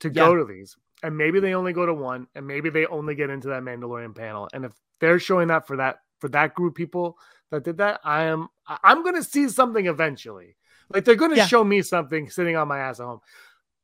to 0.00 0.08
yeah. 0.08 0.14
go 0.14 0.36
to 0.36 0.44
these, 0.44 0.76
and 1.02 1.16
maybe 1.16 1.40
they 1.40 1.54
only 1.54 1.72
go 1.72 1.86
to 1.86 1.94
one, 1.94 2.26
and 2.34 2.46
maybe 2.46 2.68
they 2.68 2.84
only 2.86 3.14
get 3.14 3.30
into 3.30 3.48
that 3.48 3.62
Mandalorian 3.62 4.14
panel, 4.14 4.48
and 4.52 4.66
if 4.66 4.72
they're 5.00 5.18
showing 5.18 5.48
that 5.48 5.66
for 5.66 5.76
that 5.78 6.00
for 6.18 6.28
that 6.28 6.54
group 6.54 6.72
of 6.72 6.76
people 6.76 7.18
that 7.50 7.64
did 7.64 7.78
that, 7.78 8.00
I 8.04 8.24
am 8.24 8.48
I'm 8.82 9.02
gonna 9.02 9.22
see 9.22 9.48
something 9.48 9.86
eventually. 9.86 10.56
Like 10.92 11.04
they're 11.04 11.14
gonna 11.14 11.36
yeah. 11.36 11.46
show 11.46 11.64
me 11.64 11.82
something 11.82 12.28
sitting 12.28 12.56
on 12.56 12.68
my 12.68 12.78
ass 12.78 13.00
at 13.00 13.06
home. 13.06 13.20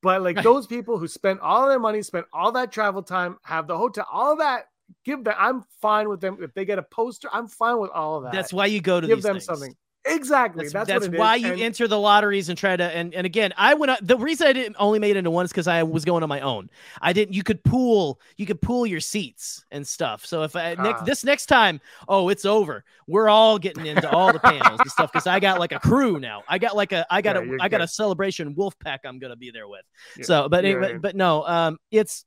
But 0.03 0.23
like 0.23 0.43
those 0.43 0.67
people 0.67 0.99
who 0.99 1.09
spent 1.09 1.41
all 1.41 1.69
their 1.69 1.79
money, 1.79 2.03
spent 2.03 2.27
all 2.33 2.53
that 2.53 2.73
travel 2.73 3.03
time, 3.03 3.37
have 3.43 3.67
the 3.67 3.77
hotel, 3.77 4.07
all 4.11 4.37
that, 4.37 4.67
give 5.05 5.25
them. 5.25 5.35
I'm 5.37 5.65
fine 5.83 6.09
with 6.09 6.21
them 6.21 6.39
if 6.41 6.55
they 6.55 6.65
get 6.65 6.79
a 6.79 6.83
poster. 6.83 7.29
I'm 7.33 7.49
fine 7.49 7.79
with 7.79 7.91
all 7.91 8.17
of 8.17 8.25
that. 8.25 8.33
That's 8.33 8.53
why 8.53 8.67
you 8.67 8.81
go 8.81 9.01
to 9.01 9.07
give 9.07 9.23
them 9.23 9.35
things. 9.35 9.45
something. 9.45 9.75
Exactly. 10.07 10.65
That's, 10.65 10.89
that's, 10.89 11.07
that's 11.07 11.19
why 11.19 11.37
is. 11.37 11.43
you 11.43 11.53
and, 11.53 11.61
enter 11.61 11.87
the 11.87 11.99
lotteries 11.99 12.49
and 12.49 12.57
try 12.57 12.75
to 12.75 12.85
and 12.85 13.15
and 13.15 13.27
again, 13.27 13.53
I 13.59 13.75
went 13.75 14.07
the 14.07 14.17
reason 14.17 14.47
I 14.47 14.55
didn't 14.55 14.77
only 14.79 14.99
made 14.99 15.11
it 15.11 15.19
into 15.19 15.31
one 15.31 15.45
is 15.45 15.51
because 15.51 15.69
I 15.69 15.83
was 15.83 16.07
going 16.07 16.23
on 16.23 16.29
my 16.29 16.41
own. 16.41 16.71
I 17.03 17.13
didn't. 17.13 17.35
You 17.35 17.43
could 17.43 17.63
pool. 17.65 18.19
You 18.39 18.47
could 18.47 18.63
pool 18.63 18.87
your 18.87 19.01
seats 19.01 19.65
and 19.71 19.87
stuff. 19.87 20.25
So 20.25 20.43
if 20.43 20.57
I, 20.57 20.73
uh, 20.73 20.83
next, 20.83 21.05
this 21.05 21.23
next 21.23 21.47
time, 21.47 21.83
oh, 22.09 22.31
it's 22.31 22.47
over. 22.47 22.83
We're 23.07 23.29
all 23.29 23.59
getting 23.59 23.85
into 23.85 24.09
all 24.11 24.33
the 24.33 24.39
panels 24.39 24.81
and 24.81 24.91
stuff 24.91 25.13
because 25.13 25.27
I 25.27 25.39
got 25.39 25.59
like 25.59 25.73
a 25.73 25.79
crew 25.81 26.19
now. 26.19 26.45
I 26.49 26.57
got 26.57 26.75
like 26.75 26.93
a 26.93 27.07
I 27.11 27.21
got 27.21 27.37
yeah, 27.37 27.53
a 27.53 27.55
I 27.61 27.69
got 27.69 27.79
good. 27.79 27.83
a 27.83 27.89
celebration 27.89 28.55
wolf 28.55 28.79
pack. 28.79 29.03
I'm 29.05 29.19
gonna 29.19 29.37
be 29.37 29.51
there 29.51 29.69
with. 29.69 29.85
Yeah, 30.17 30.25
so, 30.25 30.49
but 30.49 30.65
anyway, 30.65 30.97
but 30.97 31.15
no, 31.15 31.45
um, 31.47 31.79
it's 31.91 32.25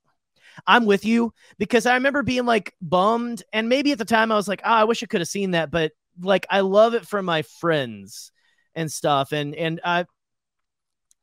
I'm 0.67 0.85
with 0.85 1.05
you 1.05 1.33
because 1.57 1.87
I 1.87 1.95
remember 1.95 2.21
being 2.21 2.45
like 2.45 2.75
bummed, 2.81 3.41
and 3.51 3.67
maybe 3.67 3.91
at 3.91 3.97
the 3.97 4.05
time 4.05 4.31
I 4.31 4.35
was 4.35 4.47
like, 4.47 4.61
oh, 4.63 4.69
I 4.69 4.83
wish 4.83 5.01
I 5.01 5.07
could 5.07 5.21
have 5.21 5.27
seen 5.27 5.51
that, 5.51 5.71
but 5.71 5.91
like 6.19 6.45
I 6.49 6.61
love 6.61 6.93
it 6.93 7.05
from 7.07 7.25
my 7.25 7.41
friends 7.41 8.31
and 8.75 8.91
stuff, 8.91 9.31
and 9.31 9.55
and 9.55 9.81
I. 9.83 10.05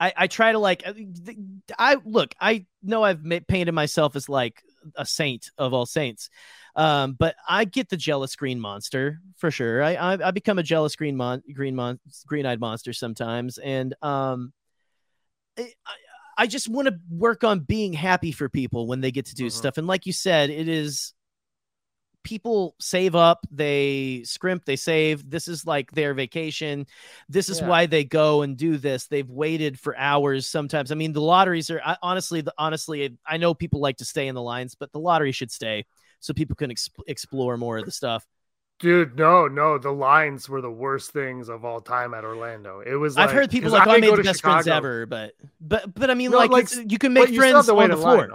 I, 0.03 0.15
I 0.17 0.27
try 0.29 0.53
to 0.53 0.59
like 0.59 0.83
uh, 0.87 0.95
I 1.79 1.99
look 2.07 2.35
I 2.41 2.65
know 2.83 3.05
I've 3.05 3.23
painted 3.47 3.73
myself 3.73 4.17
as 4.17 4.31
like 4.31 4.63
a 4.95 5.05
saint 5.05 5.51
of 5.59 5.75
all 5.75 5.85
saints 5.85 6.31
um, 6.75 7.13
but 7.19 7.35
I 7.47 7.67
get 7.67 7.91
the 7.91 7.99
jealous 7.99 8.35
green 8.35 8.59
monster 8.61 9.21
for 9.37 9.51
sure 9.51 9.83
I 9.83 9.97
I, 9.97 10.29
I 10.29 10.31
become 10.31 10.59
a 10.59 10.63
jealous 10.63 10.97
green 10.97 11.19
mon 11.19 11.43
green 11.53 11.77
mon 11.77 12.01
green 12.27 12.47
eyed 12.47 12.61
monster 12.61 12.95
sometimes 12.95 13.59
and 13.59 13.95
um 14.01 14.55
I, 15.59 15.73
I 16.39 16.47
just 16.47 16.71
want 16.71 16.89
to 16.89 16.99
work 17.11 17.45
on 17.45 17.61
being 17.61 17.93
happy 17.93 18.33
for 18.33 18.49
people 18.49 18.87
when 18.87 19.03
they 19.03 19.11
get 19.11 19.27
to 19.27 19.35
do 19.35 19.49
mm-hmm. 19.49 19.59
stuff 19.59 19.77
and 19.77 19.87
like 19.87 20.07
you 20.07 20.15
said 20.15 20.49
it 20.49 20.67
is 20.67 21.13
people 22.23 22.75
save 22.79 23.15
up, 23.15 23.47
they 23.51 24.23
scrimp, 24.25 24.65
they 24.65 24.77
save. 24.77 25.29
This 25.29 25.49
is 25.49 25.67
like 25.67 25.91
their 25.93 26.15
vacation. 26.15 26.87
This 27.29 27.49
is 27.49 27.61
yeah. 27.61 27.69
why 27.69 27.87
they 27.87 28.05
go 28.05 28.43
and 28.43 28.57
do 28.57 28.77
this. 28.77 29.07
They've 29.07 29.29
waited 29.29 29.79
for 29.79 29.97
hours 29.97 30.47
sometimes. 30.47 30.93
I 30.93 30.95
mean, 30.95 31.13
the 31.13 31.21
lotteries 31.21 31.71
are 31.71 31.81
I, 31.85 31.97
honestly, 32.03 32.41
the, 32.41 32.55
honestly, 32.59 33.17
I 33.27 33.37
know 33.37 33.55
people 33.55 33.81
like 33.81 33.99
to 33.99 34.05
stay 34.05 34.29
in 34.29 34.35
the 34.35 34.43
lines, 34.43 34.75
but 34.75 34.93
the 34.93 35.01
lottery 35.01 35.33
should 35.33 35.51
stay 35.51 35.87
so 36.21 36.35
people 36.35 36.57
can 36.57 36.71
exp- 36.71 36.91
explore 37.07 37.57
more 37.57 37.79
of 37.79 37.85
the 37.85 37.93
stuff. 37.93 38.27
Dude, 38.79 39.19
no, 39.19 39.47
no, 39.47 39.77
the 39.77 39.91
lines 39.91 40.49
were 40.49 40.63
the 40.63 40.71
worst 40.71 41.13
things 41.13 41.51
of 41.51 41.67
all 41.67 41.83
time 41.83 42.15
at 42.15 42.25
Orlando. 42.25 42.81
It 42.81 42.95
was. 42.95 43.15
Like, 43.15 43.29
I've 43.29 43.35
heard 43.35 43.51
people 43.51 43.71
like, 43.71 43.87
I, 43.87 43.91
oh, 43.91 43.95
I 43.97 44.01
made 44.01 44.17
the 44.17 44.23
best 44.23 44.39
Chicago. 44.39 44.55
friends 44.55 44.69
ever, 44.69 45.05
but 45.05 45.35
but 45.61 45.93
but 45.93 46.11
I 46.11 46.15
mean, 46.15 46.31
no, 46.31 46.39
like, 46.39 46.51
like 46.51 46.69
you 46.91 46.97
can 46.97 47.13
make 47.13 47.35
friends 47.35 47.69
on 47.69 47.91
the 47.91 47.97
floor. 47.97 48.29
Line, 48.29 48.31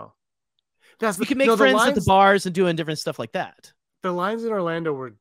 That's 1.00 1.20
you 1.20 1.26
can 1.26 1.38
make 1.38 1.48
no, 1.48 1.58
friends 1.58 1.76
lines, 1.76 1.90
at 1.90 1.96
the 1.96 2.08
bars 2.08 2.46
and 2.46 2.56
doing 2.56 2.76
different 2.76 3.00
stuff 3.00 3.20
like 3.20 3.34
that 3.34 3.72
the 4.06 4.12
lines 4.12 4.44
in 4.44 4.52
Orlando 4.52 4.94
were 4.94 5.16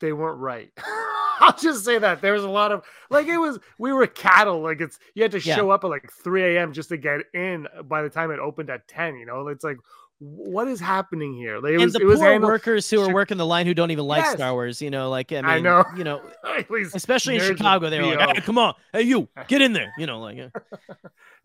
they 0.00 0.12
weren't 0.12 0.38
right. 0.38 0.70
I'll 1.40 1.56
just 1.56 1.84
say 1.84 1.98
that 1.98 2.20
there 2.20 2.32
was 2.32 2.42
a 2.42 2.48
lot 2.48 2.72
of 2.72 2.84
like 3.10 3.28
it 3.28 3.38
was 3.38 3.58
we 3.78 3.92
were 3.92 4.06
cattle. 4.08 4.60
Like 4.60 4.80
it's 4.80 4.98
you 5.14 5.22
had 5.22 5.30
to 5.32 5.40
yeah. 5.40 5.54
show 5.54 5.70
up 5.70 5.84
at 5.84 5.86
like 5.88 6.10
3 6.12 6.56
a.m. 6.56 6.72
just 6.72 6.88
to 6.88 6.96
get 6.96 7.20
in 7.32 7.68
by 7.84 8.02
the 8.02 8.10
time 8.10 8.32
it 8.32 8.40
opened 8.40 8.70
at 8.70 8.86
10. 8.88 9.16
You 9.16 9.26
know, 9.26 9.46
it's 9.46 9.62
like 9.62 9.76
what 10.18 10.66
is 10.66 10.80
happening 10.80 11.32
here? 11.34 11.60
Like, 11.60 11.70
it 11.70 11.74
and 11.74 11.84
was, 11.84 11.92
the 11.92 12.00
it 12.00 12.04
was 12.04 12.18
poor 12.18 12.32
handled... 12.32 12.50
workers 12.50 12.90
who 12.90 13.00
are 13.00 13.14
working 13.14 13.38
the 13.38 13.46
line 13.46 13.66
who 13.66 13.74
don't 13.74 13.92
even 13.92 14.04
like 14.04 14.24
yes. 14.24 14.34
Star 14.34 14.52
Wars. 14.52 14.82
You 14.82 14.90
know, 14.90 15.08
like 15.08 15.30
I, 15.30 15.36
mean, 15.36 15.44
I 15.44 15.60
know, 15.60 15.84
you 15.96 16.02
know, 16.02 16.20
especially 16.94 17.36
in 17.36 17.42
Chicago, 17.42 17.88
they're 17.88 18.04
like, 18.04 18.36
hey, 18.36 18.40
"Come 18.40 18.58
on, 18.58 18.74
hey 18.92 19.02
you, 19.02 19.28
get 19.46 19.62
in 19.62 19.72
there." 19.72 19.92
You 19.96 20.06
know, 20.06 20.20
like. 20.20 20.36
Yeah. 20.36 20.48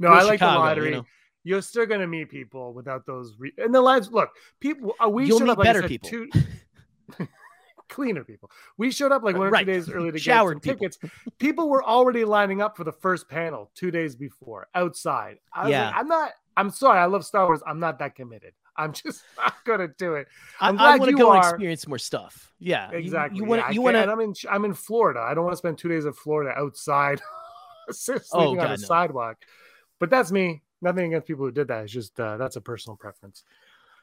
Uh, 0.01 0.09
no, 0.09 0.09
I 0.09 0.23
like 0.23 0.39
the 0.39 0.47
lottery. 0.47 0.89
You 0.89 0.95
know? 0.95 1.05
You're 1.43 1.61
still 1.61 1.85
gonna 1.85 2.07
meet 2.07 2.29
people 2.29 2.73
without 2.73 3.05
those. 3.05 3.35
Re- 3.37 3.53
and 3.57 3.73
the 3.73 3.81
lives, 3.81 4.11
look, 4.11 4.29
people. 4.59 4.95
Uh, 5.03 5.09
we 5.09 5.25
You'll 5.25 5.39
meet 5.41 5.49
up, 5.49 5.57
like 5.57 5.65
better 5.65 5.81
said, 5.81 5.89
people. 5.89 6.09
Two... 6.09 6.29
cleaner 7.93 8.23
people. 8.23 8.49
We 8.77 8.91
showed 8.91 9.11
up 9.11 9.23
like 9.23 9.37
one 9.37 9.47
or 9.47 9.49
right. 9.51 9.65
two 9.65 9.71
days 9.71 9.89
early 9.89 10.11
to 10.11 10.17
Showered 10.17 10.61
get 10.61 10.71
some 10.71 10.79
tickets. 10.79 10.97
People 11.37 11.69
were 11.69 11.83
already 11.83 12.25
lining 12.25 12.61
up 12.61 12.75
for 12.75 12.83
the 12.83 12.91
first 12.91 13.29
panel 13.29 13.69
two 13.75 13.91
days 13.91 14.15
before 14.15 14.67
outside. 14.73 15.37
I 15.53 15.69
yeah, 15.69 15.87
like, 15.87 15.95
I'm 15.95 16.07
not. 16.07 16.31
I'm 16.57 16.69
sorry. 16.69 16.99
I 16.99 17.05
love 17.05 17.25
Star 17.25 17.45
Wars. 17.45 17.61
I'm 17.65 17.79
not 17.79 17.99
that 17.99 18.15
committed. 18.15 18.53
I'm 18.77 18.91
just 18.91 19.23
not 19.37 19.53
gonna 19.65 19.89
do 19.99 20.15
it. 20.15 20.27
I'm 20.59 20.79
I, 20.79 20.93
I 20.93 20.97
want 20.97 21.11
to 21.11 21.17
go 21.17 21.29
are. 21.29 21.35
and 21.35 21.45
experience 21.45 21.87
more 21.87 21.99
stuff. 21.99 22.51
Yeah, 22.59 22.89
exactly. 22.89 23.37
You, 23.37 23.45
want 23.45 23.61
yeah, 23.61 23.69
you 23.69 23.81
want 23.83 23.95
to. 23.95 24.11
I'm 24.11 24.19
in. 24.19 24.33
I'm 24.49 24.65
in 24.65 24.73
Florida. 24.73 25.19
I 25.19 25.35
don't 25.35 25.43
want 25.43 25.53
to 25.53 25.57
spend 25.57 25.77
two 25.77 25.89
days 25.89 26.05
in 26.05 26.13
Florida 26.13 26.57
outside, 26.57 27.21
sleeping 27.91 28.23
oh, 28.33 28.49
on 28.49 28.55
God, 28.55 28.65
a 28.65 28.69
no. 28.69 28.75
sidewalk. 28.77 29.37
But 29.99 30.09
that's 30.09 30.31
me. 30.31 30.62
Nothing 30.83 31.05
against 31.05 31.27
people 31.27 31.45
who 31.45 31.51
did 31.51 31.69
that. 31.69 31.83
It's 31.83 31.93
just 31.93 32.19
uh, 32.19 32.37
that's 32.37 32.57
a 32.57 32.61
personal 32.61 32.97
preference. 32.97 33.43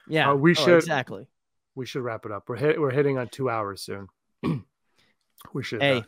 Yeah, 0.08 0.30
uh, 0.30 0.34
we 0.34 0.52
oh, 0.52 0.54
should 0.54 0.76
exactly. 0.78 1.26
We 1.74 1.86
should 1.86 2.02
wrap 2.02 2.26
it 2.26 2.32
up. 2.32 2.48
We're 2.48 2.56
hit, 2.56 2.80
we're 2.80 2.90
hitting 2.90 3.18
on 3.18 3.28
two 3.28 3.48
hours 3.48 3.82
soon. 3.82 4.08
we 5.52 5.62
should. 5.62 5.82
Hey, 5.82 5.98
uh, 5.98 6.02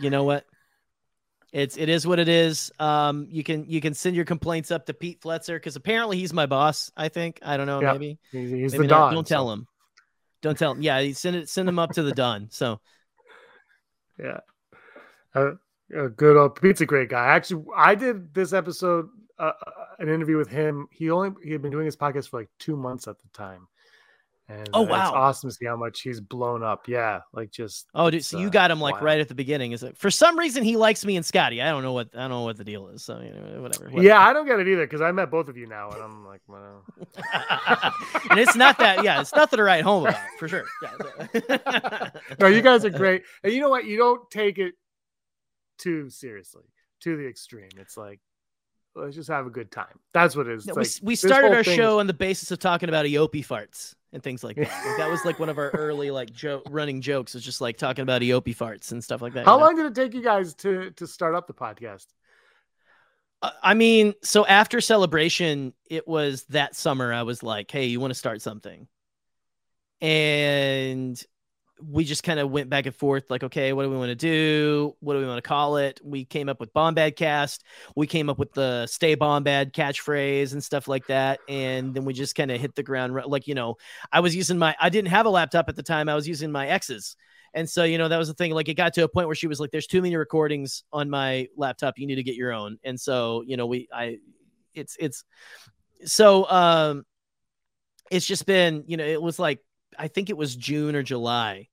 you 0.00 0.10
know 0.10 0.24
what? 0.24 0.44
It's 1.52 1.76
it 1.76 1.88
is 1.88 2.06
what 2.06 2.18
it 2.18 2.28
is. 2.28 2.72
Um, 2.78 3.28
you 3.30 3.44
can 3.44 3.64
you 3.68 3.80
can 3.80 3.94
send 3.94 4.16
your 4.16 4.24
complaints 4.24 4.70
up 4.70 4.86
to 4.86 4.94
Pete 4.94 5.20
Fletzer 5.20 5.56
because 5.56 5.76
apparently 5.76 6.18
he's 6.18 6.32
my 6.32 6.46
boss. 6.46 6.90
I 6.96 7.08
think 7.08 7.38
I 7.42 7.56
don't 7.56 7.66
know. 7.66 7.80
Yeah, 7.80 7.92
maybe 7.92 8.18
he's, 8.32 8.50
he's 8.50 8.72
maybe 8.72 8.84
the 8.84 8.88
don. 8.88 9.14
Don't 9.14 9.26
tell 9.26 9.46
so. 9.46 9.52
him. 9.52 9.66
Don't 10.40 10.58
tell 10.58 10.72
him. 10.72 10.82
Yeah, 10.82 11.12
send 11.12 11.36
it. 11.36 11.48
Send 11.48 11.68
him 11.68 11.78
up 11.78 11.92
to 11.92 12.02
the 12.02 12.12
Don. 12.12 12.48
So. 12.50 12.80
Yeah. 14.20 14.40
Uh, 15.32 15.52
uh, 15.96 16.08
good 16.08 16.36
old 16.36 16.60
Pete's 16.60 16.80
a 16.80 16.86
great 16.86 17.08
guy. 17.08 17.26
Actually, 17.26 17.66
I 17.76 17.94
did 17.94 18.34
this 18.34 18.52
episode, 18.52 19.08
uh, 19.38 19.52
an 19.98 20.08
interview 20.08 20.36
with 20.36 20.48
him. 20.48 20.88
He 20.90 21.10
only 21.10 21.30
he 21.42 21.52
had 21.52 21.62
been 21.62 21.70
doing 21.70 21.86
his 21.86 21.96
podcast 21.96 22.28
for 22.28 22.40
like 22.40 22.48
two 22.58 22.76
months 22.76 23.08
at 23.08 23.18
the 23.18 23.28
time, 23.28 23.66
and 24.50 24.68
oh 24.72 24.86
uh, 24.86 24.88
wow, 24.88 25.02
it's 25.02 25.12
awesome 25.12 25.50
to 25.50 25.56
see 25.56 25.66
how 25.66 25.76
much 25.76 26.00
he's 26.00 26.20
blown 26.20 26.62
up. 26.62 26.88
Yeah, 26.88 27.20
like 27.34 27.50
just 27.50 27.86
oh, 27.94 28.10
dude, 28.10 28.24
so 28.24 28.38
you 28.38 28.48
got 28.48 28.70
him 28.70 28.80
like 28.80 28.94
wow. 28.94 29.02
right 29.02 29.20
at 29.20 29.28
the 29.28 29.34
beginning. 29.34 29.72
Is 29.72 29.82
it 29.82 29.96
for 29.98 30.10
some 30.10 30.38
reason 30.38 30.64
he 30.64 30.76
likes 30.76 31.04
me 31.04 31.16
and 31.16 31.26
Scotty? 31.26 31.60
I 31.60 31.68
don't 31.68 31.82
know 31.82 31.92
what 31.92 32.08
I 32.14 32.20
don't 32.20 32.30
know 32.30 32.42
what 32.42 32.56
the 32.56 32.64
deal 32.64 32.88
is. 32.88 33.04
So 33.04 33.20
you 33.20 33.30
know, 33.30 33.60
whatever, 33.60 33.84
whatever. 33.84 34.02
Yeah, 34.02 34.20
I 34.20 34.32
don't 34.32 34.46
get 34.46 34.58
it 34.58 34.66
either 34.66 34.86
because 34.86 35.02
I 35.02 35.12
met 35.12 35.30
both 35.30 35.48
of 35.48 35.58
you 35.58 35.66
now, 35.66 35.90
and 35.90 36.02
I'm 36.02 36.26
like, 36.26 36.40
well. 36.46 36.82
and 38.30 38.40
it's 38.40 38.56
not 38.56 38.78
that. 38.78 39.04
Yeah, 39.04 39.20
it's 39.20 39.34
nothing 39.34 39.58
to 39.58 39.62
write 39.62 39.84
home 39.84 40.06
about 40.06 40.20
for 40.38 40.48
sure. 40.48 40.64
Yeah, 40.82 42.10
no, 42.40 42.46
you 42.46 42.62
guys 42.62 42.86
are 42.86 42.90
great, 43.04 43.24
and 43.44 43.52
you 43.52 43.60
know 43.60 43.68
what? 43.68 43.84
You 43.84 43.98
don't 43.98 44.30
take 44.30 44.58
it 44.58 44.74
too 45.76 46.08
seriously 46.08 46.64
to 47.00 47.16
the 47.18 47.28
extreme. 47.28 47.68
It's 47.76 47.98
like 47.98 48.20
let's 48.98 49.16
just 49.16 49.28
have 49.28 49.46
a 49.46 49.50
good 49.50 49.70
time. 49.70 49.98
That's 50.12 50.36
what 50.36 50.46
it 50.46 50.54
is. 50.54 50.66
Yeah, 50.66 50.74
like, 50.74 50.88
we, 51.02 51.08
we 51.08 51.16
started 51.16 51.52
our 51.52 51.64
show 51.64 51.96
is... 51.96 52.00
on 52.00 52.06
the 52.06 52.14
basis 52.14 52.50
of 52.50 52.58
talking 52.58 52.88
about 52.88 53.06
Eopie 53.06 53.46
farts 53.46 53.94
and 54.12 54.22
things 54.22 54.42
like 54.42 54.56
that. 54.56 54.86
Like, 54.86 54.96
that 54.98 55.10
was 55.10 55.24
like 55.24 55.38
one 55.38 55.48
of 55.48 55.58
our 55.58 55.70
early 55.70 56.10
like 56.10 56.32
joke 56.32 56.64
running 56.70 57.00
jokes. 57.00 57.34
Was 57.34 57.44
just 57.44 57.60
like 57.60 57.76
talking 57.76 58.02
about 58.02 58.22
Eopie 58.22 58.56
farts 58.56 58.92
and 58.92 59.02
stuff 59.02 59.22
like 59.22 59.34
that. 59.34 59.44
How 59.44 59.58
long 59.58 59.76
know? 59.76 59.88
did 59.88 59.98
it 59.98 60.02
take 60.02 60.14
you 60.14 60.22
guys 60.22 60.54
to 60.56 60.90
to 60.92 61.06
start 61.06 61.34
up 61.34 61.46
the 61.46 61.54
podcast? 61.54 62.06
Uh, 63.40 63.50
I 63.62 63.74
mean, 63.74 64.14
so 64.22 64.44
after 64.46 64.80
celebration, 64.80 65.72
it 65.88 66.08
was 66.08 66.44
that 66.44 66.74
summer. 66.74 67.12
I 67.12 67.22
was 67.22 67.42
like, 67.42 67.70
"Hey, 67.70 67.86
you 67.86 68.00
want 68.00 68.10
to 68.10 68.18
start 68.18 68.42
something?" 68.42 68.88
And 70.00 71.20
we 71.82 72.04
just 72.04 72.22
kind 72.22 72.40
of 72.40 72.50
went 72.50 72.68
back 72.68 72.86
and 72.86 72.94
forth 72.94 73.30
like 73.30 73.42
okay 73.44 73.72
what 73.72 73.84
do 73.84 73.90
we 73.90 73.96
want 73.96 74.10
to 74.10 74.14
do? 74.14 74.94
What 75.00 75.14
do 75.14 75.20
we 75.20 75.26
want 75.26 75.42
to 75.42 75.48
call 75.48 75.76
it? 75.76 76.00
We 76.02 76.24
came 76.24 76.48
up 76.48 76.60
with 76.60 76.72
bombad 76.72 77.16
cast. 77.16 77.64
We 77.96 78.06
came 78.06 78.28
up 78.28 78.38
with 78.38 78.52
the 78.52 78.86
stay 78.86 79.16
bombad 79.16 79.72
catchphrase 79.72 80.52
and 80.52 80.62
stuff 80.62 80.88
like 80.88 81.06
that 81.06 81.40
and 81.48 81.94
then 81.94 82.04
we 82.04 82.12
just 82.12 82.34
kind 82.34 82.50
of 82.50 82.60
hit 82.60 82.74
the 82.74 82.82
ground 82.82 83.14
like 83.26 83.46
you 83.46 83.54
know 83.54 83.76
i 84.12 84.20
was 84.20 84.34
using 84.34 84.58
my 84.58 84.74
i 84.80 84.88
didn't 84.88 85.08
have 85.08 85.26
a 85.26 85.30
laptop 85.30 85.68
at 85.68 85.76
the 85.76 85.82
time 85.82 86.08
i 86.08 86.14
was 86.14 86.26
using 86.26 86.50
my 86.50 86.68
ex's 86.68 87.16
and 87.54 87.68
so 87.68 87.84
you 87.84 87.98
know 87.98 88.08
that 88.08 88.18
was 88.18 88.28
the 88.28 88.34
thing 88.34 88.52
like 88.52 88.68
it 88.68 88.74
got 88.74 88.94
to 88.94 89.04
a 89.04 89.08
point 89.08 89.26
where 89.26 89.34
she 89.34 89.46
was 89.46 89.60
like 89.60 89.70
there's 89.70 89.86
too 89.86 90.02
many 90.02 90.16
recordings 90.16 90.84
on 90.92 91.08
my 91.08 91.46
laptop 91.56 91.98
you 91.98 92.06
need 92.06 92.16
to 92.16 92.22
get 92.22 92.34
your 92.34 92.52
own. 92.52 92.78
And 92.84 93.00
so 93.00 93.42
you 93.46 93.56
know 93.56 93.66
we 93.66 93.88
i 93.92 94.18
it's 94.74 94.96
it's 94.98 95.24
so 96.04 96.48
um 96.50 97.04
it's 98.10 98.26
just 98.26 98.46
been 98.46 98.84
you 98.86 98.96
know 98.96 99.04
it 99.04 99.20
was 99.20 99.38
like 99.38 99.60
I 99.98 100.08
think 100.08 100.30
it 100.30 100.36
was 100.36 100.56
June 100.56 100.96
or 100.96 101.02
July. 101.02 101.68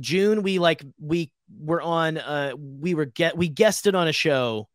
June, 0.00 0.42
we 0.42 0.58
like 0.58 0.84
we 1.00 1.32
were 1.58 1.82
on. 1.82 2.18
Uh, 2.18 2.52
we 2.56 2.94
were 2.94 3.04
get 3.04 3.36
we 3.36 3.48
guested 3.48 3.94
on 3.94 4.08
a 4.08 4.12
show 4.12 4.68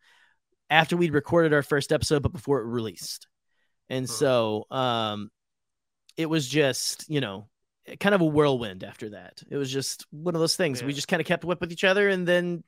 after 0.69 0.97
we'd 0.97 1.13
recorded 1.13 1.53
our 1.53 1.63
first 1.63 1.91
episode, 1.91 2.23
but 2.23 2.33
before 2.33 2.61
it 2.61 2.65
released, 2.65 3.27
and 3.89 4.09
so 4.09 4.65
um, 4.71 5.29
it 6.17 6.27
was 6.27 6.47
just 6.47 7.09
you 7.09 7.21
know 7.21 7.47
kind 7.99 8.15
of 8.15 8.21
a 8.21 8.25
whirlwind 8.25 8.83
after 8.83 9.09
that. 9.09 9.41
It 9.49 9.57
was 9.57 9.71
just 9.71 10.05
one 10.11 10.35
of 10.35 10.41
those 10.41 10.55
things. 10.55 10.81
Yeah. 10.81 10.87
We 10.87 10.93
just 10.93 11.07
kind 11.07 11.21
of 11.21 11.27
kept 11.27 11.45
up 11.45 11.61
with 11.61 11.71
each 11.71 11.83
other, 11.83 12.09
and 12.09 12.27
then 12.27 12.63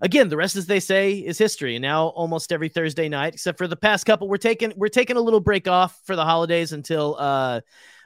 again, 0.00 0.28
the 0.28 0.36
rest, 0.36 0.56
as 0.56 0.66
they 0.66 0.80
say, 0.80 1.14
is 1.14 1.38
history. 1.38 1.76
And 1.76 1.82
now 1.82 2.08
almost 2.08 2.52
every 2.52 2.68
Thursday 2.68 3.08
night, 3.08 3.34
except 3.34 3.58
for 3.58 3.66
the 3.66 3.76
past 3.76 4.04
couple, 4.04 4.28
we're 4.28 4.36
taking 4.36 4.72
we're 4.76 4.88
taking 4.88 5.16
a 5.16 5.20
little 5.20 5.40
break 5.40 5.68
off 5.68 5.98
for 6.04 6.16
the 6.16 6.24
holidays 6.24 6.72
until 6.72 7.16
uh, 7.18 7.60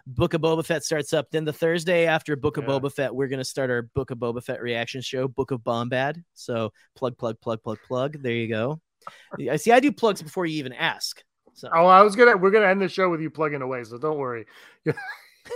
Book 0.07 0.35
of 0.35 0.41
Boba 0.41 0.65
Fett 0.65 0.85
starts 0.85 1.13
up. 1.13 1.31
Then 1.31 1.45
the 1.45 1.53
Thursday 1.53 2.07
after 2.07 2.37
Book 2.37 2.57
yeah. 2.57 2.65
of 2.65 2.83
Boba 2.83 2.93
Fett, 2.93 3.15
we're 3.15 3.29
gonna 3.29 3.45
start 3.45 3.71
our 3.71 3.83
Book 3.83 4.11
of 4.11 4.19
Boba 4.19 4.43
Fett 4.43 4.63
reaction 4.63 5.01
show, 5.01 5.27
Book 5.27 5.51
of 5.51 5.61
Bombad. 5.61 6.23
So 6.35 6.73
plug, 6.95 7.19
plug, 7.19 7.41
plug, 7.41 7.63
plug, 7.63 7.79
plug. 7.87 8.23
There 8.23 8.33
you 8.33 8.49
go. 8.49 8.81
I 9.51 9.57
see. 9.57 9.73
I 9.73 9.81
do 9.81 9.91
plugs 9.93 10.23
before 10.23 10.47
you 10.47 10.59
even 10.59 10.73
ask. 10.73 11.23
So. 11.55 11.69
Oh, 11.73 11.87
I 11.87 12.03
was 12.03 12.15
gonna. 12.15 12.37
We're 12.37 12.51
gonna 12.51 12.67
end 12.67 12.81
the 12.81 12.89
show 12.89 13.09
with 13.09 13.21
you 13.21 13.31
plugging 13.31 13.63
away, 13.63 13.83
so 13.85 13.99
don't 13.99 14.19
worry. 14.19 14.47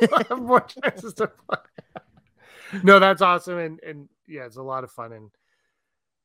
more 0.36 0.60
chances 0.60 1.14
to 1.14 1.26
plug. 1.28 1.68
no, 2.82 2.98
that's 2.98 3.22
awesome, 3.22 3.58
and 3.58 3.80
and 3.80 4.08
yeah, 4.26 4.46
it's 4.46 4.56
a 4.56 4.62
lot 4.62 4.84
of 4.84 4.90
fun. 4.90 5.12
And 5.12 5.30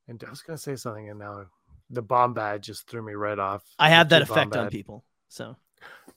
and 0.08 0.24
I 0.26 0.30
was 0.30 0.42
gonna 0.42 0.58
say 0.58 0.76
something, 0.76 1.10
and 1.10 1.20
now 1.20 1.46
the 1.90 2.04
Bombad 2.04 2.62
just 2.62 2.88
threw 2.90 3.02
me 3.02 3.14
right 3.14 3.38
off. 3.38 3.64
I 3.78 3.90
have 3.90 4.10
that 4.10 4.22
effect 4.22 4.56
on 4.56 4.70
people, 4.70 5.04
so. 5.28 5.58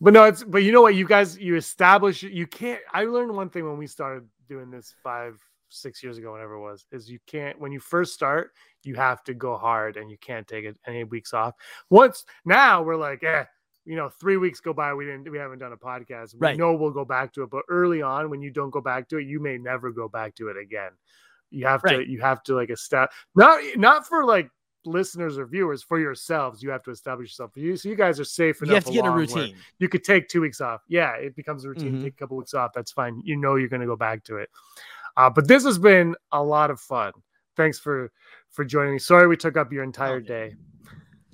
But 0.00 0.12
no, 0.12 0.24
it's 0.24 0.44
but 0.44 0.62
you 0.62 0.72
know 0.72 0.82
what? 0.82 0.94
You 0.94 1.06
guys, 1.06 1.38
you 1.38 1.56
establish 1.56 2.22
you 2.22 2.46
can't. 2.46 2.80
I 2.92 3.04
learned 3.04 3.34
one 3.34 3.50
thing 3.50 3.66
when 3.66 3.78
we 3.78 3.86
started 3.86 4.28
doing 4.48 4.70
this 4.70 4.94
five, 5.02 5.40
six 5.68 6.02
years 6.02 6.18
ago, 6.18 6.30
whatever 6.30 6.54
it 6.54 6.60
was, 6.60 6.86
is 6.92 7.10
you 7.10 7.18
can't 7.26 7.58
when 7.60 7.72
you 7.72 7.80
first 7.80 8.14
start, 8.14 8.52
you 8.84 8.94
have 8.94 9.24
to 9.24 9.34
go 9.34 9.56
hard 9.56 9.96
and 9.96 10.10
you 10.10 10.16
can't 10.18 10.46
take 10.46 10.64
it 10.64 10.76
any 10.86 11.04
weeks 11.04 11.34
off. 11.34 11.54
Once 11.90 12.24
now 12.44 12.82
we're 12.82 12.96
like, 12.96 13.24
eh, 13.24 13.44
you 13.84 13.96
know, 13.96 14.08
three 14.08 14.36
weeks 14.36 14.60
go 14.60 14.72
by, 14.72 14.92
we 14.94 15.06
didn't, 15.06 15.30
we 15.30 15.38
haven't 15.38 15.58
done 15.58 15.72
a 15.72 15.76
podcast. 15.76 16.34
We 16.34 16.40
right. 16.40 16.58
know 16.58 16.74
we'll 16.74 16.90
go 16.90 17.04
back 17.06 17.32
to 17.34 17.42
it, 17.42 17.50
but 17.50 17.64
early 17.68 18.02
on, 18.02 18.30
when 18.30 18.42
you 18.42 18.50
don't 18.50 18.70
go 18.70 18.80
back 18.80 19.08
to 19.08 19.18
it, 19.18 19.26
you 19.26 19.40
may 19.40 19.58
never 19.58 19.90
go 19.90 20.08
back 20.08 20.34
to 20.36 20.48
it 20.48 20.56
again. 20.56 20.90
You 21.50 21.66
have 21.66 21.82
right. 21.82 21.96
to, 21.96 22.08
you 22.08 22.20
have 22.20 22.42
to 22.44 22.54
like 22.54 22.70
establish 22.70 23.14
not 23.34 23.60
not 23.76 24.06
for 24.06 24.24
like 24.24 24.50
listeners 24.84 25.38
or 25.38 25.46
viewers, 25.46 25.82
for 25.82 25.98
yourselves. 25.98 26.62
You 26.62 26.70
have 26.70 26.82
to 26.84 26.90
establish 26.90 27.30
yourself. 27.30 27.52
You, 27.54 27.76
so 27.76 27.88
you 27.88 27.96
guys 27.96 28.18
are 28.20 28.24
safe 28.24 28.62
enough. 28.62 28.68
You 28.68 28.74
have 28.74 28.84
to 28.84 28.92
get 28.92 29.06
a 29.06 29.10
routine. 29.10 29.56
You 29.78 29.88
could 29.88 30.04
take 30.04 30.28
two 30.28 30.40
weeks 30.40 30.60
off. 30.60 30.82
Yeah, 30.88 31.14
it 31.14 31.36
becomes 31.36 31.64
a 31.64 31.68
routine. 31.68 31.94
Mm-hmm. 31.94 32.04
Take 32.04 32.14
a 32.14 32.16
couple 32.16 32.36
weeks 32.36 32.54
off. 32.54 32.72
That's 32.74 32.92
fine. 32.92 33.20
You 33.24 33.36
know 33.36 33.56
you're 33.56 33.68
going 33.68 33.80
to 33.80 33.86
go 33.86 33.96
back 33.96 34.24
to 34.24 34.36
it. 34.36 34.50
Uh, 35.16 35.28
but 35.28 35.48
this 35.48 35.64
has 35.64 35.78
been 35.78 36.14
a 36.32 36.42
lot 36.42 36.70
of 36.70 36.80
fun. 36.80 37.12
Thanks 37.56 37.78
for 37.78 38.12
for 38.50 38.64
joining 38.64 38.94
me. 38.94 38.98
Sorry 38.98 39.26
we 39.26 39.36
took 39.36 39.56
up 39.56 39.72
your 39.72 39.82
entire 39.82 40.16
oh, 40.16 40.20
day. 40.20 40.54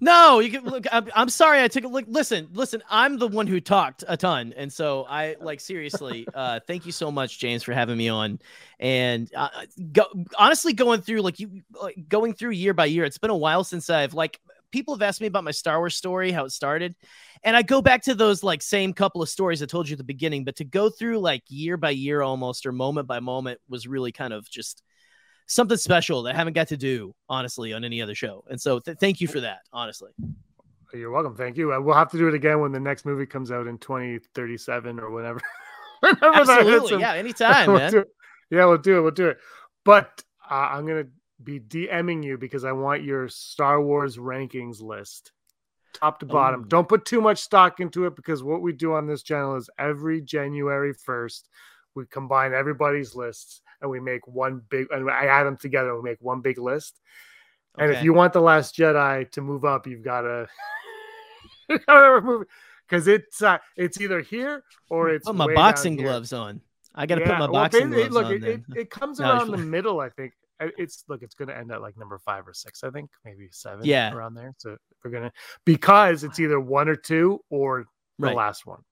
No, 0.05 0.39
you 0.41 0.51
can 0.51 0.65
look. 0.65 0.85
I'm, 0.93 1.09
I'm, 1.17 1.31
sorry. 1.31 1.63
I 1.63 1.69
took 1.69 1.85
a 1.85 1.89
look. 1.89 2.05
Listen, 2.07 2.49
listen. 2.53 2.83
I'm 2.91 3.17
the 3.17 3.27
one 3.27 3.47
who 3.47 3.59
talked 3.59 4.05
a 4.07 4.19
ton, 4.19 4.53
and 4.55 4.71
so 4.71 5.07
I 5.09 5.37
like 5.41 5.61
seriously. 5.61 6.27
Uh, 6.35 6.61
thank 6.67 6.85
you 6.85 6.93
so 6.93 7.11
much, 7.11 7.39
James, 7.39 7.63
for 7.63 7.73
having 7.73 7.97
me 7.97 8.11
on. 8.11 8.39
And 8.79 9.31
uh, 9.35 9.49
go, 9.93 10.05
honestly, 10.39 10.75
going 10.75 11.01
through 11.01 11.23
like 11.23 11.41
you, 11.41 11.63
like, 11.81 12.07
going 12.07 12.35
through 12.35 12.51
year 12.51 12.75
by 12.75 12.85
year. 12.85 13.05
It's 13.05 13.17
been 13.17 13.31
a 13.31 13.37
while 13.37 13.65
since 13.65 13.89
I've 13.89 14.13
like 14.13 14.39
people 14.71 14.95
have 14.95 15.01
asked 15.01 15.23
me 15.23 15.27
about 15.27 15.43
my 15.45 15.53
Star 15.53 15.79
Wars 15.79 15.97
story, 15.97 16.33
how 16.33 16.45
it 16.45 16.51
started, 16.51 16.95
and 17.43 17.57
I 17.57 17.63
go 17.63 17.81
back 17.81 18.03
to 18.03 18.15
those 18.15 18.43
like 18.43 18.61
same 18.61 18.93
couple 18.93 19.23
of 19.23 19.31
stories 19.31 19.63
I 19.63 19.67
told 19.67 19.89
you 19.89 19.95
at 19.95 19.99
the 19.99 20.05
beginning. 20.05 20.45
But 20.45 20.57
to 20.57 20.65
go 20.65 20.91
through 20.91 21.21
like 21.21 21.45
year 21.49 21.79
by 21.79 21.91
year 21.91 22.21
almost 22.21 22.67
or 22.67 22.73
moment 22.73 23.09
by 23.09 23.21
moment 23.21 23.59
was 23.71 23.87
really 23.87 24.13
kind 24.13 24.35
of 24.35 24.51
just 24.51 24.83
something 25.47 25.77
special 25.77 26.23
that 26.23 26.35
I 26.35 26.39
haven't 26.39 26.55
got 26.55 26.69
to 26.69 26.77
do 26.77 27.15
honestly 27.29 27.73
on 27.73 27.85
any 27.85 28.01
other 28.01 28.15
show. 28.15 28.45
And 28.49 28.61
so 28.61 28.79
th- 28.79 28.99
thank 28.99 29.21
you 29.21 29.29
for 29.29 29.41
that, 29.41 29.61
honestly. 29.73 30.11
You're 30.93 31.11
welcome. 31.11 31.35
Thank 31.35 31.57
you. 31.57 31.73
Uh, 31.73 31.81
we'll 31.81 31.97
have 31.97 32.11
to 32.13 32.19
do 32.19 32.29
it 32.29 32.35
again 32.35 32.61
when 32.61 32.73
the 32.73 32.81
next 32.81 33.05
movie 33.05 33.27
comes 33.27 33.51
out 33.51 33.67
in 33.67 33.79
2037 33.79 35.01
or 35.01 35.11
whenever. 35.11 35.41
whenever 36.01 36.35
Absolutely. 36.35 37.01
Yeah, 37.01 37.15
anytime, 37.15 37.67
we'll 37.73 37.79
man. 37.79 38.05
Yeah, 38.51 38.67
we'll 38.67 38.79
do 38.79 38.99
it. 38.99 39.01
We'll 39.01 39.11
do 39.11 39.29
it. 39.29 39.39
But 39.85 40.23
uh, 40.49 40.55
I'm 40.55 40.87
going 40.87 41.05
to 41.05 41.11
be 41.43 41.59
DMing 41.59 42.23
you 42.23 42.39
because 42.39 42.65
I 42.65 42.73
want 42.73 43.03
your 43.03 43.29
Star 43.29 43.83
Wars 43.83 44.17
rankings 44.17 44.81
list 44.81 45.33
top 45.95 46.21
to 46.21 46.27
bottom. 46.27 46.63
Oh. 46.65 46.69
Don't 46.69 46.89
put 46.89 47.05
too 47.05 47.21
much 47.21 47.39
stock 47.39 47.81
into 47.81 48.05
it 48.05 48.17
because 48.17 48.43
what 48.43 48.61
we 48.61 48.73
do 48.73 48.93
on 48.93 49.07
this 49.07 49.23
channel 49.23 49.57
is 49.57 49.71
every 49.79 50.21
January 50.21 50.93
1st, 50.93 51.43
we 51.95 52.05
combine 52.07 52.53
everybody's 52.53 53.15
lists 53.15 53.63
and 53.81 53.91
we 53.91 54.01
make 54.01 54.27
one 54.27 54.63
big 54.69 54.87
and 54.91 55.11
I 55.11 55.27
add 55.27 55.45
them 55.45 55.57
together 55.57 55.91
and 55.91 56.03
we 56.03 56.11
make 56.11 56.21
one 56.21 56.41
big 56.41 56.59
list. 56.59 57.01
And 57.77 57.93
if 57.93 58.05
you 58.05 58.13
want 58.13 58.33
the 58.33 58.41
Last 58.41 58.77
Jedi 58.77 59.29
to 59.33 59.41
move 59.41 59.65
up, 59.65 59.87
you've 59.87 60.05
got 60.05 60.21
to 60.21 60.47
because 62.89 63.09
it's 63.09 63.43
uh, 63.43 63.59
it's 63.77 64.01
either 64.01 64.21
here 64.21 64.63
or 64.91 65.11
it's 65.11 65.27
put 65.27 65.35
my 65.35 65.53
boxing 65.55 65.97
gloves 65.97 66.33
on. 66.33 66.61
I 66.95 67.07
got 67.07 67.17
to 67.17 67.23
yeah. 67.23 67.39
put 67.39 67.39
my 67.39 67.47
boxing 67.49 67.91
well, 67.91 68.09
gloves 68.09 68.15
look, 68.15 68.27
on. 68.27 68.33
It, 68.33 68.45
it, 68.45 68.63
it, 68.77 68.91
comes 68.91 69.19
no, 69.21 69.31
around 69.31 69.51
the 69.51 69.59
middle, 69.59 70.01
I 70.01 70.11
think. 70.11 70.33
It's 70.61 71.05
look, 71.09 71.23
it's 71.23 71.35
going 71.35 71.49
to 71.49 71.57
end 71.57 71.73
at 71.73 71.83
like 71.83 71.97
number 71.97 72.19
five 72.19 72.47
or 72.47 72.55
six, 72.55 72.85
I 72.85 72.91
think, 72.91 73.11
maybe 73.25 73.49
seven, 73.51 73.85
yeah, 73.85 74.15
around 74.15 74.35
there. 74.35 74.55
So 74.59 74.77
we're 75.05 75.11
gonna 75.11 75.33
because 75.65 76.23
it's 76.23 76.39
either 76.39 76.61
one 76.61 76.89
or 76.89 76.95
two 76.95 77.41
or 77.51 77.87
the 78.19 78.29
right. 78.29 78.37
last 78.37 78.65
one. 78.65 78.83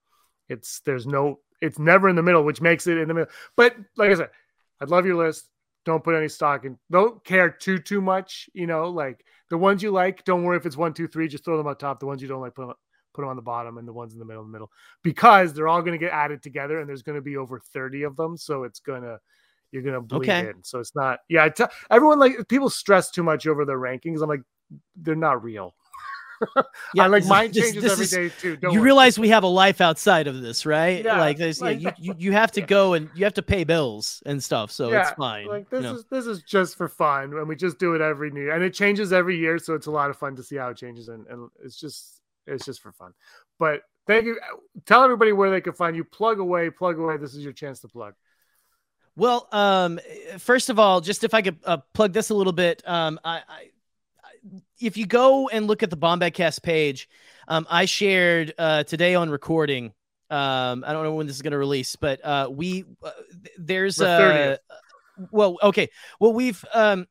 It's 0.48 0.80
there's 0.80 1.06
no, 1.06 1.38
it's 1.60 1.78
never 1.78 2.08
in 2.08 2.16
the 2.16 2.22
middle, 2.22 2.42
which 2.42 2.60
makes 2.60 2.88
it 2.88 2.98
in 2.98 3.06
the 3.06 3.14
middle. 3.14 3.30
But 3.56 3.76
like 3.96 4.10
I 4.10 4.14
said, 4.14 4.30
I'd 4.82 4.90
love 4.90 5.06
your 5.06 5.16
list. 5.16 5.48
Don't 5.84 6.02
put 6.02 6.16
any 6.16 6.28
stock 6.28 6.64
in. 6.64 6.76
Don't 6.90 7.24
care 7.24 7.50
too 7.50 7.78
too 7.78 8.00
much. 8.00 8.50
You 8.52 8.66
know, 8.66 8.90
like 8.90 9.24
the 9.48 9.56
ones 9.56 9.82
you 9.82 9.92
like. 9.92 10.24
Don't 10.24 10.42
worry 10.42 10.56
if 10.56 10.66
it's 10.66 10.76
one, 10.76 10.92
two, 10.92 11.06
three. 11.06 11.28
Just 11.28 11.44
throw 11.44 11.56
them 11.56 11.68
on 11.68 11.76
top. 11.76 12.00
The 12.00 12.06
ones 12.06 12.20
you 12.20 12.28
don't 12.28 12.40
like, 12.40 12.54
put 12.54 12.66
them, 12.66 12.74
put 13.14 13.22
them 13.22 13.30
on 13.30 13.36
the 13.36 13.42
bottom, 13.42 13.78
and 13.78 13.86
the 13.86 13.92
ones 13.92 14.12
in 14.12 14.18
the 14.18 14.24
middle, 14.24 14.42
in 14.42 14.48
the 14.48 14.52
middle, 14.52 14.70
because 15.02 15.52
they're 15.52 15.68
all 15.68 15.80
going 15.80 15.92
to 15.92 16.04
get 16.04 16.12
added 16.12 16.42
together, 16.42 16.80
and 16.80 16.88
there's 16.88 17.02
going 17.02 17.16
to 17.16 17.22
be 17.22 17.36
over 17.36 17.60
thirty 17.72 18.02
of 18.02 18.16
them. 18.16 18.36
So 18.36 18.64
it's 18.64 18.80
gonna 18.80 19.18
you're 19.70 19.82
gonna 19.82 20.00
bleed 20.00 20.28
okay. 20.28 20.50
in. 20.50 20.62
So 20.62 20.80
it's 20.80 20.94
not. 20.94 21.20
Yeah, 21.28 21.44
I 21.44 21.48
tell 21.48 21.70
everyone 21.90 22.18
like 22.18 22.48
people 22.48 22.70
stress 22.70 23.10
too 23.10 23.22
much 23.22 23.46
over 23.46 23.64
their 23.64 23.78
rankings. 23.78 24.22
I'm 24.22 24.28
like, 24.28 24.42
they're 24.96 25.14
not 25.14 25.42
real. 25.42 25.74
yeah, 26.94 27.04
I 27.04 27.06
like 27.06 27.24
mine 27.26 27.52
changes 27.52 27.82
this, 27.82 27.98
this 27.98 28.12
every 28.12 28.26
is, 28.26 28.32
day 28.32 28.40
too. 28.40 28.56
Don't 28.56 28.72
you 28.72 28.80
worry. 28.80 28.86
realize 28.86 29.18
we 29.18 29.28
have 29.28 29.42
a 29.42 29.48
life 29.48 29.80
outside 29.80 30.26
of 30.26 30.40
this, 30.40 30.66
right? 30.66 31.04
Yeah, 31.04 31.18
like 31.18 31.38
this, 31.38 31.60
like, 31.60 31.80
yeah, 31.80 31.94
you, 31.98 32.14
you 32.18 32.32
have 32.32 32.52
to 32.52 32.60
go 32.62 32.94
and 32.94 33.10
you 33.14 33.24
have 33.24 33.34
to 33.34 33.42
pay 33.42 33.64
bills 33.64 34.22
and 34.26 34.42
stuff, 34.42 34.70
so 34.70 34.90
yeah, 34.90 35.02
it's 35.02 35.10
fine. 35.12 35.46
Like 35.46 35.70
this 35.70 35.82
you 35.84 35.90
know? 35.90 35.96
is 35.96 36.04
this 36.10 36.26
is 36.26 36.42
just 36.42 36.76
for 36.76 36.88
fun, 36.88 37.34
and 37.34 37.48
we 37.48 37.56
just 37.56 37.78
do 37.78 37.94
it 37.94 38.00
every 38.00 38.30
new 38.30 38.42
year, 38.42 38.54
and 38.54 38.62
it 38.62 38.74
changes 38.74 39.12
every 39.12 39.36
year, 39.36 39.58
so 39.58 39.74
it's 39.74 39.86
a 39.86 39.90
lot 39.90 40.10
of 40.10 40.16
fun 40.16 40.36
to 40.36 40.42
see 40.42 40.56
how 40.56 40.68
it 40.68 40.76
changes, 40.76 41.08
and, 41.08 41.26
and 41.26 41.48
it's 41.64 41.76
just 41.76 42.20
it's 42.46 42.64
just 42.64 42.80
for 42.80 42.92
fun. 42.92 43.12
But 43.58 43.82
thank 44.06 44.24
you. 44.24 44.38
Tell 44.86 45.04
everybody 45.04 45.32
where 45.32 45.50
they 45.50 45.60
can 45.60 45.72
find 45.72 45.96
you. 45.96 46.04
Plug 46.04 46.38
away, 46.38 46.70
plug 46.70 46.98
away. 46.98 47.16
This 47.16 47.34
is 47.34 47.44
your 47.44 47.52
chance 47.52 47.80
to 47.80 47.88
plug. 47.88 48.14
Well, 49.14 49.48
um, 49.52 50.00
first 50.38 50.70
of 50.70 50.78
all, 50.78 51.00
just 51.00 51.22
if 51.22 51.34
I 51.34 51.42
could 51.42 51.58
uh, 51.64 51.78
plug 51.92 52.12
this 52.12 52.30
a 52.30 52.34
little 52.34 52.52
bit, 52.52 52.82
um, 52.86 53.20
I, 53.24 53.42
I 53.46 53.70
if 54.80 54.96
you 54.96 55.06
go 55.06 55.48
and 55.48 55.66
look 55.66 55.82
at 55.82 55.90
the 55.90 55.96
Bombadcast 55.96 56.62
page, 56.62 57.08
um, 57.48 57.66
I 57.70 57.84
shared 57.84 58.54
uh, 58.58 58.84
today 58.84 59.14
on 59.14 59.30
recording. 59.30 59.92
Um, 60.30 60.84
I 60.86 60.92
don't 60.92 61.04
know 61.04 61.14
when 61.14 61.26
this 61.26 61.36
is 61.36 61.42
going 61.42 61.52
to 61.52 61.58
release, 61.58 61.96
but 61.96 62.24
uh, 62.24 62.48
we 62.50 62.84
uh, 63.02 63.10
there's 63.58 64.00
a 64.00 64.58
well, 65.30 65.58
okay, 65.62 65.88
well 66.20 66.32
we've 66.32 66.64
um, 66.72 67.06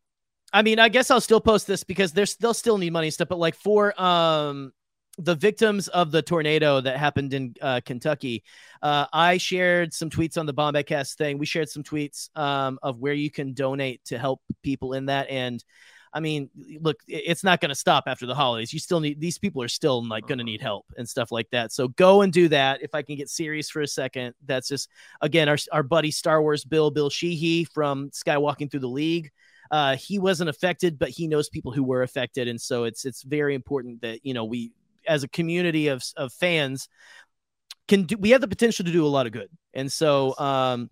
I 0.53 0.61
mean, 0.63 0.79
I 0.79 0.89
guess 0.89 1.11
I'll 1.11 1.21
still 1.21 1.41
post 1.41 1.67
this 1.67 1.83
because 1.83 2.11
there's 2.11 2.35
they'll 2.35 2.53
still 2.53 2.77
need 2.77 2.91
money 2.91 3.09
stuff, 3.09 3.29
but 3.29 3.39
like 3.39 3.55
for 3.55 3.99
um 4.01 4.73
the 5.17 5.35
victims 5.35 5.87
of 5.89 6.09
the 6.09 6.21
tornado 6.21 6.81
that 6.81 6.97
happened 6.97 7.33
in 7.33 7.53
uh, 7.61 7.81
Kentucky, 7.85 8.43
uh, 8.81 9.05
I 9.13 9.37
shared 9.37 9.93
some 9.93 10.09
tweets 10.09 10.37
on 10.37 10.45
the 10.45 10.53
Bombadcast 10.53 11.15
thing. 11.15 11.37
We 11.37 11.45
shared 11.45 11.69
some 11.69 11.83
tweets 11.83 12.35
um, 12.35 12.79
of 12.81 12.99
where 12.99 13.13
you 13.13 13.29
can 13.29 13.53
donate 13.53 14.03
to 14.05 14.17
help 14.17 14.41
people 14.63 14.93
in 14.93 15.07
that, 15.07 15.29
and 15.29 15.63
I 16.13 16.19
mean, 16.19 16.49
look, 16.81 16.97
it's 17.07 17.43
not 17.43 17.61
going 17.61 17.69
to 17.69 17.75
stop 17.75 18.03
after 18.07 18.25
the 18.25 18.35
holidays. 18.35 18.73
You 18.73 18.79
still 18.79 18.99
need 18.99 19.19
these 19.19 19.37
people 19.37 19.63
are 19.63 19.69
still 19.69 20.05
like 20.05 20.27
going 20.27 20.39
to 20.39 20.43
need 20.43 20.61
help 20.61 20.85
and 20.97 21.07
stuff 21.07 21.31
like 21.31 21.49
that. 21.51 21.71
So 21.71 21.87
go 21.89 22.21
and 22.21 22.33
do 22.33 22.49
that. 22.49 22.81
If 22.81 22.93
I 22.93 23.01
can 23.01 23.15
get 23.15 23.29
serious 23.29 23.69
for 23.69 23.81
a 23.81 23.87
second, 23.87 24.33
that's 24.45 24.67
just 24.67 24.89
again 25.21 25.47
our 25.47 25.57
our 25.71 25.83
buddy 25.83 26.11
Star 26.11 26.41
Wars 26.41 26.65
Bill 26.65 26.91
Bill 26.91 27.09
Sheehy 27.09 27.63
from 27.63 28.09
Skywalking 28.09 28.69
Through 28.69 28.81
the 28.81 28.87
League. 28.87 29.31
Uh, 29.69 29.95
he 29.95 30.19
wasn't 30.19 30.49
affected, 30.49 30.99
but 30.99 31.09
he 31.09 31.27
knows 31.27 31.47
people 31.47 31.71
who 31.71 31.83
were 31.83 32.03
affected, 32.03 32.49
and 32.49 32.59
so 32.59 32.83
it's 32.83 33.05
it's 33.05 33.23
very 33.23 33.55
important 33.55 34.01
that 34.01 34.25
you 34.25 34.33
know 34.33 34.43
we 34.43 34.73
as 35.07 35.23
a 35.23 35.29
community 35.29 35.87
of 35.87 36.03
of 36.17 36.33
fans 36.33 36.89
can 37.87 38.03
do. 38.03 38.17
We 38.17 38.31
have 38.31 38.41
the 38.41 38.49
potential 38.49 38.83
to 38.83 38.91
do 38.91 39.05
a 39.05 39.07
lot 39.07 39.27
of 39.27 39.31
good, 39.31 39.49
and 39.73 39.89
so 39.89 40.37
um, 40.37 40.89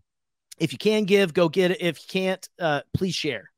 if 0.59 0.71
you 0.71 0.77
can 0.77 1.03
give, 1.03 1.33
go 1.33 1.49
get 1.49 1.71
it. 1.71 1.81
If 1.81 1.99
you 1.99 2.07
can't, 2.07 2.49
uh, 2.57 2.81
please 2.93 3.15
share 3.15 3.48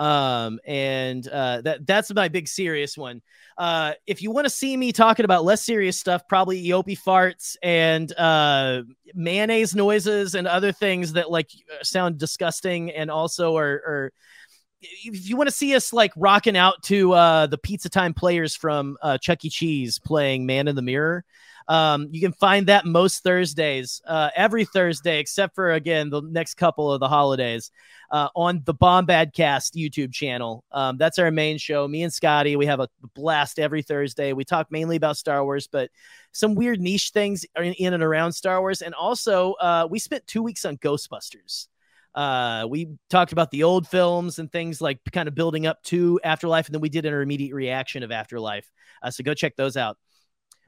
Um, 0.00 0.60
and 0.66 1.28
uh, 1.28 1.60
that 1.60 1.86
that's 1.86 2.12
my 2.14 2.28
big 2.28 2.48
serious 2.48 2.96
one. 2.96 3.20
Uh, 3.58 3.92
if 4.06 4.22
you 4.22 4.30
want 4.30 4.46
to 4.46 4.50
see 4.50 4.74
me 4.74 4.92
talking 4.92 5.26
about 5.26 5.44
less 5.44 5.62
serious 5.62 6.00
stuff, 6.00 6.26
probably 6.26 6.64
Eopie 6.64 6.98
farts 6.98 7.54
and 7.62 8.10
uh, 8.16 8.82
mayonnaise 9.14 9.74
noises 9.74 10.34
and 10.34 10.48
other 10.48 10.72
things 10.72 11.12
that 11.12 11.30
like 11.30 11.50
sound 11.82 12.16
disgusting 12.16 12.90
and 12.92 13.10
also 13.10 13.58
are, 13.58 13.82
are 13.86 14.12
if 14.80 15.28
you 15.28 15.36
want 15.36 15.48
to 15.50 15.54
see 15.54 15.76
us 15.76 15.92
like 15.92 16.12
rocking 16.16 16.56
out 16.56 16.82
to 16.84 17.12
uh, 17.12 17.46
the 17.46 17.58
Pizza 17.58 17.90
Time 17.90 18.14
players 18.14 18.56
from 18.56 18.96
uh, 19.02 19.18
Chuck 19.18 19.44
E. 19.44 19.50
Cheese 19.50 19.98
playing 19.98 20.46
Man 20.46 20.66
in 20.66 20.76
the 20.76 20.80
Mirror, 20.80 21.26
um, 21.70 22.08
you 22.10 22.20
can 22.20 22.32
find 22.32 22.66
that 22.66 22.84
most 22.84 23.22
Thursdays, 23.22 24.02
uh, 24.04 24.30
every 24.34 24.64
Thursday, 24.64 25.20
except 25.20 25.54
for 25.54 25.70
again 25.70 26.10
the 26.10 26.20
next 26.20 26.54
couple 26.54 26.92
of 26.92 26.98
the 26.98 27.06
holidays, 27.06 27.70
uh, 28.10 28.26
on 28.34 28.60
the 28.64 28.74
Bombadcast 28.74 29.76
YouTube 29.76 30.12
channel. 30.12 30.64
Um, 30.72 30.98
that's 30.98 31.20
our 31.20 31.30
main 31.30 31.58
show. 31.58 31.86
Me 31.86 32.02
and 32.02 32.12
Scotty, 32.12 32.56
we 32.56 32.66
have 32.66 32.80
a 32.80 32.88
blast 33.14 33.60
every 33.60 33.82
Thursday. 33.82 34.32
We 34.32 34.44
talk 34.44 34.66
mainly 34.72 34.96
about 34.96 35.16
Star 35.16 35.44
Wars, 35.44 35.68
but 35.68 35.90
some 36.32 36.56
weird 36.56 36.80
niche 36.80 37.10
things 37.10 37.46
in, 37.56 37.72
in 37.74 37.94
and 37.94 38.02
around 38.02 38.32
Star 38.32 38.60
Wars, 38.60 38.82
and 38.82 38.92
also 38.92 39.52
uh, 39.52 39.86
we 39.88 40.00
spent 40.00 40.26
two 40.26 40.42
weeks 40.42 40.64
on 40.64 40.76
Ghostbusters. 40.78 41.68
Uh, 42.16 42.66
we 42.68 42.88
talked 43.10 43.30
about 43.30 43.52
the 43.52 43.62
old 43.62 43.86
films 43.86 44.40
and 44.40 44.50
things 44.50 44.80
like 44.80 44.98
kind 45.12 45.28
of 45.28 45.36
building 45.36 45.68
up 45.68 45.80
to 45.84 46.18
Afterlife, 46.24 46.66
and 46.66 46.74
then 46.74 46.80
we 46.80 46.88
did 46.88 47.06
an 47.06 47.14
immediate 47.14 47.54
reaction 47.54 48.02
of 48.02 48.10
Afterlife. 48.10 48.68
Uh, 49.04 49.12
so 49.12 49.22
go 49.22 49.34
check 49.34 49.54
those 49.54 49.76
out. 49.76 49.96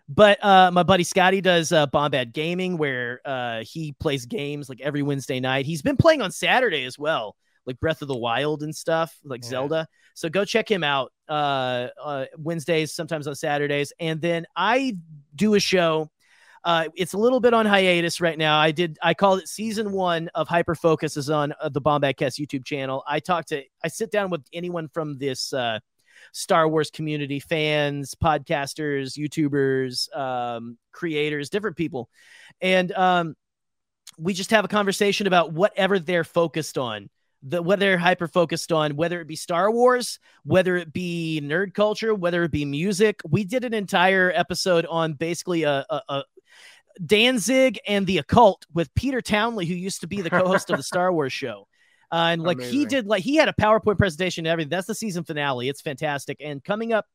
But 0.08 0.44
uh, 0.44 0.70
my 0.72 0.82
buddy 0.82 1.04
Scotty 1.04 1.40
does 1.40 1.72
uh, 1.72 1.86
Bombad 1.86 2.32
Gaming, 2.32 2.76
where 2.76 3.20
uh, 3.24 3.62
he 3.64 3.92
plays 3.98 4.26
games 4.26 4.68
like 4.68 4.80
every 4.80 5.02
Wednesday 5.02 5.40
night. 5.40 5.64
He's 5.64 5.82
been 5.82 5.96
playing 5.96 6.22
on 6.22 6.30
Saturday 6.32 6.84
as 6.84 6.98
well, 6.98 7.36
like 7.66 7.78
Breath 7.80 8.02
of 8.02 8.08
the 8.08 8.16
Wild 8.16 8.62
and 8.62 8.74
stuff, 8.74 9.16
like 9.24 9.42
yeah. 9.44 9.50
Zelda. 9.50 9.88
So 10.14 10.28
go 10.28 10.44
check 10.44 10.70
him 10.70 10.84
out 10.84 11.12
uh, 11.28 11.88
uh, 12.02 12.24
Wednesdays, 12.36 12.92
sometimes 12.92 13.26
on 13.26 13.34
Saturdays. 13.34 13.92
And 13.98 14.20
then 14.20 14.44
I 14.56 14.96
do 15.34 15.54
a 15.54 15.60
show. 15.60 16.10
Uh, 16.64 16.88
it's 16.94 17.14
a 17.14 17.18
little 17.18 17.40
bit 17.40 17.54
on 17.54 17.66
hiatus 17.66 18.20
right 18.20 18.38
now. 18.38 18.58
I 18.58 18.70
did. 18.70 18.98
I 19.02 19.14
called 19.14 19.40
it 19.40 19.48
season 19.48 19.90
one 19.92 20.28
of 20.34 20.46
Hyper 20.46 20.74
Focus 20.74 21.16
is 21.16 21.28
on 21.28 21.52
uh, 21.60 21.68
the 21.68 21.80
Bombadcast 21.80 22.40
YouTube 22.40 22.64
channel. 22.64 23.02
I 23.06 23.18
talk 23.18 23.46
to. 23.46 23.62
I 23.82 23.88
sit 23.88 24.12
down 24.12 24.30
with 24.30 24.42
anyone 24.52 24.88
from 24.88 25.18
this 25.18 25.52
uh, 25.52 25.80
Star 26.32 26.66
Wars 26.68 26.90
community, 26.90 27.38
fans, 27.38 28.14
podcasters, 28.14 29.18
YouTubers, 29.18 30.14
um, 30.16 30.78
creators, 30.90 31.50
different 31.50 31.76
people. 31.76 32.09
And 32.60 32.90
um, 32.92 33.36
we 34.18 34.34
just 34.34 34.50
have 34.50 34.64
a 34.64 34.68
conversation 34.68 35.26
about 35.26 35.52
whatever 35.52 35.98
they're 35.98 36.24
focused 36.24 36.78
on. 36.78 37.09
The, 37.44 37.60
what 37.60 37.80
they're 37.80 37.98
hyper 37.98 38.28
focused 38.28 38.70
on, 38.70 38.94
whether 38.94 39.20
it 39.20 39.26
be 39.26 39.34
Star 39.34 39.68
Wars, 39.68 40.20
whether 40.44 40.76
it 40.76 40.92
be 40.92 41.40
nerd 41.42 41.74
culture, 41.74 42.14
whether 42.14 42.44
it 42.44 42.52
be 42.52 42.64
music. 42.64 43.20
We 43.28 43.42
did 43.42 43.64
an 43.64 43.74
entire 43.74 44.32
episode 44.32 44.86
on 44.86 45.14
basically 45.14 45.64
a, 45.64 45.84
a, 45.90 46.02
a 46.09 46.24
Danzig 47.04 47.80
and 47.86 48.06
the 48.06 48.18
occult 48.18 48.64
with 48.72 48.94
Peter 48.94 49.20
Townley, 49.20 49.66
who 49.66 49.74
used 49.74 50.02
to 50.02 50.06
be 50.06 50.20
the 50.20 50.30
co-host 50.30 50.70
of 50.70 50.76
the 50.76 50.84
Star 50.84 51.12
Wars 51.12 51.32
show. 51.32 51.66
Uh, 52.12 52.28
and 52.32 52.43
like 52.43 52.59
Amazing. 52.59 52.78
he 52.78 52.84
did, 52.84 53.06
like 53.06 53.22
he 53.22 53.36
had 53.36 53.48
a 53.48 53.55
PowerPoint 53.55 53.97
presentation 53.97 54.44
and 54.47 54.52
everything. 54.52 54.68
That's 54.68 54.86
the 54.86 54.94
season 54.94 55.24
finale. 55.24 55.68
It's 55.68 55.80
fantastic. 55.80 56.36
And 56.40 56.62
coming 56.62 56.93
up, 56.93 57.06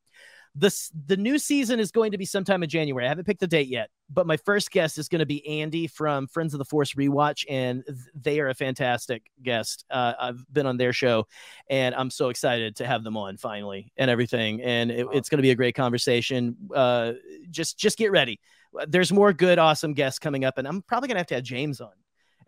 this 0.54 0.90
the 1.06 1.16
new 1.16 1.38
season 1.38 1.78
is 1.78 1.92
going 1.92 2.12
to 2.12 2.18
be 2.18 2.24
sometime 2.24 2.62
in 2.62 2.68
January. 2.68 3.06
I 3.06 3.08
haven't 3.08 3.26
picked 3.26 3.40
the 3.40 3.46
date 3.46 3.68
yet, 3.68 3.90
but 4.10 4.26
my 4.26 4.36
first 4.38 4.70
guest 4.70 4.98
is 4.98 5.08
going 5.08 5.20
to 5.20 5.26
be 5.26 5.46
Andy 5.60 5.86
from 5.86 6.26
Friends 6.26 6.54
of 6.54 6.58
the 6.58 6.64
Force 6.64 6.94
Rewatch, 6.94 7.44
and 7.48 7.84
they 8.14 8.40
are 8.40 8.48
a 8.48 8.54
fantastic 8.54 9.30
guest. 9.42 9.84
Uh, 9.90 10.14
I've 10.18 10.44
been 10.52 10.66
on 10.66 10.76
their 10.76 10.92
show, 10.92 11.26
and 11.70 11.94
I'm 11.94 12.10
so 12.10 12.30
excited 12.30 12.76
to 12.76 12.86
have 12.86 13.04
them 13.04 13.16
on 13.16 13.36
finally 13.36 13.92
and 13.96 14.10
everything. 14.10 14.62
And 14.62 14.90
it, 14.90 15.06
it's 15.12 15.28
going 15.28 15.38
to 15.38 15.42
be 15.42 15.50
a 15.50 15.56
great 15.56 15.74
conversation. 15.74 16.56
Uh, 16.74 17.12
just 17.50 17.78
just 17.78 17.98
get 17.98 18.10
ready. 18.10 18.40
There's 18.86 19.12
more 19.12 19.32
good, 19.32 19.58
awesome 19.58 19.94
guests 19.94 20.18
coming 20.18 20.44
up, 20.44 20.58
and 20.58 20.66
I'm 20.66 20.82
probably 20.82 21.08
gonna 21.08 21.20
have 21.20 21.28
to 21.28 21.36
have 21.36 21.44
James 21.44 21.80
on 21.80 21.92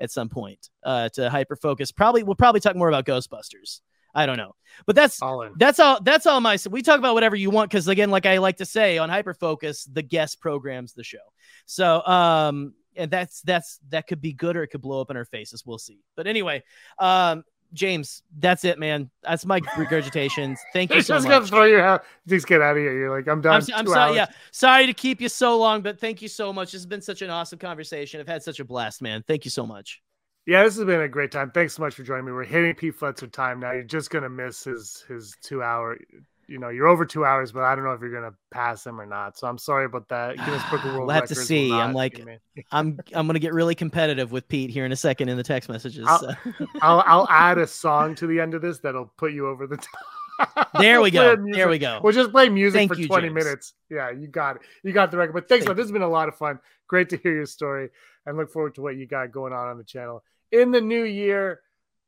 at 0.01 0.11
some 0.11 0.29
point 0.29 0.71
uh, 0.83 1.09
to 1.11 1.31
hyper 1.31 1.57
focus. 1.57 1.93
Probably 1.93 2.23
we'll 2.23 2.35
probably 2.35 2.61
talk 2.61 2.77
more 2.77 2.89
about 2.89 3.05
Ghostbusters. 3.07 3.81
I 4.13 4.27
don't 4.27 4.39
know, 4.39 4.57
but 4.87 4.97
that's 4.97 5.23
all 5.23 5.49
that's 5.57 5.79
all 5.79 6.01
that's 6.03 6.27
all 6.27 6.41
my. 6.41 6.59
We 6.69 6.83
talk 6.83 6.99
about 6.99 7.15
whatever 7.15 7.37
you 7.37 7.51
want 7.51 7.71
because 7.71 7.87
again, 7.87 8.11
like 8.11 8.27
I 8.27 8.39
like 8.39 8.57
to 8.57 8.67
say 8.67 8.99
on 8.99 9.09
hyper 9.09 9.35
focus, 9.35 9.85
the 9.85 10.03
guest 10.03 10.41
programs 10.41 10.95
the 10.95 11.05
show. 11.05 11.19
So 11.67 12.05
um, 12.05 12.75
and 12.97 13.11
that's 13.11 13.41
that's 13.43 13.79
that 13.91 14.07
could 14.09 14.21
be 14.21 14.33
good 14.33 14.57
or 14.57 14.65
it 14.65 14.69
could 14.69 14.81
blow 14.81 15.01
up 15.01 15.11
in 15.11 15.17
our 15.17 15.25
faces. 15.25 15.65
We'll 15.65 15.79
see. 15.79 16.01
But 16.17 16.27
anyway, 16.27 16.65
um, 16.99 17.45
James, 17.73 18.23
that's 18.39 18.65
it, 18.65 18.79
man. 18.79 19.11
That's 19.23 19.47
my 19.47 19.61
regurgitations. 19.61 20.59
Thank 20.73 20.93
you 20.95 21.03
so 21.03 21.15
just 21.15 21.27
much. 21.27 21.33
gonna 21.33 21.47
throw 21.47 21.65
your 21.65 21.83
house. 21.83 22.05
Just 22.27 22.47
get 22.47 22.61
out 22.61 22.77
of 22.77 22.83
here. 22.83 22.93
You're 22.93 23.17
like, 23.17 23.29
I'm 23.29 23.41
done. 23.41 23.63
I'm, 23.63 23.75
I'm 23.75 23.87
sorry. 23.87 24.17
Yeah, 24.17 24.27
sorry 24.51 24.87
to 24.87 24.95
keep 24.95 25.21
you 25.21 25.29
so 25.29 25.59
long, 25.59 25.83
but 25.83 25.99
thank 25.99 26.23
you 26.23 26.29
so 26.29 26.53
much. 26.53 26.73
This 26.73 26.81
has 26.81 26.87
been 26.87 27.03
such 27.03 27.23
an 27.23 27.31
awesome 27.31 27.59
conversation. 27.59 28.21
I've 28.21 28.29
had 28.29 28.43
such 28.43 28.61
a 28.61 28.65
blast, 28.65 29.03
man. 29.03 29.25
Thank 29.27 29.45
you 29.45 29.51
so 29.51 29.67
much. 29.67 30.03
Yeah, 30.47 30.65
this 30.65 30.77
has 30.77 30.85
been 30.85 31.01
a 31.01 31.09
great 31.09 31.31
time. 31.31 31.51
Thanks 31.51 31.75
so 31.75 31.83
much 31.83 31.95
for 31.95 32.03
joining 32.03 32.25
me. 32.25 32.33
We're 32.33 32.45
hitting 32.45 32.75
Pete 32.75 32.99
Fletzer 32.99 33.31
time 33.31 33.61
now. 33.61 33.73
You're 33.73 33.83
just 33.83 34.11
gonna 34.11 34.31
miss 34.31 34.65
his 34.65 35.05
his 35.09 35.37
two 35.43 35.63
hour 35.63 35.99
you 36.51 36.59
know 36.59 36.69
you're 36.69 36.89
over 36.89 37.07
two 37.07 37.25
hours, 37.25 37.53
but 37.53 37.63
I 37.63 37.77
don't 37.77 37.85
know 37.85 37.93
if 37.93 38.01
you're 38.01 38.13
gonna 38.13 38.35
pass 38.51 38.85
him 38.85 39.01
or 39.01 39.07
not. 39.07 39.39
So 39.39 39.47
I'm 39.47 39.57
sorry 39.57 39.85
about 39.85 40.09
that. 40.09 40.37
Guinness 40.37 40.63
Book 40.69 40.85
of 40.85 40.85
World 40.95 41.07
we'll 41.07 41.15
have 41.15 41.29
to 41.29 41.35
see. 41.37 41.73
I'm 41.73 41.95
like, 41.95 42.21
I'm 42.73 42.99
I'm 43.15 43.27
gonna 43.27 43.39
get 43.39 43.55
really 43.55 43.77
competitive 43.77 44.33
with 44.33 44.49
Pete 44.49 44.69
here 44.69 44.85
in 44.85 44.91
a 44.91 44.97
second 44.97 45.29
in 45.29 45.37
the 45.37 45.45
text 45.45 45.69
messages. 45.69 46.07
I'll, 46.09 46.19
so. 46.19 46.35
I'll, 46.83 47.05
I'll 47.07 47.29
add 47.31 47.59
a 47.59 47.67
song 47.67 48.17
to 48.17 48.27
the 48.27 48.41
end 48.41 48.55
of 48.55 48.63
this 48.63 48.81
that'll 48.81 49.13
put 49.17 49.33
you 49.33 49.47
over 49.47 49.67
the 49.67 49.77
top. 49.77 49.87
There 50.79 51.03
we 51.03 51.11
go. 51.11 51.37
There 51.37 51.69
we 51.69 51.79
go. 51.79 52.01
We'll 52.03 52.15
just 52.15 52.31
play 52.31 52.49
music 52.49 52.79
Thank 52.79 52.95
for 52.95 52.99
you, 52.99 53.09
20 53.09 53.29
James. 53.29 53.35
minutes. 53.35 53.75
Yeah, 53.91 54.11
you 54.11 54.27
got 54.27 54.57
it. 54.57 54.63
You 54.83 54.91
got 54.95 55.11
the 55.11 55.19
record. 55.19 55.35
But 55.35 55.51
thanks, 55.51 55.67
Thank 55.67 55.77
This 55.77 55.85
has 55.85 55.93
been 55.93 56.01
a 56.01 56.09
lot 56.09 56.29
of 56.29 56.37
fun. 56.39 56.59
Great 56.89 57.11
to 57.11 57.19
hear 57.19 57.35
your 57.35 57.45
story 57.45 57.91
and 58.25 58.39
look 58.39 58.51
forward 58.51 58.75
to 58.77 58.81
what 58.81 58.97
you 58.97 59.07
got 59.07 59.33
going 59.33 59.53
on 59.53 59.69
on 59.69 59.77
the 59.77 59.85
channel 59.85 60.25
in 60.51 60.71
the 60.71 60.81
new 60.81 61.05
year. 61.05 61.61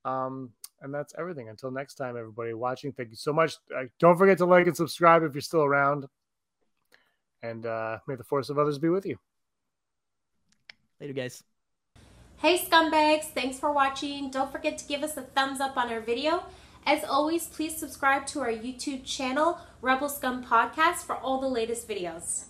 Um, 0.06 0.48
and 0.82 0.92
that's 0.92 1.14
everything. 1.16 1.48
Until 1.48 1.70
next 1.70 1.94
time, 1.94 2.16
everybody 2.16 2.52
watching, 2.52 2.92
thank 2.92 3.10
you 3.10 3.16
so 3.16 3.32
much. 3.32 3.56
Uh, 3.74 3.84
don't 3.98 4.18
forget 4.18 4.38
to 4.38 4.46
like 4.46 4.66
and 4.66 4.76
subscribe 4.76 5.22
if 5.22 5.34
you're 5.34 5.40
still 5.40 5.62
around. 5.62 6.06
And 7.42 7.64
uh, 7.64 7.98
may 8.06 8.16
the 8.16 8.24
force 8.24 8.50
of 8.50 8.58
others 8.58 8.78
be 8.78 8.88
with 8.88 9.06
you. 9.06 9.18
Later, 11.00 11.12
guys. 11.12 11.42
Hey, 12.36 12.58
scumbags. 12.58 13.24
Thanks 13.24 13.58
for 13.58 13.72
watching. 13.72 14.30
Don't 14.30 14.50
forget 14.50 14.76
to 14.78 14.86
give 14.86 15.02
us 15.02 15.16
a 15.16 15.22
thumbs 15.22 15.60
up 15.60 15.76
on 15.76 15.90
our 15.90 16.00
video. 16.00 16.44
As 16.84 17.04
always, 17.04 17.46
please 17.46 17.76
subscribe 17.76 18.26
to 18.26 18.40
our 18.40 18.52
YouTube 18.52 19.04
channel, 19.04 19.58
Rebel 19.80 20.08
Scum 20.08 20.44
Podcast, 20.44 21.04
for 21.04 21.16
all 21.16 21.40
the 21.40 21.48
latest 21.48 21.88
videos. 21.88 22.46